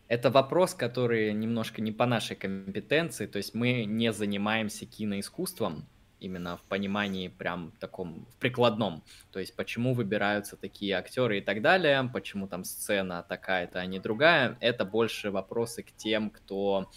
[0.08, 5.86] это вопрос, который немножко не по нашей компетенции, то есть мы не занимаемся киноискусством,
[6.20, 9.02] именно в понимании прям таком, в прикладном.
[9.32, 13.98] То есть почему выбираются такие актеры и так далее, почему там сцена такая-то, а не
[13.98, 14.56] другая.
[14.60, 16.90] Это больше вопросы к тем, кто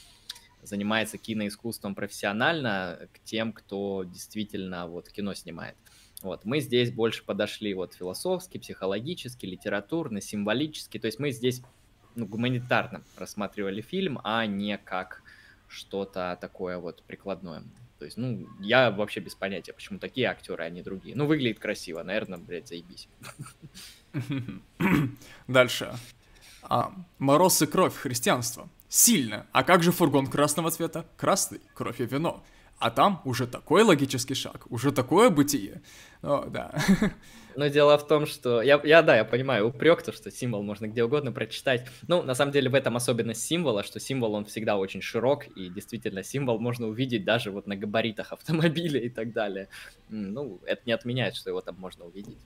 [0.61, 5.75] занимается киноискусством профессионально, к тем, кто действительно вот кино снимает.
[6.21, 11.61] Вот, мы здесь больше подошли вот философски, психологически, литературно, символически, то есть мы здесь
[12.15, 15.23] ну, гуманитарно рассматривали фильм, а не как
[15.69, 17.63] что-то такое вот прикладное.
[17.99, 21.15] То есть, ну, я вообще без понятия, почему такие актеры, а не другие.
[21.17, 23.09] Ну, выглядит красиво, наверное, блядь, заебись.
[25.47, 25.93] Дальше.
[26.63, 28.69] А, мороз и кровь, христианство.
[28.87, 29.45] Сильно.
[29.51, 31.05] А как же фургон красного цвета?
[31.17, 32.43] Красный, кровь и вино.
[32.79, 35.81] А там уже такой логический шаг, уже такое бытие.
[36.21, 36.73] О, да.
[37.59, 38.61] Но дело в том, что...
[38.61, 41.85] Я, я да, я понимаю упрек, то, что символ можно где угодно прочитать.
[42.07, 45.67] Ну, на самом деле, в этом особенность символа, что символ, он всегда очень широк, и
[45.67, 49.67] действительно, символ можно увидеть даже вот на габаритах автомобиля и так далее.
[50.07, 52.37] Ну, это не отменяет, что его там можно увидеть.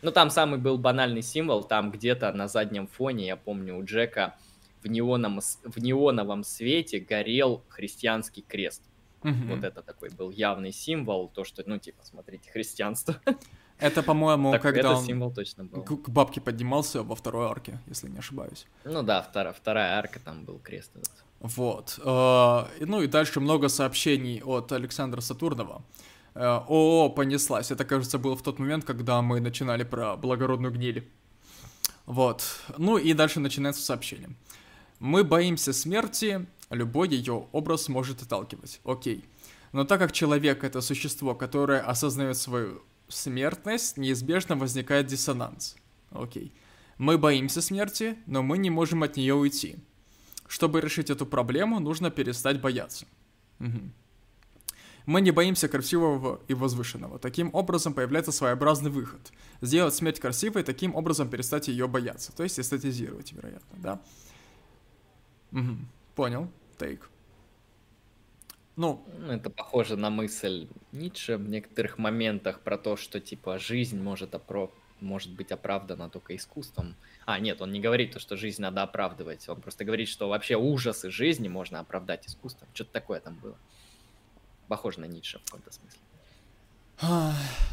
[0.00, 4.36] Ну, там самый был банальный символ, там где-то на заднем фоне, я помню, у Джека
[4.82, 8.82] в, неоном, в неоновом свете горел христианский крест.
[9.22, 9.54] Угу.
[9.54, 13.20] Вот это такой был явный символ, то, что, ну, типа, смотрите, христианство.
[13.78, 15.82] Это, по-моему, когда это он символ точно был.
[15.82, 18.66] К, к бабке поднимался во второй арке, если не ошибаюсь.
[18.84, 21.10] Ну да, вторая, вторая арка, там был крест этот.
[21.40, 21.98] Вот.
[22.04, 25.82] Э, ну и дальше много сообщений от Александра Сатурнова.
[26.34, 27.70] Э, ООО понеслась.
[27.72, 31.08] Это, кажется, было в тот момент, когда мы начинали про благородную гниль.
[32.06, 32.44] Вот.
[32.78, 34.30] Ну и дальше начинается сообщение.
[35.00, 38.80] Мы боимся смерти, любой ее образ может отталкивать.
[38.84, 39.24] Окей.
[39.72, 45.76] Но так как человек— это существо, которое осознает свою смертность, неизбежно возникает диссонанс.
[46.10, 46.52] Окей.
[46.98, 49.76] Мы боимся смерти, но мы не можем от нее уйти.
[50.46, 53.06] Чтобы решить эту проблему, нужно перестать бояться.
[53.60, 53.80] Угу.
[55.06, 57.18] Мы не боимся красивого и возвышенного.
[57.18, 59.32] Таким образом появляется своеобразный выход.
[59.60, 62.32] Сделать смерть красивой, таким образом перестать ее бояться.
[62.32, 64.00] То есть эстетизировать, вероятно, да?
[65.52, 65.76] Угу.
[66.14, 66.50] Понял.
[66.78, 67.08] Тейк.
[68.76, 74.34] Ну, это похоже на мысль Ницше в некоторых моментах про то, что типа жизнь может,
[74.34, 74.72] опро...
[75.00, 76.96] может быть оправдана только искусством.
[77.26, 79.46] А, нет, он не говорит то, что жизнь надо оправдывать.
[79.48, 82.68] Он просто говорит, что вообще ужасы жизни можно оправдать искусством.
[82.72, 83.58] Что-то такое там было.
[84.68, 86.00] Похоже на Ницше в каком-то смысле.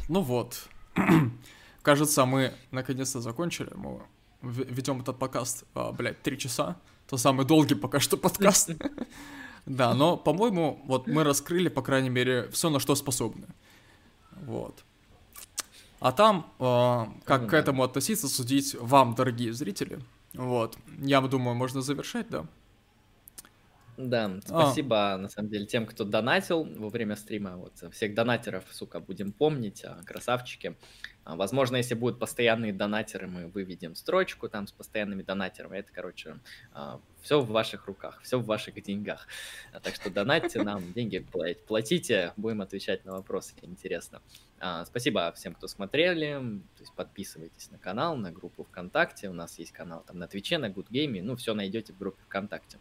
[0.09, 0.67] Ну вот.
[1.81, 3.71] Кажется, мы наконец-то закончили.
[3.73, 4.01] Мы
[4.41, 6.77] ведем этот подкаст, а, блядь, три часа.
[7.07, 8.71] То самый долгий пока что подкаст.
[9.69, 13.45] Да, но, по-моему, вот мы раскрыли, по крайней мере, все, на что способны.
[14.41, 14.83] Вот.
[15.99, 19.99] А там, э, как к этому относиться, судить вам, дорогие зрители.
[20.33, 20.75] Вот.
[20.97, 22.45] Я думаю, можно завершать, да?
[24.01, 24.39] Да, а.
[24.41, 25.17] спасибо, а.
[25.17, 27.57] на самом деле, тем, кто донатил во время стрима.
[27.57, 30.77] Вот всех донатеров, сука, будем помнить, а, красавчики.
[31.25, 35.79] А, возможно, если будут постоянные донатеры, мы выведем строчку там с постоянными донатерами.
[35.79, 36.37] Это, короче,
[37.21, 39.27] все в ваших руках, все в ваших деньгах.
[39.83, 41.19] Так что донатьте нам, деньги
[41.67, 44.21] платите, будем отвечать на вопросы, интересно.
[44.85, 46.39] Спасибо всем, кто смотрели.
[46.77, 49.29] То есть подписывайтесь на канал, на группу ВКонтакте.
[49.29, 51.21] У нас есть канал там на Твиче, на Good Game.
[51.21, 52.77] Ну, все найдете в группе ВКонтакте.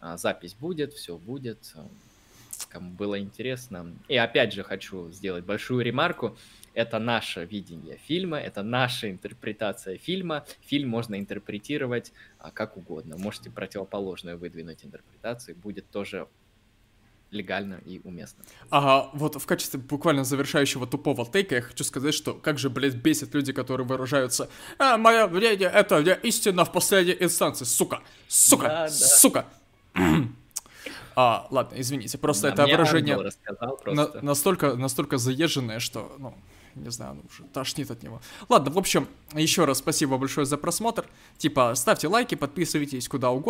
[0.00, 1.80] А, запись будет, все будет, э,
[2.68, 3.92] кому было интересно.
[4.08, 6.36] И опять же хочу сделать большую ремарку.
[6.74, 10.44] Это наше видение фильма, это наша интерпретация фильма.
[10.60, 13.16] Фильм можно интерпретировать а, как угодно.
[13.18, 16.28] Можете противоположную выдвинуть интерпретацию, будет тоже
[17.30, 18.44] легально и уместно.
[18.70, 22.94] Ага, вот в качестве буквально завершающего тупого тейка я хочу сказать, что как же, блядь,
[22.94, 28.88] бесит люди, которые выражаются «А, мое мнение, это истина в последней инстанции, сука, сука, да,
[28.88, 29.46] да.
[29.98, 30.28] Сука».
[31.20, 33.92] А, ладно, извините, просто да, это выражение просто.
[33.92, 36.32] На, настолько, настолько заезженное, что, ну,
[36.76, 38.20] не знаю, ну, уже тошнит от него.
[38.48, 41.06] Ладно, в общем, еще раз спасибо большое за просмотр.
[41.36, 43.46] Типа, ставьте лайки, подписывайтесь куда угодно.